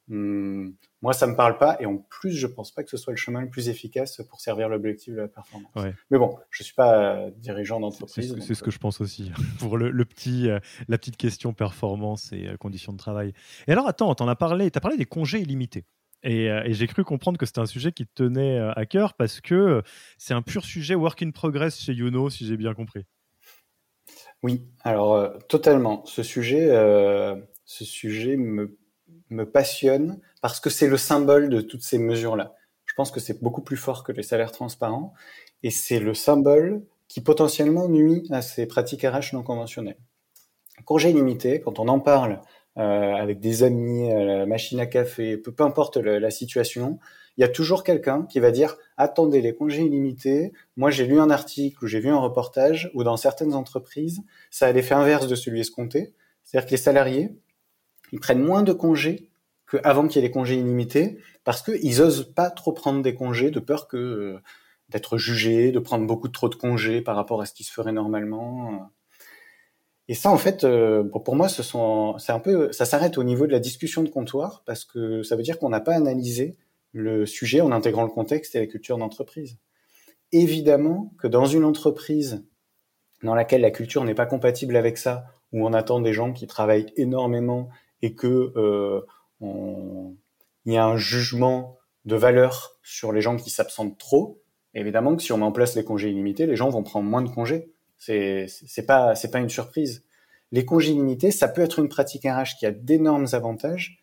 Hmm, 0.08 0.68
moi, 1.00 1.14
ça 1.14 1.26
me 1.26 1.34
parle 1.34 1.56
pas, 1.56 1.78
et 1.80 1.86
en 1.86 1.96
plus, 1.96 2.32
je 2.32 2.46
pense 2.46 2.70
pas 2.70 2.82
que 2.82 2.90
ce 2.90 2.98
soit 2.98 3.12
le 3.12 3.16
chemin 3.18 3.40
le 3.40 3.48
plus 3.48 3.70
efficace 3.70 4.20
pour 4.28 4.40
servir 4.40 4.68
l'objectif 4.68 5.14
de 5.14 5.20
la 5.20 5.28
performance. 5.28 5.72
Mais 6.10 6.18
bon, 6.18 6.36
je 6.50 6.62
suis 6.62 6.74
pas 6.74 7.30
dirigeant 7.36 7.80
d'entreprise. 7.80 8.36
C'est 8.40 8.54
ce, 8.54 8.62
que 8.62 8.70
je 8.70 8.78
pense 8.78 9.00
aussi 9.00 9.30
pour 9.60 9.78
le, 9.78 10.04
petit, 10.04 10.50
euh, 10.50 10.58
la 10.88 10.98
petite 10.98 11.16
question 11.16 11.54
performance 11.54 12.32
et 12.32 12.48
euh, 12.48 12.56
conditions 12.58 12.92
de 12.92 12.98
travail. 12.98 13.32
Et 13.66 13.72
alors, 13.72 13.88
attends, 13.88 14.14
t'en 14.14 14.28
as 14.28 14.36
parlé, 14.36 14.70
t'as 14.70 14.80
parlé 14.80 14.98
des 14.98 15.06
congés 15.06 15.40
illimités. 15.40 15.84
Euh, 16.24 16.62
et, 16.64 16.72
j'ai 16.72 16.86
cru 16.86 17.04
comprendre 17.04 17.38
que 17.38 17.46
c'était 17.46 17.60
un 17.60 17.66
sujet 17.66 17.92
qui 17.92 18.06
te 18.06 18.12
tenait 18.14 18.58
euh, 18.58 18.72
à 18.76 18.86
cœur 18.86 19.14
parce 19.14 19.40
que 19.40 19.54
euh, 19.54 19.82
c'est 20.18 20.34
un 20.34 20.42
pur 20.42 20.64
sujet 20.64 20.94
work 20.94 21.22
in 21.22 21.30
progress 21.30 21.78
chez 21.78 21.92
Youno, 21.92 22.30
si 22.30 22.46
j'ai 22.46 22.56
bien 22.56 22.74
compris. 22.74 23.04
Oui, 24.42 24.66
alors 24.82 25.38
totalement. 25.48 26.04
Ce 26.04 26.22
sujet, 26.22 26.68
ce 27.64 27.84
sujet 27.84 28.36
me, 28.36 28.76
me 29.30 29.50
passionne 29.50 30.20
parce 30.42 30.60
que 30.60 30.68
c'est 30.68 30.86
le 30.86 30.98
symbole 30.98 31.48
de 31.48 31.62
toutes 31.62 31.82
ces 31.82 31.96
mesures-là. 31.96 32.54
Je 32.84 32.92
pense 32.92 33.10
que 33.10 33.20
c'est 33.20 33.42
beaucoup 33.42 33.62
plus 33.62 33.78
fort 33.78 34.04
que 34.04 34.12
les 34.12 34.22
salaires 34.22 34.52
transparents 34.52 35.14
et 35.62 35.70
c'est 35.70 35.98
le 35.98 36.12
symbole 36.12 36.84
qui 37.08 37.22
potentiellement 37.22 37.88
nuit 37.88 38.26
à 38.30 38.42
ces 38.42 38.66
pratiques 38.66 39.02
RH 39.02 39.32
non 39.32 39.42
conventionnelles. 39.42 39.96
Congé 40.84 41.12
limité, 41.14 41.60
quand 41.62 41.78
on 41.78 41.88
en 41.88 42.00
parle 42.00 42.40
avec 42.76 43.40
des 43.40 43.62
amis, 43.62 44.10
à 44.10 44.24
la 44.24 44.46
machine 44.46 44.80
à 44.80 44.86
café, 44.86 45.36
peu, 45.36 45.52
peu 45.52 45.64
importe 45.64 45.96
la 45.96 46.30
situation, 46.30 46.98
il 47.36 47.40
y 47.40 47.44
a 47.44 47.48
toujours 47.48 47.84
quelqu'un 47.84 48.26
qui 48.28 48.40
va 48.40 48.50
dire 48.50 48.76
attendez 48.96 49.40
les 49.40 49.54
congés 49.54 49.82
illimités. 49.82 50.52
Moi, 50.76 50.90
j'ai 50.90 51.06
lu 51.06 51.20
un 51.20 51.30
article 51.30 51.84
ou 51.84 51.86
j'ai 51.88 52.00
vu 52.00 52.08
un 52.08 52.18
reportage 52.18 52.90
où 52.94 53.04
dans 53.04 53.16
certaines 53.16 53.54
entreprises, 53.54 54.22
ça 54.50 54.66
a 54.66 54.72
l'effet 54.72 54.94
inverse 54.94 55.26
de 55.26 55.34
celui 55.34 55.60
escompté, 55.60 56.14
c'est-à-dire 56.42 56.66
que 56.66 56.72
les 56.72 56.76
salariés 56.76 57.30
ils 58.12 58.20
prennent 58.20 58.42
moins 58.42 58.62
de 58.62 58.72
congés 58.72 59.28
qu'avant 59.68 60.06
qu'il 60.06 60.22
y 60.22 60.24
ait 60.24 60.28
les 60.28 60.32
congés 60.32 60.54
illimités 60.54 61.18
parce 61.42 61.62
qu'ils 61.62 62.00
osent 62.00 62.32
pas 62.32 62.48
trop 62.48 62.72
prendre 62.72 63.02
des 63.02 63.14
congés 63.14 63.50
de 63.50 63.58
peur 63.58 63.88
que 63.88 63.96
euh, 63.96 64.38
d'être 64.88 65.18
jugés, 65.18 65.72
de 65.72 65.80
prendre 65.80 66.06
beaucoup 66.06 66.28
trop 66.28 66.48
de 66.48 66.54
congés 66.54 67.00
par 67.00 67.16
rapport 67.16 67.40
à 67.40 67.46
ce 67.46 67.54
qui 67.54 67.64
se 67.64 67.72
ferait 67.72 67.92
normalement. 67.92 68.92
Et 70.08 70.14
ça, 70.14 70.30
en 70.30 70.36
fait, 70.36 70.64
euh, 70.64 71.04
pour 71.24 71.34
moi, 71.34 71.48
c'est 71.48 72.32
un 72.32 72.38
peu, 72.38 72.72
ça 72.72 72.84
s'arrête 72.84 73.16
au 73.16 73.24
niveau 73.24 73.46
de 73.46 73.52
la 73.52 73.60
discussion 73.60 74.02
de 74.02 74.10
comptoir 74.10 74.62
parce 74.66 74.84
que 74.84 75.22
ça 75.22 75.34
veut 75.34 75.42
dire 75.42 75.58
qu'on 75.58 75.70
n'a 75.70 75.80
pas 75.80 75.94
analysé 75.94 76.56
le 76.92 77.26
sujet 77.26 77.60
en 77.60 77.72
intégrant 77.72 78.04
le 78.04 78.10
contexte 78.10 78.54
et 78.54 78.60
la 78.60 78.66
culture 78.66 78.98
d'entreprise. 78.98 79.58
Évidemment 80.32 81.12
que 81.18 81.26
dans 81.26 81.46
une 81.46 81.64
entreprise 81.64 82.44
dans 83.22 83.34
laquelle 83.34 83.62
la 83.62 83.70
culture 83.70 84.04
n'est 84.04 84.14
pas 84.14 84.26
compatible 84.26 84.76
avec 84.76 84.98
ça, 84.98 85.24
où 85.52 85.66
on 85.66 85.72
attend 85.72 86.00
des 86.00 86.12
gens 86.12 86.32
qui 86.32 86.46
travaillent 86.46 86.92
énormément 86.96 87.70
et 88.02 88.14
que 88.14 88.52
euh, 88.56 89.00
il 89.40 90.72
y 90.72 90.76
a 90.76 90.84
un 90.84 90.96
jugement 90.96 91.78
de 92.04 92.16
valeur 92.16 92.78
sur 92.82 93.12
les 93.12 93.20
gens 93.20 93.36
qui 93.36 93.50
s'absentent 93.50 93.98
trop, 93.98 94.42
évidemment 94.74 95.16
que 95.16 95.22
si 95.22 95.32
on 95.32 95.38
met 95.38 95.44
en 95.44 95.52
place 95.52 95.74
les 95.74 95.84
congés 95.84 96.10
illimités, 96.10 96.46
les 96.46 96.56
gens 96.56 96.68
vont 96.68 96.82
prendre 96.82 97.08
moins 97.08 97.22
de 97.22 97.30
congés 97.30 97.73
c'est 98.04 98.86
pas 98.86 99.14
c'est 99.14 99.30
pas 99.30 99.38
une 99.38 99.50
surprise. 99.50 100.04
Les 100.52 100.64
congés 100.64 100.92
limités, 100.92 101.30
ça 101.30 101.48
peut 101.48 101.62
être 101.62 101.78
une 101.78 101.88
pratique 101.88 102.24
RH 102.24 102.58
qui 102.58 102.66
a 102.66 102.70
d'énormes 102.70 103.26
avantages 103.32 104.00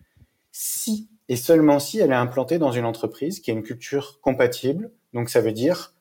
si 0.52 1.10
et 1.30 1.38
seulement 1.38 1.80
si 1.80 2.00
elle 2.00 2.12
est 2.12 2.16
implantée 2.16 2.58
dans 2.58 2.72
une 2.72 2.86
entreprise 2.86 3.40
qui 3.40 3.52
a 3.52 3.54
une 3.54 3.64
culture 3.64 4.20
compatible. 4.22 4.92
Donc 5.14 5.30
ça 5.30 5.40
veut 5.40 5.54
dire 5.54 5.94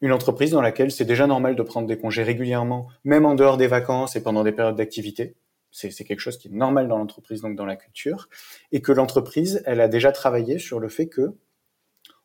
une 0.00 0.12
entreprise 0.12 0.50
dans 0.50 0.60
laquelle 0.60 0.90
c'est 0.90 1.04
déjà 1.04 1.26
normal 1.26 1.56
de 1.56 1.62
prendre 1.62 1.88
des 1.88 1.96
congés 1.96 2.22
régulièrement, 2.22 2.88
même 3.04 3.24
en 3.24 3.34
dehors 3.34 3.56
des 3.56 3.66
vacances 3.66 4.16
et 4.16 4.22
pendant 4.22 4.44
des 4.44 4.52
périodes 4.52 4.76
d'activité. 4.76 5.34
C'est 5.70 5.90
quelque 6.04 6.20
chose 6.20 6.38
qui 6.38 6.48
est 6.48 6.52
normal 6.52 6.86
dans 6.86 6.98
l'entreprise, 6.98 7.40
donc 7.40 7.56
dans 7.56 7.66
la 7.66 7.74
culture, 7.74 8.28
et 8.70 8.80
que 8.80 8.92
l'entreprise, 8.92 9.60
elle 9.66 9.80
a 9.80 9.88
déjà 9.88 10.12
travaillé 10.12 10.60
sur 10.60 10.78
le 10.78 10.88
fait 10.88 11.08
que 11.08 11.34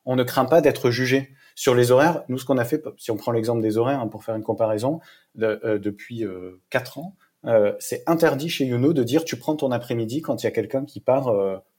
on 0.06 0.16
ne 0.16 0.24
craint 0.24 0.46
pas 0.46 0.62
d'être 0.62 0.92
jugé. 0.92 1.32
Sur 1.60 1.76
les 1.76 1.92
horaires, 1.92 2.24
nous, 2.30 2.38
ce 2.38 2.46
qu'on 2.46 2.58
a 2.58 2.64
fait, 2.64 2.82
si 2.98 3.12
on 3.12 3.18
prend 3.18 3.34
l'exemple 3.34 3.62
des 3.62 3.78
horaires, 3.78 4.00
hein, 4.00 4.08
pour 4.08 4.24
faire 4.24 4.34
une 4.34 4.44
comparaison, 4.44 5.02
euh, 5.42 5.78
depuis 5.78 6.24
euh, 6.24 6.62
quatre 6.70 6.98
ans, 6.98 7.18
euh, 7.44 7.74
c'est 7.80 8.02
interdit 8.08 8.48
chez 8.48 8.64
Youno 8.64 8.94
de 8.94 9.04
dire 9.04 9.26
tu 9.26 9.36
prends 9.36 9.58
ton 9.58 9.70
après-midi 9.72 10.22
quand 10.22 10.42
il 10.42 10.46
y 10.46 10.48
a 10.48 10.52
quelqu'un 10.52 10.86
qui 10.86 11.02
part, 11.02 11.30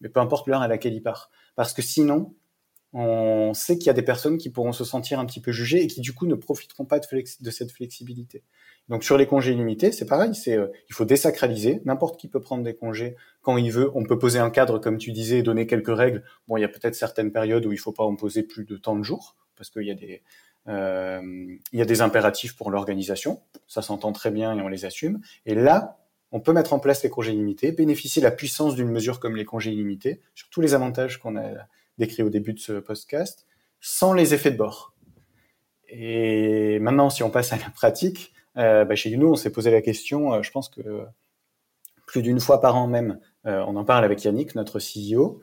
mais 0.02 0.10
peu 0.10 0.20
importe 0.20 0.48
l'heure 0.48 0.60
à 0.60 0.68
laquelle 0.68 0.92
il 0.92 1.02
part. 1.02 1.30
Parce 1.56 1.72
que 1.72 1.80
sinon, 1.80 2.34
on 2.92 3.54
sait 3.54 3.78
qu'il 3.78 3.86
y 3.86 3.88
a 3.88 3.94
des 3.94 4.02
personnes 4.02 4.36
qui 4.36 4.50
pourront 4.50 4.72
se 4.72 4.84
sentir 4.84 5.18
un 5.18 5.24
petit 5.24 5.40
peu 5.40 5.50
jugées 5.50 5.82
et 5.82 5.86
qui 5.86 6.02
du 6.02 6.12
coup 6.12 6.26
ne 6.26 6.34
profiteront 6.34 6.84
pas 6.84 6.98
de, 6.98 7.50
cette 7.50 7.72
flexibilité. 7.72 8.44
Donc 8.90 9.02
sur 9.02 9.16
les 9.16 9.26
congés 9.26 9.52
illimités, 9.52 9.92
c'est 9.92 10.04
pareil, 10.04 10.34
c'est 10.34 10.58
il 10.90 10.94
faut 10.94 11.06
désacraliser. 11.06 11.80
N'importe 11.86 12.20
qui 12.20 12.28
peut 12.28 12.42
prendre 12.42 12.64
des 12.64 12.74
congés 12.74 13.16
quand 13.40 13.56
il 13.56 13.72
veut. 13.72 13.90
On 13.94 14.04
peut 14.04 14.18
poser 14.18 14.40
un 14.40 14.50
cadre, 14.50 14.78
comme 14.78 14.98
tu 14.98 15.10
disais, 15.10 15.42
donner 15.42 15.66
quelques 15.66 15.96
règles. 15.96 16.22
Bon, 16.48 16.58
il 16.58 16.60
y 16.60 16.64
a 16.64 16.68
peut-être 16.68 16.94
certaines 16.94 17.32
périodes 17.32 17.64
où 17.64 17.72
il 17.72 17.78
faut 17.78 17.92
pas 17.92 18.04
en 18.04 18.14
poser 18.14 18.42
plus 18.42 18.66
de 18.66 18.76
tant 18.76 18.94
de 18.94 19.04
jours 19.04 19.36
parce 19.60 19.68
qu'il 19.68 19.82
y 19.82 19.90
a 19.90 19.94
des 19.94 20.22
euh, 20.68 21.56
y 21.72 21.82
a 21.82 21.84
des 21.84 22.00
impératifs 22.00 22.56
pour 22.56 22.70
l'organisation. 22.70 23.42
Ça 23.66 23.82
s'entend 23.82 24.12
très 24.12 24.30
bien 24.30 24.56
et 24.56 24.62
on 24.62 24.68
les 24.68 24.86
assume. 24.86 25.20
Et 25.44 25.54
là, 25.54 25.98
on 26.32 26.40
peut 26.40 26.52
mettre 26.52 26.72
en 26.72 26.78
place 26.78 27.02
les 27.02 27.10
congés 27.10 27.32
illimités, 27.32 27.72
bénéficier 27.72 28.22
de 28.22 28.26
la 28.26 28.30
puissance 28.30 28.74
d'une 28.74 28.88
mesure 28.88 29.20
comme 29.20 29.36
les 29.36 29.44
congés 29.44 29.72
illimités, 29.72 30.20
sur 30.34 30.48
tous 30.48 30.60
les 30.60 30.74
avantages 30.74 31.18
qu'on 31.18 31.36
a 31.36 31.50
décrits 31.98 32.22
au 32.22 32.30
début 32.30 32.54
de 32.54 32.58
ce 32.58 32.72
podcast, 32.72 33.46
sans 33.80 34.14
les 34.14 34.32
effets 34.32 34.50
de 34.50 34.56
bord. 34.56 34.94
Et 35.88 36.78
maintenant, 36.78 37.10
si 37.10 37.22
on 37.22 37.30
passe 37.30 37.52
à 37.52 37.56
la 37.56 37.68
pratique, 37.70 38.32
euh, 38.56 38.84
bah, 38.84 38.94
chez 38.94 39.14
nous, 39.16 39.28
on 39.28 39.36
s'est 39.36 39.50
posé 39.50 39.70
la 39.70 39.82
question, 39.82 40.32
euh, 40.32 40.42
je 40.42 40.50
pense 40.50 40.68
que 40.68 41.04
plus 42.06 42.22
d'une 42.22 42.40
fois 42.40 42.60
par 42.60 42.76
an 42.76 42.86
même, 42.88 43.20
on 43.44 43.76
en 43.76 43.84
parle 43.84 44.04
avec 44.04 44.24
Yannick, 44.24 44.56
notre 44.56 44.80
CEO. 44.80 45.40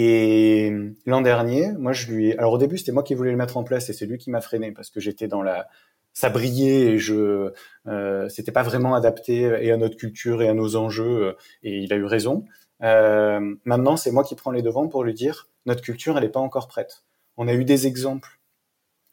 Et 0.00 0.72
l'an 1.06 1.22
dernier, 1.22 1.72
moi, 1.72 1.92
je 1.92 2.06
lui. 2.12 2.32
Alors 2.34 2.52
au 2.52 2.58
début, 2.58 2.78
c'était 2.78 2.92
moi 2.92 3.02
qui 3.02 3.14
voulais 3.14 3.32
le 3.32 3.36
mettre 3.36 3.56
en 3.56 3.64
place 3.64 3.88
et 3.90 3.92
c'est 3.92 4.06
lui 4.06 4.16
qui 4.16 4.30
m'a 4.30 4.40
freiné 4.40 4.70
parce 4.70 4.90
que 4.90 5.00
j'étais 5.00 5.26
dans 5.26 5.42
la. 5.42 5.66
Ça 6.12 6.30
brillait 6.30 6.92
et 6.92 6.98
je. 6.98 7.52
Euh, 7.88 8.28
c'était 8.28 8.52
pas 8.52 8.62
vraiment 8.62 8.94
adapté 8.94 9.40
et 9.60 9.72
à 9.72 9.76
notre 9.76 9.96
culture 9.96 10.40
et 10.40 10.48
à 10.48 10.54
nos 10.54 10.76
enjeux. 10.76 11.34
Et 11.64 11.78
il 11.78 11.92
a 11.92 11.96
eu 11.96 12.04
raison. 12.04 12.44
Euh, 12.84 13.40
maintenant, 13.64 13.96
c'est 13.96 14.12
moi 14.12 14.22
qui 14.22 14.36
prends 14.36 14.52
les 14.52 14.62
devants 14.62 14.86
pour 14.86 15.02
lui 15.02 15.14
dire 15.14 15.48
notre 15.66 15.82
culture, 15.82 16.16
elle 16.16 16.22
n'est 16.22 16.30
pas 16.30 16.38
encore 16.38 16.68
prête. 16.68 17.04
On 17.36 17.48
a 17.48 17.54
eu 17.54 17.64
des 17.64 17.88
exemples 17.88 18.38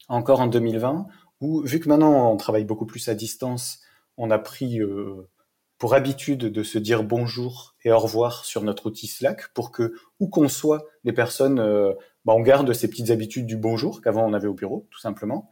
encore 0.07 0.39
en 0.39 0.47
2020 0.47 1.07
vu 1.41 1.79
que 1.79 1.89
maintenant 1.89 2.31
on 2.31 2.38
travaille 2.38 2.65
beaucoup 2.65 2.86
plus 2.86 3.07
à 3.09 3.15
distance, 3.15 3.79
on 4.17 4.31
a 4.31 4.39
pris 4.39 4.81
euh, 4.81 5.27
pour 5.78 5.93
habitude 5.93 6.39
de 6.39 6.63
se 6.63 6.78
dire 6.78 7.03
bonjour 7.03 7.76
et 7.84 7.91
au 7.91 7.99
revoir 7.99 8.45
sur 8.45 8.63
notre 8.63 8.88
outil 8.88 9.07
Slack 9.07 9.49
pour 9.53 9.71
que, 9.71 9.93
où 10.19 10.28
qu'on 10.28 10.47
soit, 10.47 10.86
les 11.03 11.13
personnes, 11.13 11.59
euh, 11.59 11.93
bah, 12.23 12.34
on 12.36 12.41
garde 12.41 12.71
ces 12.73 12.89
petites 12.89 13.11
habitudes 13.11 13.45
du 13.45 13.57
bonjour 13.57 14.01
qu'avant 14.01 14.26
on 14.26 14.34
avait 14.34 14.47
au 14.47 14.53
bureau, 14.53 14.88
tout 14.89 14.99
simplement. 14.99 15.51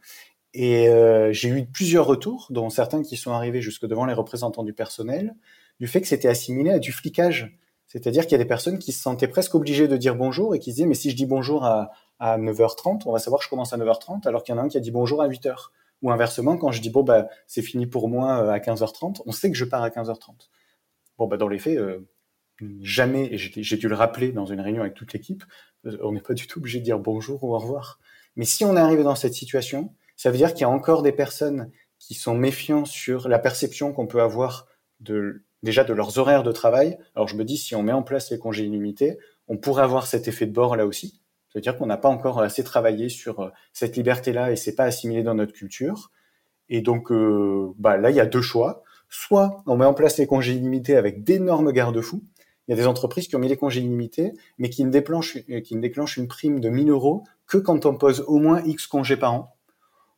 Et 0.54 0.88
euh, 0.88 1.32
j'ai 1.32 1.48
eu 1.48 1.66
plusieurs 1.66 2.06
retours, 2.06 2.46
dont 2.50 2.70
certains 2.70 3.02
qui 3.02 3.16
sont 3.16 3.32
arrivés 3.32 3.60
jusque 3.60 3.86
devant 3.86 4.06
les 4.06 4.14
représentants 4.14 4.62
du 4.62 4.72
personnel, 4.72 5.34
du 5.80 5.88
fait 5.88 6.00
que 6.00 6.06
c'était 6.06 6.28
assimilé 6.28 6.70
à 6.70 6.78
du 6.78 6.92
flicage. 6.92 7.58
C'est-à-dire 7.86 8.22
qu'il 8.22 8.32
y 8.32 8.34
a 8.36 8.38
des 8.38 8.44
personnes 8.44 8.78
qui 8.78 8.92
se 8.92 9.02
sentaient 9.02 9.28
presque 9.28 9.54
obligées 9.54 9.88
de 9.88 9.96
dire 9.96 10.14
bonjour 10.14 10.54
et 10.54 10.58
qui 10.58 10.70
se 10.70 10.76
disaient, 10.76 10.86
mais 10.86 10.94
si 10.94 11.10
je 11.10 11.16
dis 11.16 11.26
bonjour 11.26 11.64
à, 11.64 11.90
à 12.18 12.38
9h30, 12.38 13.02
on 13.06 13.12
va 13.12 13.18
savoir 13.18 13.40
que 13.40 13.44
je 13.44 13.50
commence 13.50 13.72
à 13.72 13.76
9h30, 13.76 14.26
alors 14.26 14.42
qu'il 14.42 14.54
y 14.54 14.58
en 14.58 14.60
a 14.60 14.64
un 14.64 14.68
qui 14.68 14.76
a 14.76 14.80
dit 14.80 14.90
bonjour 14.90 15.20
à 15.20 15.28
8h. 15.28 15.70
Ou 16.04 16.10
inversement, 16.10 16.58
quand 16.58 16.70
je 16.70 16.82
dis 16.82 16.90
bon 16.90 17.02
bah 17.02 17.28
c'est 17.46 17.62
fini 17.62 17.86
pour 17.86 18.10
moi 18.10 18.44
euh, 18.44 18.50
à 18.50 18.58
15h30, 18.58 19.22
on 19.24 19.32
sait 19.32 19.50
que 19.50 19.56
je 19.56 19.64
pars 19.64 19.82
à 19.82 19.88
15h30. 19.88 20.50
Bon 21.16 21.26
bah 21.26 21.38
dans 21.38 21.48
les 21.48 21.58
faits, 21.58 21.78
euh, 21.78 22.06
jamais, 22.82 23.32
et 23.32 23.38
j'ai 23.38 23.76
dû 23.78 23.88
le 23.88 23.94
rappeler 23.94 24.30
dans 24.30 24.44
une 24.44 24.60
réunion 24.60 24.82
avec 24.82 24.92
toute 24.92 25.14
l'équipe, 25.14 25.44
euh, 25.86 25.96
on 26.02 26.12
n'est 26.12 26.20
pas 26.20 26.34
du 26.34 26.46
tout 26.46 26.58
obligé 26.58 26.78
de 26.78 26.84
dire 26.84 26.98
bonjour 26.98 27.42
ou 27.42 27.54
au 27.54 27.58
revoir. 27.58 28.00
Mais 28.36 28.44
si 28.44 28.66
on 28.66 28.76
est 28.76 28.80
arrivé 28.80 29.02
dans 29.02 29.14
cette 29.14 29.32
situation, 29.32 29.94
ça 30.14 30.30
veut 30.30 30.36
dire 30.36 30.52
qu'il 30.52 30.60
y 30.60 30.64
a 30.64 30.68
encore 30.68 31.02
des 31.02 31.10
personnes 31.10 31.70
qui 31.98 32.12
sont 32.12 32.34
méfiants 32.34 32.84
sur 32.84 33.26
la 33.26 33.38
perception 33.38 33.94
qu'on 33.94 34.06
peut 34.06 34.20
avoir 34.20 34.68
déjà 35.00 35.84
de 35.84 35.94
leurs 35.94 36.18
horaires 36.18 36.42
de 36.42 36.52
travail. 36.52 36.98
Alors 37.14 37.28
je 37.28 37.36
me 37.36 37.44
dis 37.44 37.56
si 37.56 37.74
on 37.74 37.82
met 37.82 37.92
en 37.92 38.02
place 38.02 38.30
les 38.30 38.38
congés 38.38 38.64
illimités, 38.64 39.16
on 39.48 39.56
pourrait 39.56 39.84
avoir 39.84 40.06
cet 40.06 40.28
effet 40.28 40.44
de 40.44 40.52
bord 40.52 40.76
là 40.76 40.84
aussi. 40.84 41.23
C'est-à-dire 41.54 41.78
qu'on 41.78 41.86
n'a 41.86 41.96
pas 41.96 42.08
encore 42.08 42.40
assez 42.40 42.64
travaillé 42.64 43.08
sur 43.08 43.40
euh, 43.40 43.50
cette 43.72 43.96
liberté-là 43.96 44.50
et 44.50 44.56
c'est 44.56 44.74
pas 44.74 44.84
assimilé 44.84 45.22
dans 45.22 45.34
notre 45.34 45.52
culture. 45.52 46.10
Et 46.68 46.80
donc, 46.80 47.12
euh, 47.12 47.72
bah, 47.78 47.96
là, 47.96 48.10
il 48.10 48.16
y 48.16 48.20
a 48.20 48.26
deux 48.26 48.42
choix. 48.42 48.82
Soit 49.08 49.62
on 49.66 49.76
met 49.76 49.84
en 49.84 49.94
place 49.94 50.18
les 50.18 50.26
congés 50.26 50.54
illimités 50.54 50.96
avec 50.96 51.22
d'énormes 51.22 51.70
garde-fous. 51.70 52.24
Il 52.66 52.72
y 52.72 52.74
a 52.74 52.76
des 52.76 52.88
entreprises 52.88 53.28
qui 53.28 53.36
ont 53.36 53.38
mis 53.38 53.48
les 53.48 53.56
congés 53.56 53.80
illimités, 53.80 54.32
mais 54.58 54.68
qui 54.68 54.84
ne 54.84 54.90
déclenchent, 54.90 55.36
euh, 55.36 55.60
une 56.16 56.28
prime 56.28 56.58
de 56.58 56.68
1000 56.68 56.90
euros 56.90 57.22
que 57.46 57.58
quand 57.58 57.86
on 57.86 57.94
pose 57.94 58.24
au 58.26 58.38
moins 58.38 58.60
X 58.64 58.88
congés 58.88 59.16
par 59.16 59.34
an. 59.34 59.56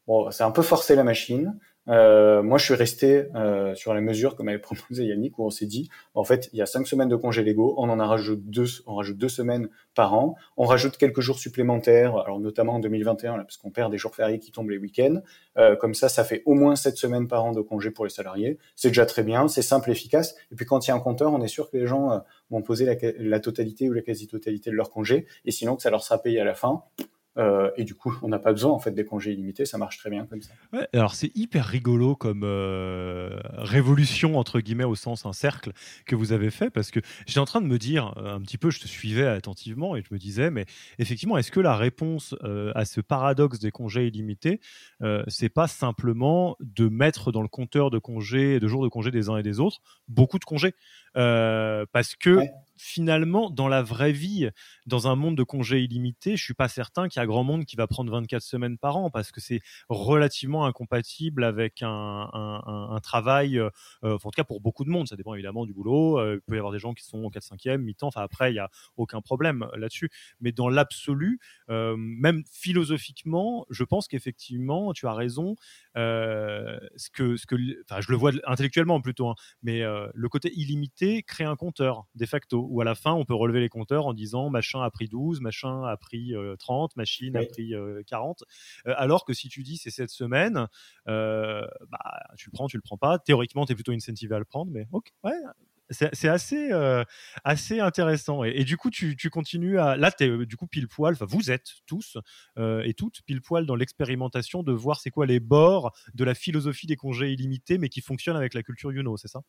Bon, 0.07 0.31
c'est 0.31 0.45
un 0.45 0.53
peu 0.53 0.63
forcer 0.63 0.95
la 0.95 1.05
machine. 1.05 1.59
Euh, 1.89 2.43
moi, 2.43 2.59
je 2.59 2.65
suis 2.65 2.75
resté 2.75 3.27
euh, 3.35 3.75
sur 3.75 3.95
la 3.95 4.01
mesure 4.01 4.37
comme 4.37 4.49
avait 4.49 4.59
proposé 4.77 5.05
Yannick, 5.05 5.39
où 5.39 5.45
on 5.45 5.51
s'est 5.51 5.67
dit, 5.67 5.89
en 6.15 6.25
fait, 6.25 6.49
il 6.53 6.59
y 6.59 6.63
a 6.63 6.67
cinq 6.67 6.87
semaines 6.87 7.09
de 7.09 7.17
congés 7.17 7.43
légaux, 7.43 7.75
on 7.79 7.89
en 7.89 8.07
rajoute 8.07 8.41
deux, 8.45 8.67
on 8.87 8.97
rajoute 8.97 9.19
deux 9.19 9.29
semaines 9.29 9.69
par 9.95 10.15
an, 10.15 10.37
on 10.57 10.65
rajoute 10.65 10.97
quelques 10.97 11.21
jours 11.21 11.39
supplémentaires, 11.39 12.17
alors 12.19 12.41
notamment 12.41 12.75
en 12.75 12.81
2021, 12.81 13.37
là, 13.37 13.45
parce 13.45 13.57
qu'on 13.57 13.71
perd 13.71 13.91
des 13.91 13.99
jours 13.99 14.15
fériés 14.15 14.39
qui 14.39 14.53
tombent 14.53 14.71
les 14.71 14.79
week-ends. 14.79 15.21
Euh, 15.59 15.77
comme 15.77 15.95
ça, 15.95 16.09
ça 16.09 16.25
fait 16.25 16.43
au 16.45 16.55
moins 16.55 16.77
sept 16.77 16.97
semaines 16.97 17.29
par 17.29 17.45
an 17.45 17.53
de 17.53 17.61
congés 17.61 17.91
pour 17.91 18.05
les 18.05 18.11
salariés. 18.11 18.59
C'est 18.75 18.89
déjà 18.89 19.07
très 19.07 19.23
bien, 19.23 19.49
c'est 19.49 19.63
simple, 19.63 19.91
efficace. 19.91 20.35
Et 20.53 20.57
puis 20.57 20.67
quand 20.67 20.87
il 20.87 20.91
y 20.91 20.93
a 20.93 20.97
un 20.97 21.01
compteur, 21.01 21.33
on 21.33 21.41
est 21.41 21.49
sûr 21.49 21.71
que 21.71 21.77
les 21.77 21.87
gens 21.87 22.13
euh, 22.13 22.19
vont 22.51 22.63
poser 22.63 22.85
la, 22.85 22.95
la 23.19 23.41
totalité 23.41 23.89
ou 23.89 23.93
la 23.93 24.03
quasi-totalité 24.03 24.71
de 24.71 24.77
leur 24.77 24.91
congé, 24.91 25.27
et 25.45 25.51
sinon 25.51 25.77
que 25.77 25.83
ça 25.83 25.91
leur 25.91 26.03
sera 26.03 26.19
payé 26.19 26.41
à 26.41 26.45
la 26.45 26.55
fin. 26.55 26.83
Euh, 27.39 27.71
et 27.77 27.85
du 27.85 27.95
coup, 27.95 28.19
on 28.23 28.29
n'a 28.29 28.39
pas 28.39 28.53
besoin 28.53 28.73
en 28.73 28.79
fait 28.79 28.93
des 28.93 29.05
congés 29.05 29.33
illimités, 29.33 29.67
ça 29.67 29.79
marche 29.79 29.99
très 29.99 30.11
bien 30.11 30.27
comme 30.27 30.41
ça. 30.41 30.53
Ouais, 30.73 30.89
alors 30.95 31.15
c'est 31.15 31.31
hyper 31.37 31.67
rigolo 31.67 32.17
comme 32.17 32.43
euh, 32.45 33.39
révolution 33.53 34.39
entre 34.39 34.61
guillemets 34.61 34.85
au 34.85 34.95
sens 34.95 35.27
un 35.27 35.33
cercle 35.33 35.73
que 36.07 36.15
vous 36.15 36.33
avez 36.33 36.51
fait 36.51 36.71
parce 36.71 36.91
que 36.91 37.01
j'étais 37.27 37.41
en 37.41 37.45
train 37.45 37.61
de 37.61 37.67
me 37.67 37.79
dire 37.79 38.15
euh, 38.17 38.35
un 38.35 38.41
petit 38.41 38.59
peu, 38.59 38.71
je 38.71 38.81
te 38.81 38.87
suivais 38.87 39.27
attentivement 39.27 39.97
et 39.97 40.03
je 40.03 40.09
me 40.13 40.19
disais, 40.19 40.51
mais 40.51 40.65
effectivement, 40.99 41.37
est-ce 41.37 41.51
que 41.51 41.61
la 41.61 41.77
réponse 41.77 42.35
à 42.75 42.85
ce 42.85 43.01
paradoxe 43.01 43.59
des 43.59 43.71
congés 43.71 44.07
illimités, 44.07 44.61
c'est 45.29 45.49
pas 45.49 45.67
simplement 45.67 46.57
de 46.61 46.89
mettre 46.89 47.33
dans 47.33 47.43
le 47.43 47.49
compteur 47.49 47.91
de 47.91 47.99
congés, 47.99 48.61
de 48.61 48.69
jours 48.69 48.83
de 48.83 48.89
congés 48.89 49.11
des 49.11 49.29
uns 49.29 49.37
et 49.37 49.43
des 49.43 49.61
autres, 49.61 49.81
beaucoup 50.09 50.39
de 50.39 50.45
congés? 50.45 50.75
Parce 51.15 52.15
que 52.19 52.41
finalement, 52.77 53.51
dans 53.51 53.69
la 53.69 53.83
vraie 53.83 54.13
vie, 54.13 54.51
dans 54.87 55.09
un 55.09 55.17
monde 55.17 55.37
de 55.37 55.43
congés 55.43 55.81
illimités, 55.83 56.37
je 56.37 56.45
suis 56.45 56.55
pas 56.55 56.69
certain 56.69 57.09
qu'il 57.09 57.21
y 57.21 57.23
a 57.23 57.27
grand 57.27 57.45
monde 57.45 57.65
qui 57.65 57.77
va 57.77 57.87
prendre 57.87 58.11
24 58.13 58.43
semaines 58.43 58.79
par 58.79 58.97
an 58.97 59.11
parce 59.11 59.33
que 59.33 59.41
c'est 59.41 59.61
relativement 59.89 60.67
incompatible 60.67 61.45
avec 61.45 61.83
un, 61.83 62.99
travail, 63.03 63.59
euh, 63.59 63.71
en 64.03 64.19
tout 64.19 64.31
cas 64.31 64.45
pour 64.45 64.61
beaucoup 64.61 64.85
de 64.85 64.91
monde, 64.91 65.09
ça 65.09 65.17
dépend 65.17 65.35
évidemment 65.35 65.67
du 65.67 65.73
boulot. 65.73 66.19
Euh, 66.19 66.37
il 66.37 66.41
peut 66.43 66.55
y 66.55 66.59
avoir 66.59 66.73
des 66.73 66.79
gens 66.79 66.95
qui 66.95 67.05
sont 67.05 67.19
au 67.19 67.31
4-5e, 67.31 67.79
mi-temps, 67.79 68.09
enfin 68.09 68.23
après, 68.23 68.51
il 68.51 68.55
n'y 68.55 68.61
a 68.61 68.71
aucun 68.97 69.21
problème 69.21 69.67
là-dessus. 69.77 70.11
Mais 70.41 70.53
dans 70.53 70.69
l'absolu, 70.69 71.39
euh, 71.71 71.95
même 71.97 72.43
philosophiquement, 72.51 73.67
je 73.71 73.85
pense 73.85 74.09
qu'effectivement, 74.09 74.93
tu 74.93 75.07
as 75.07 75.15
raison. 75.15 75.57
ce 75.95 77.11
que, 77.13 77.37
ce 77.37 77.47
que, 77.47 77.57
enfin, 77.89 78.01
je 78.01 78.11
le 78.11 78.17
vois 78.17 78.33
intellectuellement 78.45 79.01
plutôt, 79.01 79.29
hein, 79.29 79.35
mais 79.63 79.83
le 79.83 80.29
côté 80.29 80.53
illimité 80.55 81.23
crée 81.23 81.45
un 81.45 81.57
compteur 81.57 82.07
de 82.15 82.27
facto 82.27 82.66
où 82.71 82.81
à 82.81 82.85
la 82.85 82.95
fin, 82.95 83.13
on 83.13 83.25
peut 83.25 83.35
relever 83.35 83.61
les 83.61 83.69
compteurs 83.69 84.07
en 84.07 84.15
disant 84.15 84.51
machin 84.51 84.83
a 84.83 84.91
pris 84.91 85.09
12, 85.09 85.41
machin 85.41 85.85
a 85.85 85.97
pris 85.97 86.35
30, 86.59 86.91
euh, 86.91 86.95
machine 86.97 87.37
a 87.37 87.45
pris 87.45 87.75
40. 88.07 88.45
Euh, 88.87 88.95
alors 88.97 89.25
que 89.25 89.33
si 89.33 89.49
tu 89.49 89.63
dis 89.63 89.77
c'est 89.77 89.91
cette 89.91 90.11
semaine, 90.11 90.67
euh, 91.09 91.67
bah, 91.91 92.23
tu 92.37 92.49
le 92.49 92.53
prends, 92.53 92.67
tu 92.67 92.77
le 92.77 92.83
prends 92.83 92.99
pas. 92.99 93.19
Théoriquement, 93.19 93.67
tu 93.67 93.73
es 93.73 93.75
plutôt 93.75 93.93
incentivé 93.93 94.35
à 94.35 94.39
le 94.39 94.45
prendre, 94.45 94.71
mais 94.71 94.87
ok, 94.93 95.13
ouais, 95.25 95.33
c'est 95.91 96.29
assez, 96.29 96.71
assez 97.45 97.79
intéressant. 97.79 98.43
Et, 98.43 98.65
du 98.65 98.77
coup, 98.77 98.91
tu, 98.91 99.17
tu, 99.17 99.31
continues 99.31 99.79
à. 99.79 99.97
Là, 99.97 100.11
tu 100.11 100.25
es 100.25 100.47
du 100.47 100.57
coup 100.57 100.67
pile 100.67 100.89
poil, 100.89 101.15
enfin, 101.15 101.27
vous 101.29 101.53
êtes 101.53 101.75
tous 101.87 102.19
et 102.59 102.95
toutes 102.95 103.23
pile 103.23 103.41
poil 103.41 103.67
dans 103.67 103.77
l'expérimentation 103.77 104.65
de 104.65 104.73
voir 104.73 104.99
c'est 105.01 105.11
quoi 105.11 105.27
les 105.27 105.39
bords 105.39 105.97
de 106.15 106.25
la 106.25 106.35
philosophie 106.35 106.89
des 106.89 106.97
congés 106.97 107.31
illimités, 107.31 107.79
mais 107.79 107.89
qui 107.89 108.01
fonctionne 108.01 108.37
avec 108.37 108.55
la 108.55 108.65
culture 108.65 108.93
Yuno, 108.93 109.17
c'est 109.17 109.29
ça? 109.29 109.43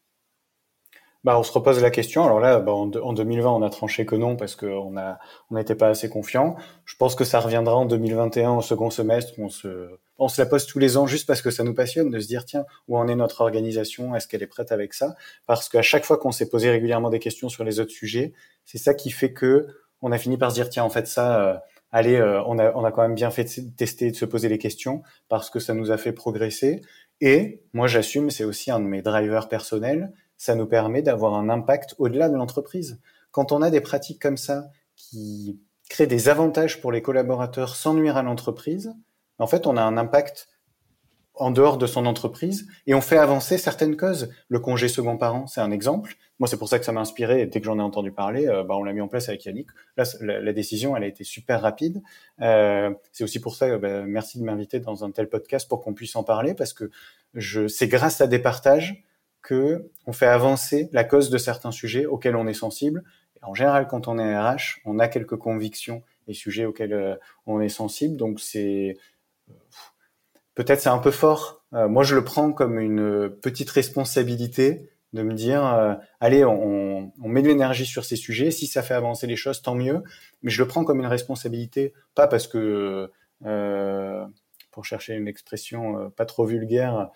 Bah, 1.28 1.38
on 1.38 1.44
se 1.44 1.52
repose 1.52 1.82
la 1.82 1.92
question. 1.92 2.24
Alors 2.24 2.40
là, 2.40 2.62
bah, 2.62 2.72
en, 2.72 2.88
2020, 2.88 3.52
on 3.52 3.62
a 3.62 3.70
tranché 3.70 4.06
que 4.06 4.16
non 4.16 4.38
parce 4.38 4.56
qu'on 4.56 4.96
a, 4.96 5.20
on 5.52 5.56
n'était 5.56 5.76
pas 5.76 5.90
assez 5.90 6.08
confiant. 6.08 6.56
Je 6.86 6.96
pense 6.96 7.16
que 7.16 7.26
ça 7.26 7.42
reviendra 7.42 7.76
en 7.76 7.84
2021 7.84 8.52
au 8.52 8.62
second 8.62 8.90
semestre. 8.90 9.34
On 9.38 9.50
se, 9.50 9.90
on 10.20 10.30
se 10.30 10.42
la 10.42 10.46
pose 10.46 10.66
tous 10.66 10.80
les 10.80 10.96
ans 10.96 11.06
juste 11.06 11.28
parce 11.28 11.42
que 11.42 11.52
ça 11.52 11.66
nous 11.66 11.74
passionne 11.74 12.12
de 12.12 12.20
se 12.22 12.28
dire 12.28 12.46
tiens 12.46 12.66
où 12.88 12.98
en 12.98 13.10
est 13.10 13.16
notre 13.18 13.42
organisation? 13.42 14.16
Est-ce 14.16 14.30
qu'elle 14.30 14.42
est 14.42 14.48
prête 14.48 14.72
avec 14.72 14.94
ça? 14.94 15.16
Parce 15.48 15.68
qu'à 15.68 15.82
chaque 15.82 16.06
fois 16.06 16.16
qu'on 16.16 16.32
s'est 16.32 16.48
posé 16.48 16.70
régulièrement 16.70 17.10
des 17.10 17.20
questions 17.20 17.50
sur 17.50 17.66
les 17.66 17.82
autres 17.82 17.92
sujets, 17.92 18.32
c'est 18.64 18.78
ça 18.78 18.94
qui 18.94 19.12
fait 19.12 19.34
que 19.34 19.68
on 20.02 20.14
a 20.14 20.18
fini 20.18 20.38
par 20.38 20.52
se 20.52 20.56
dire 20.56 20.70
tiens 20.70 20.86
en 20.86 20.90
fait 20.90 21.08
ça. 21.08 21.42
Euh, 21.42 21.58
allez, 21.92 22.16
euh, 22.16 22.42
on, 22.46 22.58
a, 22.58 22.72
on 22.74 22.86
a 22.86 22.92
quand 22.94 23.02
même 23.02 23.16
bien 23.16 23.32
fait 23.32 23.44
de 23.44 23.76
tester, 23.76 24.12
de 24.12 24.16
se 24.16 24.24
poser 24.24 24.48
les 24.48 24.60
questions 24.60 25.02
parce 25.28 25.50
que 25.50 25.60
ça 25.60 25.74
nous 25.74 25.92
a 25.92 25.98
fait 25.98 26.14
progresser. 26.14 26.80
Et 27.20 27.64
moi, 27.74 27.88
j'assume, 27.88 28.30
c'est 28.30 28.46
aussi 28.46 28.72
un 28.72 28.80
de 28.80 28.86
mes 28.86 29.02
drivers 29.02 29.50
personnels, 29.50 30.14
ça 30.38 30.56
nous 30.56 30.68
permet 30.68 31.02
d'avoir 31.02 31.34
un 31.34 31.50
impact 31.50 31.96
au-delà 31.98 32.30
de 32.30 32.36
l'entreprise. 32.36 33.00
Quand 33.32 33.52
on 33.52 33.62
a 33.62 33.70
des 33.70 33.82
pratiques 33.82 34.22
comme 34.22 34.38
ça 34.38 34.70
qui 34.96 35.60
créent 35.90 36.08
des 36.08 36.30
avantages 36.30 36.82
pour 36.82 36.92
les 36.92 37.02
collaborateurs 37.02 37.76
sans 37.76 37.94
nuire 37.94 38.18
à 38.18 38.24
l'entreprise, 38.24 38.94
en 39.40 39.48
fait, 39.48 39.68
on 39.68 39.78
a 39.78 39.82
un 39.82 39.98
impact 39.98 40.48
en 41.40 41.52
dehors 41.52 41.78
de 41.78 41.86
son 41.86 42.06
entreprise 42.06 42.68
et 42.88 42.96
on 42.96 43.02
fait 43.02 43.18
avancer 43.18 43.58
certaines 43.58 43.96
causes. 43.96 44.30
Le 44.50 44.60
congé 44.60 44.88
second 44.88 45.18
parent, 45.18 45.48
c'est 45.48 45.62
un 45.62 45.72
exemple. 45.72 46.16
Moi, 46.40 46.48
c'est 46.48 46.58
pour 46.58 46.68
ça 46.68 46.80
que 46.80 46.86
ça 46.86 46.92
m'a 46.92 47.02
inspiré. 47.02 47.42
Et 47.42 47.46
dès 47.46 47.60
que 47.60 47.66
j'en 47.66 47.80
ai 47.80 47.82
entendu 47.82 48.12
parler, 48.12 48.48
euh, 48.48 48.64
bah, 48.64 48.76
on 48.76 48.84
l'a 48.84 48.94
mis 48.94 49.02
en 49.02 49.08
place 49.08 49.30
avec 49.30 49.46
Yannick. 49.46 49.68
Là, 49.98 50.04
la, 50.22 50.54
décision, 50.54 50.96
elle 50.96 51.04
a 51.04 51.08
été 51.08 51.24
super 51.24 51.62
rapide. 51.62 52.02
Euh, 52.42 52.92
c'est 53.12 53.24
aussi 53.24 53.40
pour 53.40 53.56
ça, 53.56 53.78
bah, 53.78 54.04
merci 54.06 54.40
de 54.40 54.44
m'inviter 54.44 54.80
dans 54.80 55.04
un 55.04 55.12
tel 55.12 55.30
podcast 55.30 55.68
pour 55.68 55.84
qu'on 55.84 55.94
puisse 55.94 56.16
en 56.16 56.24
parler 56.24 56.54
parce 56.54 56.74
que 56.74 56.90
c'est 57.68 57.88
grâce 57.88 58.22
à 58.22 58.28
des 58.28 58.40
partages 58.40 59.04
on 59.52 60.14
fait 60.14 60.28
avancer 60.28 60.90
la 60.92 61.04
cause 61.04 61.30
de 61.30 61.38
certains 61.38 61.72
sujets 61.72 62.06
auxquels 62.06 62.36
on 62.36 62.48
est 62.48 62.54
sensible. 62.54 63.04
en 63.42 63.54
général, 63.54 63.88
quand 63.88 64.08
on 64.08 64.18
est 64.20 64.38
RH, 64.38 64.80
on 64.86 65.00
a 65.00 65.08
quelques 65.08 65.38
convictions 65.38 66.04
et 66.28 66.34
sujets 66.34 66.66
auxquels 66.66 66.94
euh, 66.94 67.16
on 67.46 67.62
est 67.62 67.70
sensible. 67.70 68.18
Donc 68.18 68.40
c'est 68.40 68.98
peut-être 70.56 70.82
c'est 70.82 70.90
un 70.90 70.98
peu 71.00 71.12
fort. 71.12 71.64
Euh, 71.74 71.88
moi, 71.88 72.04
je 72.04 72.16
le 72.16 72.24
prends 72.24 72.52
comme 72.52 72.80
une 72.80 73.30
petite 73.30 73.70
responsabilité 73.70 74.90
de 75.14 75.24
me 75.24 75.34
dire, 75.34 75.66
euh, 75.66 75.96
allez, 76.20 76.44
on, 76.46 77.12
met 77.18 77.42
de 77.42 77.48
l'énergie 77.48 77.86
sur 77.86 78.06
ces 78.06 78.16
sujets. 78.16 78.52
Si 78.52 78.68
ça 78.68 78.84
fait 78.84 78.94
avancer 78.94 79.28
les 79.28 79.36
choses, 79.36 79.62
tant 79.62 79.76
mieux. 79.76 80.04
Mais 80.44 80.52
je 80.52 80.62
le 80.62 80.68
prends 80.68 80.84
comme 80.84 81.00
une 81.00 81.08
responsabilité, 81.08 81.94
pas 82.16 82.28
parce 82.28 82.48
que, 82.48 83.10
pour 84.72 84.86
chercher 84.86 85.16
une 85.16 85.28
expression 85.28 86.12
pas 86.12 86.26
trop 86.26 86.46
vulgaire, 86.46 87.10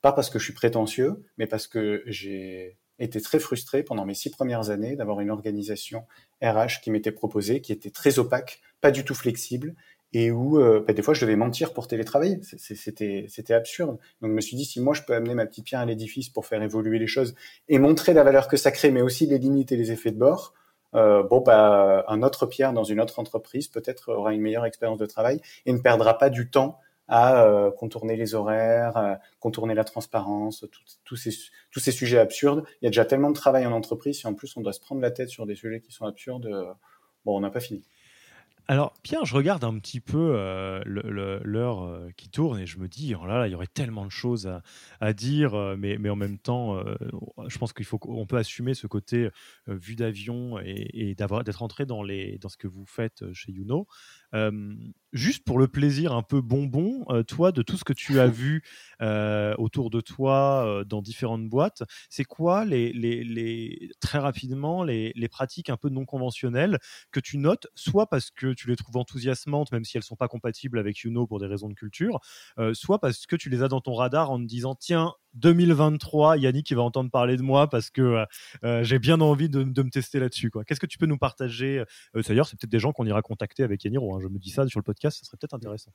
pas 0.00 0.12
parce 0.12 0.30
que 0.30 0.38
je 0.38 0.44
suis 0.44 0.54
prétentieux, 0.54 1.24
mais 1.36 1.46
parce 1.46 1.66
que 1.66 2.02
j'ai 2.06 2.78
été 2.98 3.20
très 3.20 3.38
frustré 3.38 3.82
pendant 3.82 4.04
mes 4.04 4.14
six 4.14 4.30
premières 4.30 4.70
années 4.70 4.96
d'avoir 4.96 5.20
une 5.20 5.30
organisation 5.30 6.04
RH 6.42 6.80
qui 6.82 6.90
m'était 6.90 7.12
proposée, 7.12 7.60
qui 7.60 7.72
était 7.72 7.90
très 7.90 8.18
opaque, 8.18 8.60
pas 8.80 8.90
du 8.90 9.04
tout 9.04 9.14
flexible, 9.14 9.74
et 10.12 10.30
où 10.30 10.58
euh, 10.60 10.82
bah, 10.86 10.92
des 10.92 11.02
fois 11.02 11.14
je 11.14 11.20
devais 11.20 11.36
mentir 11.36 11.72
pour 11.72 11.86
télétravailler. 11.86 12.40
C'était 12.42 13.54
absurde. 13.54 13.98
Donc 14.20 14.30
je 14.30 14.34
me 14.34 14.40
suis 14.40 14.56
dit 14.56 14.64
si 14.64 14.80
moi 14.80 14.94
je 14.94 15.02
peux 15.02 15.14
amener 15.14 15.34
ma 15.34 15.46
petite 15.46 15.66
pierre 15.66 15.80
à 15.80 15.86
l'édifice 15.86 16.28
pour 16.28 16.46
faire 16.46 16.62
évoluer 16.62 16.98
les 16.98 17.06
choses 17.06 17.34
et 17.68 17.78
montrer 17.78 18.14
la 18.14 18.24
valeur 18.24 18.48
que 18.48 18.56
ça 18.56 18.70
crée, 18.70 18.90
mais 18.90 19.02
aussi 19.02 19.26
les 19.26 19.38
limites 19.38 19.72
et 19.72 19.76
les 19.76 19.92
effets 19.92 20.12
de 20.12 20.18
bord. 20.18 20.54
Euh, 20.94 21.22
bon 21.22 21.40
bah 21.40 22.04
un 22.08 22.22
autre 22.22 22.46
pierre 22.46 22.72
dans 22.72 22.84
une 22.84 22.98
autre 22.98 23.18
entreprise 23.18 23.68
peut-être 23.68 24.10
aura 24.10 24.32
une 24.32 24.40
meilleure 24.40 24.64
expérience 24.64 24.98
de 24.98 25.04
travail 25.04 25.38
et 25.66 25.72
ne 25.74 25.78
perdra 25.78 26.16
pas 26.16 26.30
du 26.30 26.48
temps 26.48 26.78
à 27.08 27.42
euh, 27.44 27.70
contourner 27.70 28.16
les 28.16 28.34
horaires, 28.34 28.96
euh, 28.98 29.14
contourner 29.40 29.74
la 29.74 29.84
transparence, 29.84 30.66
tous 31.04 31.16
ces, 31.16 31.30
tous 31.70 31.80
ces 31.80 31.92
sujets 31.92 32.18
absurdes. 32.18 32.64
Il 32.80 32.84
y 32.84 32.88
a 32.88 32.90
déjà 32.90 33.06
tellement 33.06 33.30
de 33.30 33.34
travail 33.34 33.66
en 33.66 33.72
entreprise, 33.72 34.18
si 34.18 34.26
en 34.26 34.34
plus 34.34 34.56
on 34.56 34.60
doit 34.60 34.74
se 34.74 34.80
prendre 34.80 35.00
la 35.00 35.10
tête 35.10 35.30
sur 35.30 35.46
des 35.46 35.54
sujets 35.54 35.80
qui 35.80 35.90
sont 35.90 36.04
absurdes, 36.04 36.46
euh, 36.46 36.72
bon, 37.24 37.36
on 37.36 37.40
n'a 37.40 37.50
pas 37.50 37.60
fini. 37.60 37.82
Alors, 38.70 38.92
Pierre, 39.02 39.24
je 39.24 39.34
regarde 39.34 39.64
un 39.64 39.78
petit 39.78 39.98
peu 39.98 40.34
l'heure 40.84 42.02
qui 42.18 42.28
tourne 42.28 42.58
et 42.58 42.66
je 42.66 42.76
me 42.78 42.86
dis, 42.86 43.14
oh 43.14 43.24
là 43.24 43.46
il 43.46 43.52
y 43.52 43.54
aurait 43.54 43.66
tellement 43.66 44.04
de 44.04 44.10
choses 44.10 44.60
à, 45.00 45.12
dire, 45.14 45.54
mais, 45.78 45.96
mais, 45.96 46.10
en 46.10 46.16
même 46.16 46.36
temps, 46.36 46.78
je 47.46 47.56
pense 47.56 47.72
qu'il 47.72 47.86
faut 47.86 47.96
qu'on 47.96 48.26
peut 48.26 48.36
assumer 48.36 48.74
ce 48.74 48.86
côté 48.86 49.30
vue 49.68 49.96
d'avion 49.96 50.58
et, 50.58 50.90
et 50.92 51.14
d'être 51.14 51.62
entré 51.62 51.86
dans, 51.86 52.02
les, 52.02 52.36
dans 52.36 52.50
ce 52.50 52.58
que 52.58 52.68
vous 52.68 52.84
faites 52.84 53.32
chez 53.32 53.52
Youno 53.52 53.86
juste 55.12 55.44
pour 55.44 55.58
le 55.58 55.68
plaisir 55.68 56.12
un 56.12 56.22
peu 56.22 56.40
bonbon, 56.40 57.04
toi, 57.26 57.52
de 57.52 57.62
tout 57.62 57.76
ce 57.76 57.84
que 57.84 57.92
tu 57.92 58.20
as 58.20 58.26
vu 58.28 58.62
autour 59.58 59.90
de 59.90 60.00
toi 60.00 60.84
dans 60.86 61.02
différentes 61.02 61.48
boîtes, 61.48 61.82
c'est 62.10 62.24
quoi 62.24 62.64
les, 62.64 62.92
les, 62.92 63.24
les, 63.24 63.90
très 64.00 64.18
rapidement 64.18 64.84
les, 64.84 65.12
les, 65.14 65.28
pratiques 65.28 65.70
un 65.70 65.76
peu 65.76 65.88
non 65.88 66.04
conventionnelles 66.04 66.78
que 67.10 67.20
tu 67.20 67.38
notes, 67.38 67.66
soit 67.74 68.08
parce 68.08 68.30
que 68.30 68.52
tu 68.52 68.68
les 68.68 68.76
trouves 68.76 68.96
enthousiasmantes, 68.96 69.72
même 69.72 69.84
si 69.84 69.96
elles 69.96 70.02
sont 70.02 70.16
pas 70.16 70.28
compatibles 70.28 70.78
avec 70.78 70.98
Youno 70.98 71.26
pour 71.26 71.40
des 71.40 71.46
raisons 71.46 71.68
de 71.68 71.74
culture, 71.74 72.20
soit 72.72 73.00
parce 73.00 73.26
que 73.26 73.36
tu 73.36 73.50
les 73.50 73.62
as 73.62 73.68
dans 73.68 73.80
ton 73.80 73.94
radar 73.94 74.30
en 74.30 74.38
te 74.38 74.46
disant 74.46 74.74
tiens 74.74 75.14
2023, 75.38 76.36
Yannick 76.38 76.70
il 76.70 76.76
va 76.76 76.82
entendre 76.82 77.10
parler 77.10 77.36
de 77.36 77.42
moi 77.42 77.68
parce 77.68 77.90
que 77.90 78.24
j'ai 78.82 78.98
bien 78.98 79.20
envie 79.20 79.48
de, 79.48 79.64
me 79.64 79.90
tester 79.90 80.18
là-dessus. 80.18 80.50
Qu'est-ce 80.66 80.80
que 80.80 80.86
tu 80.86 80.98
peux 80.98 81.06
nous 81.06 81.18
partager 81.18 81.82
D'ailleurs, 82.14 82.46
c'est 82.46 82.58
peut-être 82.58 82.70
des 82.70 82.78
gens 82.78 82.92
qu'on 82.92 83.06
ira 83.06 83.22
contacter 83.22 83.62
avec 83.62 83.84
Yannick. 83.84 84.00
Hein, 84.02 84.18
je 84.20 84.28
me 84.28 84.38
dis 84.38 84.50
ça 84.50 84.66
sur 84.66 84.78
le 84.78 84.84
podcast, 84.84 85.18
ça 85.18 85.24
serait 85.24 85.36
peut-être 85.40 85.54
intéressant. 85.54 85.92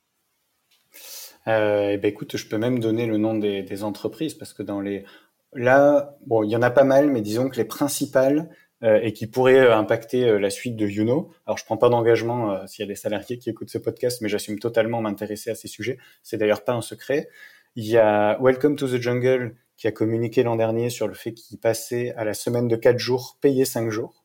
Euh, 1.46 1.90
eh 1.92 1.96
ben 1.98 2.08
écoute, 2.08 2.36
je 2.36 2.46
peux 2.46 2.58
même 2.58 2.78
donner 2.78 3.06
le 3.06 3.18
nom 3.18 3.36
des, 3.36 3.84
entreprises 3.84 4.34
parce 4.34 4.54
que 4.54 4.62
dans 4.62 4.80
les 4.80 5.04
là, 5.52 6.16
bon, 6.26 6.42
il 6.42 6.50
y 6.50 6.56
en 6.56 6.62
a 6.62 6.70
pas 6.70 6.84
mal, 6.84 7.10
mais 7.10 7.20
disons 7.20 7.48
que 7.48 7.56
les 7.56 7.64
principales, 7.64 8.50
et 8.82 9.14
qui 9.14 9.26
pourrait 9.26 9.72
impacter 9.72 10.38
la 10.38 10.50
suite 10.50 10.76
de 10.76 10.86
Youno. 10.86 11.30
Alors 11.46 11.56
je 11.56 11.64
prends 11.64 11.78
pas 11.78 11.88
d'engagement 11.88 12.66
s'il 12.66 12.82
y 12.82 12.84
a 12.84 12.86
des 12.86 12.94
salariés 12.94 13.38
qui 13.38 13.48
écoutent 13.48 13.70
ce 13.70 13.78
podcast, 13.78 14.20
mais 14.20 14.28
j'assume 14.28 14.58
totalement 14.58 15.00
m'intéresser 15.00 15.48
à 15.48 15.54
ces 15.54 15.68
sujets. 15.68 15.96
C'est 16.22 16.36
d'ailleurs 16.36 16.64
pas 16.64 16.74
un 16.74 16.82
secret. 16.82 17.30
Il 17.76 17.86
y 17.86 17.98
a 17.98 18.38
Welcome 18.40 18.76
to 18.76 18.86
the 18.86 19.00
Jungle 19.00 19.56
qui 19.76 19.88
a 19.88 19.92
communiqué 19.92 20.44
l'an 20.44 20.54
dernier 20.54 20.90
sur 20.90 21.08
le 21.08 21.14
fait 21.14 21.34
qu'il 21.34 21.58
passait 21.58 22.14
à 22.14 22.24
la 22.24 22.32
semaine 22.32 22.68
de 22.68 22.76
4 22.76 22.98
jours, 22.98 23.36
payé 23.40 23.64
5 23.64 23.90
jours. 23.90 24.24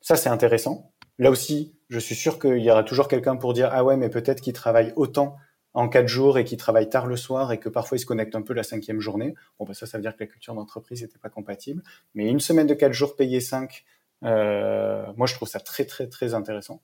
Ça, 0.00 0.16
c'est 0.16 0.30
intéressant. 0.30 0.92
Là 1.18 1.30
aussi, 1.30 1.76
je 1.88 2.00
suis 2.00 2.16
sûr 2.16 2.40
qu'il 2.40 2.58
y 2.58 2.68
aura 2.68 2.82
toujours 2.82 3.06
quelqu'un 3.06 3.36
pour 3.36 3.52
dire 3.52 3.68
ah 3.72 3.84
ouais, 3.84 3.96
mais 3.96 4.08
peut-être 4.08 4.40
qu'il 4.40 4.52
travaille 4.52 4.92
autant 4.96 5.36
en 5.74 5.88
quatre 5.88 6.08
jours 6.08 6.38
et 6.38 6.44
qu'il 6.44 6.58
travaille 6.58 6.88
tard 6.88 7.06
le 7.06 7.16
soir 7.16 7.52
et 7.52 7.60
que 7.60 7.68
parfois 7.68 7.96
il 7.96 8.00
se 8.00 8.06
connecte 8.06 8.34
un 8.34 8.42
peu 8.42 8.52
la 8.52 8.64
cinquième 8.64 8.98
journée. 8.98 9.34
Bon, 9.60 9.64
bah 9.64 9.74
ça, 9.74 9.86
ça 9.86 9.98
veut 9.98 10.02
dire 10.02 10.16
que 10.16 10.24
la 10.24 10.26
culture 10.26 10.54
d'entreprise 10.54 11.02
n'était 11.02 11.18
pas 11.18 11.28
compatible. 11.28 11.84
Mais 12.14 12.28
une 12.28 12.40
semaine 12.40 12.66
de 12.66 12.74
quatre 12.74 12.94
jours 12.94 13.14
payé 13.14 13.40
5, 13.40 13.84
euh, 14.24 15.06
moi 15.16 15.28
je 15.28 15.34
trouve 15.34 15.48
ça 15.48 15.60
très 15.60 15.84
très 15.84 16.08
très 16.08 16.34
intéressant. 16.34 16.82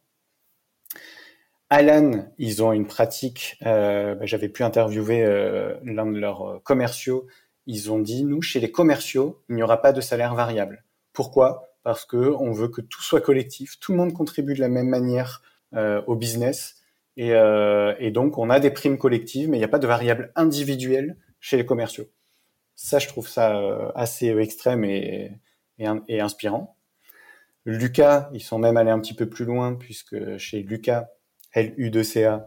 Alan, 1.69 2.33
ils 2.39 2.63
ont 2.63 2.73
une 2.73 2.87
pratique. 2.87 3.59
Euh, 3.67 4.15
bah, 4.15 4.27
J'avais 4.27 4.49
pu 4.49 4.63
interviewer 4.63 5.25
euh, 5.25 5.75
l'un 5.83 6.07
de 6.07 6.19
leurs 6.19 6.63
commerciaux 6.63 7.27
ils 7.67 7.91
ont 7.91 7.99
dit 7.99 8.25
nous 8.25 8.43
chez 8.43 8.61
les 8.61 8.71
commerciaux, 8.71 9.43
il 9.49 9.57
n'y 9.57 9.63
aura 9.63 9.83
pas 9.83 9.93
de 9.93 10.01
salaire 10.01 10.35
variable. 10.35 10.85
Pourquoi? 11.13 11.75
Parce 11.83 12.05
que 12.05 12.17
on 12.17 12.53
veut 12.53 12.69
que 12.69 12.81
tout 12.81 13.03
soit 13.03 13.21
collectif, 13.21 13.79
tout 13.81 13.93
le 13.93 13.99
monde 13.99 14.13
contribue 14.13 14.55
de 14.55 14.61
la 14.61 14.69
même 14.69 14.89
manière 14.89 15.43
euh, 15.75 16.03
au 16.07 16.17
business 16.17 16.77
et, 17.17 17.33
euh, 17.33 17.95
et, 17.99 18.11
donc 18.11 18.39
on 18.39 18.51
a 18.51 18.61
des 18.61 18.71
primes 18.71 18.99
collectives, 18.99 19.49
mais 19.49 19.57
il 19.57 19.61
n'y 19.61 19.65
a 19.65 19.69
pas 19.69 19.79
de 19.79 19.87
variable 19.87 20.33
individuelle 20.37 21.17
chez 21.41 21.57
les 21.57 21.67
commerciaux. 21.67 22.07
Ça, 22.75 22.99
je 22.99 23.09
trouve 23.09 23.29
ça 23.29 23.59
euh, 23.59 23.91
assez 23.95 24.29
extrême 24.29 24.85
et, 24.85 25.33
et, 25.79 25.87
et 26.09 26.21
inspirant. 26.21 26.77
Lucas, 27.65 28.31
ils 28.33 28.43
sont 28.43 28.59
même 28.59 28.77
allés 28.77 28.91
un 28.91 29.01
petit 29.01 29.15
peu 29.15 29.29
plus 29.29 29.45
loin 29.45 29.75
puisque 29.75 30.37
chez 30.37 30.63
Lucas, 30.63 31.09
LU2CA, 31.57 32.45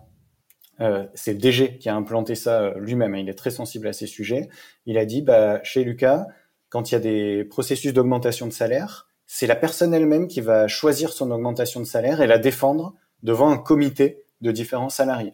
euh, 0.81 1.05
c'est 1.13 1.33
le 1.33 1.39
DG 1.39 1.77
qui 1.77 1.89
a 1.89 1.95
implanté 1.95 2.35
ça 2.35 2.61
euh, 2.61 2.79
lui-même. 2.79 3.13
Hein. 3.13 3.19
il 3.19 3.29
est 3.29 3.37
très 3.37 3.51
sensible 3.51 3.87
à 3.87 3.93
ces 3.93 4.07
sujets. 4.07 4.47
Il 4.85 4.97
a 4.97 5.05
dit, 5.05 5.21
bah, 5.21 5.61
chez 5.63 5.83
Lucas, 5.83 6.27
quand 6.69 6.91
il 6.91 6.93
y 6.93 6.97
a 6.97 6.99
des 6.99 7.43
processus 7.43 7.93
d'augmentation 7.93 8.47
de 8.47 8.53
salaire, 8.53 9.09
c'est 9.25 9.47
la 9.47 9.55
personne 9.55 9.93
elle-même 9.93 10.27
qui 10.27 10.41
va 10.41 10.67
choisir 10.67 11.11
son 11.11 11.31
augmentation 11.31 11.79
de 11.79 11.85
salaire 11.85 12.21
et 12.21 12.27
la 12.27 12.37
défendre 12.37 12.95
devant 13.21 13.49
un 13.49 13.57
comité 13.57 14.23
de 14.41 14.51
différents 14.51 14.89
salariés. 14.89 15.33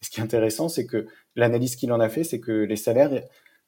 Ce 0.00 0.10
qui 0.10 0.20
est 0.20 0.22
intéressant, 0.22 0.68
c'est 0.68 0.86
que 0.86 1.06
l'analyse 1.36 1.76
qu'il 1.76 1.92
en 1.92 2.00
a 2.00 2.08
fait, 2.08 2.24
c'est 2.24 2.40
que 2.40 2.52
les 2.52 2.76
salaires, 2.76 3.10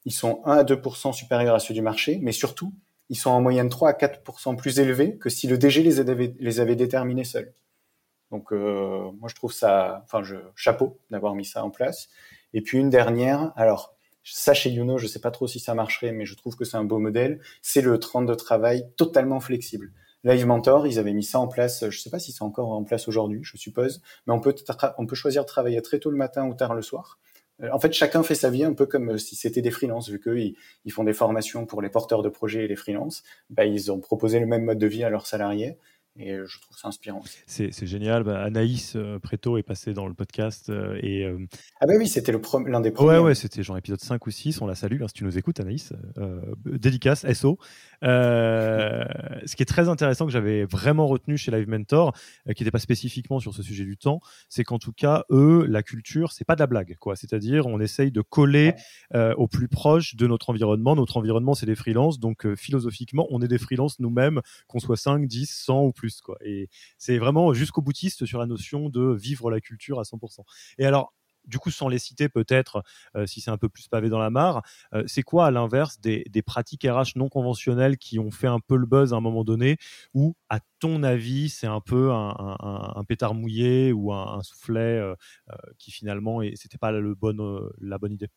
ils 0.05 0.13
sont 0.13 0.43
1 0.45 0.59
à 0.59 0.65
2% 0.65 1.13
supérieurs 1.13 1.55
à 1.55 1.59
ceux 1.59 1.73
du 1.73 1.83
marché, 1.83 2.19
mais 2.21 2.33
surtout, 2.33 2.75
ils 3.09 3.17
sont 3.17 3.31
en 3.31 3.41
moyenne 3.41 3.69
3 3.69 3.91
à 3.91 3.93
4% 3.93 4.57
plus 4.57 4.81
élevés 4.81 5.17
que 5.17 5.31
si 5.31 5.47
le 5.47 5.57
DG 5.57 5.83
les 5.83 6.01
avait, 6.01 6.35
les 6.39 6.61
avait 6.61 6.77
déterminés 6.77 7.25
seuls. 7.25 7.55
Donc 8.31 8.53
euh, 8.53 9.11
moi 9.19 9.29
je 9.29 9.35
trouve 9.35 9.53
ça, 9.53 10.03
enfin 10.05 10.23
je 10.23 10.37
chapeau 10.55 10.99
d'avoir 11.11 11.35
mis 11.35 11.45
ça 11.45 11.65
en 11.65 11.71
place. 11.71 12.09
Et 12.55 12.61
puis 12.61 12.79
une 12.79 12.91
dernière, 12.91 13.53
alors 13.57 13.95
ça 14.25 14.55
chez 14.55 14.71
Youno, 14.71 14.99
je 14.99 15.07
sais 15.07 15.21
pas 15.21 15.31
trop 15.31 15.47
si 15.47 15.61
ça 15.61 15.75
marcherait, 15.75 16.13
mais 16.13 16.27
je 16.27 16.35
trouve 16.35 16.57
que 16.57 16.65
c'est 16.65 16.77
un 16.77 16.85
beau 16.85 16.99
modèle. 16.99 17.41
C'est 17.63 17.83
le 17.83 17.99
temps 17.99 18.23
de 18.23 18.35
travail 18.35 18.85
totalement 18.97 19.41
flexible. 19.41 19.93
Live 20.25 20.47
Mentor, 20.47 20.89
ils 20.89 20.99
avaient 20.99 21.13
mis 21.13 21.23
ça 21.23 21.39
en 21.39 21.47
place. 21.47 21.89
Je 21.89 21.99
sais 22.01 22.11
pas 22.11 22.19
si 22.19 22.33
c'est 22.33 22.43
encore 22.43 22.71
en 22.71 22.83
place 22.83 23.07
aujourd'hui, 23.07 23.41
je 23.45 23.57
suppose, 23.57 24.03
mais 24.27 24.33
on 24.33 24.41
peut 24.41 24.55
on 24.99 25.07
peut 25.07 25.15
choisir 25.15 25.43
de 25.43 25.47
travailler 25.47 25.81
très 25.83 26.01
tôt 26.01 26.11
le 26.11 26.17
matin 26.17 26.47
ou 26.49 26.55
tard 26.55 26.75
le 26.75 26.83
soir. 26.83 27.19
Euh, 27.63 27.69
en 27.73 27.79
fait, 27.79 27.93
chacun 27.93 28.23
fait 28.23 28.35
sa 28.35 28.51
vie 28.51 28.65
un 28.65 28.75
peu 28.75 28.87
comme 28.87 29.19
si 29.19 29.37
c'était 29.37 29.63
des 29.63 29.71
freelances, 29.71 30.09
vu 30.09 30.21
qu'eux, 30.21 30.41
ils, 30.85 30.93
font 30.93 31.05
des 31.05 31.13
formations 31.13 31.67
pour 31.67 31.81
les 31.83 31.89
porteurs 31.89 32.23
de 32.23 32.29
projets 32.29 32.65
et 32.65 32.69
les 32.69 32.77
freelances. 32.77 33.23
Bah, 33.51 33.65
ils 33.65 33.91
ont 33.93 34.01
proposé 34.01 34.41
le 34.41 34.47
même 34.47 34.65
mode 34.65 34.79
de 34.79 34.87
vie 34.87 35.05
à 35.05 35.11
leurs 35.11 35.27
salariés 35.27 35.79
et 36.19 36.33
euh, 36.33 36.47
je 36.47 36.61
trouve 36.61 36.77
ça 36.77 36.89
inspirant. 36.89 37.23
C'est 37.47 37.87
génial. 37.87 38.25
Bah, 38.25 38.43
Anaïs 38.43 38.95
euh, 38.97 39.19
Préto 39.19 39.59
est 39.59 39.63
passée 39.63 39.93
dans 39.93 40.07
le 40.07 40.15
podcast. 40.15 40.71
Euh, 40.71 40.99
et, 41.03 41.27
ah, 41.81 41.87
bah 41.87 41.95
oui, 41.99 42.09
c'était 42.09 42.33
l'un 42.33 42.81
des 42.81 42.91
premiers. 42.91 43.11
Ouais, 43.11 43.19
ouais, 43.19 43.35
c'était 43.35 43.63
genre 43.63 43.77
épisode 43.77 44.01
5 44.01 44.27
ou 44.27 44.31
6. 44.31 44.61
On 44.63 44.67
la 44.67 44.75
salue 44.75 45.03
hein, 45.03 45.09
si 45.09 45.15
tu 45.15 45.25
nous 45.25 45.37
écoutes, 45.37 45.61
Anaïs. 45.61 45.93
dédicace, 46.65 47.31
SO. 47.33 47.59
ce 48.03 49.57
qui 49.57 49.63
est 49.63 49.67
très 49.67 49.89
intéressant 49.89 50.27
que 50.27 50.33
j'avais 50.33 50.65
vraiment 50.65 51.07
retenu 51.07 51.37
chez 51.37 51.51
Live 51.51 51.69
Mentor, 51.69 52.15
qui 52.55 52.63
n'était 52.63 52.71
pas 52.71 52.79
spécifiquement 52.79 53.41
sur 53.41 53.55
ce 53.55 53.63
sujet 53.63 53.85
du 53.85 53.97
temps, 53.97 54.21
c'est 54.49 54.65
qu'en 54.65 54.79
tout 54.79 54.93
cas, 54.93 55.25
eux, 55.31 55.67
la 55.69 55.83
culture, 55.83 56.33
c'est 56.33 56.45
pas 56.45 56.55
de 56.55 56.61
la 56.61 56.67
blague. 56.67 56.97
quoi. 56.99 57.17
C'est-à-dire, 57.17 57.67
on 57.67 57.81
essaye 57.81 58.11
de 58.11 58.23
coller 58.23 58.75
au 59.15 59.49
plus 59.49 59.69
proche 59.69 60.17
de 60.17 60.27
notre 60.27 60.51
environnement. 60.51 60.97
Notre 60.97 61.19
environnement, 61.19 61.55
c'est 61.55 61.67
des 61.67 61.77
freelances. 61.77 62.19
Donc, 62.19 62.47
philosophiquement, 62.55 63.27
on 63.31 63.43
est 63.43 63.49
des 63.49 63.59
freelances 63.59 64.01
nous-mêmes, 64.01 64.41
qu'on 64.67 64.79
soit 64.79 64.97
5, 64.97 65.27
10, 65.27 65.51
100 65.51 65.85
ou 65.85 65.93
plus 65.93 66.06
Et 66.45 66.69
c'est 66.99 67.19
vraiment 67.19 67.53
jusqu'au 67.53 67.83
boutiste 67.83 68.27
sur 68.27 68.39
la 68.39 68.47
notion 68.47 68.89
de 68.89 69.15
vivre 69.15 69.51
la 69.51 69.61
culture 69.61 70.01
à 70.01 70.05
100%. 70.05 70.45
Et 70.79 70.87
alors, 70.87 71.13
du 71.47 71.59
coup, 71.59 71.71
sans 71.71 71.89
les 71.89 71.99
citer 71.99 72.29
peut-être, 72.29 72.83
euh, 73.17 73.27
si 73.27 73.41
c'est 73.41 73.51
un 73.51 73.57
peu 73.57 73.69
plus 73.69 73.89
pavé 73.89 74.09
dans 74.09 74.19
la 74.19 74.31
mare, 74.31 74.63
euh, 74.95 75.05
c'est 75.07 75.23
quoi 75.23 75.47
à 75.47 75.51
l'inverse 75.51 76.01
des, 76.01 76.25
pratiques 76.45 76.85
RH 76.85 77.17
non 77.17 77.29
conventionnelles 77.29 77.97
qui 77.97 78.19
ont 78.19 78.31
fait 78.31 78.47
un 78.47 78.61
peu 78.61 78.77
le 78.77 78.87
buzz 78.87 79.13
à 79.13 79.17
un 79.17 79.21
moment 79.21 79.45
donné, 79.45 79.79
ou 80.15 80.35
à 80.49 80.61
ton 80.79 81.03
avis, 81.03 81.49
c'est 81.49 81.67
un 81.67 81.81
peu 81.81 82.13
un, 82.13 83.05
pétard 83.09 83.35
mouillé 83.35 83.93
ou 83.93 84.13
un, 84.13 84.43
soufflet 84.43 84.81
euh, 84.81 85.15
qui 85.79 85.91
finalement, 85.91 86.41
c'était 86.55 86.79
pas 86.79 86.93
le 86.93 87.15
bon, 87.15 87.71
la 87.81 87.99
bonne 87.99 88.13
idée? 88.13 88.29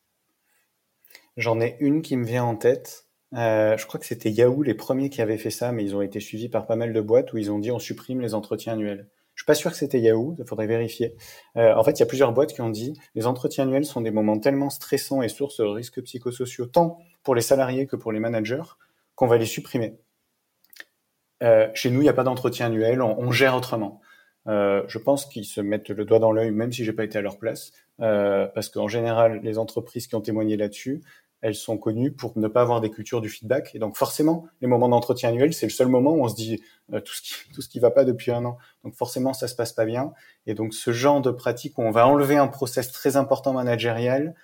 J'en 1.36 1.60
ai 1.60 1.76
une 1.80 2.02
qui 2.02 2.16
me 2.16 2.24
vient 2.24 2.44
en 2.44 2.56
tête. 2.56 3.09
Euh, 3.34 3.76
je 3.76 3.86
crois 3.86 4.00
que 4.00 4.06
c'était 4.06 4.30
Yahoo 4.30 4.62
les 4.62 4.74
premiers 4.74 5.08
qui 5.08 5.22
avaient 5.22 5.38
fait 5.38 5.50
ça, 5.50 5.72
mais 5.72 5.84
ils 5.84 5.94
ont 5.94 6.02
été 6.02 6.20
suivis 6.20 6.48
par 6.48 6.66
pas 6.66 6.76
mal 6.76 6.92
de 6.92 7.00
boîtes 7.00 7.32
où 7.32 7.38
ils 7.38 7.50
ont 7.50 7.58
dit 7.58 7.70
on 7.70 7.78
supprime 7.78 8.20
les 8.20 8.34
entretiens 8.34 8.72
annuels. 8.72 9.08
Je 9.34 9.42
suis 9.42 9.46
pas 9.46 9.54
sûr 9.54 9.70
que 9.70 9.76
c'était 9.76 10.00
Yahoo, 10.00 10.34
il 10.38 10.44
faudrait 10.44 10.66
vérifier. 10.66 11.14
Euh, 11.56 11.74
en 11.74 11.84
fait, 11.84 11.92
il 11.92 12.00
y 12.00 12.02
a 12.02 12.06
plusieurs 12.06 12.32
boîtes 12.32 12.52
qui 12.52 12.60
ont 12.60 12.70
dit 12.70 12.98
les 13.14 13.26
entretiens 13.26 13.64
annuels 13.64 13.84
sont 13.84 14.00
des 14.00 14.10
moments 14.10 14.38
tellement 14.38 14.68
stressants 14.68 15.22
et 15.22 15.28
sources 15.28 15.58
de 15.58 15.64
risques 15.64 16.02
psychosociaux 16.02 16.66
tant 16.66 16.98
pour 17.22 17.34
les 17.34 17.40
salariés 17.40 17.86
que 17.86 17.96
pour 17.96 18.12
les 18.12 18.20
managers 18.20 18.62
qu'on 19.14 19.26
va 19.26 19.38
les 19.38 19.46
supprimer. 19.46 19.98
Euh, 21.42 21.68
chez 21.72 21.90
nous, 21.90 22.00
il 22.00 22.04
n'y 22.04 22.10
a 22.10 22.14
pas 22.14 22.24
d'entretien 22.24 22.66
annuel, 22.66 23.00
on, 23.00 23.30
gère 23.30 23.56
autrement. 23.56 24.00
Je 24.46 24.98
pense 24.98 25.26
qu'ils 25.26 25.44
se 25.44 25.60
mettent 25.60 25.90
le 25.90 26.04
doigt 26.04 26.18
dans 26.18 26.32
l'œil, 26.32 26.50
même 26.50 26.72
si 26.72 26.84
j'ai 26.84 26.92
pas 26.92 27.04
été 27.04 27.18
à 27.18 27.22
leur 27.22 27.38
place, 27.38 27.72
parce 27.98 28.68
qu'en 28.68 28.88
général, 28.88 29.40
les 29.42 29.58
entreprises 29.58 30.06
qui 30.06 30.16
ont 30.16 30.20
témoigné 30.20 30.56
là-dessus, 30.56 31.02
elles 31.42 31.54
sont 31.54 31.78
connues 31.78 32.12
pour 32.12 32.36
ne 32.38 32.48
pas 32.48 32.62
avoir 32.62 32.80
des 32.80 32.90
cultures 32.90 33.20
du 33.20 33.28
feedback. 33.28 33.74
Et 33.74 33.78
donc 33.78 33.96
forcément, 33.96 34.46
les 34.60 34.66
moments 34.66 34.88
d'entretien 34.88 35.30
annuel, 35.30 35.54
c'est 35.54 35.66
le 35.66 35.70
seul 35.70 35.88
moment 35.88 36.12
où 36.12 36.22
on 36.22 36.28
se 36.28 36.34
dit 36.34 36.62
euh, 36.92 37.00
tout 37.00 37.14
ce 37.14 37.22
qui 37.22 37.34
tout 37.54 37.62
ce 37.62 37.68
qui 37.68 37.80
va 37.80 37.90
pas 37.90 38.04
depuis 38.04 38.30
un 38.30 38.44
an. 38.44 38.58
Donc 38.84 38.94
forcément, 38.94 39.32
ça 39.32 39.48
se 39.48 39.54
passe 39.54 39.72
pas 39.72 39.84
bien. 39.84 40.12
Et 40.46 40.54
donc 40.54 40.74
ce 40.74 40.92
genre 40.92 41.20
de 41.20 41.30
pratique 41.30 41.78
où 41.78 41.82
on 41.82 41.90
va 41.90 42.06
enlever 42.06 42.36
un 42.36 42.48
process 42.48 42.92
très 42.92 43.16
important 43.16 43.52
managérial, 43.52 44.34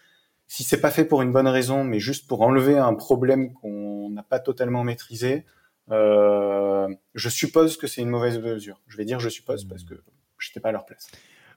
si 0.46 0.62
c'est 0.62 0.80
pas 0.80 0.90
fait 0.90 1.04
pour 1.04 1.22
une 1.22 1.32
bonne 1.32 1.48
raison, 1.48 1.84
mais 1.84 1.98
juste 1.98 2.28
pour 2.28 2.42
enlever 2.42 2.78
un 2.78 2.94
problème 2.94 3.52
qu'on 3.52 4.10
n'a 4.10 4.22
pas 4.22 4.38
totalement 4.38 4.84
maîtrisé, 4.84 5.44
euh, 5.90 6.88
je 7.14 7.28
suppose 7.28 7.76
que 7.76 7.86
c'est 7.86 8.00
une 8.00 8.10
mauvaise 8.10 8.38
mesure. 8.38 8.80
Je 8.86 8.96
vais 8.96 9.04
dire 9.04 9.20
je 9.20 9.28
suppose 9.28 9.64
parce 9.64 9.84
que 9.84 9.94
j'étais 10.38 10.60
pas 10.60 10.70
à 10.70 10.72
leur 10.72 10.86
place. 10.86 11.08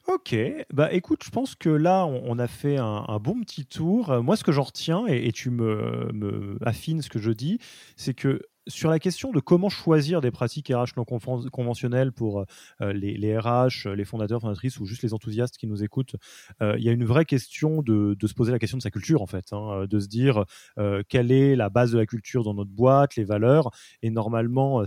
Ok, 0.08 0.36
bah 0.74 0.92
écoute, 0.92 1.24
je 1.24 1.30
pense 1.30 1.54
que 1.54 1.70
là, 1.70 2.06
on, 2.06 2.40
a 2.40 2.48
fait 2.48 2.78
un, 2.78 3.20
bon 3.22 3.42
petit 3.42 3.66
tour. 3.66 4.10
Euh, 4.10 4.22
moi, 4.22 4.36
ce 4.36 4.44
que 4.44 4.52
j'en 4.52 4.64
retiens, 4.64 5.06
et, 5.08 5.32
tu 5.32 5.52
me, 5.52 6.12
me 6.14 6.58
affines 6.66 7.02
ce 7.02 7.10
que 7.10 7.20
je 7.20 7.32
dis, 7.32 7.60
c'est 7.96 8.16
que 8.16 8.42
sur 8.68 8.90
la 8.90 9.00
question 9.00 9.32
de 9.32 9.40
comment 9.40 9.70
choisir 9.70 10.22
des 10.22 10.32
pratiques 10.32 10.70
RH 10.70 10.98
non 10.98 11.06
conventionnelles 11.06 12.12
pour 12.12 12.46
euh, 12.82 12.94
les, 12.94 13.38
RH, 13.38 13.88
les 13.90 14.06
fondateurs, 14.06 14.42
fondatrices 14.42 14.80
ou 14.80 14.86
juste 14.86 15.04
les 15.04 15.14
enthousiastes 15.14 15.58
qui 15.58 15.68
nous 15.68 15.84
écoutent, 15.84 16.16
euh, 16.62 16.76
il 16.78 16.84
y 16.84 16.90
a 16.90 16.92
une 16.92 17.06
vraie 17.06 17.26
question 17.26 17.82
de, 17.82 18.16
se 18.26 18.34
poser 18.34 18.52
la 18.52 18.60
question 18.60 18.78
de 18.78 18.84
sa 18.84 18.92
culture 18.92 19.22
en 19.22 19.28
fait, 19.28 19.54
hein, 19.54 19.86
de 19.90 20.00
se 20.00 20.08
dire 20.08 20.46
euh, 20.78 21.02
quelle 21.08 21.32
est 21.32 21.56
la 21.56 21.70
base 21.70 21.92
de 21.92 21.98
la 21.98 22.06
culture 22.06 22.44
dans 22.44 22.54
notre 22.54 22.72
boîte, 22.72 23.16
les 23.16 23.24
valeurs, 23.24 23.72
et 24.02 24.12
normalement 24.12 24.84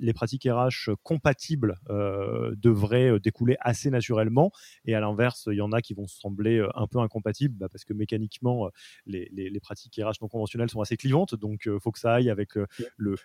les 0.00 0.12
pratiques 0.12 0.48
RH 0.50 0.94
compatibles 1.02 1.76
devraient 1.88 3.18
découler 3.20 3.56
assez 3.60 3.90
naturellement, 3.90 4.50
et 4.84 4.94
à 4.94 5.00
l'inverse, 5.00 5.48
il 5.50 5.56
y 5.56 5.60
en 5.60 5.72
a 5.72 5.82
qui 5.82 5.94
vont 5.94 6.06
sembler 6.06 6.66
un 6.74 6.86
peu 6.86 6.98
incompatibles 7.00 7.56
bah, 7.56 7.68
parce 7.70 7.84
que 7.84 7.92
mécaniquement 7.92 8.70
les, 9.06 9.28
les, 9.32 9.60
pratiques 9.60 10.00
RH 10.02 10.22
non 10.22 10.28
conventionnelles 10.28 10.70
sont 10.70 10.80
assez 10.80 10.96
clivantes, 10.96 11.34
donc 11.34 11.62
il 11.66 11.80
faut 11.80 11.92
que 11.92 11.98
ça 11.98 12.14
aille 12.14 12.30
avec 12.30 12.54
le, 12.96 13.16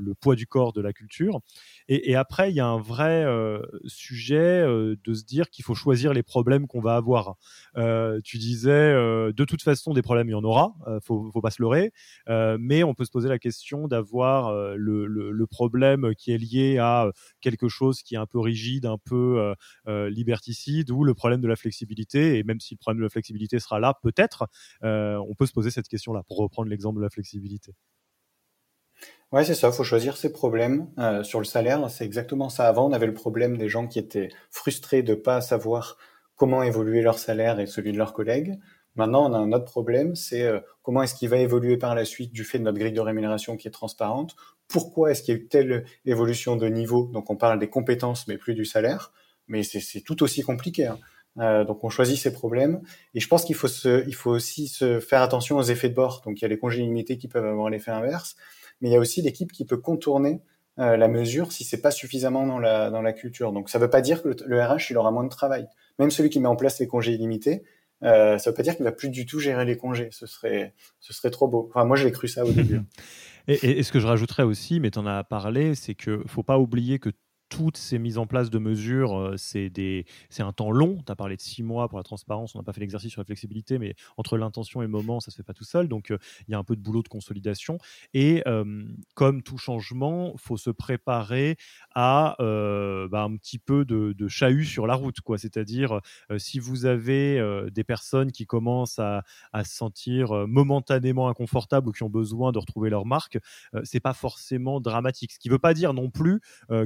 le 0.00 0.14
poids 0.14 0.36
du 0.36 0.46
corps 0.46 0.72
de 0.72 0.80
la 0.80 0.92
culture. 0.92 1.40
Et, 1.88 2.14
après, 2.14 2.50
il 2.50 2.56
y 2.56 2.60
a 2.60 2.66
un 2.66 2.80
vrai 2.80 3.24
euh, 3.24 3.60
sujet 3.86 4.36
euh, 4.36 4.96
de 5.04 5.14
se 5.14 5.24
dire 5.24 5.50
qu'il 5.50 5.64
faut 5.64 5.74
choisir 5.74 6.12
les 6.12 6.22
problèmes 6.22 6.66
qu'on 6.66 6.80
va 6.80 6.96
avoir. 6.96 7.34
Euh, 7.76 8.20
tu 8.24 8.38
disais, 8.38 8.92
de 8.92 9.44
toute 9.44 9.62
façon, 9.62 9.92
des 9.92 10.02
problèmes, 10.02 10.28
il 10.28 10.32
y 10.32 10.36
en 10.36 10.44
aura, 10.44 10.74
faut, 11.02 11.30
faut 11.32 11.40
pas 11.40 11.50
se 11.50 11.60
leurrer, 11.60 11.92
mais 12.28 12.82
on 12.82 12.94
peut 12.94 13.04
se 13.04 13.10
poser 13.10 13.28
la 13.28 13.38
question 13.38 13.88
d'avoir 13.88 14.52
le, 14.76 15.06
le, 15.06 15.46
problème 15.46 16.14
qui 16.16 16.32
est 16.32 16.38
lié 16.38 16.78
à 16.78 17.10
quelque 17.40 17.68
chose 17.68 18.02
qui 18.02 18.14
est 18.14 18.18
un 18.18 18.26
peu 18.26 18.38
rigide, 18.38 18.86
un 18.86 18.98
peu 18.98 19.54
liberticide, 19.86 20.90
ou 20.90 21.04
le 21.04 21.14
problème 21.14 21.40
de 21.40 21.48
la 21.48 21.56
flexibilité. 21.56 22.38
Et 22.38 22.44
même 22.44 22.60
si 22.60 22.74
le 22.74 22.78
problème 22.78 22.98
de 22.98 23.04
la 23.04 23.10
flexibilité 23.10 23.58
sera 23.58 23.80
là, 23.80 23.98
peut-être, 24.02 24.46
on 24.82 25.34
peut 25.36 25.46
se 25.46 25.52
poser 25.52 25.70
cette 25.70 25.88
question-là, 25.88 26.22
pour 26.26 26.38
reprendre 26.38 26.68
l'exemple 26.68 26.98
de 26.98 27.02
la 27.02 27.10
flexibilité. 27.10 27.74
Ouais, 29.32 29.44
c'est 29.44 29.54
ça, 29.54 29.68
il 29.68 29.72
faut 29.72 29.82
choisir 29.82 30.18
ses 30.18 30.30
problèmes. 30.30 30.88
Euh, 30.98 31.22
sur 31.22 31.38
le 31.38 31.46
salaire, 31.46 31.88
c'est 31.90 32.04
exactement 32.04 32.50
ça. 32.50 32.68
Avant, 32.68 32.86
on 32.88 32.92
avait 32.92 33.06
le 33.06 33.14
problème 33.14 33.56
des 33.56 33.68
gens 33.70 33.86
qui 33.86 33.98
étaient 33.98 34.28
frustrés 34.50 35.02
de 35.02 35.14
pas 35.14 35.40
savoir 35.40 35.96
comment 36.36 36.62
évoluer 36.62 37.00
leur 37.00 37.18
salaire 37.18 37.58
et 37.58 37.66
celui 37.66 37.92
de 37.92 37.98
leurs 37.98 38.12
collègues. 38.12 38.58
Maintenant, 38.94 39.30
on 39.30 39.32
a 39.32 39.38
un 39.38 39.52
autre 39.52 39.64
problème, 39.64 40.14
c'est 40.16 40.42
euh, 40.42 40.60
comment 40.82 41.02
est-ce 41.02 41.14
qu'il 41.14 41.30
va 41.30 41.38
évoluer 41.38 41.78
par 41.78 41.94
la 41.94 42.04
suite 42.04 42.30
du 42.34 42.44
fait 42.44 42.58
de 42.58 42.64
notre 42.64 42.78
grille 42.78 42.92
de 42.92 43.00
rémunération 43.00 43.56
qui 43.56 43.68
est 43.68 43.70
transparente? 43.70 44.36
Pourquoi 44.68 45.10
est-ce 45.10 45.22
qu'il 45.22 45.34
y 45.34 45.38
a 45.38 45.40
eu 45.40 45.48
telle 45.48 45.86
évolution 46.04 46.56
de 46.56 46.68
niveau? 46.68 47.08
Donc, 47.10 47.30
on 47.30 47.36
parle 47.36 47.58
des 47.58 47.70
compétences, 47.70 48.28
mais 48.28 48.36
plus 48.36 48.54
du 48.54 48.66
salaire. 48.66 49.12
Mais 49.48 49.62
c'est 49.62 50.02
tout 50.02 50.22
aussi 50.22 50.42
compliqué. 50.42 50.88
Hein. 50.88 50.98
Euh, 51.38 51.64
donc, 51.64 51.82
on 51.84 51.88
choisit 51.88 52.18
ses 52.18 52.34
problèmes. 52.34 52.82
Et 53.14 53.20
je 53.20 53.28
pense 53.28 53.46
qu'il 53.46 53.56
faut, 53.56 53.68
il 53.68 54.14
faut 54.14 54.30
aussi 54.30 54.68
se 54.68 55.00
faire 55.00 55.22
attention 55.22 55.56
aux 55.56 55.62
effets 55.62 55.88
de 55.88 55.94
bord. 55.94 56.20
Donc, 56.26 56.38
il 56.38 56.42
y 56.42 56.44
a 56.44 56.48
les 56.48 56.58
congés 56.58 56.82
limités 56.82 57.16
qui 57.16 57.28
peuvent 57.28 57.46
avoir 57.46 57.70
l'effet 57.70 57.92
inverse 57.92 58.36
mais 58.82 58.90
il 58.90 58.92
y 58.92 58.96
a 58.96 58.98
aussi 58.98 59.22
l'équipe 59.22 59.52
qui 59.52 59.64
peut 59.64 59.78
contourner 59.78 60.42
euh, 60.78 60.96
la 60.96 61.08
mesure 61.08 61.52
si 61.52 61.64
c'est 61.64 61.80
pas 61.80 61.90
suffisamment 61.90 62.46
dans 62.46 62.58
la, 62.58 62.90
dans 62.90 63.00
la 63.00 63.12
culture. 63.12 63.52
Donc 63.52 63.70
ça 63.70 63.78
ne 63.78 63.84
veut 63.84 63.90
pas 63.90 64.00
dire 64.00 64.22
que 64.22 64.30
le, 64.44 64.62
RH 64.62 64.90
il 64.90 64.98
aura 64.98 65.10
moins 65.10 65.24
de 65.24 65.30
travail. 65.30 65.66
Même 65.98 66.10
celui 66.10 66.28
qui 66.28 66.40
met 66.40 66.48
en 66.48 66.56
place 66.56 66.80
les 66.80 66.86
congés 66.86 67.12
illimités, 67.12 67.62
euh, 68.02 68.38
ça 68.38 68.50
veut 68.50 68.56
pas 68.56 68.62
dire 68.62 68.74
qu'il 68.74 68.84
va 68.84 68.92
plus 68.92 69.08
du 69.08 69.24
tout 69.24 69.38
gérer 69.38 69.64
les 69.64 69.76
congés. 69.76 70.08
Ce 70.10 70.26
serait, 70.26 70.74
ce 70.98 71.12
serait 71.12 71.30
trop 71.30 71.46
beau. 71.46 71.68
Enfin, 71.70 71.84
moi, 71.84 71.96
j'ai 71.96 72.10
cru 72.10 72.26
ça 72.26 72.44
au 72.44 72.50
début. 72.50 72.80
et, 73.48 73.78
et, 73.78 73.82
ce 73.82 73.92
que 73.92 74.00
je 74.00 74.06
rajouterais 74.06 74.42
aussi, 74.42 74.80
mais 74.80 74.90
tu 74.90 74.98
en 74.98 75.06
as 75.06 75.22
parlé, 75.22 75.74
c'est 75.74 75.94
que 75.94 76.22
faut 76.26 76.42
pas 76.42 76.58
oublier 76.58 76.98
que 76.98 77.10
toutes 77.52 77.76
ces 77.76 77.98
mises 77.98 78.16
en 78.16 78.26
place 78.26 78.48
de 78.48 78.58
mesures, 78.58 79.14
euh, 79.14 79.36
c'est 79.36 79.70
un 80.38 80.52
temps 80.54 80.70
long. 80.70 81.02
Tu 81.04 81.12
as 81.12 81.16
parlé 81.16 81.36
de 81.36 81.40
six 81.42 81.62
mois 81.62 81.86
pour 81.86 81.98
la 81.98 82.02
transparence, 82.02 82.54
on 82.54 82.58
n'a 82.58 82.62
pas 82.62 82.72
fait 82.72 82.80
l'exercice 82.80 83.12
sur 83.12 83.20
la 83.20 83.26
flexibilité, 83.26 83.78
mais 83.78 83.94
entre 84.16 84.38
l'intention 84.38 84.80
et 84.80 84.86
le 84.86 84.90
moment, 84.90 85.20
ça 85.20 85.28
ne 85.28 85.32
se 85.32 85.36
fait 85.36 85.42
pas 85.42 85.52
tout 85.52 85.64
seul. 85.64 85.86
Donc, 85.86 86.10
euh, 86.10 86.18
il 86.48 86.52
y 86.52 86.54
a 86.54 86.58
un 86.58 86.64
peu 86.64 86.76
de 86.76 86.80
boulot 86.80 87.02
de 87.02 87.08
consolidation. 87.08 87.76
Et 88.14 88.42
euh, 88.46 88.86
comme 89.14 89.42
tout 89.42 89.58
changement, 89.58 90.32
faut 90.38 90.56
se 90.56 90.70
préparer 90.70 91.58
à 91.94 92.36
bah, 92.38 93.22
un 93.22 93.36
petit 93.36 93.58
peu 93.58 93.84
de, 93.84 94.14
de, 94.16 94.28
chahut 94.28 94.64
sur 94.64 94.86
la 94.86 94.94
route. 94.94 95.18
C'est-à-dire, 95.36 96.00
si 96.38 96.58
vous 96.58 96.86
avez 96.86 97.38
des 97.70 97.84
personnes 97.84 98.32
qui 98.32 98.46
commencent 98.46 98.98
à, 98.98 99.24
se 99.62 99.76
sentir 99.76 100.48
momentanément 100.48 101.28
inconfortables 101.28 101.88
ou 101.88 101.92
qui 101.92 102.02
ont 102.02 102.08
besoin 102.08 102.50
de 102.50 102.58
retrouver 102.58 102.88
leur 102.88 103.04
marque, 103.04 103.38
c'est 103.84 104.00
pas 104.00 104.14
forcément 104.14 104.80
dramatique. 104.80 105.32
Ce 105.32 105.38
qui 105.38 105.48
ne 105.48 105.52
veut 105.52 105.58
pas 105.58 105.74
dire 105.74 105.92
non 105.92 106.08
plus 106.08 106.40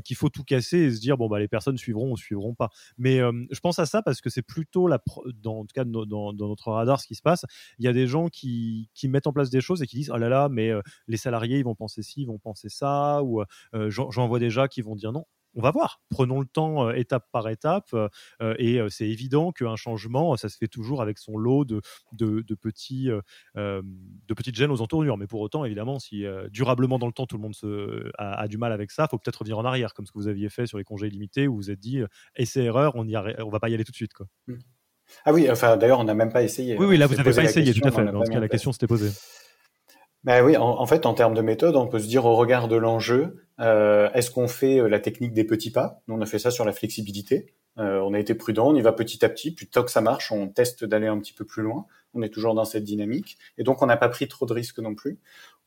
qu'il 0.05 0.17
faut 0.17 0.29
tout 0.29 0.43
casser 0.43 0.56
et 0.57 0.91
se 0.91 1.01
dire 1.01 1.17
bon 1.17 1.29
bah 1.29 1.39
les 1.39 1.49
personnes 1.49 1.77
suivront 1.77 2.13
ou 2.13 2.17
suivront 2.17 2.55
pas. 2.55 2.71
Mais 2.99 3.21
euh, 3.21 3.33
je 3.51 3.61
pense 3.61 3.79
à 3.79 3.87
ça 3.87 4.03
parce 4.03 4.21
que 4.21 4.31
c'est 4.31 4.43
plutôt 4.43 4.89
la 4.89 5.03
dans 5.35 5.65
tout 5.65 5.73
cas 5.75 5.85
dans, 5.85 6.33
notre 6.33 6.71
radar 6.71 7.01
ce 7.01 7.07
qui 7.07 7.15
se 7.15 7.23
passe. 7.23 7.45
Il 7.79 7.85
y 7.85 7.89
a 7.89 7.93
des 7.93 8.07
gens 8.07 8.29
qui, 8.29 8.91
qui 8.95 9.09
mettent 9.09 9.27
en 9.27 9.33
place 9.33 9.51
des 9.51 9.61
choses 9.61 9.83
et 9.83 9.87
qui 9.87 9.97
disent 9.97 10.11
oh 10.13 10.19
là 10.19 10.29
là 10.29 10.49
mais 10.51 10.71
euh, 10.71 10.81
les 11.09 11.17
salariés 11.17 11.59
ils 11.59 11.65
vont 11.65 11.75
penser 11.75 12.03
ci, 12.03 12.23
ils 12.23 12.27
vont 12.27 12.39
penser 12.39 12.69
ça 12.69 13.23
ou 13.23 13.43
euh, 13.75 13.91
j'en 13.91 14.29
vois 14.29 14.39
déjà 14.39 14.69
qui 14.69 14.83
vont 14.83 14.97
dire 14.97 15.13
non 15.13 15.25
on 15.57 15.63
va 15.63 15.71
voir. 15.71 16.01
Prenons 16.11 16.41
le 16.41 16.47
temps 16.47 16.89
euh, 16.89 16.93
étape 16.93 17.27
par 17.33 17.49
étape. 17.49 17.89
Euh, 17.95 18.09
euh, 18.43 18.55
et 18.59 18.79
c'est 18.91 19.09
évident 19.09 19.53
qu'un 19.53 19.77
changement, 19.77 20.37
ça 20.37 20.49
se 20.49 20.57
fait 20.57 20.69
toujours 20.69 21.03
avec 21.03 21.19
son 21.19 21.37
lot 21.37 21.65
de, 21.65 21.81
de, 22.13 22.55
petits, 22.55 23.09
de 23.57 24.35
petites 24.35 24.55
gênes 24.55 24.71
aux 24.71 24.83
entournures. 24.83 25.17
Mais 25.17 25.27
pour 25.27 25.41
autant, 25.41 25.65
évidemment, 25.65 25.99
si 25.99 26.25
durablement 26.51 26.99
dans 26.99 27.07
le 27.07 27.13
temps, 27.13 27.27
tout 27.27 27.37
le 27.37 27.43
monde 27.43 27.55
se, 27.55 28.11
a, 28.19 28.47
du 28.49 28.59
mal 28.59 28.73
avec 28.73 28.91
ça, 28.91 29.05
il 29.05 29.09
faut 29.11 29.19
peut-être 29.19 29.37
revenir 29.37 29.59
en 29.59 29.65
arrière, 29.65 29.95
comme 29.95 30.07
ce 30.07 30.13
que 30.13 30.19
vous 30.19 30.29
aviez 30.29 30.49
fait 30.49 30.67
sur 30.67 30.79
les 30.79 30.85
congés 30.85 31.09
limités, 31.09 31.49
où 31.49 31.55
vous 31.55 31.57
vous 31.57 31.71
êtes 31.71 31.81
dit, 31.81 32.01
essai 32.37 32.65
erreur, 32.65 32.95
on 32.97 33.05
ne 33.05 33.51
va 33.51 33.59
pas 33.59 33.69
y 33.69 33.75
aller 33.75 33.85
tout 33.85 33.93
de 33.93 33.97
suite. 33.97 34.13
Quoi. 34.13 34.27
Mmh. 34.47 34.55
Ah 35.25 35.33
oui, 35.33 35.49
enfin 35.51 35.77
d'ailleurs, 35.77 36.01
on 36.01 36.05
n'a 36.05 36.15
même 36.15 36.33
pas 36.33 36.43
essayé. 36.43 36.77
Oui, 36.77 36.87
oui, 36.87 36.97
là, 36.99 37.07
vous 37.07 37.15
n'avez 37.15 37.33
pas 37.33 37.45
essayé, 37.45 37.73
tout 37.73 37.87
à 37.87 37.91
fait. 37.91 38.05
Dans 38.05 38.25
ce 38.25 38.31
cas, 38.31 38.41
la 38.41 38.49
question 38.49 38.73
s'était 38.73 38.87
posée. 38.87 39.11
Ben 40.25 40.45
oui, 40.45 40.57
en, 40.57 40.87
fait, 40.87 41.07
en 41.07 41.15
termes 41.15 41.35
de 41.35 41.41
méthode, 41.41 41.77
on 41.77 41.87
peut 41.87 42.01
se 42.01 42.09
dire 42.09 42.25
au 42.25 42.35
regard 42.35 42.67
de 42.67 42.75
l'enjeu, 42.75 43.46
euh, 43.61 44.11
est-ce 44.13 44.31
qu'on 44.31 44.49
fait 44.49 44.81
euh, 44.81 44.89
la 44.89 45.01
technique 45.01 45.33
des 45.33 45.45
petits 45.45 45.71
pas? 45.71 46.03
Nous, 46.07 46.15
on 46.15 46.21
a 46.21 46.27
fait 46.27 46.39
ça 46.39 46.51
sur 46.51 46.65
la 46.65 46.73
flexibilité. 46.73 47.55
Euh, 47.79 48.01
on 48.01 48.15
a 48.15 48.19
été 48.19 48.35
prudent, 48.35 48.69
on 48.71 48.75
y 48.75 48.81
va 48.81 48.93
petit 48.93 49.25
à 49.25 49.29
petit. 49.29 49.51
Plutôt 49.51 49.85
que 49.85 49.91
ça 49.91 50.01
marche, 50.01 50.33
on 50.33 50.49
teste 50.49 50.85
d'aller 50.85 51.07
un 51.07 51.19
petit 51.19 51.33
peu 51.33 51.45
plus 51.45 51.63
loin. 51.63 51.87
On 52.15 52.23
est 52.23 52.29
toujours 52.29 52.55
dans 52.55 52.65
cette 52.65 52.85
dynamique. 52.85 53.39
Et 53.59 53.65
donc, 53.65 53.83
on 53.83 53.87
n'a 53.87 53.97
pas 53.97 54.09
pris 54.09 54.29
trop 54.29 54.47
de 54.47 54.53
risques 54.53 54.79
non 54.79 54.95
plus. 54.95 55.19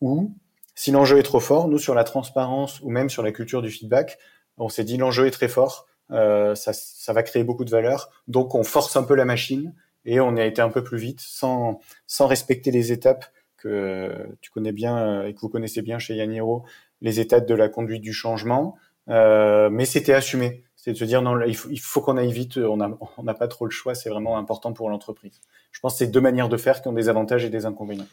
Ou, 0.02 0.34
si 0.76 0.92
l'enjeu 0.92 1.20
est 1.20 1.24
trop 1.24 1.40
fort, 1.40 1.68
nous, 1.68 1.80
sur 1.80 1.96
la 1.96 2.04
transparence 2.04 2.80
ou 2.82 2.90
même 2.90 3.10
sur 3.10 3.24
la 3.24 3.32
culture 3.32 3.62
du 3.62 3.70
feedback, 3.70 4.18
on 4.58 4.70
s'est 4.70 4.84
dit 4.84 4.98
l'enjeu 4.98 5.28
est 5.28 5.32
très 5.32 5.48
fort, 5.48 5.88
ça, 6.10 6.56
ça 6.74 7.14
va 7.14 7.24
créer 7.24 7.44
beaucoup 7.44 7.66
de 7.66 7.70
valeur. 7.70 8.10
Donc, 8.28 8.56
on 8.56 8.64
force 8.64 8.96
un 8.96 9.04
peu 9.04 9.16
la 9.16 9.26
machine 9.26 9.74
et 10.06 10.20
on 10.20 10.38
a 10.38 10.44
été 10.44 10.62
un 10.62 10.70
peu 10.70 10.84
plus 10.84 10.98
vite 10.98 11.22
sans, 11.22 11.80
sans 12.08 12.28
respecter 12.28 12.72
les 12.72 12.92
étapes 12.92 13.26
que 13.60 14.38
tu 14.42 14.52
connais 14.52 14.72
bien 14.72 14.98
euh, 14.98 15.28
et 15.28 15.34
que 15.34 15.40
vous 15.40 15.50
connaissez 15.50 15.82
bien 15.82 16.00
chez 16.00 16.16
Yaniro, 16.16 16.64
les 17.02 17.20
étapes 17.20 17.48
de 17.48 17.56
la 17.56 17.70
conduite 17.70 18.02
du 18.02 18.14
changement. 18.14 18.76
Euh, 19.10 19.70
mais 19.70 19.86
c'était 19.86 20.14
assumé. 20.14 20.64
C'est 20.76 20.94
de 20.94 20.98
se 20.98 21.04
dire 21.04 21.22
non, 21.22 21.42
il 21.42 21.80
faut, 21.80 22.02
qu'on 22.02 22.16
aille 22.16 22.32
vite, 22.32 22.58
on 22.58 22.78
n'a 22.78 23.34
pas 23.34 23.48
trop 23.50 23.66
le 23.66 23.72
choix, 23.72 23.96
c'est 23.96 24.10
vraiment 24.10 24.38
important 24.38 24.72
pour 24.72 24.90
l'entreprise. 24.90 25.42
Je 25.72 25.80
pense 25.82 25.94
que 25.94 26.00
c'est 26.00 26.08
deux 26.08 26.22
manières 26.22 26.48
de 26.48 26.56
faire 26.56 26.82
qui 26.82 26.88
ont 26.88 26.94
des 26.94 27.10
avantages 27.10 27.44
et 27.44 27.50
des 27.50 27.66
inconvénients. 27.66 28.08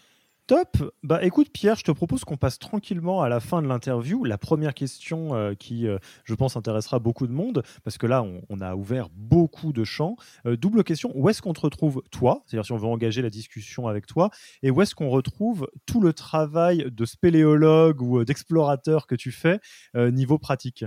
Top. 0.47 0.93
Bah 1.03 1.25
écoute 1.25 1.49
Pierre, 1.53 1.75
je 1.75 1.83
te 1.83 1.91
propose 1.91 2.25
qu'on 2.25 2.37
passe 2.37 2.61
tranquillement 2.61 3.21
à 3.21 3.29
la 3.29 3.41
fin 3.41 3.63
de 3.63 3.67
l'interview. 3.67 4.23
La 4.23 4.39
première 4.39 4.75
question 4.75 5.35
euh, 5.35 5.55
qui, 5.55 5.89
euh, 5.89 5.99
je 6.23 6.35
pense, 6.35 6.57
intéressera 6.57 7.01
beaucoup 7.01 7.27
de 7.27 7.33
monde, 7.33 7.65
parce 7.83 7.99
que 7.99 8.07
là, 8.07 8.25
on, 8.49 8.61
a 8.61 8.77
ouvert 8.77 9.09
beaucoup 9.13 9.73
de 9.73 9.83
champs. 9.83 10.15
Euh, 10.47 10.57
double 10.57 10.85
question, 10.85 11.11
où 11.17 11.29
est-ce 11.29 11.43
qu'on 11.43 11.53
te 11.53 11.63
retrouve 11.63 12.01
toi? 12.13 12.45
C'est-à-dire 12.47 12.65
si 12.65 12.71
on 12.71 12.77
veut 12.77 12.87
engager 12.87 13.23
la 13.23 13.31
discussion 13.31 13.89
avec 13.89 14.07
toi, 14.07 14.31
et 14.63 14.71
où 14.71 14.81
est-ce 14.83 14.95
qu'on 14.95 15.11
retrouve 15.11 15.69
tout 15.85 16.01
le 16.01 16.13
travail 16.13 16.93
de 16.93 17.05
spéléologue 17.05 18.01
ou 18.01 18.25
d'explorateur 18.25 19.09
que 19.09 19.17
tu 19.17 19.33
fais 19.33 19.59
niveau 19.95 20.39
pratique? 20.39 20.85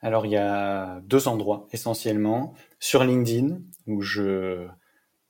Alors 0.00 0.26
il 0.26 0.32
y 0.32 0.36
a 0.36 1.00
deux 1.00 1.26
endroits 1.26 1.66
essentiellement. 1.72 2.54
Sur 2.78 3.02
LinkedIn, 3.02 3.58
où 3.86 4.00
je 4.00 4.68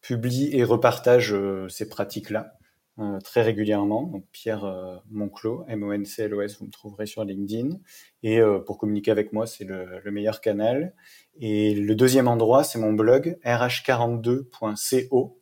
publie 0.01 0.51
et 0.53 0.65
repartage 0.65 1.33
euh, 1.33 1.69
ces 1.69 1.89
pratiques-là 1.89 2.55
euh, 2.99 3.19
très 3.21 3.43
régulièrement. 3.43 4.03
Donc 4.05 4.25
Pierre 4.33 4.65
euh, 4.65 4.97
Monclos, 5.11 5.65
M-O-N-C-L-O-S, 5.69 6.59
vous 6.59 6.67
me 6.67 6.71
trouverez 6.71 7.07
sur 7.07 7.25
LinkedIn. 7.25 7.79
Et 8.23 8.41
pour 8.67 8.79
communiquer 8.79 9.11
avec 9.11 9.33
moi, 9.33 9.47
c'est 9.47 9.65
le, 9.65 10.03
meilleur 10.11 10.41
canal. 10.41 10.95
Et 11.39 11.75
le 11.75 11.95
deuxième 11.95 12.29
endroit, 12.29 12.65
c'est 12.65 12.79
mon 12.79 12.93
blog 12.93 13.39
rh42.co. 13.45 15.41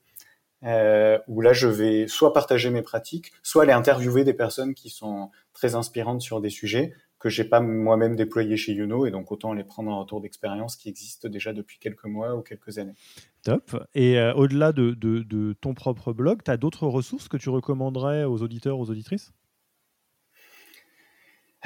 où 0.62 1.40
là 1.40 1.52
je 1.52 1.66
vais 1.66 2.06
soit 2.06 2.32
partager 2.32 2.70
mes 2.70 2.82
pratiques, 2.82 3.32
soit 3.42 3.64
aller 3.64 3.72
interviewer 3.72 4.22
des 4.22 4.34
personnes 4.34 4.74
qui 4.74 4.90
sont 4.90 5.30
très 5.52 5.74
inspirantes 5.74 6.20
sur 6.20 6.40
des 6.40 6.50
sujets 6.50 6.94
que 7.18 7.28
j'ai 7.28 7.44
pas 7.44 7.60
moi-même 7.60 8.16
déployé 8.16 8.56
chez 8.56 8.72
Youno 8.72 9.06
et 9.06 9.10
donc 9.10 9.32
autant 9.32 9.52
les 9.52 9.64
prendre 9.64 9.90
en 9.90 10.00
retour 10.00 10.20
d'expérience 10.20 10.76
qui 10.76 10.88
existent 10.88 11.28
déjà 11.28 11.52
depuis 11.52 11.78
quelques 11.78 12.04
mois 12.04 12.36
ou 12.36 12.42
quelques 12.42 12.78
années. 12.78 12.94
Top. 13.42 13.84
Et 13.94 14.18
euh, 14.18 14.32
au-delà 14.34 14.72
de, 14.72 14.92
de, 14.92 15.52
ton 15.60 15.74
propre 15.74 16.12
blog, 16.12 16.42
tu 16.44 16.50
as 16.50 16.56
d'autres 16.56 16.86
ressources 16.86 17.28
que 17.28 17.36
tu 17.36 17.50
recommanderais 17.50 18.24
aux 18.24 18.42
auditeurs, 18.42 18.78
aux 18.78 18.90
auditrices? 18.90 19.32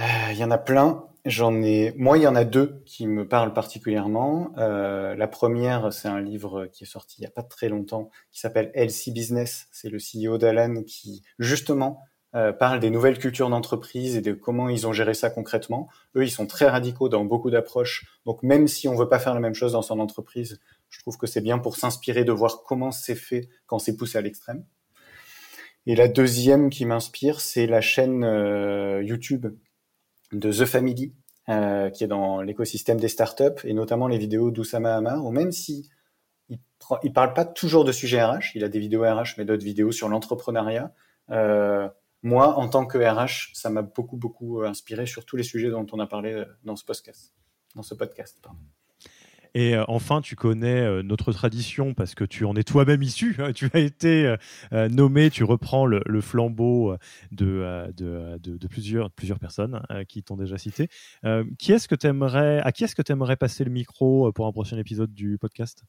Euh, 0.01 0.05
Il 0.31 0.39
y 0.39 0.45
en 0.45 0.51
a 0.51 0.59
plein. 0.59 1.05
J'en 1.25 1.63
ai, 1.63 1.95
moi, 1.97 2.19
il 2.19 2.25
y 2.25 2.27
en 2.27 2.35
a 2.35 2.45
deux 2.45 2.83
qui 2.85 3.07
me 3.07 3.29
parlent 3.29 3.53
particulièrement. 3.53 4.53
Euh, 4.59 5.15
la 5.15 5.29
première, 5.29 5.93
c'est 5.93 6.09
un 6.09 6.21
livre 6.21 6.67
qui 6.67 6.83
est 6.83 6.87
sorti 6.87 7.21
il 7.21 7.23
y 7.23 7.27
a 7.27 7.31
pas 7.31 7.45
très 7.45 7.69
longtemps, 7.69 8.11
qui 8.33 8.41
s'appelle 8.41 8.73
LC 8.75 9.13
Business. 9.13 9.69
C'est 9.71 9.89
le 9.89 9.99
CEO 9.99 10.37
d'Alan 10.39 10.83
qui, 10.83 11.23
justement, 11.39 12.01
euh, 12.35 12.53
parle 12.53 12.81
des 12.81 12.89
nouvelles 12.89 13.19
cultures 13.19 13.51
d'entreprise 13.51 14.17
et 14.17 14.23
de 14.23 14.33
comment 14.33 14.71
ils 14.71 14.87
ont 14.87 14.93
géré 14.93 15.13
ça 15.13 15.29
concrètement. 15.29 15.89
Eux, 16.17 16.25
ils 16.25 16.31
sont 16.31 16.47
très 16.47 16.69
radicaux 16.69 17.09
dans 17.09 17.25
beaucoup 17.25 17.51
d'approches. 17.51 18.07
Donc, 18.25 18.43
même 18.43 18.69
si 18.69 18.89
on 18.89 18.95
veut 18.95 19.09
pas 19.09 19.19
faire 19.19 19.35
la 19.35 19.41
même 19.41 19.55
chose 19.55 19.73
dans 19.73 19.83
son 19.83 20.01
entreprise, 20.01 20.59
je 20.89 21.01
trouve 21.01 21.19
que 21.19 21.27
c'est 21.27 21.43
bien 21.43 21.59
pour 21.59 21.77
s'inspirer 21.77 22.25
de 22.25 22.33
voir 22.33 22.63
comment 22.67 22.91
c'est 22.91 23.15
fait 23.15 23.49
quand 23.67 23.79
c'est 23.79 23.97
poussé 23.97 24.17
à 24.17 24.23
l'extrême. 24.23 24.65
Et 25.87 25.95
la 25.95 26.09
deuxième 26.09 26.71
qui 26.71 26.87
m'inspire, 26.87 27.41
c'est 27.41 27.67
la 27.67 27.81
chaîne 27.81 28.25
euh, 28.25 29.03
YouTube 29.03 29.47
de 30.33 30.53
The 30.53 30.65
Family, 30.65 31.13
euh, 31.49 31.91
qui 31.91 32.05
est 32.05 32.09
dans 32.09 32.41
l'écosystème 32.41 32.99
des 32.99 33.09
startups, 33.09 33.65
et 33.65 33.75
notamment 33.75 34.09
les 34.09 34.17
vidéos 34.17 34.51
d'Oussama 34.51 34.97
Hamar, 34.97 35.27
où 35.27 35.33
même 35.33 35.53
si 35.53 35.91
il, 36.49 36.59
il 37.03 37.13
parle 37.13 37.35
pas 37.35 37.45
toujours 37.45 37.85
de 37.85 37.93
sujets 37.93 38.23
RH, 38.23 38.55
il 38.55 38.65
a 38.65 38.69
des 38.69 38.79
vidéos 38.79 39.03
RH, 39.03 39.35
mais 39.37 39.45
d'autres 39.45 39.65
vidéos 39.65 39.93
sur 39.93 40.09
l'entrepreneuriat, 40.09 40.95
euh, 41.31 41.89
moi, 42.23 42.57
en 42.57 42.69
tant 42.69 42.87
que 42.87 42.99
RH, 42.99 43.51
ça 43.53 43.71
m'a 43.71 43.83
beaucoup, 43.83 44.17
beaucoup 44.17 44.61
euh, 44.61 44.69
inspiré 44.69 45.07
sur 45.07 45.25
tous 45.25 45.37
les 45.37 45.43
sujets 45.43 45.71
dont 45.71 45.87
on 45.93 45.99
a 45.99 46.07
parlé 46.07 46.33
euh, 46.33 46.45
dans 46.65 46.77
ce 46.77 46.85
podcast. 46.85 47.35
Dans 47.75 47.83
ce 47.83 47.95
podcast 47.95 48.39
Et 49.55 49.75
euh, 49.75 49.85
enfin, 49.89 50.21
tu 50.21 50.37
connais 50.37 51.03
notre 51.03 51.33
tradition 51.33 51.95
parce 51.95 52.15
que 52.15 52.25
tu 52.25 52.45
en 52.45 52.55
es 52.55 52.63
toi-même 52.63 53.03
issu. 53.03 53.35
Hein. 53.39 53.53
tu 53.53 53.69
as 53.73 53.81
été 53.81 54.37
nommé, 54.71 55.31
tu 55.31 55.43
reprends 55.43 55.87
le, 55.87 56.21
flambeau 56.21 56.95
de, 57.33 57.93
de, 57.97 58.67
plusieurs, 58.69 59.11
plusieurs 59.11 59.39
personnes 59.39 59.83
qui 60.09 60.23
t'ont 60.23 60.37
déjà 60.37 60.59
cité. 60.59 60.89
qui 61.59 61.73
est-ce 61.73 61.89
que 61.89 62.07
aimerais, 62.07 62.61
à 62.61 62.73
qui 62.73 62.85
est-ce 62.85 62.95
que 62.95 63.03
tu 63.03 63.13
aimerais 63.13 63.37
passer 63.37 63.65
le 63.65 63.71
micro 63.71 64.31
pour 64.33 64.47
un 64.47 64.53
prochain 64.53 64.79
épisode 64.79 65.13
du 65.13 65.39
podcast? 65.39 65.85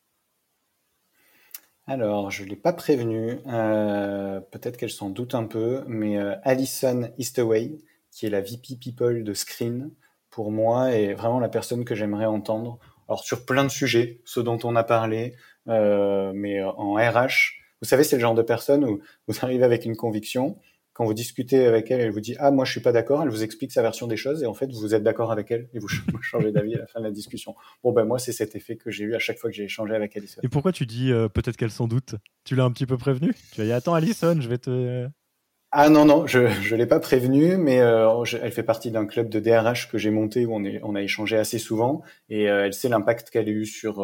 Alors, 1.85 2.31
je 2.31 2.43
ne 2.43 2.49
l'ai 2.49 2.55
pas 2.55 2.71
prévenu, 2.71 3.39
euh, 3.47 4.39
peut-être 4.39 4.77
qu'elle 4.77 4.89
s'en 4.89 5.09
doute 5.09 5.35
un 5.35 5.43
peu, 5.43 5.83
mais 5.85 6.17
euh, 6.17 6.35
Alison 6.43 7.09
Eastaway, 7.17 7.77
qui 8.09 8.25
est 8.25 8.29
la 8.29 8.39
VP 8.39 8.77
People 8.79 9.23
de 9.23 9.33
Screen, 9.33 9.91
pour 10.29 10.49
moi, 10.49 10.91
est 10.91 11.13
vraiment 11.13 11.39
la 11.39 11.49
personne 11.49 11.83
que 11.83 11.93
j'aimerais 11.93 12.25
entendre. 12.25 12.79
Alors, 13.09 13.25
sur 13.25 13.45
plein 13.45 13.65
de 13.65 13.69
sujets, 13.69 14.21
ceux 14.23 14.43
dont 14.43 14.57
on 14.63 14.77
a 14.77 14.83
parlé, 14.85 15.35
euh, 15.67 16.31
mais 16.33 16.63
en 16.63 16.93
RH, 16.93 17.59
vous 17.81 17.87
savez, 17.87 18.05
c'est 18.05 18.15
le 18.15 18.21
genre 18.21 18.33
de 18.33 18.41
personne 18.41 18.85
où 18.85 19.01
vous 19.27 19.35
arrivez 19.41 19.65
avec 19.65 19.83
une 19.83 19.97
conviction, 19.97 20.57
quand 20.93 21.05
vous 21.05 21.13
discutez 21.13 21.65
avec 21.65 21.89
elle, 21.91 22.01
elle 22.01 22.11
vous 22.11 22.19
dit 22.19 22.35
ah 22.39 22.51
moi 22.51 22.65
je 22.65 22.71
suis 22.71 22.81
pas 22.81 22.91
d'accord, 22.91 23.23
elle 23.23 23.29
vous 23.29 23.43
explique 23.43 23.71
sa 23.71 23.81
version 23.81 24.07
des 24.07 24.17
choses 24.17 24.43
et 24.43 24.45
en 24.45 24.53
fait 24.53 24.71
vous 24.71 24.93
êtes 24.93 25.03
d'accord 25.03 25.31
avec 25.31 25.51
elle 25.51 25.67
et 25.73 25.79
vous 25.79 25.87
changez 26.21 26.51
d'avis 26.51 26.75
à 26.75 26.79
la 26.79 26.87
fin 26.87 26.99
de 26.99 27.05
la 27.05 27.11
discussion. 27.11 27.55
Bon 27.83 27.91
ben 27.91 28.05
moi 28.05 28.19
c'est 28.19 28.31
cet 28.31 28.55
effet 28.55 28.77
que 28.77 28.91
j'ai 28.91 29.03
eu 29.03 29.15
à 29.15 29.19
chaque 29.19 29.37
fois 29.37 29.49
que 29.49 29.55
j'ai 29.55 29.63
échangé 29.63 29.95
avec 29.95 30.15
Alison. 30.15 30.41
Et 30.43 30.49
pourquoi 30.49 30.71
tu 30.71 30.85
dis 30.85 31.11
euh, 31.11 31.27
peut-être 31.27 31.57
qu'elle 31.57 31.71
s'en 31.71 31.87
doute? 31.87 32.15
Tu 32.43 32.55
l'as 32.55 32.63
un 32.63 32.71
petit 32.71 32.85
peu 32.85 32.97
prévenu 32.97 33.33
Tu 33.53 33.61
as 33.61 33.65
dit 33.65 33.71
attends 33.71 33.95
Alison, 33.95 34.39
je 34.39 34.47
vais 34.47 34.59
te 34.59 35.07
ah 35.75 35.89
non 35.89 36.05
non, 36.05 36.27
je 36.27 36.47
je 36.47 36.75
l'ai 36.75 36.85
pas 36.85 36.99
prévenu, 36.99 37.57
mais 37.57 37.81
euh, 37.81 38.23
elle 38.39 38.51
fait 38.51 38.61
partie 38.61 38.91
d'un 38.91 39.07
club 39.07 39.29
de 39.29 39.39
DRH 39.39 39.89
que 39.89 39.97
j'ai 39.97 40.11
monté 40.11 40.45
où 40.45 40.53
on 40.53 40.63
est 40.63 40.79
on 40.83 40.93
a 40.93 41.01
échangé 41.01 41.35
assez 41.35 41.57
souvent 41.57 42.03
et 42.29 42.47
euh, 42.47 42.65
elle 42.65 42.73
sait 42.75 42.89
l'impact 42.89 43.31
qu'elle 43.31 43.47
a 43.47 43.51
eu 43.51 43.65
sur 43.65 43.97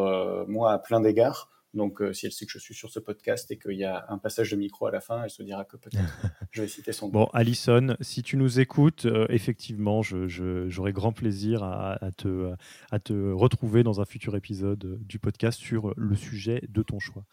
moi 0.48 0.72
à 0.72 0.78
plein 0.80 1.00
d'égards. 1.00 1.48
Donc, 1.72 2.02
euh, 2.02 2.12
si 2.12 2.26
elle 2.26 2.32
sait 2.32 2.46
que 2.46 2.52
je 2.52 2.58
suis 2.58 2.74
sur 2.74 2.90
ce 2.90 2.98
podcast 2.98 3.50
et 3.50 3.58
qu'il 3.58 3.76
y 3.76 3.84
a 3.84 4.06
un 4.08 4.18
passage 4.18 4.50
de 4.50 4.56
micro 4.56 4.86
à 4.86 4.90
la 4.90 5.00
fin, 5.00 5.22
elle 5.22 5.30
se 5.30 5.42
dira 5.42 5.64
que 5.64 5.76
peut-être 5.76 6.02
je 6.50 6.62
vais 6.62 6.68
citer 6.68 6.92
son 6.92 7.06
nom. 7.06 7.12
Bon, 7.12 7.24
Alison, 7.32 7.96
si 8.00 8.22
tu 8.22 8.36
nous 8.36 8.58
écoutes, 8.58 9.06
euh, 9.06 9.26
effectivement, 9.28 10.02
j'aurai 10.02 10.92
grand 10.92 11.12
plaisir 11.12 11.62
à, 11.62 11.98
te, 12.16 12.52
à 12.90 12.98
te 12.98 13.32
retrouver 13.32 13.82
dans 13.82 14.00
un 14.00 14.04
futur 14.04 14.34
épisode 14.36 14.98
du 15.06 15.18
podcast 15.18 15.60
sur 15.60 15.94
le 15.96 16.16
sujet 16.16 16.62
de 16.68 16.82
ton 16.82 16.98
choix. 16.98 17.24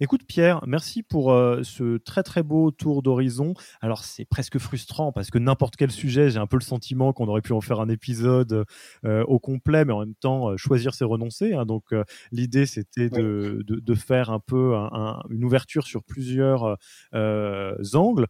Écoute 0.00 0.22
Pierre, 0.26 0.60
merci 0.66 1.04
pour 1.04 1.32
euh, 1.32 1.62
ce 1.62 1.98
très 1.98 2.24
très 2.24 2.42
beau 2.42 2.72
tour 2.72 3.00
d'horizon. 3.00 3.54
Alors 3.80 4.02
c'est 4.02 4.24
presque 4.24 4.58
frustrant 4.58 5.12
parce 5.12 5.30
que 5.30 5.38
n'importe 5.38 5.76
quel 5.76 5.92
sujet, 5.92 6.30
j'ai 6.30 6.40
un 6.40 6.48
peu 6.48 6.56
le 6.56 6.64
sentiment 6.64 7.12
qu'on 7.12 7.28
aurait 7.28 7.42
pu 7.42 7.52
en 7.52 7.60
faire 7.60 7.78
un 7.78 7.88
épisode 7.88 8.64
euh, 9.04 9.22
au 9.24 9.38
complet, 9.38 9.84
mais 9.84 9.92
en 9.92 10.00
même 10.00 10.16
temps 10.16 10.50
euh, 10.50 10.56
choisir 10.56 10.94
c'est 10.94 11.04
renoncer. 11.04 11.54
Hein. 11.54 11.64
donc 11.64 11.94
l'idée 12.32 12.66
c'était 12.66 13.08
de, 13.08 13.64
de, 13.66 13.94
faire 13.94 14.30
un 14.30 14.40
peu 14.40 14.74
une 15.30 15.44
ouverture 15.44 15.86
sur 15.86 16.02
plusieurs 16.02 16.76
angles 17.12 18.26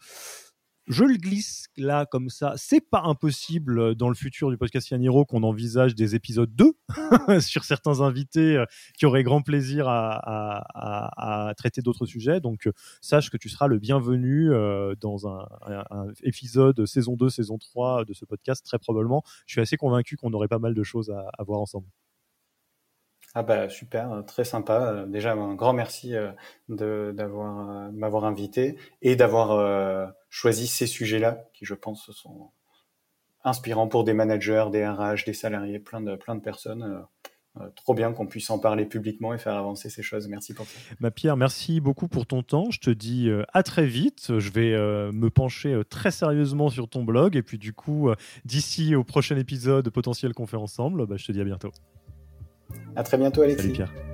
je 0.87 1.05
le 1.05 1.17
glisse 1.17 1.67
là 1.77 2.07
comme 2.07 2.29
ça. 2.29 2.55
C'est 2.57 2.81
pas 2.81 3.03
impossible 3.03 3.79
euh, 3.79 3.95
dans 3.95 4.09
le 4.09 4.15
futur 4.15 4.51
du 4.51 4.59
podcast 4.59 4.91
Yaniro 4.91 5.25
qu'on 5.25 5.43
envisage 5.43 5.95
des 5.95 6.15
épisodes 6.15 6.55
2 6.55 6.73
sur 7.41 7.65
certains 7.65 8.01
invités 8.01 8.57
euh, 8.57 8.67
qui 8.99 9.07
auraient 9.07 9.23
grand 9.23 9.43
plaisir 9.43 9.87
à, 9.89 11.53
traiter 11.57 11.81
d'autres 11.81 12.07
sujets. 12.07 12.41
Donc 12.41 12.67
euh, 12.67 12.73
sache 13.01 13.31
que 13.31 13.37
tu 13.37 13.49
seras 13.49 13.67
le 13.67 13.79
bienvenu 13.79 14.51
dans 15.01 15.27
un, 15.27 15.47
épisode 16.23 16.85
saison 16.87 17.17
2, 17.17 17.29
saison 17.31 17.59
3 17.59 18.05
de 18.05 18.13
ce 18.13 18.25
podcast 18.25 18.65
très 18.65 18.79
probablement. 18.79 19.23
Je 19.47 19.53
suis 19.53 19.61
assez 19.61 19.77
convaincu 19.77 20.17
qu'on 20.17 20.33
aurait 20.33 20.49
pas 20.49 20.59
mal 20.59 20.75
de 20.75 20.83
choses 20.83 21.11
à, 21.11 21.31
à 21.39 21.43
voir 21.45 21.61
ensemble. 21.61 21.87
Ah 23.35 23.43
bah 23.43 23.69
super, 23.69 24.23
très 24.27 24.45
sympa. 24.45 25.07
Déjà 25.09 25.33
un 25.33 25.55
grand 25.55 25.73
merci 25.73 26.15
de 26.69 27.13
d'avoir 27.17 27.91
m'avoir 27.93 28.25
invité 28.25 28.77
et 29.03 29.17
d'avoir 29.17 30.13
choisi 30.35 30.67
ces 30.67 30.89
sujets-là 30.89 31.45
qui 31.53 31.65
je 31.65 31.75
pense 31.75 32.11
sont 32.11 32.51
inspirants 33.45 33.87
pour 33.87 34.03
des 34.03 34.15
managers, 34.15 34.67
des 34.73 34.85
RH, 34.85 35.27
des 35.27 35.33
salariés, 35.33 35.79
plein 35.79 36.01
de 36.01 36.17
plein 36.17 36.35
de 36.35 36.41
personnes. 36.41 37.07
trop 37.77 37.95
bien 37.95 38.13
qu'on 38.13 38.27
puisse 38.27 38.51
en 38.51 38.59
parler 38.59 38.85
publiquement 38.85 39.33
et 39.33 39.39
faire 39.39 39.55
avancer 39.55 39.91
ces 39.91 40.03
choses. 40.03 40.27
Merci 40.27 40.53
pour 40.53 40.67
ça. 40.67 40.77
Bah 40.99 41.13
Pierre, 41.13 41.37
merci 41.37 41.81
beaucoup 41.81 42.09
pour 42.09 42.27
ton 42.27 42.43
temps. 42.43 42.73
Je 42.73 42.81
te 42.81 42.91
dis 42.91 43.31
à 43.53 43.63
très 43.63 43.87
vite. 43.87 44.37
Je 44.41 44.51
vais 44.51 44.73
me 45.13 45.29
pencher 45.29 45.83
très 45.89 46.11
sérieusement 46.11 46.69
sur 46.69 46.89
ton 46.89 47.05
blog 47.05 47.37
et 47.37 47.43
puis 47.43 47.59
du 47.59 47.73
coup, 47.73 48.11
d'ici 48.45 48.97
au 48.97 49.05
prochain 49.05 49.37
épisode 49.37 49.89
potentiel 49.91 50.35
qu'on 50.35 50.49
fait 50.49 50.57
ensemble, 50.57 51.07
bah, 51.07 51.15
je 51.17 51.27
te 51.27 51.31
dis 51.31 51.41
à 51.41 51.45
bientôt. 51.45 51.71
À 52.97 53.05
très 53.05 53.19
bientôt, 53.19 53.43
Alexis. 53.43 53.63
Salut, 53.63 53.73
Pierre. 53.73 54.14